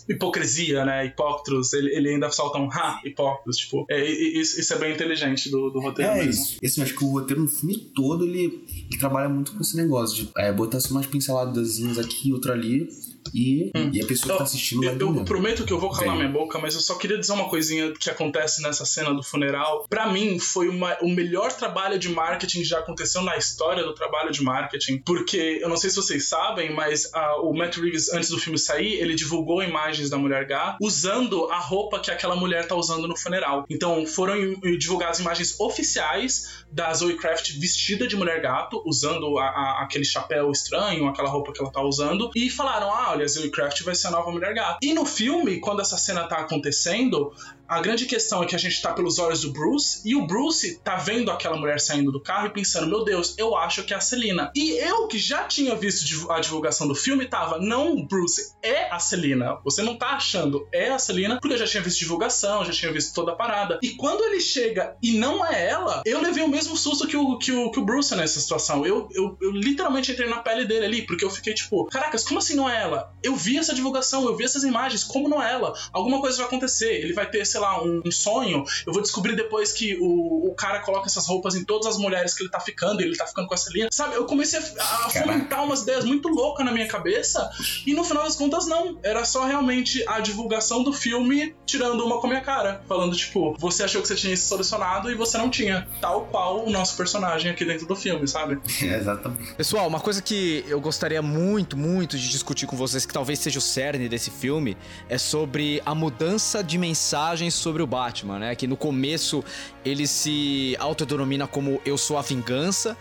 hipocrisia, 0.09 0.85
né? 0.85 1.05
Hipóctros, 1.05 1.73
ele, 1.73 1.95
ele 1.95 2.09
ainda 2.09 2.29
solta 2.31 2.57
um, 2.57 2.69
ah, 2.71 2.99
hipóctros, 3.05 3.57
tipo, 3.57 3.85
é, 3.89 3.99
e- 4.03 4.37
e- 4.37 4.41
isso, 4.41 4.59
isso 4.59 4.73
é 4.73 4.77
bem 4.77 4.93
inteligente 4.93 5.49
do, 5.49 5.69
do 5.69 5.79
roteiro 5.79 6.11
É 6.11 6.15
mesmo. 6.25 6.31
isso. 6.31 6.57
E, 6.61 6.65
assim, 6.65 6.81
acho 6.81 6.95
que 6.95 7.03
o 7.03 7.11
roteiro 7.11 7.41
no 7.41 7.47
filme 7.47 7.77
todo 7.95 8.25
ele, 8.25 8.65
ele 8.89 8.99
trabalha 8.99 9.29
muito 9.29 9.53
com 9.53 9.61
esse 9.61 9.75
negócio 9.77 10.15
de 10.15 10.29
é, 10.37 10.51
botar 10.51 10.77
assim, 10.77 10.91
umas 10.91 11.05
pinceladazinhas 11.05 11.97
aqui, 11.97 12.31
outra 12.33 12.53
ali, 12.53 12.87
e, 13.33 13.71
e 13.93 14.01
a 14.01 14.05
pessoa 14.07 14.31
que 14.33 14.37
tá 14.39 14.43
assistindo 14.43 14.83
Eu, 14.83 14.91
eu 15.19 15.25
prometo 15.25 15.65
que 15.65 15.73
eu 15.73 15.79
vou 15.79 15.89
calar 15.91 16.15
minha 16.15 16.29
boca, 16.29 16.59
mas 16.59 16.75
eu 16.75 16.81
só 16.81 16.95
queria 16.95 17.17
dizer 17.17 17.33
uma 17.33 17.49
coisinha 17.49 17.91
que 17.93 18.09
acontece 18.09 18.61
nessa 18.61 18.85
cena 18.85 19.13
do 19.13 19.23
funeral. 19.23 19.85
Pra 19.89 20.07
mim, 20.11 20.39
foi 20.39 20.67
uma- 20.69 20.97
o 21.01 21.09
melhor 21.09 21.51
trabalho 21.51 21.97
de 21.99 22.09
marketing 22.09 22.59
que 22.59 22.65
já 22.65 22.79
aconteceu 22.79 23.21
na 23.21 23.37
história 23.37 23.83
do 23.83 23.93
trabalho 23.93 24.31
de 24.31 24.43
marketing. 24.43 24.99
Porque, 25.05 25.59
eu 25.61 25.69
não 25.69 25.77
sei 25.77 25.89
se 25.89 25.95
vocês 25.97 26.27
sabem, 26.27 26.73
mas 26.73 27.09
ah, 27.13 27.37
o 27.41 27.53
Matt 27.53 27.77
Reeves, 27.77 28.11
antes 28.13 28.29
do 28.29 28.39
filme 28.39 28.57
sair, 28.57 28.93
ele 28.95 29.15
divulgou 29.15 29.61
imagens 29.63 30.09
da 30.09 30.17
mulher 30.17 30.45
Gá 30.45 30.77
usando 30.81 31.49
a 31.51 31.59
roupa 31.59 31.99
que 31.99 32.09
aquela 32.11 32.35
mulher 32.35 32.67
tá 32.67 32.75
usando 32.75 33.07
no 33.07 33.17
funeral. 33.17 33.65
Então, 33.69 34.05
foram 34.05 34.35
divulgadas 34.77 35.19
imagens 35.19 35.59
oficiais 35.59 36.63
da 36.71 36.93
Zoe 36.93 37.15
Kravitz 37.17 37.49
vestida 37.55 38.07
de 38.07 38.15
mulher 38.15 38.41
gato, 38.41 38.81
usando 38.85 39.37
a- 39.37 39.45
a- 39.45 39.83
aquele 39.83 40.05
chapéu 40.05 40.51
estranho, 40.51 41.07
aquela 41.07 41.29
roupa 41.29 41.51
que 41.51 41.61
ela 41.61 41.71
tá 41.71 41.81
usando, 41.81 42.29
e 42.35 42.49
falaram: 42.49 42.91
ah, 42.93 43.10
olha, 43.11 43.25
a 43.25 43.27
Zoe 43.27 43.49
Kravitz 43.49 43.81
vai 43.81 43.95
ser 43.95 44.07
a 44.07 44.11
nova 44.11 44.31
mulher 44.31 44.53
gato. 44.53 44.79
E 44.81 44.93
no 44.93 45.05
filme, 45.05 45.59
quando 45.59 45.81
essa 45.81 45.97
cena 45.97 46.27
tá 46.27 46.37
acontecendo, 46.37 47.33
A 47.71 47.79
grande 47.79 48.05
questão 48.05 48.43
é 48.43 48.45
que 48.45 48.53
a 48.53 48.59
gente 48.59 48.81
tá 48.81 48.91
pelos 48.91 49.17
olhos 49.17 49.43
do 49.43 49.53
Bruce 49.53 50.01
e 50.03 50.13
o 50.13 50.27
Bruce 50.27 50.81
tá 50.83 50.97
vendo 50.97 51.31
aquela 51.31 51.55
mulher 51.55 51.79
saindo 51.79 52.11
do 52.11 52.19
carro 52.19 52.47
e 52.47 52.49
pensando: 52.49 52.85
meu 52.85 53.05
Deus, 53.05 53.33
eu 53.37 53.55
acho 53.55 53.83
que 53.83 53.93
é 53.93 53.95
a 53.95 54.01
Celina. 54.01 54.51
E 54.53 54.71
eu 54.71 55.07
que 55.07 55.17
já 55.17 55.45
tinha 55.45 55.73
visto 55.73 56.29
a 56.29 56.41
divulgação 56.41 56.85
do 56.85 56.93
filme 56.93 57.25
tava: 57.25 57.59
não, 57.59 58.05
Bruce, 58.05 58.53
é 58.61 58.93
a 58.93 58.99
Celina. 58.99 59.57
Você 59.63 59.81
não 59.81 59.95
tá 59.95 60.07
achando, 60.07 60.67
é 60.69 60.89
a 60.89 60.99
Celina, 60.99 61.39
porque 61.39 61.53
eu 61.53 61.59
já 61.59 61.65
tinha 61.65 61.81
visto 61.81 61.99
divulgação, 61.99 62.65
já 62.65 62.73
tinha 62.73 62.91
visto 62.91 63.13
toda 63.13 63.31
a 63.31 63.35
parada. 63.35 63.79
E 63.81 63.91
quando 63.91 64.21
ele 64.25 64.41
chega 64.41 64.97
e 65.01 65.13
não 65.13 65.45
é 65.45 65.69
ela, 65.69 66.03
eu 66.05 66.21
levei 66.21 66.43
o 66.43 66.49
mesmo 66.49 66.75
susto 66.75 67.07
que 67.07 67.15
o, 67.15 67.37
que 67.37 67.53
o, 67.53 67.71
que 67.71 67.79
o 67.79 67.85
Bruce 67.85 68.13
nessa 68.17 68.41
situação. 68.41 68.85
Eu, 68.85 69.07
eu, 69.13 69.37
eu 69.41 69.49
literalmente 69.49 70.11
entrei 70.11 70.27
na 70.27 70.39
pele 70.39 70.65
dele 70.65 70.87
ali, 70.87 71.01
porque 71.03 71.23
eu 71.23 71.29
fiquei 71.29 71.53
tipo: 71.53 71.85
caracas, 71.85 72.25
como 72.25 72.39
assim 72.39 72.55
não 72.55 72.69
é 72.69 72.81
ela? 72.81 73.13
Eu 73.23 73.33
vi 73.33 73.57
essa 73.57 73.73
divulgação, 73.73 74.25
eu 74.25 74.35
vi 74.35 74.43
essas 74.43 74.65
imagens, 74.65 75.05
como 75.05 75.29
não 75.29 75.41
é 75.41 75.53
ela? 75.53 75.73
Alguma 75.93 76.19
coisa 76.19 76.35
vai 76.35 76.47
acontecer. 76.47 76.95
Ele 76.95 77.13
vai 77.13 77.29
ter, 77.29 77.45
sei 77.45 77.60
lá, 77.61 77.81
um, 77.81 78.01
um 78.05 78.11
sonho. 78.11 78.63
Eu 78.85 78.93
vou 78.93 79.01
descobrir 79.01 79.35
depois 79.35 79.71
que 79.71 79.97
o, 79.99 80.49
o 80.49 80.55
cara 80.55 80.79
coloca 80.79 81.07
essas 81.07 81.27
roupas 81.27 81.55
em 81.55 81.63
todas 81.63 81.87
as 81.87 81.97
mulheres 81.97 82.33
que 82.33 82.43
ele 82.43 82.49
tá 82.49 82.59
ficando, 82.59 83.01
e 83.01 83.05
ele 83.05 83.15
tá 83.15 83.25
ficando 83.25 83.47
com 83.47 83.53
essa 83.53 83.71
linha. 83.71 83.87
Sabe, 83.91 84.15
eu 84.15 84.25
comecei 84.25 84.59
a, 84.59 85.05
a 85.05 85.09
fomentar 85.09 85.63
umas 85.63 85.81
ideias 85.81 86.05
muito 86.05 86.27
loucas 86.27 86.65
na 86.65 86.71
minha 86.71 86.87
cabeça, 86.87 87.49
e 87.85 87.93
no 87.93 88.03
final 88.03 88.23
das 88.23 88.35
contas, 88.35 88.65
não. 88.67 88.99
Era 89.03 89.23
só 89.25 89.45
realmente 89.45 90.03
a 90.07 90.19
divulgação 90.19 90.83
do 90.83 90.91
filme 90.91 91.55
tirando 91.65 92.05
uma 92.05 92.19
com 92.19 92.27
a 92.27 92.29
minha 92.29 92.41
cara. 92.41 92.83
Falando, 92.87 93.15
tipo, 93.15 93.55
você 93.57 93.83
achou 93.83 94.01
que 94.01 94.07
você 94.07 94.15
tinha 94.15 94.35
se 94.35 94.47
solucionado 94.47 95.11
e 95.11 95.15
você 95.15 95.37
não 95.37 95.49
tinha. 95.49 95.87
Tal 95.99 96.25
qual 96.25 96.65
o 96.65 96.69
nosso 96.69 96.97
personagem 96.97 97.51
aqui 97.51 97.65
dentro 97.65 97.87
do 97.87 97.95
filme, 97.95 98.27
sabe? 98.27 98.59
É, 98.81 98.97
exatamente. 98.97 99.53
Pessoal, 99.53 99.87
uma 99.87 99.99
coisa 99.99 100.21
que 100.21 100.65
eu 100.67 100.79
gostaria 100.79 101.21
muito, 101.21 101.77
muito 101.77 102.17
de 102.17 102.29
discutir 102.29 102.65
com 102.65 102.75
vocês, 102.75 103.05
que 103.05 103.13
talvez 103.13 103.39
seja 103.39 103.59
o 103.59 103.61
cerne 103.61 104.09
desse 104.09 104.31
filme, 104.31 104.77
é 105.09 105.17
sobre 105.17 105.81
a 105.85 105.93
mudança 105.93 106.63
de 106.63 106.77
mensagens 106.77 107.50
sobre 107.51 107.83
o 107.83 107.87
Batman, 107.87 108.39
né? 108.39 108.55
Que 108.55 108.67
no 108.67 108.77
começo 108.77 109.43
ele 109.83 110.07
se 110.07 110.75
autodenomina 110.79 111.47
como 111.47 111.81
Eu 111.85 111.97
Sou 111.97 112.17
a 112.17 112.21
Vingança. 112.21 112.97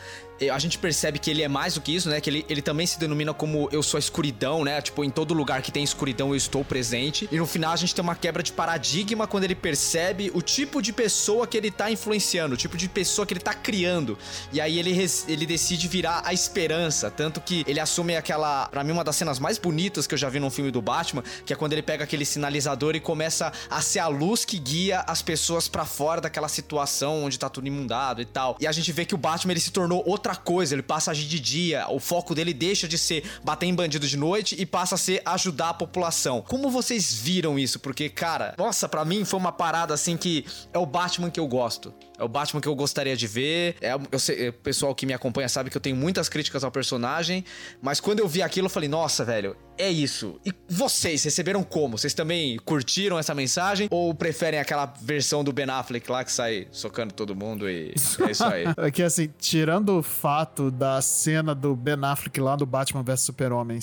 A 0.49 0.59
gente 0.59 0.79
percebe 0.79 1.19
que 1.19 1.31
ele 1.31 1.43
é 1.43 1.49
mais 1.49 1.75
do 1.75 1.81
que 1.81 1.95
isso, 1.95 2.09
né? 2.09 2.21
Que 2.21 2.31
ele, 2.31 2.47
ele 2.49 2.63
também 2.63 2.87
se 2.87 2.99
denomina 2.99 3.35
como 3.35 3.69
eu 3.71 3.83
sou 3.83 3.99
a 3.99 4.01
escuridão, 4.01 4.65
né? 4.65 4.81
Tipo, 4.81 5.05
em 5.05 5.11
todo 5.11 5.35
lugar 5.35 5.61
que 5.61 5.71
tem 5.71 5.85
escuridão 5.85 6.31
eu 6.31 6.37
estou 6.37 6.65
presente. 6.65 7.29
E 7.31 7.37
no 7.37 7.47
final 7.47 7.73
a 7.73 7.77
gente 7.77 7.95
tem 7.95 8.03
uma 8.03 8.15
quebra 8.15 8.43
de 8.43 8.53
paradigma 8.53 9.27
quando 9.27 9.45
ele 9.45 9.55
percebe 9.55 10.31
o 10.33 10.41
tipo 10.41 10.81
de 10.81 10.93
pessoa 10.93 11.47
que 11.47 11.57
ele 11.57 11.71
tá 11.71 11.91
influenciando, 11.91 12.55
o 12.55 12.57
tipo 12.57 12.77
de 12.77 12.89
pessoa 12.89 13.27
que 13.27 13.35
ele 13.35 13.41
tá 13.41 13.53
criando. 13.53 14.17
E 14.53 14.61
aí 14.61 14.79
ele, 14.79 14.97
ele 15.29 15.45
decide 15.45 15.89
virar 15.89 16.23
a 16.25 16.33
esperança. 16.33 17.11
Tanto 17.11 17.41
que 17.41 17.65
ele 17.67 17.81
assume 17.81 18.17
aquela, 18.17 18.67
pra 18.69 18.83
mim, 18.83 18.93
uma 18.93 19.05
das 19.05 19.17
cenas 19.17 19.39
mais 19.39 19.59
bonitas 19.59 20.07
que 20.07 20.15
eu 20.15 20.19
já 20.19 20.29
vi 20.29 20.41
num 20.41 20.51
filme 20.51 20.71
do 20.71 20.81
Batman, 20.81 21.23
que 21.45 21.53
é 21.53 21.57
quando 21.57 21.73
ele 21.75 21.83
pega 21.83 22.05
aquele 22.05 22.25
sinalizador 22.25 22.95
e 22.95 23.01
começa 23.01 23.53
a 23.69 23.83
ser 23.83 23.99
a 23.99 24.09
luz 24.09 24.45
que 24.45 24.59
guia 24.59 25.01
as 25.01 25.21
pessoas 25.21 25.69
para 25.69 25.85
fora 25.85 26.21
daquela 26.21 26.49
situação 26.49 27.25
onde 27.25 27.39
tá 27.39 27.49
tudo 27.49 27.67
imundado 27.67 28.23
e 28.23 28.25
tal. 28.25 28.57
E 28.59 28.67
a 28.67 28.73
gente 28.73 28.91
vê 28.93 29.05
que 29.05 29.15
o 29.15 29.19
Batman 29.19 29.53
ele 29.53 29.61
se 29.61 29.71
tornou 29.71 30.03
outra 30.07 30.30
coisa, 30.37 30.75
ele 30.75 30.83
passa 30.83 31.11
a 31.11 31.13
agir 31.13 31.27
de 31.27 31.41
dia, 31.41 31.87
o 31.89 31.99
foco 31.99 32.35
dele 32.35 32.53
deixa 32.53 32.87
de 32.87 32.99
ser 32.99 33.25
bater 33.45 33.67
em 33.67 33.75
bandido 33.75 34.07
de 34.07 34.17
noite 34.17 34.57
e 34.59 34.67
passa 34.67 34.95
a 34.95 34.99
ser 34.99 35.23
ajudar 35.25 35.71
a 35.71 35.75
população. 35.75 36.43
Como 36.43 36.71
vocês 36.71 37.13
viram 37.13 37.59
isso? 37.59 37.79
Porque, 37.79 38.09
cara, 38.09 38.55
nossa, 38.59 38.89
para 38.89 39.05
mim 39.05 39.25
foi 39.25 39.39
uma 39.39 39.53
parada 39.53 39.95
assim 39.95 40.17
que 40.17 40.45
é 40.73 40.79
o 40.79 40.87
Batman 40.87 41.31
que 41.31 41.41
eu 41.41 41.47
gosto. 41.47 41.95
É 42.19 42.25
o 42.25 42.29
Batman 42.29 42.61
que 42.61 42.69
eu 42.69 42.75
gostaria 42.75 43.17
de 43.17 43.27
ver. 43.27 43.77
É, 43.81 43.97
eu 44.13 44.19
sei, 44.19 44.51
o 44.51 44.53
pessoal 44.53 44.95
que 44.95 45.07
me 45.07 45.15
acompanha 45.15 45.49
sabe 45.49 45.71
que 45.71 45.77
eu 45.77 45.81
tenho 45.81 45.97
muitas 45.97 46.29
críticas 46.29 46.63
ao 46.63 46.71
personagem, 46.71 47.45
mas 47.81 47.99
quando 47.99 48.19
eu 48.19 48.29
vi 48.29 48.43
aquilo 48.43 48.67
eu 48.67 48.71
falei, 48.71 48.91
nossa, 48.91 49.25
velho, 49.25 49.57
é 49.79 49.91
isso. 49.91 50.39
E 50.45 50.53
vocês 50.69 51.25
receberam 51.25 51.63
como? 51.63 51.97
Vocês 51.97 52.13
também 52.13 52.59
curtiram 52.59 53.19
essa 53.19 53.35
mensagem 53.35 53.89
ou 53.91 54.15
preferem 54.15 54.61
aquela 54.61 54.85
versão 55.01 55.43
do 55.43 55.51
Ben 55.53 55.71
Affleck 55.71 56.11
lá 56.11 56.23
que 56.23 56.31
sai 56.31 56.69
socando 56.71 57.15
todo 57.15 57.35
mundo 57.35 57.69
e 57.71 57.95
é 58.27 58.31
isso 58.31 58.45
aí? 58.45 58.65
é 58.77 58.91
que 58.91 59.03
assim, 59.03 59.31
tirando 59.39 60.03
fato 60.21 60.71
da 60.71 61.01
cena 61.01 61.55
do 61.55 61.75
Ben 61.75 61.97
Affleck 62.03 62.39
lá 62.39 62.55
do 62.55 62.67
Batman 62.67 63.03
vs 63.03 63.23
Super-Homem, 63.23 63.79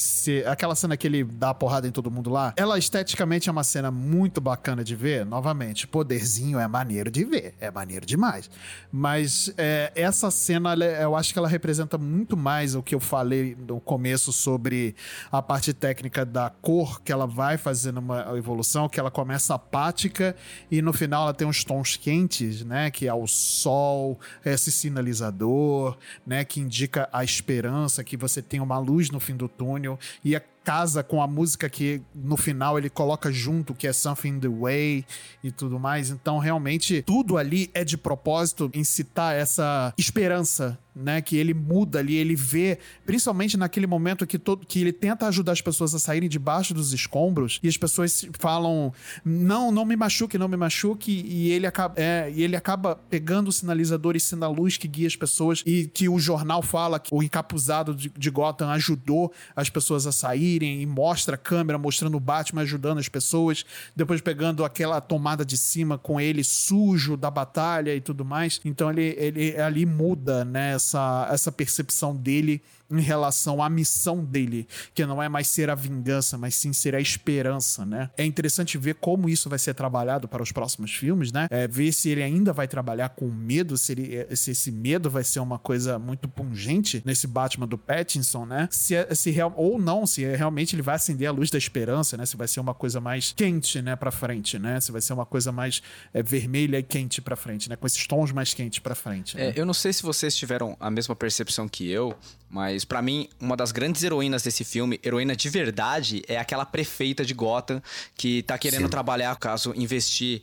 aquela 0.45 0.75
cena 0.75 0.95
que 0.95 1.07
ele 1.07 1.23
dá 1.23 1.49
a 1.49 1.53
porrada 1.53 1.88
em 1.88 1.91
todo 1.91 2.11
mundo 2.11 2.29
lá, 2.29 2.53
ela 2.55 2.77
esteticamente 2.77 3.49
é 3.49 3.51
uma 3.51 3.63
cena 3.63 3.89
muito 3.89 4.39
bacana 4.39 4.83
de 4.83 4.95
ver. 4.95 5.25
Novamente, 5.25 5.88
poderzinho 5.88 6.59
é 6.59 6.67
maneiro 6.67 7.09
de 7.09 7.25
ver, 7.25 7.55
é 7.59 7.71
maneiro 7.71 8.05
demais. 8.05 8.51
Mas 8.91 9.51
é, 9.57 9.91
essa 9.95 10.29
cena, 10.29 10.75
eu 10.75 11.15
acho 11.15 11.33
que 11.33 11.39
ela 11.39 11.47
representa 11.47 11.97
muito 11.97 12.38
mais 12.38 12.75
o 12.75 12.83
que 12.83 12.93
eu 12.93 12.99
falei 12.99 13.57
no 13.67 13.79
começo 13.79 14.31
sobre 14.31 14.95
a 15.31 15.41
parte 15.41 15.73
técnica 15.73 16.23
da 16.23 16.51
cor, 16.51 17.01
que 17.01 17.11
ela 17.11 17.25
vai 17.25 17.57
fazendo 17.57 17.97
uma 17.97 18.38
evolução, 18.38 18.88
que 18.88 18.99
ela 18.99 19.09
começa 19.09 19.55
apática 19.55 20.35
e 20.69 20.83
no 20.83 20.93
final 20.93 21.23
ela 21.23 21.33
tem 21.33 21.47
uns 21.47 21.63
tons 21.63 21.97
quentes, 21.97 22.63
né? 22.63 22.91
Que 22.91 23.07
é 23.07 23.13
o 23.13 23.25
sol, 23.25 24.19
esse 24.45 24.71
sinalizador, 24.71 25.97
né? 26.28 26.43
Que 26.43 26.59
indica 26.59 27.07
a 27.13 27.23
esperança, 27.23 28.03
que 28.03 28.17
você 28.17 28.41
tem 28.41 28.59
uma 28.59 28.78
luz 28.78 29.09
no 29.09 29.19
fim 29.19 29.36
do 29.36 29.47
túnel. 29.47 29.97
E 30.23 30.36
a 30.36 30.41
casa 30.67 31.01
com 31.01 31.21
a 31.21 31.28
música 31.28 31.69
que 31.69 32.01
no 32.13 32.36
final 32.36 32.78
ele 32.78 32.89
coloca 32.89 33.32
junto, 33.32 33.73
que 33.73 33.88
é 33.88 33.93
Something 33.93 34.41
the 34.41 34.49
Way 34.49 35.05
e 35.41 35.49
tudo 35.49 35.80
mais. 35.80 36.09
Então, 36.09 36.39
realmente, 36.39 37.01
tudo 37.03 37.38
ali 37.38 37.71
é 37.73 37.86
de 37.86 37.97
propósito 37.97 38.69
incitar 38.73 39.34
essa 39.34 39.93
esperança 39.97 40.78
né, 40.97 41.21
que 41.21 41.37
ele 41.37 41.53
muda 41.53 41.99
ali, 41.99 42.15
ele 42.15 42.35
vê, 42.35 42.79
principalmente 43.05 43.57
naquele 43.57 43.87
momento 43.87 44.25
que 44.25 44.37
todo 44.37 44.65
que 44.65 44.81
ele 44.81 44.91
tenta 44.91 45.27
ajudar 45.27 45.51
as 45.51 45.61
pessoas 45.61 45.93
a 45.93 45.99
saírem 45.99 46.27
debaixo 46.27 46.73
dos 46.73 46.93
escombros 46.93 47.59
e 47.61 47.67
as 47.67 47.77
pessoas 47.77 48.25
falam: 48.39 48.93
"Não, 49.23 49.71
não 49.71 49.85
me 49.85 49.95
machuque, 49.95 50.37
não 50.37 50.47
me 50.47 50.57
machuque", 50.57 51.11
e 51.11 51.51
ele 51.51 51.67
acaba 51.67 51.93
é, 51.97 52.31
e 52.33 52.43
ele 52.43 52.55
acaba 52.55 52.95
pegando 52.95 53.49
o 53.49 53.51
sinalizador 53.51 54.15
e 54.15 54.19
sendo 54.19 54.45
a 54.45 54.47
luz 54.47 54.77
que 54.77 54.87
guia 54.87 55.07
as 55.07 55.15
pessoas 55.15 55.63
e 55.65 55.87
que 55.87 56.09
o 56.09 56.19
jornal 56.19 56.61
fala 56.61 56.99
que 56.99 57.13
o 57.13 57.21
encapuzado 57.21 57.93
de, 57.93 58.09
de 58.09 58.29
Gotham 58.29 58.69
ajudou 58.71 59.31
as 59.55 59.69
pessoas 59.69 60.07
a 60.07 60.11
saírem 60.11 60.81
e 60.81 60.85
mostra 60.85 61.35
a 61.35 61.37
câmera 61.37 61.77
mostrando 61.77 62.17
o 62.17 62.19
Batman 62.19 62.61
ajudando 62.61 62.97
as 62.99 63.09
pessoas, 63.09 63.65
depois 63.95 64.21
pegando 64.21 64.63
aquela 64.65 64.99
tomada 64.99 65.45
de 65.45 65.57
cima 65.57 65.97
com 65.97 66.19
ele 66.19 66.43
sujo 66.43 67.15
da 67.15 67.29
batalha 67.29 67.95
e 67.95 68.01
tudo 68.01 68.25
mais. 68.25 68.59
Então 68.63 68.89
ele, 68.89 69.15
ele 69.17 69.59
ali 69.59 69.85
muda, 69.85 70.43
né, 70.43 70.77
essa, 70.88 71.27
essa 71.31 71.51
percepção 71.51 72.15
dele 72.15 72.61
em 72.89 73.01
relação 73.01 73.61
à 73.61 73.69
missão 73.69 74.23
dele, 74.23 74.67
que 74.93 75.05
não 75.05 75.21
é 75.21 75.27
mais 75.27 75.47
ser 75.47 75.69
a 75.69 75.75
vingança, 75.75 76.38
mas 76.38 76.55
sim 76.55 76.71
ser 76.73 76.95
a 76.95 77.01
esperança, 77.01 77.85
né? 77.85 78.09
É 78.17 78.25
interessante 78.25 78.77
ver 78.77 78.95
como 78.95 79.29
isso 79.29 79.49
vai 79.49 79.59
ser 79.59 79.73
trabalhado 79.73 80.27
para 80.27 80.41
os 80.41 80.51
próximos 80.51 80.93
filmes, 80.93 81.31
né? 81.31 81.47
É, 81.49 81.67
ver 81.67 81.91
se 81.91 82.09
ele 82.09 82.23
ainda 82.23 82.53
vai 82.53 82.67
trabalhar 82.67 83.09
com 83.09 83.27
medo, 83.27 83.77
se, 83.77 83.91
ele, 83.91 84.35
se 84.35 84.51
esse 84.51 84.71
medo 84.71 85.09
vai 85.09 85.23
ser 85.23 85.39
uma 85.39 85.59
coisa 85.59 85.99
muito 85.99 86.27
pungente 86.27 87.01
nesse 87.05 87.27
Batman 87.27 87.67
do 87.67 87.77
Pattinson, 87.77 88.45
né? 88.45 88.67
Se, 88.71 88.95
é, 88.95 89.13
se 89.13 89.31
real, 89.31 89.53
ou 89.55 89.79
não, 89.79 90.05
se 90.05 90.23
é, 90.23 90.35
realmente 90.35 90.75
ele 90.75 90.81
vai 90.81 90.95
acender 90.95 91.27
a 91.27 91.31
luz 91.31 91.49
da 91.49 91.57
esperança, 91.57 92.15
né? 92.15 92.25
Se 92.25 92.38
vai 92.38 92.47
ser 92.47 92.59
uma 92.59 92.73
coisa 92.73 93.01
mais 93.01 93.33
quente, 93.33 93.81
né, 93.81 93.95
para 93.95 94.11
frente, 94.11 94.57
né? 94.57 94.79
Se 94.79 94.91
vai 94.91 95.01
ser 95.01 95.13
uma 95.13 95.25
coisa 95.25 95.51
mais 95.51 95.81
é, 96.13 96.23
vermelha 96.23 96.79
e 96.79 96.83
quente 96.83 97.21
para 97.21 97.35
frente, 97.35 97.69
né? 97.69 97.75
Com 97.75 97.85
esses 97.85 98.05
tons 98.07 98.31
mais 98.31 98.53
quentes 98.53 98.79
para 98.79 98.95
frente. 98.95 99.35
Né? 99.35 99.49
É, 99.49 99.53
eu 99.55 99.65
não 99.65 99.73
sei 99.73 99.91
se 99.91 100.03
vocês 100.03 100.35
tiveram 100.35 100.77
a 100.79 100.89
mesma 100.89 101.15
percepção 101.15 101.67
que 101.67 101.89
eu, 101.89 102.15
mas 102.49 102.76
para 102.86 103.01
mim, 103.01 103.30
uma 103.39 103.55
das 103.55 103.71
grandes 103.71 104.03
heroínas 104.03 104.43
desse 104.43 104.63
filme, 104.63 104.99
heroína 105.03 105.36
de 105.36 105.49
verdade, 105.49 106.23
é 106.28 106.38
aquela 106.38 106.65
prefeita 106.65 107.23
de 107.25 107.34
Gotham 107.34 107.82
que 108.15 108.43
tá 108.43 108.57
querendo 108.57 108.84
Sim. 108.84 108.89
trabalhar, 108.89 109.36
caso 109.38 109.73
investir 109.75 110.41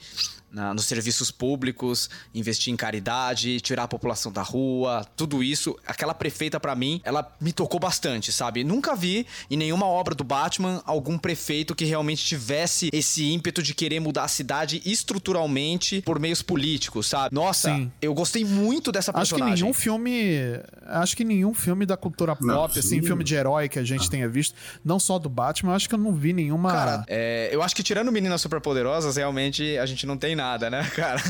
na, 0.55 0.73
nos 0.73 0.85
serviços 0.87 1.31
públicos, 1.31 2.09
investir 2.33 2.73
em 2.73 2.77
caridade, 2.77 3.61
tirar 3.61 3.83
a 3.83 3.89
população 3.89 4.31
da 4.31 4.43
rua, 4.43 5.05
tudo 5.17 5.43
isso. 5.43 5.77
Aquela 5.85 6.15
prefeita, 6.15 6.61
para 6.61 6.75
mim, 6.77 7.01
ela 7.05 7.31
me 7.41 7.53
tocou 7.53 7.81
bastante, 7.81 8.33
sabe? 8.33 8.63
Nunca 8.63 8.95
vi 8.95 9.27
em 9.51 9.57
nenhuma 9.57 9.87
obra 9.87 10.15
do 10.15 10.23
Batman 10.23 10.81
algum 10.87 11.19
prefeito 11.19 11.75
que 11.75 11.85
realmente 11.85 12.25
tivesse 12.25 12.89
esse 12.93 13.33
ímpeto 13.33 13.63
de 13.63 13.75
querer 13.75 13.99
mudar 13.99 14.25
a 14.25 14.29
cidade 14.29 14.81
estruturalmente 14.87 16.01
por 16.03 16.21
meios 16.21 16.41
políticos, 16.41 17.09
sabe? 17.09 17.35
Nossa, 17.35 17.75
Sim. 17.75 17.91
eu 18.01 18.15
gostei 18.15 18.45
muito 18.45 18.93
dessa 18.93 19.13
personagem. 19.13 19.55
Acho 19.55 19.57
que 19.57 19.63
nenhum 19.63 19.75
filme, 19.75 20.61
acho 20.87 21.17
que 21.17 21.25
nenhum 21.25 21.53
filme 21.53 21.85
da 21.85 21.97
cultura 21.97 22.37
pop, 22.37 22.47
não, 22.47 22.65
assim, 22.65 23.03
filme 23.03 23.25
de 23.25 23.35
herói 23.35 23.69
que 23.69 23.79
a 23.79 23.85
gente 23.85 24.07
ah. 24.07 24.11
tenha 24.11 24.29
visto, 24.29 24.55
não 24.85 25.01
só 25.01 25.19
do 25.19 25.29
Batman, 25.29 25.75
acho 25.75 25.89
que 25.89 25.95
eu 25.95 25.99
não 25.99 26.13
vi 26.13 26.33
nenhuma. 26.33 26.71
Cara, 26.71 27.05
é, 27.09 27.49
eu 27.51 27.63
acho 27.63 27.75
que 27.75 27.83
tirando 27.83 28.13
Meninas 28.13 28.41
Superpoderosas, 28.41 29.17
realmente 29.17 29.77
a 29.79 29.87
gente 29.87 30.07
não 30.07 30.17
tem 30.17 30.37
nada 30.37 30.44
nada, 30.45 30.71
né, 30.71 30.85
cara? 30.95 31.21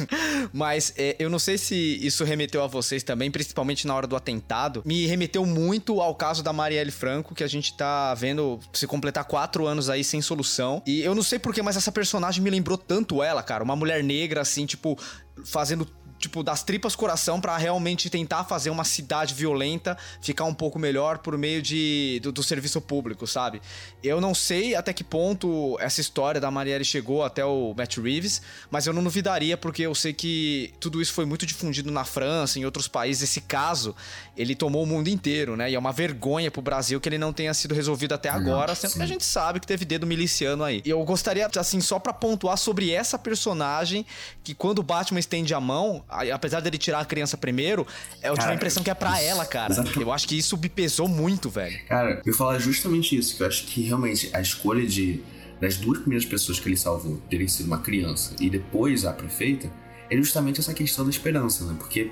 Mas 0.52 0.92
é, 0.96 1.16
eu 1.18 1.30
não 1.30 1.38
sei 1.38 1.56
se 1.56 1.74
isso 2.04 2.24
remeteu 2.24 2.62
a 2.62 2.66
vocês 2.66 3.02
também, 3.02 3.30
principalmente 3.30 3.86
na 3.86 3.94
hora 3.94 4.06
do 4.06 4.16
atentado. 4.16 4.82
Me 4.84 5.06
remeteu 5.06 5.46
muito 5.46 6.00
ao 6.00 6.14
caso 6.14 6.42
da 6.42 6.52
Marielle 6.52 6.90
Franco, 6.90 7.34
que 7.34 7.44
a 7.44 7.48
gente 7.48 7.76
tá 7.76 8.12
vendo 8.14 8.58
se 8.72 8.86
completar 8.86 9.24
quatro 9.24 9.66
anos 9.66 9.88
aí 9.88 10.02
sem 10.02 10.20
solução. 10.20 10.82
E 10.86 11.00
eu 11.02 11.14
não 11.14 11.22
sei 11.22 11.38
porquê, 11.38 11.62
mas 11.62 11.76
essa 11.76 11.92
personagem 11.92 12.42
me 12.42 12.50
lembrou 12.50 12.76
tanto 12.76 13.22
ela, 13.22 13.42
cara. 13.42 13.62
Uma 13.62 13.76
mulher 13.76 14.02
negra, 14.02 14.40
assim, 14.40 14.66
tipo, 14.66 14.98
fazendo 15.44 15.86
tipo, 16.18 16.42
das 16.42 16.62
tripas 16.62 16.96
coração 16.96 17.40
pra 17.40 17.56
realmente 17.56 18.08
tentar 18.08 18.44
fazer 18.44 18.70
uma 18.70 18.84
cidade 18.84 19.34
violenta 19.34 19.96
ficar 20.20 20.44
um 20.44 20.54
pouco 20.54 20.78
melhor 20.78 21.18
por 21.18 21.36
meio 21.36 21.60
de, 21.60 22.20
do, 22.22 22.32
do 22.32 22.42
serviço 22.42 22.80
público, 22.80 23.26
sabe? 23.26 23.60
Eu 24.02 24.20
não 24.20 24.34
sei 24.34 24.74
até 24.74 24.92
que 24.92 25.04
ponto 25.04 25.76
essa 25.80 26.00
história 26.00 26.40
da 26.40 26.50
Marielle 26.50 26.84
chegou 26.84 27.22
até 27.22 27.44
o 27.44 27.74
Matt 27.76 27.98
Reeves, 27.98 28.42
mas 28.70 28.86
eu 28.86 28.92
não 28.92 29.02
duvidaria 29.02 29.56
porque 29.56 29.82
eu 29.82 29.94
sei 29.94 30.12
que 30.12 30.72
tudo 30.80 31.00
isso 31.00 31.12
foi 31.12 31.24
muito 31.24 31.46
difundido 31.46 31.90
na 31.90 32.04
França, 32.04 32.58
em 32.58 32.64
outros 32.64 32.88
países. 32.88 33.30
Esse 33.30 33.40
caso, 33.40 33.94
ele 34.36 34.54
tomou 34.54 34.82
o 34.82 34.86
mundo 34.86 35.08
inteiro, 35.08 35.56
né? 35.56 35.70
E 35.70 35.74
é 35.74 35.78
uma 35.78 35.92
vergonha 35.92 36.50
pro 36.50 36.62
Brasil 36.62 37.00
que 37.00 37.08
ele 37.08 37.18
não 37.18 37.32
tenha 37.32 37.52
sido 37.54 37.74
resolvido 37.74 38.12
até 38.12 38.28
agora, 38.28 38.74
sendo 38.74 38.94
que 38.94 39.02
a 39.02 39.06
gente 39.06 39.24
sabe 39.24 39.60
que 39.60 39.66
teve 39.66 39.84
dedo 39.84 40.06
miliciano 40.06 40.64
aí. 40.64 40.82
E 40.84 40.90
eu 40.90 41.02
gostaria, 41.04 41.48
assim, 41.56 41.80
só 41.80 41.98
pra 41.98 42.12
pontuar 42.12 42.56
sobre 42.56 42.90
essa 42.90 43.18
personagem, 43.18 44.06
que 44.42 44.54
quando 44.54 44.78
o 44.78 44.82
Batman 44.82 45.20
estende 45.20 45.54
a 45.54 45.60
mão, 45.60 46.03
apesar 46.08 46.60
dele 46.60 46.78
tirar 46.78 47.00
a 47.00 47.04
criança 47.04 47.36
primeiro, 47.36 47.86
eu 48.22 48.36
tive 48.36 48.50
a 48.50 48.54
impressão 48.54 48.82
que 48.82 48.90
é 48.90 48.94
pra 48.94 49.20
ela, 49.20 49.44
cara. 49.44 49.72
exatamente. 49.72 50.00
Eu 50.00 50.12
acho 50.12 50.28
que 50.28 50.36
isso 50.38 50.56
me 50.56 50.68
pesou 50.68 51.08
muito, 51.08 51.50
velho. 51.50 51.78
Cara, 51.88 52.22
eu 52.24 52.32
ia 52.32 52.34
falar 52.36 52.58
justamente 52.58 53.16
isso, 53.16 53.36
que 53.36 53.42
eu 53.42 53.46
acho 53.46 53.64
que 53.66 53.82
realmente 53.82 54.30
a 54.32 54.40
escolha 54.40 54.86
de 54.86 55.22
das 55.60 55.76
duas 55.76 55.98
primeiras 55.98 56.26
pessoas 56.26 56.58
que 56.58 56.68
ele 56.68 56.76
salvou 56.76 57.16
terem 57.30 57.48
sido 57.48 57.66
uma 57.66 57.78
criança 57.78 58.34
e 58.40 58.50
depois 58.50 59.04
a 59.04 59.12
prefeita 59.12 59.70
é 60.10 60.16
justamente 60.16 60.60
essa 60.60 60.74
questão 60.74 61.04
da 61.04 61.10
esperança, 61.10 61.64
né? 61.64 61.74
Porque, 61.78 62.10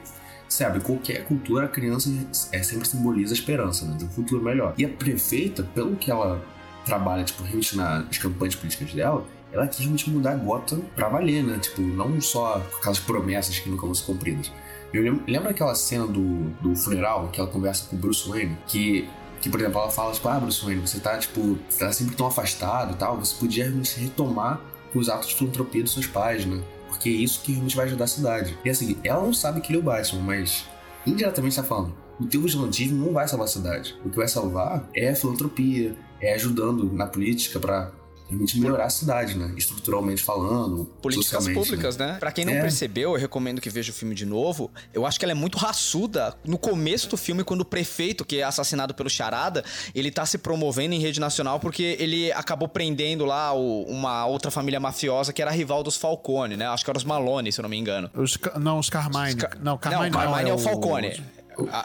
sabe, 0.49 0.80
qualquer 0.80 1.24
cultura, 1.24 1.66
a 1.66 1.68
criança 1.68 2.09
é, 2.51 2.62
sempre 2.62 2.88
simboliza 2.88 3.34
a 3.34 3.36
esperança, 3.36 3.84
né? 3.84 3.97
De 3.97 4.05
um 4.05 4.09
futuro 4.09 4.43
melhor. 4.43 4.74
E 4.78 4.84
a 4.84 4.88
prefeita, 4.88 5.62
pelo 5.74 5.97
que 5.97 6.11
ela 6.11 6.43
trabalha, 6.84 7.24
tipo, 7.24 7.43
realmente 7.43 7.76
nas 7.76 8.18
campanhas 8.18 8.55
políticas 8.55 8.93
dela, 8.93 9.26
ela 9.53 9.66
quer 9.66 9.80
realmente 9.80 10.09
mudar 10.11 10.34
Gotham 10.36 10.80
pra 10.94 11.09
valer, 11.09 11.42
né? 11.44 11.59
Tipo, 11.59 11.82
não 11.82 12.20
só 12.20 12.62
aquelas 12.78 12.98
promessas 12.98 13.59
que 13.59 13.68
nunca 13.68 13.84
vão 13.84 13.94
ser 13.94 14.07
cumpridas. 14.07 14.50
Eu 14.92 15.03
lembro, 15.03 15.22
lembra 15.26 15.50
aquela 15.50 15.74
cena 15.74 16.07
do, 16.07 16.50
do 16.61 16.76
funeral, 16.76 17.28
que 17.28 17.40
ela 17.40 17.48
conversa 17.48 17.86
com 17.88 17.96
o 17.96 17.98
Bruce 17.98 18.28
Wayne, 18.28 18.59
que 18.66 19.09
que, 19.42 19.50
por 19.50 19.59
exemplo, 19.59 19.80
ela 19.80 19.90
fala, 19.90 20.12
tipo, 20.12 20.28
ah, 20.28 20.38
Bruce 20.38 20.64
Wayne, 20.64 20.80
você 20.80 21.00
tá, 21.00 21.18
tipo, 21.18 21.59
tá 21.76 21.92
sempre 21.92 22.14
tão 22.14 22.28
afastado 22.28 22.92
e 22.92 22.96
tal, 22.96 23.18
você 23.18 23.34
podia 23.34 23.64
realmente 23.64 23.98
retomar 23.98 24.61
os 24.94 25.09
atos 25.09 25.30
de 25.30 25.34
filantropia 25.34 25.82
dos 25.82 25.92
seus 25.92 26.07
pais, 26.07 26.46
né? 26.46 26.62
Porque 26.88 27.09
é 27.09 27.12
isso 27.12 27.40
que 27.42 27.50
realmente 27.50 27.74
vai 27.74 27.86
ajudar 27.86 28.05
a 28.05 28.09
cidade. 28.09 28.57
E 28.64 28.70
assim, 28.70 28.96
ela 29.03 29.20
não 29.20 29.34
sabe 29.34 29.61
que 29.61 29.72
ele 29.72 29.78
é 29.78 29.80
o 29.80 29.84
Batman, 29.84 30.22
mas 30.22 30.64
indiretamente 31.05 31.57
tá 31.57 31.64
falando, 31.64 31.92
o 32.20 32.26
teu 32.26 32.40
vigilantismo 32.40 33.05
não 33.05 33.12
vai 33.12 33.26
salvar 33.26 33.46
a 33.46 33.50
cidade. 33.50 33.96
O 34.05 34.11
que 34.11 34.16
vai 34.16 34.28
salvar 34.28 34.88
é 34.94 35.11
a 35.11 35.16
filantropia, 35.16 35.96
é 36.20 36.34
ajudando 36.34 36.92
na 36.92 37.09
política 37.09 37.59
pra 37.59 37.90
realmente 38.33 38.59
melhorar 38.59 38.87
a 38.87 38.91
cidade, 38.91 39.37
né? 39.37 39.53
Estruturalmente 39.57 40.22
falando, 40.22 40.87
Políticas 41.01 41.26
socialmente, 41.45 41.59
públicas, 41.70 41.97
né? 41.97 42.16
Pra 42.18 42.33
quem 42.33 42.45
não 42.45 42.53
É. 42.55 42.61
percebeu, 42.61 43.12
eu 43.12 43.18
recomendo 43.18 43.61
que 43.61 43.68
veja 43.70 43.91
o 43.91 43.95
filme 43.95 44.14
de 44.14 44.24
novo. 44.26 44.70
Eu 44.93 45.07
acho 45.07 45.18
que 45.18 45.24
ela 45.24 45.33
é 45.33 45.35
muito 45.35 45.59
raçuda. 45.59 46.34
No 46.45 46.59
começo 46.59 47.09
do 47.09 47.17
filme, 47.17 47.45
quando 47.45 47.61
o 47.61 47.64
prefeito, 47.64 48.25
que 48.25 48.38
é 48.38 48.42
assassinado 48.42 48.95
pelo 48.95 49.11
Charada, 49.11 49.64
ele 49.95 50.11
tá 50.11 50.25
se 50.26 50.38
promovendo 50.38 50.95
em 50.95 50.99
rede 50.99 51.21
nacional 51.21 51.61
porque 51.61 51.96
ele 51.99 52.33
acabou 52.33 52.68
prendendo 52.68 53.25
lá 53.25 53.53
o- 53.53 53.83
uma 53.84 54.26
outra 54.26 54.50
família 54.50 54.80
mafiosa 54.80 55.33
que 55.33 55.42
era 55.42 55.50
rival 55.50 55.83
dos 55.83 55.96
Falcone, 55.96 56.57
né? 56.57 56.67
Acho 56.67 56.84
que 56.84 56.91
era 56.91 56.99
os 56.99 57.04
Malone, 57.04 57.53
se 57.53 57.61
eu 57.61 57.63
não 57.63 57.71
me 57.71 57.76
engano. 57.79 58.11
Os, 58.14 58.38
não, 58.61 58.79
os 58.79 58.88
Carmine. 58.88 59.37
Ca- 59.37 59.50
Não, 59.61 59.76
Carmine 59.79 60.11
não, 60.11 60.21
Carmine 60.21 60.50
é 60.50 60.53
o 60.53 60.57
o 60.57 60.59
Falcone. 60.59 61.22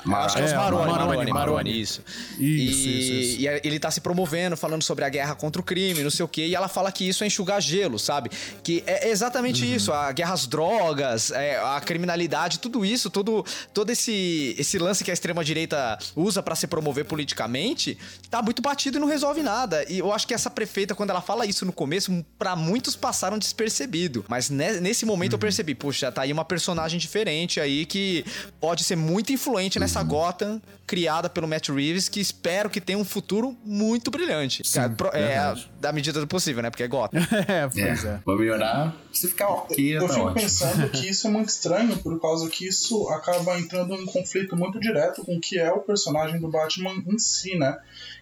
Mar- 0.06 0.26
acho 0.26 0.36
que 0.36 0.42
é 0.42 0.46
os 0.46 0.52
é, 0.52 0.56
Maroni, 0.56 0.86
Maroni, 0.92 0.98
Maroni, 0.98 1.16
Maroni, 1.32 1.34
Maroni. 1.34 1.82
isso. 1.82 2.02
Isso, 2.32 2.40
e, 2.40 3.00
isso, 3.00 3.12
isso. 3.14 3.42
e 3.42 3.48
ele 3.68 3.80
tá 3.80 3.90
se 3.92 4.02
promovendo, 4.02 4.56
falando 4.58 4.84
sobre 4.84 5.04
a 5.06 5.10
guerra 5.10 5.36
contra 5.36 5.62
o 5.62 5.64
crime, 5.64 6.04
não 6.04 6.10
sei 6.12 6.24
o 6.24 6.28
quê, 6.28 6.46
e 6.48 6.56
ela 6.56 6.68
fala 6.68 6.92
que 6.92 7.08
isso 7.08 7.24
é 7.24 7.28
enxugar 7.28 7.62
gelo, 7.62 7.98
sabe? 8.00 8.30
Que 8.64 8.84
é 8.86 9.10
exatamente 9.10 9.64
Uhum. 9.66 9.76
isso, 9.76 9.92
a 9.94 10.12
guerra 10.12 10.34
às 10.34 10.48
drogas, 10.48 11.32
é, 11.32 11.58
a 11.60 11.82
criminalidade, 11.82 12.60
tudo 12.60 12.86
isso, 12.86 13.10
todo, 13.10 13.46
todo 13.74 13.90
esse, 13.92 14.56
esse 14.58 14.78
lance 14.78 15.04
que 15.04 15.12
a 15.12 15.14
extrema-direita 15.14 15.98
usa 16.16 16.42
pra 16.42 16.56
se 16.56 16.68
promover 16.68 17.06
politicamente, 17.06 17.98
tá 18.30 18.42
muito 18.42 18.62
batido 18.62 18.98
e 18.98 19.00
não 19.02 19.08
resolve 19.08 19.42
nada. 19.44 19.86
E 19.90 20.00
eu 20.00 20.12
acho 20.12 20.28
que 20.28 20.34
essa 20.34 20.50
prefeita, 20.50 20.96
quando 20.96 21.10
ela 21.10 21.22
fala 21.22 21.46
isso 21.46 21.66
no 21.66 21.72
começo, 21.74 22.26
pra 22.38 22.56
muitos 22.56 22.96
passaram 22.96 23.38
despercebido. 23.38 24.26
Mas 24.28 24.50
ne- 24.50 24.80
nesse 24.80 25.06
momento 25.06 25.34
Uhum. 25.34 25.38
eu 25.38 25.40
percebi, 25.40 25.76
puxa, 25.76 26.12
tá 26.12 26.22
aí 26.22 26.32
uma 26.32 26.46
personagem 26.46 27.00
diferente 27.00 27.60
aí 27.60 27.86
que 27.86 28.26
pode 28.60 28.84
ser 28.84 28.96
muito 28.96 29.32
influente 29.32 29.57
nessa 29.80 30.02
Uhum. 30.02 30.08
Gotham 30.08 30.62
criada 30.86 31.30
pelo 31.30 31.48
Matt 31.48 31.70
Reeves, 31.70 32.08
que 32.08 32.20
espero 32.20 32.70
que 32.70 32.80
tenha 32.80 32.98
um 32.98 33.04
futuro 33.04 33.58
muito 33.64 34.10
brilhante. 34.10 34.64
Cara, 34.72 34.90
pro- 34.90 35.10
é, 35.14 35.54
da 35.82 35.92
medida 35.92 36.20
do 36.20 36.28
possível, 36.28 36.64
né? 36.64 36.70
Porque 36.70 36.84
é 36.84 36.88
Gotham. 36.88 37.20
é, 37.48 37.68
pois 37.68 38.06
é. 38.06 38.08
É, 38.14 38.20
vai 38.26 38.36
melhorar, 38.38 38.96
se 39.12 39.28
ficar 39.28 39.50
ok, 39.50 39.98
Eu 39.98 40.02
tá 40.08 40.14
fico 40.14 40.26
ótimo. 40.28 40.42
pensando 40.42 40.90
que 40.92 41.10
isso 41.10 41.28
é 41.28 41.30
muito 41.30 41.50
estranho, 41.50 41.98
por 41.98 42.20
causa 42.22 42.50
que 42.50 42.68
isso 42.68 43.08
acaba 43.10 43.60
entrando 43.60 43.94
em 43.96 44.06
conflito 44.06 44.56
muito 44.56 44.80
direto 44.80 45.24
com 45.26 45.36
o 45.36 45.40
que 45.42 45.60
é 45.60 45.72
o 45.72 45.80
personagem 45.80 46.40
do 46.40 46.48
Batman 46.50 46.94
em 47.08 47.20
si, 47.20 47.58
né? 47.58 47.78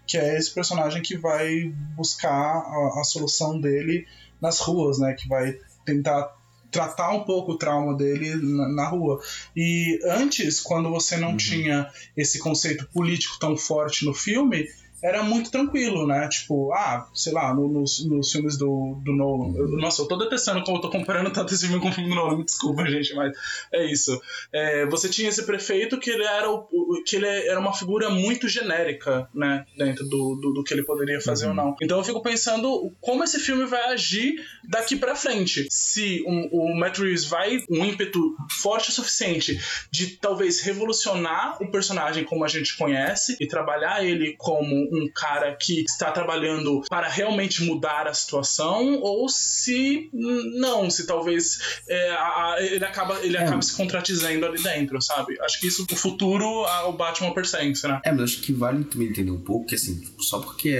Que 0.07 0.17
é 0.17 0.37
esse 0.37 0.51
personagem 0.51 1.01
que 1.01 1.17
vai 1.17 1.71
buscar 1.95 2.29
a, 2.31 2.99
a 2.99 3.03
solução 3.03 3.59
dele 3.59 4.07
nas 4.41 4.59
ruas, 4.59 4.99
né? 4.99 5.13
Que 5.13 5.27
vai 5.27 5.57
tentar 5.85 6.34
tratar 6.75 7.11
um 7.13 7.23
pouco 7.23 7.53
o 7.53 7.57
trauma 7.57 7.95
dele 7.95 8.35
na, 8.35 8.67
na 8.67 8.89
rua. 8.89 9.21
E 9.55 9.97
antes, 10.03 10.59
quando 10.59 10.89
você 10.89 11.15
não 11.15 11.37
tinha 11.37 11.89
esse 12.17 12.37
conceito 12.37 12.85
político 12.87 13.39
tão 13.39 13.55
forte 13.55 14.03
no 14.03 14.13
filme, 14.13 14.67
era 15.05 15.23
muito 15.23 15.51
tranquilo, 15.51 16.07
né? 16.07 16.27
Tipo, 16.29 16.73
ah, 16.73 17.07
sei 17.13 17.31
lá, 17.33 17.53
no- 17.53 17.67
nos, 17.67 18.03
nos 18.05 18.31
filmes 18.31 18.57
do, 18.57 18.99
do 19.03 19.13
Nolan. 19.13 19.53
Eu- 19.57 19.67
nossa, 19.77 20.01
eu 20.01 20.07
tô 20.07 20.17
detestando 20.17 20.63
como 20.63 20.77
eu 20.77 20.81
tô 20.81 20.89
comparando 20.89 21.31
tanto 21.31 21.53
esse 21.53 21.67
filme 21.67 21.81
com 21.81 21.89
o 21.89 21.91
filme 21.91 22.09
do 22.09 22.15
Nolan, 22.15 22.41
desculpa, 22.45 22.85
gente, 22.85 23.13
mas 23.13 23.31
é 23.71 23.85
isso. 23.85 24.19
É, 24.51 24.85
você 24.87 25.07
tinha 25.09 25.29
esse 25.29 25.45
prefeito 25.45 25.99
que 25.99 26.09
ele 26.09 26.23
era 26.23 26.49
o, 26.49 26.67
que 27.05 27.15
ele 27.17 27.27
era 27.27 27.59
uma 27.59 27.73
figura 27.73 28.09
muito 28.09 28.47
genérica, 28.47 29.29
né? 29.33 29.65
Dentro 29.77 30.03
do, 30.05 30.35
do, 30.41 30.53
do 30.53 30.63
que 30.63 30.73
ele 30.73 30.83
poderia 30.83 31.21
fazer 31.21 31.47
ou 31.47 31.53
não. 31.53 31.75
Então 31.81 31.97
eu 31.97 32.03
fico 32.03 32.21
pensando 32.23 32.91
como 33.01 33.23
esse 33.23 33.39
filme 33.39 33.65
vai 33.65 33.83
agir 33.93 34.35
daqui 34.67 34.95
pra 34.95 35.15
frente. 35.15 35.67
Se 35.69 36.23
um- 36.27 36.49
o 36.51 36.75
Matt 36.79 36.97
Reeves 36.97 37.25
vai 37.25 37.63
um 37.69 37.83
ímpeto 37.85 38.35
forte 38.61 38.89
o 38.89 38.91
suficiente 38.93 39.59
de 39.91 40.17
talvez 40.17 40.61
revolucionar 40.61 41.61
o 41.61 41.69
personagem 41.69 42.23
como 42.23 42.43
a 42.43 42.47
gente 42.47 42.77
conhece 42.77 43.35
e 43.39 43.47
trabalhar 43.47 44.03
ele 44.03 44.35
como 44.37 44.75
um 44.95 45.09
cara 45.13 45.55
que 45.55 45.81
está 45.81 46.11
trabalhando 46.11 46.81
para 46.89 47.07
realmente 47.07 47.63
mudar 47.63 48.07
a 48.07 48.13
situação 48.13 48.99
ou 49.01 49.27
se 49.29 50.09
não, 50.13 50.89
se 50.89 51.05
talvez 51.05 51.59
é, 51.89 52.11
a- 52.11 52.53
a- 52.53 52.57
ele 52.61 52.83
acaba 52.85 53.19
ele 53.23 53.37
acaba 53.37 53.61
se 53.61 53.75
contradizendo 53.75 54.45
ali 54.45 54.61
dentro, 54.61 55.01
sabe? 55.01 55.39
Acho 55.41 55.59
que 55.59 55.67
isso 55.67 55.85
no 55.89 55.95
futuro 55.97 56.45
a- 56.65 56.87
o 56.87 56.93
Batman 56.93 57.33
persegue, 57.33 57.73
né? 57.87 58.01
É, 58.03 58.11
mas 58.11 58.21
acho 58.21 58.41
que 58.41 58.53
vale 58.53 58.83
também 58.85 59.07
entender 59.09 59.31
um 59.31 59.41
pouco 59.41 59.65
que, 59.67 59.75
assim, 59.75 60.01
só 60.19 60.39
porque 60.39 60.77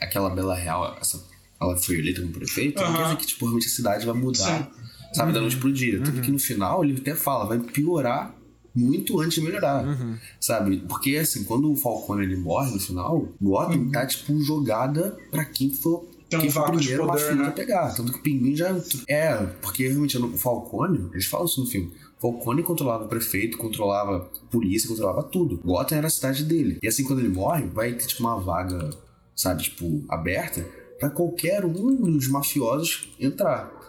aquela 0.00 0.30
Bela 0.30 0.54
Real, 0.54 0.96
essa, 1.00 1.22
ela 1.60 1.76
foi 1.76 1.98
eleita 1.98 2.20
como 2.20 2.32
prefeito, 2.32 2.80
não 2.80 2.88
Aham. 2.88 2.96
quer 2.96 3.02
dizer 3.04 3.16
que, 3.16 3.26
tipo, 3.26 3.44
realmente 3.44 3.66
a 3.66 3.70
cidade 3.70 4.06
vai 4.06 4.14
mudar, 4.14 4.64
Sim. 4.64 4.66
sabe, 5.14 5.32
da 5.32 5.40
noite 5.40 5.56
pro 5.56 5.72
dia. 5.72 6.00
Tanto 6.02 6.20
que 6.20 6.30
no 6.30 6.38
final 6.38 6.84
ele 6.84 6.98
até 7.00 7.14
fala, 7.14 7.44
vai 7.46 7.58
piorar 7.58 8.34
muito 8.74 9.20
antes 9.20 9.34
de 9.34 9.40
melhorar, 9.42 9.84
sabe? 10.40 10.78
Porque, 10.88 11.16
assim, 11.16 11.44
quando 11.44 11.70
o 11.70 11.76
Falcone 11.76 12.24
ele 12.24 12.36
morre 12.36 12.72
no 12.72 12.80
final, 12.80 13.28
Gotham 13.40 13.90
tá, 13.90 14.06
tipo, 14.06 14.40
jogada 14.42 15.16
pra 15.30 15.44
quem 15.44 15.70
for 15.70 16.08
Tem 16.28 16.38
um 16.38 16.46
o 16.46 16.50
vácuo 16.50 16.78
de 16.78 16.88
primeiro 16.88 17.06
poder, 17.06 17.36
né? 17.36 17.50
pegar. 17.50 17.94
Tanto 17.94 18.12
que 18.12 18.18
o 18.18 18.22
Pinguim 18.22 18.54
já. 18.54 18.76
É, 19.08 19.34
porque 19.60 19.88
realmente 19.88 20.18
no 20.18 20.36
Falcone, 20.36 21.08
eles 21.12 21.26
falam 21.26 21.46
isso 21.46 21.60
no 21.60 21.66
filme. 21.66 21.92
Falcone 22.20 22.62
controlava 22.62 23.04
o 23.04 23.08
prefeito, 23.08 23.56
controlava 23.56 24.16
a 24.18 24.50
polícia, 24.50 24.88
controlava 24.88 25.22
tudo. 25.22 25.58
Gotham 25.64 25.96
era 25.98 26.06
a 26.06 26.10
cidade 26.10 26.44
dele. 26.44 26.78
E 26.82 26.86
assim, 26.86 27.02
quando 27.02 27.20
ele 27.20 27.30
morre, 27.30 27.64
vai 27.66 27.94
ter 27.94 28.06
tipo 28.06 28.22
uma 28.22 28.38
vaga, 28.38 28.90
sabe, 29.34 29.62
tipo, 29.62 30.04
aberta 30.08 30.64
pra 30.98 31.08
qualquer 31.08 31.64
um 31.64 31.96
dos 31.96 32.28
mafiosos 32.28 33.08
entrar. 33.18 33.79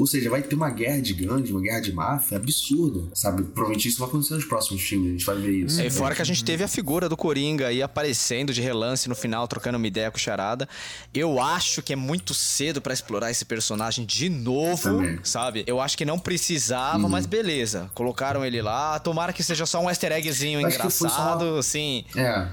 Ou 0.00 0.06
seja, 0.06 0.30
vai 0.30 0.40
ter 0.40 0.54
uma 0.54 0.70
guerra 0.70 1.02
de 1.02 1.12
gangues, 1.12 1.50
uma 1.50 1.60
guerra 1.60 1.80
de 1.80 1.92
máfia 1.92 2.38
absurda, 2.38 3.10
sabe? 3.12 3.42
Provavelmente 3.42 3.86
isso 3.86 3.98
vai 3.98 4.08
acontecer 4.08 4.32
nos 4.32 4.46
próximos 4.46 4.80
filmes, 4.80 5.08
a 5.08 5.12
gente 5.12 5.26
vai 5.26 5.36
ver 5.36 5.50
isso. 5.50 5.78
É, 5.78 5.86
e 5.86 5.90
fora 5.90 6.14
que 6.14 6.22
a 6.22 6.24
gente 6.24 6.42
teve 6.42 6.64
a 6.64 6.68
figura 6.68 7.06
do 7.06 7.18
Coringa 7.18 7.66
aí 7.66 7.82
aparecendo 7.82 8.50
de 8.50 8.62
relance 8.62 9.10
no 9.10 9.14
final, 9.14 9.46
trocando 9.46 9.76
uma 9.76 9.86
ideia 9.86 10.10
com 10.10 10.16
o 10.16 10.20
Charada. 10.20 10.66
Eu 11.12 11.38
acho 11.38 11.82
que 11.82 11.92
é 11.92 11.96
muito 11.96 12.32
cedo 12.32 12.80
pra 12.80 12.94
explorar 12.94 13.30
esse 13.30 13.44
personagem 13.44 14.06
de 14.06 14.30
novo, 14.30 14.82
Também. 14.82 15.18
sabe? 15.22 15.64
Eu 15.66 15.82
acho 15.82 15.98
que 15.98 16.06
não 16.06 16.18
precisava, 16.18 17.06
mas 17.06 17.26
beleza. 17.26 17.90
Colocaram 17.92 18.42
ele 18.42 18.62
lá. 18.62 18.98
Tomara 18.98 19.34
que 19.34 19.42
seja 19.42 19.66
só 19.66 19.82
um 19.82 19.90
easter 19.90 20.12
eggzinho 20.12 20.66
Acho 20.66 20.76
engraçado, 20.76 21.58
assim. 21.58 22.06
É. 22.16 22.48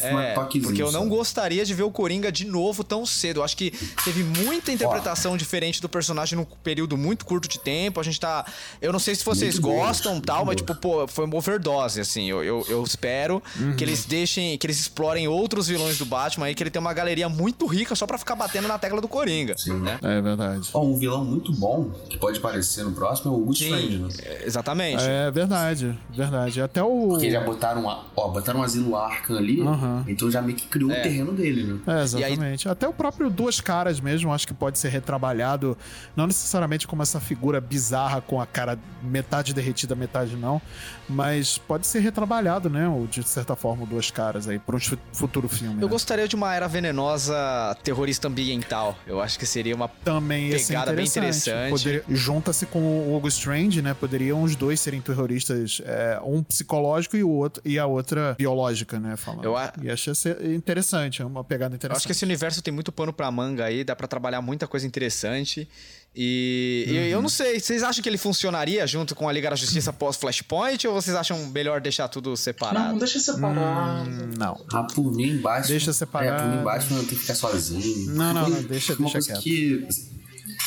É, 0.00 0.34
porque 0.34 0.82
eu 0.82 0.92
não 0.92 1.02
só. 1.04 1.08
gostaria 1.08 1.64
de 1.64 1.74
ver 1.74 1.82
o 1.82 1.90
Coringa 1.90 2.30
de 2.30 2.46
novo 2.46 2.84
tão 2.84 3.04
cedo. 3.06 3.40
Eu 3.40 3.44
acho 3.44 3.56
que 3.56 3.70
teve 4.04 4.22
muita 4.22 4.70
interpretação 4.72 5.36
diferente 5.36 5.80
do 5.80 5.88
personagem 5.88 6.36
num 6.38 6.44
período 6.62 6.96
muito 6.96 7.24
curto 7.24 7.48
de 7.48 7.58
tempo. 7.58 7.98
A 8.00 8.02
gente 8.02 8.20
tá. 8.20 8.44
Eu 8.80 8.92
não 8.92 8.98
sei 8.98 9.14
se 9.14 9.24
vocês 9.24 9.58
Muito 9.58 9.76
gostam 9.76 10.12
muito 10.12 10.26
tal, 10.26 10.44
mas, 10.44 10.56
boa. 10.56 10.56
tipo, 10.56 10.74
pô, 10.74 11.08
foi 11.08 11.24
uma 11.24 11.36
overdose, 11.36 12.00
assim. 12.00 12.28
Eu, 12.30 12.42
eu, 12.44 12.64
eu 12.68 12.82
espero 12.84 13.42
Uhum. 13.58 13.74
que 13.76 13.84
eles 13.84 14.04
deixem, 14.04 14.56
que 14.58 14.66
eles 14.66 14.78
explorem 14.78 15.26
outros 15.28 15.68
vilões 15.68 15.98
do 15.98 16.04
Batman 16.04 16.46
aí, 16.46 16.54
que 16.54 16.62
ele 16.62 16.70
tem 16.70 16.80
uma 16.80 16.92
galeria 16.92 17.28
muito 17.28 17.66
rica 17.66 17.94
só 17.94 18.06
pra 18.06 18.18
ficar 18.18 18.34
batendo 18.36 18.68
na 18.68 18.78
tecla 18.78 19.00
do 19.00 19.08
Coringa. 19.08 19.56
Sim. 19.56 19.74
Né? 19.80 19.98
É 20.02 20.20
verdade. 20.20 20.68
Ó, 20.74 20.82
um 20.84 20.96
vilão 20.96 21.24
muito 21.24 21.52
bom 21.52 21.90
que 22.08 22.16
pode 22.18 22.38
aparecer 22.38 22.84
no 22.84 22.92
próximo 22.92 23.32
é 23.32 23.36
o 23.36 23.40
Good 23.40 23.62
Strange, 23.64 23.98
né? 23.98 24.08
É, 24.24 24.42
Exatamente. 24.46 25.02
É 25.02 25.30
verdade, 25.30 25.98
verdade. 26.10 26.60
Até 26.60 26.82
o. 26.82 27.08
Porque 27.08 27.30
já 27.30 27.40
botaram, 27.40 27.88
a- 27.88 28.04
ó, 28.16 28.28
botaram 28.28 28.60
um 28.60 28.62
asilo 28.62 28.96
Arkham 28.96 29.36
ali, 29.36 29.60
Aham. 29.80 30.04
então 30.08 30.30
já 30.30 30.40
meio 30.42 30.56
que 30.56 30.66
criou 30.66 30.90
É. 30.90 31.00
o 31.00 31.02
terreno 31.02 31.32
dele, 31.32 31.64
né? 31.64 31.78
É, 31.86 31.90
E 31.90 31.94
aí- 31.94 32.02
exatamente. 32.32 32.68
Até 32.68 32.86
o 32.88 32.92
próprio 32.92 33.30
Duas 33.30 33.60
Caras 33.60 34.00
mesmo, 34.00 34.32
acho 34.32 34.46
que 34.46 34.54
pode 34.54 34.78
ser 34.78 34.88
retrabalhado, 34.88 35.76
não 36.14 36.26
necessariamente 36.26 36.86
como 36.86 37.02
essa 37.02 37.18
figura 37.20 37.60
bizarra 37.60 38.20
com 38.20 38.40
a 38.40 38.46
cara 38.46 38.78
metade 39.02 39.54
derretida, 39.54 39.94
metade 39.94 40.36
não, 40.36 40.60
mas 41.08 41.58
pode 41.58 41.86
ser 41.86 42.00
retrabalhado, 42.00 42.68
né, 42.70 42.88
o- 42.88 43.06
de 43.06 43.22
certa 43.26 43.56
forma, 43.56 43.86
Duas 43.86 44.10
Caras 44.10 44.46
aí, 44.48 44.58
para 44.58 44.76
um 44.76 44.80
fu- 44.80 44.98
futuro 45.12 45.48
filme. 45.48 45.74
Eu 45.80 45.86
né? 45.86 45.92
gostaria 45.92 46.28
de 46.28 46.36
uma 46.36 46.54
era 46.54 46.68
venenosa 46.68 47.76
terrorista 47.82 48.28
ambiental. 48.28 48.96
Eu 49.06 49.20
acho 49.20 49.38
que 49.38 49.46
seria 49.46 49.74
uma 49.74 49.88
Também 49.88 50.50
pegada 50.50 50.92
bem 50.92 51.04
interessante. 51.06 51.50
interessante. 51.50 51.70
Poder- 51.70 52.04
Junta-se 52.16 52.66
com 52.66 52.78
o 52.80 53.16
Hugo 53.16 53.28
Strange, 53.28 53.80
né? 53.82 53.94
Poderiam 53.94 54.42
os 54.42 54.54
dois 54.56 54.80
serem 54.80 55.00
terroristas, 55.00 55.80
é, 55.84 56.20
um 56.24 56.42
psicológico 56.42 57.16
e, 57.16 57.24
o 57.24 57.30
outro, 57.30 57.62
e 57.64 57.78
a 57.78 57.86
outra 57.86 58.34
biológica, 58.38 58.98
né? 58.98 59.16
Falando. 59.16 59.44
Eu 59.44 59.56
E 59.82 59.90
achei 59.90 60.12
interessante, 60.54 61.22
é 61.22 61.24
uma 61.24 61.42
pegada 61.44 61.74
Eu 61.74 61.76
interessante. 61.76 61.96
acho 61.98 62.06
que 62.06 62.12
esse 62.12 62.24
universo 62.24 62.62
tem 62.62 62.72
muito 62.72 62.90
pano 62.92 63.12
pra 63.12 63.30
manga 63.30 63.64
aí, 63.64 63.84
dá 63.84 63.94
pra 63.96 64.06
trabalhar 64.08 64.40
muita 64.42 64.66
coisa 64.66 64.86
interessante. 64.86 65.68
E, 66.14 66.86
e 66.88 67.10
eu 67.10 67.22
não 67.22 67.28
sei, 67.28 67.60
vocês 67.60 67.84
acham 67.84 68.02
que 68.02 68.08
ele 68.08 68.18
funcionaria 68.18 68.84
junto 68.86 69.14
com 69.14 69.28
a 69.28 69.32
Liga 69.32 69.48
da 69.48 69.54
Justiça 69.54 69.92
pós 69.92 70.16
Flashpoint 70.16 70.84
ou 70.88 70.94
vocês 70.94 71.14
acham 71.16 71.46
melhor 71.50 71.80
deixar 71.80 72.08
tudo 72.08 72.30
Não, 72.30 72.36
separado? 72.36 72.98
deixa 72.98 73.20
separado. 73.20 74.10
Hum, 74.10 74.30
Não. 74.36 74.60
Ah, 74.72 74.82
por 74.82 75.12
mim 75.12 75.30
embaixo. 75.34 75.68
Deixa 75.68 75.92
separado. 75.92 76.34
É, 76.34 76.40
por 76.42 76.48
mim 76.54 76.60
embaixo 76.62 76.86
eu 76.92 76.96
tenho 76.98 77.08
que 77.10 77.14
ficar 77.16 77.34
sozinho. 77.36 78.10
Não, 78.14 78.34
não, 78.34 78.48
não, 78.48 78.62
deixa- 78.64 78.94
uma 78.94 79.08
deixa 79.10 79.12
coisa 79.12 79.40
que. 79.40 79.86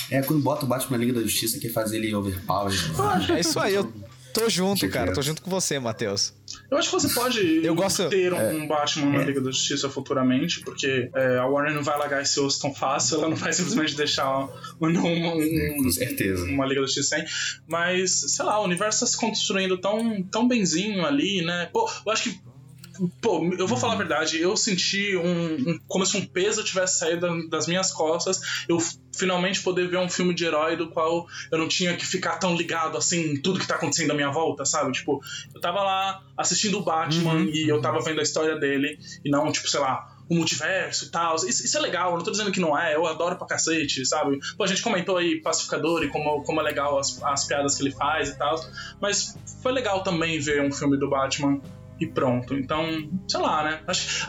É, 0.10 0.22
quando 0.22 0.42
bota 0.42 0.66
o 0.66 0.68
Batman 0.68 0.98
na 0.98 1.04
Liga 1.06 1.20
da 1.20 1.26
Justiça, 1.26 1.60
quer 1.60 1.70
fazer 1.72 1.98
ele 1.98 2.14
overpower. 2.16 2.74
É 3.36 3.40
isso 3.42 3.60
aí, 3.60 3.74
eu 3.76 3.92
tô 4.34 4.50
junto, 4.50 4.90
cara, 4.90 5.14
tô 5.14 5.22
junto 5.22 5.42
com 5.42 5.50
você, 5.50 5.80
Matheus. 5.80 6.34
Eu 6.70 6.78
acho 6.78 6.90
que 6.90 6.94
você 7.00 7.14
pode 7.14 7.40
Eu 7.66 7.74
gosto- 7.76 8.10
ter 8.10 8.34
um, 8.34 8.38
É. 8.40 8.54
um 8.54 8.68
Batman 8.68 9.18
na 9.20 9.24
Liga 9.24 9.40
da 9.42 9.52
Justiça 9.52 9.90
futuramente, 9.90 10.60
porque 10.62 11.10
é, 11.16 11.38
a 11.38 11.46
Warner 11.46 11.74
não 11.74 11.84
vai 11.84 11.98
largar 11.98 12.22
esse 12.22 12.40
osso 12.40 12.62
tão 12.62 12.74
fácil, 12.74 13.18
ela 13.20 13.30
não 13.30 13.36
vai 13.36 13.54
simplesmente 13.54 13.96
deixar 13.96 14.28
um, 14.40 14.50
um- 14.82 15.78
um- 15.78 15.84
Com 15.84 15.92
certeza. 15.92 16.44
uma 16.46 16.66
Liga 16.66 16.82
da 16.82 16.88
Justiça 16.88 17.16
sem. 17.18 17.26
Mas, 17.68 18.12
sei 18.36 18.46
lá, 18.46 18.60
o 18.60 18.66
universo 18.66 19.02
tá 19.02 19.06
se 19.08 19.18
construindo 19.18 19.78
tão, 19.78 20.22
tão 20.24 20.48
benzinho 20.48 21.06
ali, 21.06 21.42
né? 21.44 21.70
Pô, 21.72 21.90
eu 22.06 22.12
acho 22.12 22.24
que. 22.30 22.53
Pô, 23.22 23.44
eu 23.58 23.68
vou 23.68 23.78
falar 23.78 23.94
a 23.94 23.98
verdade, 23.98 24.40
eu 24.40 24.56
senti 24.56 25.16
um, 25.18 25.54
um- 25.56 25.80
como 25.88 26.06
se 26.06 26.16
um 26.18 26.26
peso 26.26 26.64
tivesse 26.64 27.00
saído 27.00 27.22
da- 27.22 27.48
das 27.58 27.68
minhas 27.68 27.92
costas. 27.92 28.40
Eu 28.68 28.78
finalmente 29.16 29.62
poder 29.62 29.88
ver 29.90 29.98
um 29.98 30.10
filme 30.10 30.34
de 30.34 30.46
herói 30.46 30.76
do 30.78 30.90
qual 30.90 31.26
eu 31.52 31.58
não 31.58 31.68
tinha 31.68 31.96
que 31.98 32.06
ficar 32.06 32.38
tão 32.38 32.56
ligado 32.56 32.98
assim 32.98 33.34
em 33.34 33.42
tudo 33.42 33.60
que 33.60 33.68
tá 33.68 33.76
acontecendo 33.76 34.12
à 34.12 34.14
minha 34.14 34.32
volta, 34.32 34.66
sabe? 34.66 34.92
Tipo, 34.92 35.20
eu 35.54 35.60
tava 35.62 35.82
lá 35.84 36.22
assistindo 36.38 36.80
o 36.80 36.84
Batman 36.84 37.46
e 37.52 37.70
eu 37.70 37.82
tava 37.82 38.00
vendo 38.02 38.20
a 38.20 38.24
história 38.24 38.56
dele 38.58 38.98
e 39.24 39.30
não, 39.30 39.52
tipo, 39.52 39.68
sei 39.70 39.80
lá, 39.80 40.04
o 40.30 40.36
multiverso 40.36 41.06
e 41.06 41.12
tal. 41.12 41.36
Isso, 41.36 41.66
isso 41.66 41.78
é 41.78 41.82
legal, 41.82 42.12
eu 42.12 42.18
não 42.18 42.24
tô 42.24 42.32
dizendo 42.32 42.52
que 42.52 42.60
não 42.60 42.78
é, 42.78 42.96
eu 42.96 43.06
adoro 43.06 43.36
pra 43.38 43.46
cacete, 43.48 44.06
sabe? 44.06 44.40
Pô, 44.58 44.64
a 44.64 44.68
gente 44.68 44.82
comentou 44.82 45.18
aí 45.18 45.42
Pacificador 45.42 46.04
e 46.04 46.10
como, 46.10 46.42
como 46.44 46.62
é 46.62 46.64
legal 46.64 46.98
as, 46.98 47.22
as 47.24 47.46
piadas 47.46 47.76
que 47.76 47.84
ele 47.84 47.92
faz 47.92 48.30
e 48.30 48.38
tal, 48.38 48.56
mas 49.02 49.38
foi 49.62 49.72
legal 49.74 50.02
também 50.04 50.40
ver 50.40 50.62
um 50.62 50.72
filme 50.72 50.98
do 50.98 51.10
Batman 51.10 51.62
e 52.00 52.08
pronto. 52.08 52.54
Então, 52.54 53.10
sei 53.28 53.40
lá, 53.40 53.64
né? 53.64 53.80
Acho, 53.88 54.28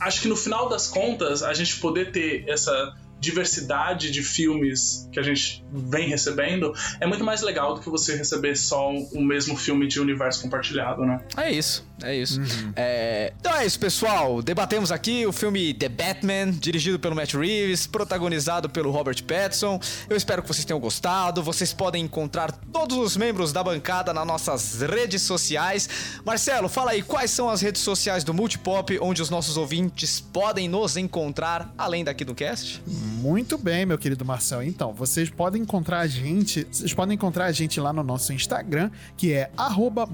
acho 0.00 0.20
que 0.22 0.28
no 0.28 0.36
final 0.36 0.68
das 0.68 0.88
contas, 0.88 1.42
a 1.42 1.52
gente 1.54 1.76
poder 1.76 2.12
ter 2.12 2.48
essa 2.48 2.94
diversidade 3.18 4.10
de 4.10 4.22
filmes 4.22 5.08
que 5.10 5.18
a 5.18 5.22
gente 5.22 5.64
vem 5.72 6.08
recebendo 6.08 6.72
é 7.00 7.06
muito 7.06 7.24
mais 7.24 7.40
legal 7.40 7.74
do 7.74 7.80
que 7.80 7.88
você 7.88 8.14
receber 8.14 8.54
só 8.56 8.90
o 8.90 9.22
mesmo 9.22 9.56
filme 9.56 9.86
de 9.86 9.98
universo 9.98 10.42
compartilhado, 10.42 11.04
né? 11.04 11.20
É 11.36 11.50
isso, 11.50 11.86
é 12.02 12.14
isso. 12.14 12.40
É, 12.74 13.32
Então 13.40 13.54
é 13.54 13.64
isso, 13.64 13.78
pessoal. 13.78 14.42
Debatemos 14.42 14.92
aqui 14.92 15.26
o 15.26 15.32
filme 15.32 15.72
The 15.74 15.88
Batman, 15.88 16.50
dirigido 16.50 16.98
pelo 16.98 17.14
Matt 17.14 17.34
Reeves, 17.34 17.86
protagonizado 17.86 18.68
pelo 18.68 18.90
Robert 18.90 19.22
Pattinson. 19.24 19.80
Eu 20.08 20.16
espero 20.16 20.42
que 20.42 20.48
vocês 20.48 20.64
tenham 20.64 20.80
gostado. 20.80 21.42
Vocês 21.42 21.72
podem 21.72 22.04
encontrar 22.04 22.52
todos 22.72 22.96
os 22.96 23.16
membros 23.16 23.52
da 23.52 23.62
bancada 23.62 24.12
nas 24.12 24.26
nossas 24.26 24.80
redes 24.80 25.22
sociais. 25.22 25.88
Marcelo, 26.24 26.68
fala 26.68 26.92
aí 26.92 27.02
quais 27.02 27.30
são 27.30 27.48
as 27.48 27.60
redes 27.60 27.82
sociais 27.82 28.24
do 28.24 28.34
Multipop, 28.34 28.98
onde 29.00 29.22
os 29.22 29.30
nossos 29.30 29.56
ouvintes 29.56 30.20
podem 30.20 30.68
nos 30.68 30.96
encontrar, 30.96 31.72
além 31.78 32.04
daqui 32.04 32.24
do 32.24 32.34
cast. 32.34 32.82
Muito 32.86 33.56
bem, 33.56 33.86
meu 33.86 33.98
querido 33.98 34.24
Marcel. 34.24 34.62
Então, 34.62 34.92
vocês 34.92 35.30
podem 35.30 35.62
encontrar 35.62 36.00
a 36.00 36.06
gente, 36.06 36.66
vocês 36.70 36.92
podem 36.92 37.14
encontrar 37.14 37.46
a 37.46 37.52
gente 37.52 37.80
lá 37.80 37.92
no 37.92 38.02
nosso 38.02 38.32
Instagram, 38.32 38.90
que 39.16 39.32
é 39.32 39.50
arroba 39.56 40.06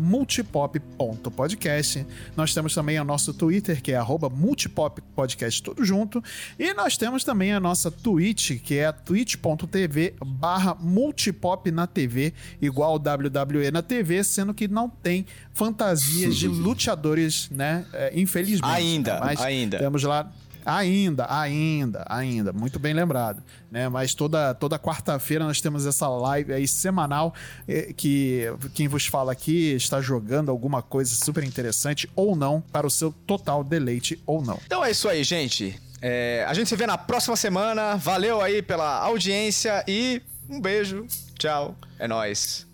multipop.podcast. 1.73 2.07
Nós 2.36 2.55
temos 2.55 2.74
também 2.74 3.01
o 3.01 3.05
nosso 3.05 3.32
Twitter, 3.32 3.82
que 3.82 3.93
é 3.93 3.97
arroba 3.97 4.28
multipoppodcast, 4.28 5.62
tudo 5.62 5.85
junto. 5.85 6.23
E 6.59 6.74
nós 6.74 6.97
temos 6.97 7.24
também 7.24 7.53
a 7.53 7.61
nossa 7.61 7.90
Twitch, 7.90 8.61
que 8.62 8.78
é 8.78 8.90
twitch.tv 8.93 10.15
barra 10.24 10.74
multipop 10.74 11.70
na 11.70 11.86
TV, 11.86 12.32
igual 12.61 12.94
WWE 12.97 13.70
na 13.73 13.82
TV, 13.82 14.23
sendo 14.24 14.53
que 14.53 14.69
não 14.69 14.89
tem 14.89 15.27
fantasias 15.55 16.36
de 16.36 16.49
luteadores, 16.49 17.49
né? 17.51 17.85
É, 17.93 18.12
infelizmente. 18.15 18.73
Ainda, 18.73 19.20
Mas 19.20 19.40
ainda. 19.40 19.78
Temos 19.78 20.03
lá 20.03 20.31
Ainda, 20.64 21.26
ainda, 21.28 22.05
ainda, 22.09 22.52
muito 22.52 22.78
bem 22.78 22.94
lembrado, 22.94 23.43
né? 23.70 23.89
Mas 23.89 24.14
toda, 24.14 24.55
toda 24.55 24.78
quarta-feira 24.78 25.44
nós 25.44 25.60
temos 25.60 25.86
essa 25.86 26.09
live 26.09 26.52
aí 26.52 26.66
semanal 26.68 27.34
eh, 27.68 27.93
que 27.97 28.44
quem 28.74 28.89
vos 28.89 29.06
fala 29.06 29.32
aqui 29.32 29.72
está 29.74 30.01
jogando 30.01 30.51
alguma 30.51 30.82
coisa 30.82 31.14
super 31.14 31.44
interessante 31.44 32.09
ou 32.14 32.36
não 32.36 32.60
para 32.60 32.86
o 32.86 32.90
seu 32.90 33.12
total 33.26 33.64
deleite 33.64 34.22
ou 34.26 34.43
não. 34.43 34.59
Então 34.66 34.84
é 34.84 34.90
isso 34.90 35.09
aí, 35.09 35.22
gente. 35.24 35.80
É, 36.01 36.44
a 36.48 36.52
gente 36.52 36.68
se 36.68 36.74
vê 36.74 36.86
na 36.86 36.98
próxima 36.98 37.36
semana. 37.36 37.97
Valeu 37.97 38.40
aí 38.40 38.60
pela 38.60 38.98
audiência 38.98 39.84
e 39.86 40.20
um 40.48 40.60
beijo. 40.60 41.06
Tchau. 41.39 41.76
É 41.98 42.09
nóis. 42.09 42.66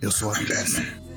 Eu 0.00 0.10
sou 0.10 0.32
a 0.32 0.38
Bessa. 0.38 1.07